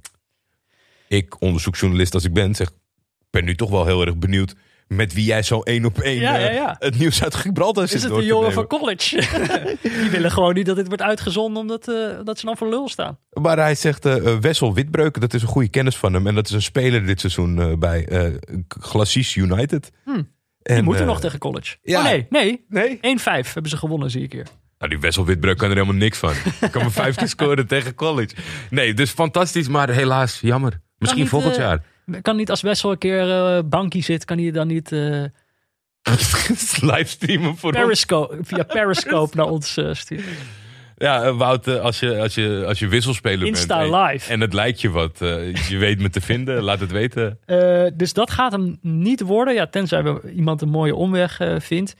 Ik, 1.07 1.41
onderzoeksjournalist 1.41 2.13
als 2.13 2.25
ik 2.25 2.33
ben, 2.33 2.55
zeg, 2.55 2.71
ben 3.29 3.45
nu 3.45 3.55
toch 3.55 3.69
wel 3.69 3.85
heel 3.85 4.05
erg 4.05 4.17
benieuwd 4.17 4.55
met 4.91 5.13
wie 5.13 5.25
jij 5.25 5.43
zo 5.43 5.61
één 5.61 5.85
op 5.85 5.99
één 5.99 6.19
Ja, 6.19 6.37
ja, 6.37 6.49
eh, 6.49 6.55
ja. 6.55 6.75
het 6.79 6.99
nieuws 6.99 7.23
uit 7.23 7.35
Gibraltar 7.35 7.87
zit 7.87 7.97
Is 7.97 8.03
het 8.03 8.13
te 8.13 8.25
jongen 8.25 8.53
van 8.53 8.67
college? 8.67 9.15
Die 9.81 10.09
willen 10.09 10.31
gewoon 10.31 10.53
niet 10.53 10.65
dat 10.65 10.75
dit 10.75 10.87
wordt 10.87 11.01
uitgezonden 11.01 11.61
omdat 11.61 11.87
eh, 11.87 11.95
dat 12.23 12.39
ze 12.39 12.45
dan 12.45 12.57
voor 12.57 12.69
lul 12.69 12.89
staan. 12.89 13.17
Maar 13.29 13.57
hij 13.57 13.75
zegt 13.75 14.05
eh, 14.05 14.37
Wessel 14.39 14.73
Witbreuken, 14.73 15.21
dat 15.21 15.33
is 15.33 15.41
een 15.41 15.47
goede 15.47 15.69
kennis 15.69 15.95
van 15.95 16.13
hem. 16.13 16.27
En 16.27 16.35
dat 16.35 16.45
is 16.45 16.51
een 16.51 16.61
speler 16.61 17.05
dit 17.05 17.19
seizoen 17.19 17.79
bij 17.79 18.07
Glacis 18.67 19.35
United. 19.35 19.91
Hm. 20.03 20.21
Die 20.61 20.75
En, 20.75 20.83
moeten 20.83 21.03
eh, 21.03 21.07
nog 21.07 21.19
tegen 21.19 21.39
college. 21.39 21.77
Oh 21.83 22.03
nee, 22.03 22.25
nee. 22.29 22.65
Nee? 22.69 22.97
1-5 22.97 22.99
hebben 23.23 23.69
ze 23.69 23.77
gewonnen, 23.77 24.11
zie 24.11 24.23
ik 24.23 24.31
hier. 24.31 24.47
Nou, 24.77 24.91
die 24.91 25.01
Wessel 25.01 25.25
Witbreuk 25.25 25.57
kan 25.57 25.69
er 25.69 25.75
helemaal 25.75 25.95
niks 25.95 26.17
van. 26.17 26.33
Ik 26.61 26.71
kan 26.71 26.81
maar 26.81 26.91
vijf 26.91 27.15
keer 27.15 27.27
scoren 27.27 27.67
tegen 27.67 27.95
college. 27.95 28.35
Nee, 28.69 28.93
dus 28.93 29.11
fantastisch, 29.11 29.67
maar 29.67 29.89
helaas, 29.89 30.39
jammer. 30.41 30.81
Misschien 30.97 31.27
volgend 31.27 31.55
jaar. 31.55 31.83
Kan 32.21 32.35
niet 32.35 32.49
als 32.49 32.61
Wessel 32.61 32.91
een 32.91 32.97
keer 32.97 33.31
eh 33.31 33.59
bankie 33.65 34.03
zit, 34.03 34.25
kan 34.25 34.37
hij 34.37 34.51
dan 34.51 34.67
niet 34.67 34.91
eh, 34.91 35.23
Livestreamen 36.91 37.57
voor 37.57 37.69
ons. 37.73 37.81
Periscope, 37.81 38.37
via 38.41 38.63
Periscope 38.63 39.35
naar 39.37 39.45
ons 39.49 39.77
eh, 39.77 39.93
sturen? 39.93 40.33
Ja, 40.97 41.33
Wout, 41.33 41.67
als 41.67 41.99
je, 41.99 42.19
als 42.19 42.35
je, 42.35 42.63
als 42.67 42.79
je 42.79 42.87
wisselspeler 42.87 43.47
Insta 43.47 43.79
bent. 43.79 43.93
en- 43.93 44.01
live. 44.01 44.31
En 44.31 44.41
het 44.41 44.53
lijkt 44.53 44.81
je 44.81 44.89
wat. 44.89 45.17
je 45.69 45.77
weet 45.79 45.99
me 45.99 46.09
te 46.09 46.21
vinden, 46.21 46.61
laat 46.63 46.79
het 46.79 46.91
weten. 46.91 47.39
Dus 47.93 48.13
dat 48.13 48.31
gaat 48.31 48.51
hem 48.51 48.77
niet 48.81 49.21
worden. 49.21 49.53
Ja, 49.53 49.67
tenzij 49.67 50.03
we 50.03 50.31
iemand 50.35 50.61
een 50.61 50.69
mooie 50.69 50.95
omweg 50.95 51.39
vindt. 51.57 51.95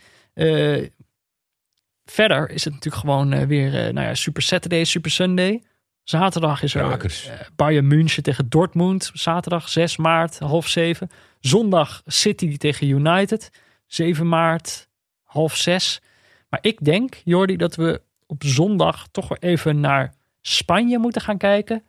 Verder 2.06 2.50
is 2.50 2.64
het 2.64 2.74
natuurlijk 2.74 3.02
gewoon 3.02 3.48
weer 3.48 3.72
nou 3.72 4.08
ja, 4.08 4.16
Super 4.16 4.42
Saturday, 4.42 4.84
Super 4.84 5.12
Sunday. 5.12 5.64
Zaterdag 6.04 6.64
is 6.64 6.76
er 6.76 6.84
Krakers. 6.88 7.28
eh, 7.28 7.40
Bayern 7.56 7.88
München 7.88 8.24
tegen 8.24 8.50
Dortmund. 8.50 9.12
Zaterdag 9.14 9.70
6 9.70 9.98
maart, 9.98 10.40
half 10.40 10.68
7. 10.68 11.10
Zondag 11.40 12.02
City 12.06 12.58
tegen 12.58 12.88
United. 12.88 13.50
7 13.86 14.28
maart, 14.30 14.88
half 15.24 15.56
6. 15.56 16.02
Maar 16.50 16.60
ik 16.62 16.86
denk, 16.86 17.22
Jordi, 17.24 17.56
dat 17.58 17.76
we 17.76 18.02
op 18.26 18.44
zondag 18.44 19.08
toch 19.12 19.28
weer 19.28 19.38
even 19.40 19.80
naar 19.80 20.14
Spanje 20.42 20.98
moeten 20.98 21.22
gaan 21.22 21.38
kijken. 21.38 21.84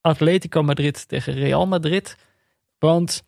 Atletico 0.00 0.62
Madrid 0.62 1.08
tegen 1.08 1.32
Real 1.34 1.66
Madrid. 1.66 2.16
Want 2.78 3.22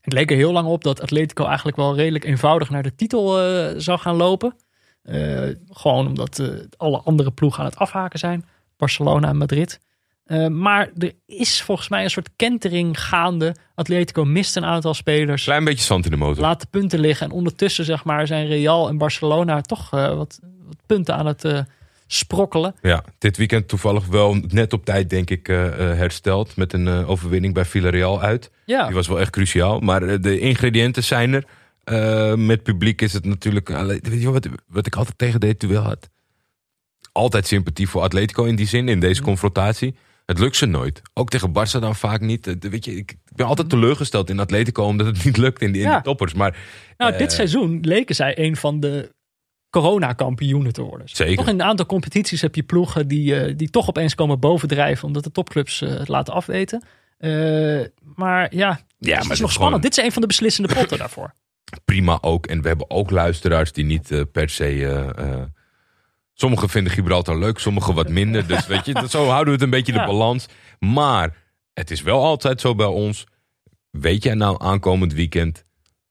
het 0.00 0.12
leek 0.12 0.30
er 0.30 0.36
heel 0.36 0.52
lang 0.52 0.68
op 0.68 0.84
dat 0.84 1.00
Atletico 1.00 1.44
eigenlijk 1.44 1.76
wel 1.76 1.94
redelijk 1.96 2.24
eenvoudig 2.24 2.70
naar 2.70 2.82
de 2.82 2.94
titel 2.94 3.40
eh, 3.40 3.74
zou 3.76 3.98
gaan 3.98 4.16
lopen. 4.16 4.56
Eh, 5.02 5.48
gewoon 5.70 6.06
omdat 6.06 6.42
alle 6.76 6.98
andere 7.00 7.30
ploegen 7.30 7.60
aan 7.60 7.68
het 7.68 7.78
afhaken 7.78 8.18
zijn. 8.18 8.44
Barcelona 8.80 9.28
en 9.28 9.36
Madrid. 9.36 9.80
Eh, 10.24 10.46
maar 10.46 10.90
er 10.98 11.12
is 11.26 11.62
volgens 11.62 11.88
mij 11.88 12.04
een 12.04 12.10
soort 12.10 12.28
kentering 12.36 13.00
gaande. 13.00 13.54
Atletico 13.74 14.24
mist 14.24 14.56
een 14.56 14.64
aantal 14.64 14.94
spelers. 14.94 15.44
Klein 15.44 15.64
beetje 15.64 15.84
zand 15.84 16.04
in 16.04 16.10
de 16.10 16.16
motor. 16.16 16.42
Laat 16.42 16.60
de 16.60 16.66
punten 16.70 17.00
liggen. 17.00 17.26
En 17.26 17.32
ondertussen 17.32 17.84
zeg 17.84 18.04
maar, 18.04 18.26
zijn 18.26 18.46
Real 18.46 18.88
en 18.88 18.98
Barcelona 18.98 19.60
toch 19.60 19.92
eh, 19.92 20.16
wat, 20.16 20.40
wat 20.66 20.76
punten 20.86 21.14
aan 21.14 21.26
het 21.26 21.44
eh, 21.44 21.58
sprokkelen. 22.06 22.74
Ja, 22.82 23.04
dit 23.18 23.36
weekend 23.36 23.68
toevallig 23.68 24.06
wel 24.06 24.34
net 24.48 24.72
op 24.72 24.84
tijd, 24.84 25.10
denk 25.10 25.30
ik, 25.30 25.46
hersteld. 25.76 26.56
Met 26.56 26.72
een 26.72 26.88
overwinning 26.88 27.54
bij 27.54 27.64
Villarreal 27.64 28.20
uit. 28.20 28.50
Ja, 28.64 28.86
Die 28.86 28.94
was 28.94 29.08
wel 29.08 29.20
echt 29.20 29.30
cruciaal. 29.30 29.80
Maar 29.80 30.20
de 30.20 30.38
ingrediënten 30.38 31.04
zijn 31.04 31.32
er. 31.32 31.44
Met 32.36 32.62
publiek 32.62 33.02
is 33.02 33.12
het 33.12 33.24
natuurlijk... 33.24 33.68
Weet 33.68 34.20
je 34.20 34.30
wat, 34.30 34.48
wat 34.66 34.86
ik 34.86 34.96
altijd 34.96 35.18
tegen 35.18 35.40
dit 35.40 35.60
duel 35.60 35.82
had? 35.82 36.08
Altijd 37.12 37.46
sympathie 37.46 37.88
voor 37.88 38.02
Atletico 38.02 38.44
in 38.44 38.56
die 38.56 38.66
zin, 38.66 38.88
in 38.88 39.00
deze 39.00 39.22
confrontatie. 39.22 39.94
Het 40.26 40.38
lukt 40.38 40.56
ze 40.56 40.66
nooit. 40.66 41.02
Ook 41.14 41.28
tegen 41.30 41.48
Barça 41.48 41.80
dan 41.80 41.96
vaak 41.96 42.20
niet. 42.20 42.46
Eh, 42.46 42.54
Weet 42.70 42.84
je, 42.84 42.94
ik 42.96 43.14
ben 43.34 43.46
altijd 43.46 43.68
teleurgesteld 43.70 44.30
in 44.30 44.38
Atletico... 44.40 44.82
omdat 44.84 45.06
het 45.06 45.24
niet 45.24 45.36
lukt 45.36 45.62
in 45.62 45.72
die, 45.72 45.82
in 45.82 45.88
Ja. 45.88 45.94
die 45.94 46.02
toppers. 46.02 46.34
Maar 46.34 46.56
nou, 46.96 47.12
eh, 47.12 47.18
dit 47.18 47.32
seizoen 47.32 47.78
leken 47.82 48.14
zij 48.14 48.38
een 48.38 48.56
van 48.56 48.80
de 48.80 49.10
corona-kampioenen 49.70 50.72
te 50.72 50.82
worden. 50.82 51.08
Zeker. 51.08 51.36
Toch 51.36 51.48
in 51.48 51.54
een 51.54 51.62
aantal 51.66 51.86
competities 51.86 52.40
heb 52.40 52.54
je 52.54 52.62
ploegen 52.62 53.08
die, 53.08 53.36
eh, 53.40 53.56
die 53.56 53.70
toch 53.70 53.88
opeens 53.88 54.14
komen 54.14 54.40
bovendrijven. 54.40 55.06
Omdat 55.06 55.24
de 55.24 55.30
topclubs 55.32 55.82
eh, 55.82 55.88
het 55.98 56.08
laten 56.08 56.34
afweten. 56.34 56.82
Eh, 57.18 57.30
maar 58.14 58.54
ja, 58.54 58.70
het 58.98 59.08
is 59.08 59.14
maar 59.14 59.22
nog 59.26 59.28
spannend. 59.28 59.56
gewoon- 59.56 59.80
Dit 59.80 59.96
is 59.98 60.04
een 60.04 60.12
van 60.12 60.20
de 60.22 60.28
beslissende 60.28 60.74
potten 60.74 60.98
daarvoor. 60.98 61.32
prima 61.84 62.18
ook. 62.20 62.46
En 62.46 62.62
we 62.62 62.68
hebben 62.68 62.90
ook 62.90 63.10
luisteraars 63.10 63.72
die 63.72 63.84
niet 63.84 64.10
eh, 64.10 64.20
per 64.32 64.48
se... 64.48 64.64
sommigen 66.40 66.68
vinden 66.68 66.92
Gibraltar 66.92 67.38
leuk, 67.38 67.58
sommigen 67.58 67.94
wat 67.94 68.08
minder. 68.08 68.46
Dus 68.46 68.66
weet 68.66 68.86
je, 68.86 68.92
dat- 68.94 69.10
zo 69.10 69.24
houden 69.26 69.46
we 69.46 69.52
het 69.52 69.62
een 69.62 69.70
beetje 69.70 69.92
de 69.92 70.04
balans. 70.06 70.46
Maar 70.78 71.36
het 71.72 71.90
is 71.90 72.02
wel 72.02 72.24
altijd 72.24 72.60
zo 72.60 72.74
bij 72.74 72.86
ons. 72.86 73.24
Weet 73.90 74.22
jij 74.22 74.34
nou 74.34 74.56
aankomend 74.62 75.12
weekend 75.12 75.64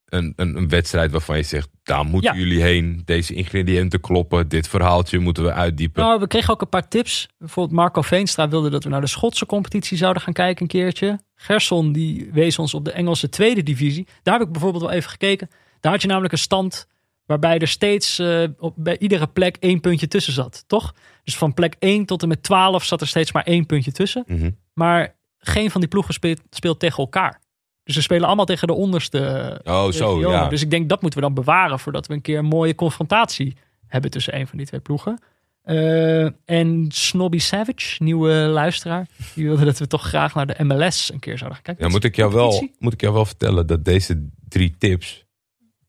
een, 0.06 0.34
een, 0.36 0.58
een 0.58 0.70
wedstrijd 0.70 1.12
waarvan 1.12 1.38
je 1.38 1.44
zegt... 1.44 1.70
daar 1.84 2.06
moeten 2.06 2.34
Ja. 2.34 2.40
jullie 2.40 2.62
heen, 2.62 3.02
deze 3.06 3.34
ingrediënten 3.34 4.00
kloppen... 4.00 4.48
dit 4.48 4.68
verhaaltje 4.68 5.20
moeten 5.20 5.44
we 5.44 5.52
uitdiepen. 5.54 6.04
Nou, 6.04 6.20
we 6.20 6.28
kregen 6.28 6.54
ook 6.54 6.62
een 6.62 6.70
paar 6.70 6.88
tips. 6.88 7.28
Bijvoorbeeld 7.38 7.76
Marco 7.76 8.02
Veenstra 8.02 8.50
wilde 8.50 8.70
dat 8.70 8.84
we 8.84 8.90
naar 8.90 9.02
de 9.02 9.08
Schotse 9.08 9.46
competitie 9.46 9.98
zouden 9.98 10.22
gaan 10.22 10.34
kijken 10.34 10.62
een 10.62 10.68
keertje. 10.68 11.20
Gerson 11.36 11.92
die 11.92 12.30
wees 12.34 12.60
ons 12.60 12.74
op 12.74 12.86
de 12.86 12.92
Engelse 12.92 13.30
tweede 13.30 13.64
divisie. 13.64 14.08
Daar 14.24 14.38
heb 14.38 14.48
ik 14.48 14.52
bijvoorbeeld 14.52 14.84
wel 14.84 14.92
even 14.94 15.10
gekeken. 15.10 15.50
Daar 15.80 15.92
had 15.92 16.02
je 16.02 16.08
namelijk 16.08 16.34
een 16.34 16.40
stand 16.40 16.88
waarbij 17.30 17.60
er 17.60 17.68
steeds 17.68 18.20
eh, 18.20 18.44
op, 18.58 18.74
bij 18.78 18.98
iedere 18.98 19.28
plek 19.28 19.58
één 19.60 19.80
puntje 19.80 20.08
tussen 20.08 20.34
zat, 20.34 20.64
toch? 20.68 20.94
Dus 21.24 21.38
van 21.38 21.54
plek 21.54 21.76
1 21.80 22.06
tot 22.06 22.22
en 22.22 22.28
met 22.28 22.44
12 22.44 22.84
zat 22.84 23.02
er 23.02 23.08
steeds 23.08 23.32
maar 23.32 23.44
één 23.44 23.66
puntje 23.66 23.92
tussen. 23.92 24.24
Mhm. 24.28 24.50
Maar 24.74 25.16
geen 25.38 25.72
van 25.72 25.82
die 25.82 25.90
ploegen 25.90 26.14
speelt, 26.14 26.42
speelt 26.50 26.80
tegen 26.80 26.98
elkaar. 26.98 27.42
Dus 27.84 27.96
ze 27.96 28.02
spelen 28.02 28.28
allemaal 28.28 28.46
tegen 28.46 28.68
de 28.68 28.74
onderste 28.74 29.20
Oh, 29.64 29.90
zo, 29.92 30.14
regionen. 30.14 30.30
ja. 30.30 30.48
Dus 30.48 30.62
ik 30.62 30.70
denk 30.70 30.90
dat 30.90 31.02
moeten 31.02 31.20
we 31.20 31.26
dan 31.26 31.36
bewaren 31.36 31.80
voordat 31.80 32.08
we 32.08 32.14
een 32.14 32.22
keer 32.22 32.38
een 32.38 32.46
mooie 32.46 32.76
confrontatie 32.76 33.56
hebben 33.88 34.12
tussen 34.12 34.36
een 34.36 34.48
van 34.48 34.58
die 34.58 34.68
twee 34.68 34.80
ploegen. 34.80 35.22
Eh, 35.64 36.26
en 36.46 36.86
Snobby 36.88 37.40
Savage, 37.40 38.04
nieuwe 38.04 38.34
luisteraar, 38.34 39.08
die 39.36 39.46
wilde 39.46 39.66
dat 39.66 39.80
we 39.80 39.88
toch 39.88 40.04
graag 40.04 40.34
naar 40.34 40.48
de 40.48 40.64
MLS 40.64 41.12
een 41.14 41.20
keer 41.20 41.38
zouden 41.38 41.56
gaan 41.56 41.64
kijken. 41.66 41.86
Ja, 41.86 41.92
moet 41.92 42.04
ik, 42.04 42.16
jou 42.16 42.34
wel, 42.34 42.70
moet 42.80 42.94
ik 42.94 43.02
jou 43.02 43.14
wel 43.14 43.26
vertellen 43.26 43.68
dat 43.68 43.86
deze 43.86 44.28
drie 44.48 44.76
tips... 44.78 45.28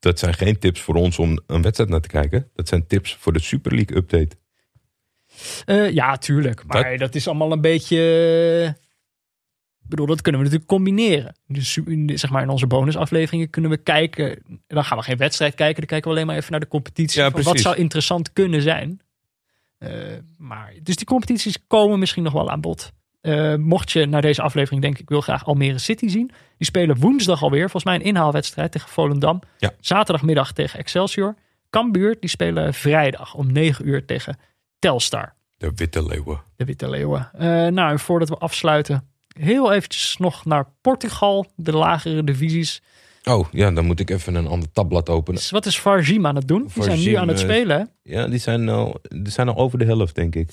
dat 0.00 0.18
zijn 0.18 0.34
geen 0.34 0.58
tips 0.58 0.80
voor 0.80 0.94
ons 0.94 1.18
om 1.18 1.40
een 1.46 1.62
wedstrijd 1.62 1.90
naar 1.90 2.00
te 2.00 2.08
kijken. 2.08 2.50
Dat 2.54 2.68
zijn 2.68 2.86
tips 2.86 3.14
voor 3.16 3.32
de 3.32 3.40
Super 3.40 3.74
League 3.74 3.96
update. 3.96 4.36
Eh, 5.64 5.90
ja, 5.90 6.16
tuurlijk. 6.16 6.64
Maar 6.66 6.98
dat... 6.98 7.14
is 7.14 7.26
allemaal 7.28 7.52
een 7.52 7.60
beetje. 7.60 7.96
eh, 8.64 8.66
Ik 9.82 9.88
bedoel, 9.96 10.06
dat 10.06 10.20
kunnen 10.20 10.40
we 10.40 10.46
natuurlijk 10.46 10.72
combineren. 10.74 11.34
Dus 11.46 11.76
in 11.76 12.10
zeg 12.18 12.30
maar 12.30 12.42
in 12.42 12.48
onze 12.48 12.66
bonusafleveringen 12.66 13.50
kunnen 13.50 13.70
we 13.70 13.76
kijken. 13.76 14.42
Dan 14.66 14.84
gaan 14.84 14.98
we 14.98 15.04
geen 15.04 15.16
wedstrijd 15.16 15.54
kijken. 15.54 15.76
Dan 15.76 15.86
kijken 15.86 16.08
we 16.10 16.14
alleen 16.16 16.26
maar 16.26 16.36
even 16.36 16.50
naar 16.50 16.60
de 16.60 16.68
competitie. 16.68 17.20
Ja, 17.22 17.30
wat 17.30 17.60
zou 17.60 17.76
interessant 17.76 18.32
kunnen 18.32 18.62
zijn. 18.62 19.00
Eh, 19.78 19.90
maar, 20.38 20.74
dus 20.82 20.96
die 20.96 21.06
competities 21.06 21.66
komen 21.66 21.98
misschien 21.98 22.22
nog 22.22 22.32
wel 22.32 22.50
aan 22.50 22.60
bod. 22.60 22.92
Eh, 23.20 23.54
mocht 23.54 23.92
je 23.92 24.06
naar 24.06 24.22
deze 24.22 24.42
aflevering 24.42 24.82
denken, 24.82 25.02
ik 25.02 25.08
wil 25.08 25.20
graag 25.20 25.44
Almere 25.44 25.78
City 25.78 26.08
zien. 26.08 26.30
Die 26.56 26.66
spelen 26.66 26.96
woensdag 26.98 27.42
alweer. 27.42 27.60
Volgens 27.70 27.84
mij 27.84 27.94
een 27.94 28.02
inhaalwedstrijd 28.02 28.72
tegen 28.72 28.88
Volendam. 28.88 29.40
Ja. 29.58 29.70
Zaterdagmiddag 29.80 30.52
tegen 30.52 30.78
Excelsior. 30.78 31.34
Cambuur, 31.70 32.16
die 32.20 32.30
spelen 32.30 32.74
vrijdag 32.74 33.34
om 33.34 33.52
9 33.52 33.88
uur 33.88 34.04
tegen 34.04 34.38
Telstar. 34.78 35.34
De 35.56 35.72
Witte 35.74 36.06
Leeuwen. 36.06 36.42
De 36.56 36.64
Witte 36.64 36.90
Leeuwen. 36.90 37.30
Eh, 37.32 37.66
nou, 37.66 37.98
voordat 37.98 38.28
we 38.28 38.36
afsluiten, 38.36 39.08
heel 39.38 39.72
eventjes 39.72 40.16
nog 40.16 40.44
naar 40.44 40.66
Portugal, 40.80 41.46
de 41.56 41.72
lagere 41.72 42.24
divisies. 42.24 42.82
Oh, 43.24 43.46
ja, 43.52 43.70
dan 43.70 43.84
moet 43.84 44.00
ik 44.00 44.10
even 44.10 44.34
een 44.34 44.46
ander 44.46 44.72
tabblad 44.72 45.08
openen. 45.08 45.40
Dus 45.40 45.50
wat 45.50 45.66
is 45.66 45.80
Varjim 45.80 46.26
aan 46.26 46.34
het 46.34 46.48
doen? 46.48 46.70
Die 46.74 46.82
zijn 46.82 47.00
nu 47.00 47.14
aan 47.14 47.28
het 47.28 47.38
eh, 47.38 47.44
spelen. 47.44 47.78
hè? 47.78 48.12
Ja, 48.12 48.28
die 48.28 48.38
zijn 48.38 48.68
al, 48.68 49.00
die 49.02 49.30
zijn 49.32 49.48
al 49.48 49.56
over 49.56 49.78
de 49.78 49.84
helft, 49.84 50.14
denk 50.14 50.34
ik. 50.34 50.50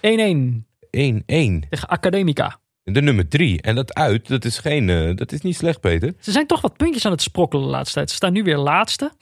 1-1 0.00 0.66
1-1. 0.86 1.68
tegen 1.68 1.88
Academica. 1.88 2.60
De 2.92 3.02
nummer 3.02 3.28
3. 3.28 3.62
En 3.62 3.74
dat 3.74 3.94
uit, 3.94 4.28
dat 4.28 4.44
is, 4.44 4.58
geen, 4.58 4.90
eh, 4.90 5.16
dat 5.16 5.32
is 5.32 5.40
niet 5.40 5.56
slecht, 5.56 5.80
Peter. 5.80 6.14
Ze 6.18 6.30
zijn 6.30 6.46
toch 6.46 6.60
wat 6.60 6.76
puntjes 6.76 7.04
aan 7.04 7.12
het 7.12 7.22
sprokkelen 7.22 7.64
de 7.64 7.70
laatste 7.70 7.94
tijd. 7.94 8.10
Ze 8.10 8.16
staan 8.16 8.32
nu 8.32 8.42
weer 8.42 8.56
laatste. 8.56 9.12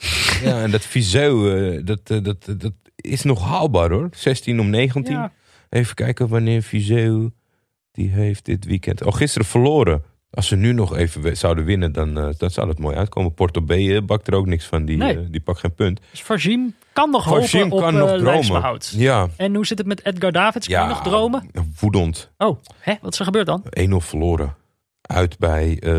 Ja, 0.42 0.62
en 0.62 0.70
dat 0.70 0.86
Viseu, 0.86 1.30
eh, 1.30 1.84
dat, 1.84 2.00
eh, 2.04 2.22
dat, 2.22 2.44
dat 2.44 2.72
is 2.96 3.22
nog 3.22 3.42
haalbaar 3.42 3.90
hoor. 3.90 4.08
16 4.10 4.60
om 4.60 4.70
19. 4.70 5.12
Ja. 5.12 5.32
Even 5.70 5.94
kijken 5.94 6.28
wanneer 6.28 6.62
Viseu, 6.62 7.28
die 7.92 8.08
heeft 8.08 8.44
dit 8.44 8.64
weekend... 8.64 9.04
Oh, 9.04 9.12
gisteren 9.12 9.46
verloren. 9.46 10.02
Als 10.34 10.46
ze 10.46 10.56
nu 10.56 10.72
nog 10.72 10.96
even 10.96 11.36
zouden 11.36 11.64
winnen, 11.64 11.92
dan, 11.92 12.18
eh, 12.18 12.28
dan 12.38 12.50
zou 12.50 12.68
het 12.68 12.78
mooi 12.78 12.96
uitkomen. 12.96 13.34
Porto 13.34 13.60
B 13.60 13.70
eh, 13.70 13.98
bakt 14.06 14.26
er 14.26 14.34
ook 14.34 14.46
niks 14.46 14.64
van. 14.64 14.84
Die, 14.84 14.96
Nee. 14.96 15.16
eh, 15.16 15.22
die 15.30 15.40
pakt 15.40 15.58
geen 15.58 15.74
punt. 15.74 16.00
Dus 16.10 16.22
Varjim 16.22 16.74
kan 16.92 17.10
nog 17.10 17.24
Varzim 17.24 17.60
hopen 17.60 17.76
op 17.76 17.82
kan 17.82 17.94
nog 17.94 18.18
dromen. 18.18 18.78
Ja, 18.90 19.28
En 19.36 19.54
hoe 19.54 19.66
zit 19.66 19.78
het 19.78 19.86
met 19.86 20.04
Edgar 20.04 20.32
Davids? 20.32 20.66
Kan 20.66 20.76
ja 20.76 20.84
hij 20.84 20.92
nog 20.94 21.02
dromen? 21.02 21.50
woedend. 21.80 22.30
Oh, 22.38 22.58
hè? 22.78 22.94
Wat 23.02 23.12
is 23.12 23.18
er 23.18 23.24
gebeurd 23.24 23.46
dan? 23.46 23.62
1-0 23.70 24.00
verloren. 24.00 24.54
Uit 25.02 25.38
bij... 25.38 25.78
eh, 25.80 25.92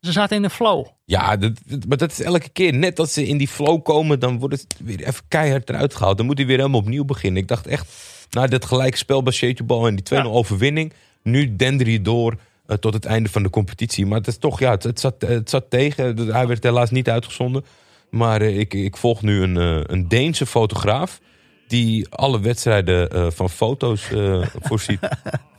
Ze 0.00 0.12
zaten 0.12 0.36
in 0.36 0.44
een 0.44 0.50
flow. 0.50 0.86
Ja, 1.04 1.36
dat, 1.36 1.52
dat- 1.66 1.86
maar 1.88 1.96
dat 1.96 2.10
is 2.10 2.20
elke 2.22 2.48
keer. 2.48 2.74
Net 2.74 2.98
als 2.98 3.12
ze 3.12 3.26
in 3.26 3.36
die 3.36 3.48
flow 3.48 3.82
komen, 3.84 4.20
dan 4.20 4.38
wordt 4.38 4.54
het 4.62 4.76
weer 4.84 5.00
even 5.06 5.24
keihard 5.28 5.68
eruit 5.68 5.94
gehaald. 5.94 6.16
Dan 6.16 6.26
moet 6.26 6.38
hij 6.38 6.46
weer 6.46 6.56
helemaal 6.56 6.80
opnieuw 6.80 7.04
beginnen. 7.04 7.42
Ik 7.42 7.48
dacht 7.48 7.66
echt, 7.66 7.86
na 8.30 8.46
dit 8.46 8.64
gelijk 8.64 8.96
spel 8.96 9.22
bij 9.22 9.32
Setubal 9.32 9.86
en 9.86 9.94
die 9.94 10.04
2-0 10.04 10.16
Ja. 10.16 10.22
overwinning. 10.24 10.92
Nu 11.22 11.56
dender 11.56 11.88
je 11.88 12.02
door 12.02 12.34
eh, 12.72 12.78
tot 12.78 12.94
het 12.94 13.04
einde 13.04 13.28
van 13.28 13.42
de 13.42 13.50
competitie. 13.50 14.06
Maar 14.06 14.18
het 14.18 14.26
is 14.26 14.38
toch, 14.38 14.58
ja, 14.58 14.70
het, 14.70 14.82
het, 14.82 15.00
zat, 15.00 15.14
het 15.18 15.50
zat 15.50 15.70
tegen. 15.70 16.16
Hij 16.18 16.46
werd 16.46 16.62
helaas 16.62 16.90
niet 16.90 17.08
uitgezonden. 17.08 17.64
Maar 18.10 18.40
eh, 18.40 18.58
ik, 18.58 18.74
ik 18.74 18.96
volg 18.96 19.22
nu 19.22 19.42
een, 19.42 19.56
eh, 19.56 19.80
een 19.86 20.08
Deense 20.08 20.46
fotograaf. 20.46 21.20
Die 21.68 22.08
alle 22.08 22.40
wedstrijden 22.40 23.32
van 23.32 23.50
foto's 23.50 24.08
voorziet. 24.68 25.08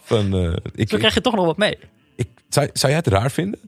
Van, 0.01 0.55
ik, 0.75 0.89
Zo 0.89 0.97
krijg 0.97 1.13
je 1.13 1.21
toch 1.21 1.35
nog 1.35 1.45
wat 1.45 1.57
mee. 1.57 1.77
ik, 2.15 2.27
zou, 2.49 2.69
zou 2.73 2.91
jij 2.91 3.01
het 3.01 3.07
raar 3.07 3.31
vinden? 3.31 3.59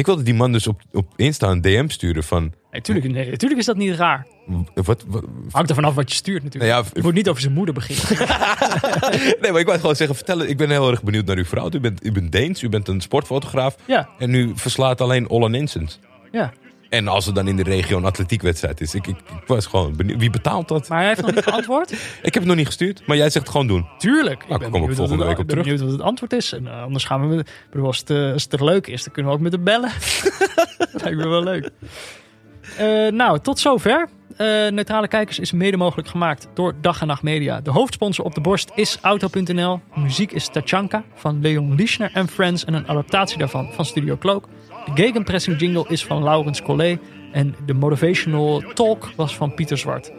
Ik 0.00 0.06
wilde 0.06 0.22
die 0.22 0.34
man 0.34 0.52
dus 0.52 0.66
op, 0.66 0.80
op 0.92 1.12
Insta 1.16 1.48
een 1.48 1.60
DM 1.60 1.88
sturen 1.88 2.24
van... 2.24 2.52
Nee, 2.70 2.80
tuurlijk, 2.80 3.08
nee, 3.12 3.36
tuurlijk 3.36 3.60
is 3.60 3.66
dat 3.66 3.76
niet 3.76 3.94
raar. 3.94 4.26
Wat, 4.74 5.04
wat, 5.06 5.24
Hangt 5.50 5.68
er 5.68 5.74
vanaf 5.74 5.94
wat 5.94 6.10
je 6.10 6.14
stuurt 6.16 6.42
natuurlijk. 6.42 6.72
Nou 6.72 6.84
ja, 6.84 6.90
Je 6.94 7.02
moet 7.02 7.14
niet 7.14 7.28
over 7.28 7.40
zijn 7.40 7.54
moeder 7.54 7.74
beginnen. 7.74 8.18
nee, 9.40 9.50
maar 9.50 9.60
ik 9.60 9.66
wou 9.66 9.78
gewoon 9.78 9.96
zeggen, 9.96 10.16
vertel, 10.16 10.40
ik 10.42 10.56
ben 10.56 10.70
heel 10.70 10.90
erg 10.90 11.02
benieuwd 11.02 11.26
naar 11.26 11.36
uw 11.36 11.44
vrouw. 11.44 11.70
U 11.72 11.80
bent, 11.80 12.06
u 12.06 12.12
bent 12.12 12.32
Deens, 12.32 12.62
u 12.62 12.68
bent 12.68 12.88
een 12.88 13.00
sportfotograaf. 13.00 13.76
Ja, 13.86 14.08
En 14.18 14.34
u 14.34 14.52
verslaat 14.54 15.00
alleen 15.00 15.28
Olla 15.28 15.46
Nensens. 15.48 15.98
ja. 16.30 16.52
En 16.90 17.08
als 17.08 17.26
het 17.26 17.34
dan 17.34 17.48
in 17.48 17.56
de 17.56 17.62
regio 17.62 17.96
een 17.96 18.04
atletiekwedstrijd 18.04 18.80
is. 18.80 18.94
Ik, 18.94 19.06
ik, 19.06 19.16
ik 19.16 19.46
was 19.46 19.66
gewoon 19.66 19.96
benieuwd. 19.96 20.18
Wie 20.18 20.30
betaalt 20.30 20.68
dat? 20.68 20.88
Maar 20.88 20.98
hij 20.98 21.08
heeft 21.08 21.20
nog 21.20 21.34
niet 21.34 21.44
geantwoord. 21.44 21.92
Ik 22.22 22.34
heb 22.34 22.34
het 22.34 22.44
nog 22.44 22.56
niet 22.56 22.66
gestuurd, 22.66 23.02
maar 23.06 23.16
jij 23.16 23.30
zegt 23.30 23.48
gewoon 23.48 23.66
doen. 23.66 23.86
Tuurlijk. 23.98 24.48
Nou, 24.48 24.60
ben 24.60 24.70
kom 24.70 24.90
ik 24.90 24.96
volgende 24.96 25.24
week 25.24 25.38
op 25.38 25.46
ben 25.46 25.46
terug. 25.46 25.64
benieuwd 25.64 25.80
wat 25.82 25.92
het 25.92 26.00
antwoord 26.00 26.32
is. 26.32 26.52
En 26.52 26.66
eh, 26.66 26.82
anders 26.82 27.04
gaan 27.04 27.20
we... 27.20 27.34
Met, 27.34 27.48
ik 27.48 27.66
bedoel, 27.70 27.86
als, 27.86 27.98
het, 27.98 28.10
eh, 28.10 28.32
als 28.32 28.42
het 28.42 28.52
er 28.52 28.64
leuk 28.64 28.86
is, 28.86 29.04
dan 29.04 29.12
kunnen 29.12 29.32
we 29.32 29.38
ook 29.38 29.44
met 29.44 29.52
hem 29.52 29.64
bellen. 29.64 29.90
dat 30.78 31.02
lijkt 31.02 31.18
me 31.18 31.28
wel 31.28 31.42
leuk. 31.42 31.70
Eh, 32.76 33.12
nou, 33.12 33.38
tot 33.38 33.58
zover. 33.58 34.08
Neutrale 34.70 35.08
Kijkers 35.08 35.38
is 35.38 35.52
mede 35.52 35.76
mogelijk 35.76 36.08
gemaakt 36.08 36.48
door 36.54 36.74
Dag 36.80 37.00
en 37.00 37.06
Nacht 37.06 37.22
Media. 37.22 37.60
De 37.60 37.70
hoofdsponsor 37.70 38.24
op 38.24 38.34
de 38.34 38.40
borst 38.40 38.70
is 38.74 38.98
Auto.nl. 39.00 39.80
Muziek 39.94 40.32
is 40.32 40.48
Tachanka 40.48 41.04
van 41.14 41.40
Leon 41.40 41.74
Lischner 41.74 42.10
en 42.14 42.28
Friends. 42.28 42.64
En 42.64 42.74
een 42.74 42.88
adaptatie 42.88 43.38
daarvan 43.38 43.72
van 43.72 43.84
Studio 43.84 44.16
Cloak. 44.16 44.48
De 44.94 45.02
gegenpressing 45.02 45.60
jingle 45.60 45.84
is 45.88 46.04
van 46.04 46.22
Laurens 46.22 46.62
Collet. 46.62 46.98
En 47.32 47.54
de 47.66 47.74
motivational 47.74 48.62
talk 48.74 49.10
was 49.16 49.36
van 49.36 49.54
Pieter 49.54 49.78
Zwart. 49.78 50.12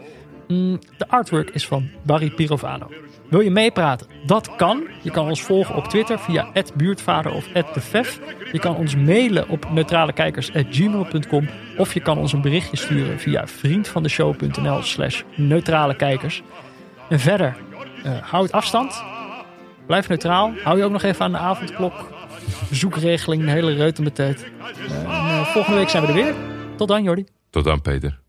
Mm, 0.48 0.80
de 0.98 1.08
artwork 1.08 1.50
is 1.50 1.68
van 1.68 1.90
Barry 2.04 2.30
Pirovano. 2.30 2.88
Wil 3.30 3.40
je 3.40 3.52
meepraten? 3.52 4.08
Dat 4.26 4.56
kan. 4.56 4.84
Je 5.02 5.12
kan 5.12 5.28
ons 5.28 5.42
volgen 5.42 5.76
op 5.76 5.88
Twitter 5.88 6.20
via 6.20 6.52
buurtvader 6.76 7.34
of 7.34 7.48
@devef. 7.48 8.20
Je 8.52 8.60
kan 8.60 8.76
ons 8.76 8.96
mailen 8.96 9.50
op 9.50 9.72
neutralekijkers@gmail.com 9.72 11.50
of 11.78 11.94
je 11.94 12.00
kan 12.00 12.18
ons 12.18 12.34
een 12.34 12.42
berichtje 12.42 12.78
sturen 12.78 13.20
via 13.20 13.48
vriendvandeshow.nl 13.48 14.82
slash 14.82 15.22
neutralekijkers. 15.36 16.42
En 17.10 17.20
verder, 17.20 17.56
eh, 18.04 18.12
houd 18.22 18.52
afstand. 18.52 19.04
Blijf 19.86 20.08
neutraal. 20.08 20.54
Hou 20.64 20.78
je 20.78 20.84
ook 20.84 20.92
nog 20.92 21.04
even 21.04 21.26
aan 21.26 21.32
de 21.32 21.38
avondklok. 21.38 22.21
Bezoekregeling, 22.70 23.44
de 23.44 23.52
hele. 23.52 23.76
Eh, 23.76 24.28
en, 24.28 24.36
eh, 25.06 25.46
volgende 25.46 25.78
week 25.78 25.90
zijn 25.90 26.04
we 26.04 26.10
er 26.10 26.14
weer. 26.14 26.34
Tot 26.78 26.88
dan, 26.88 27.04
Jordi. 27.04 27.26
Tot 27.50 27.64
dan, 27.64 27.82
Peter. 27.82 28.20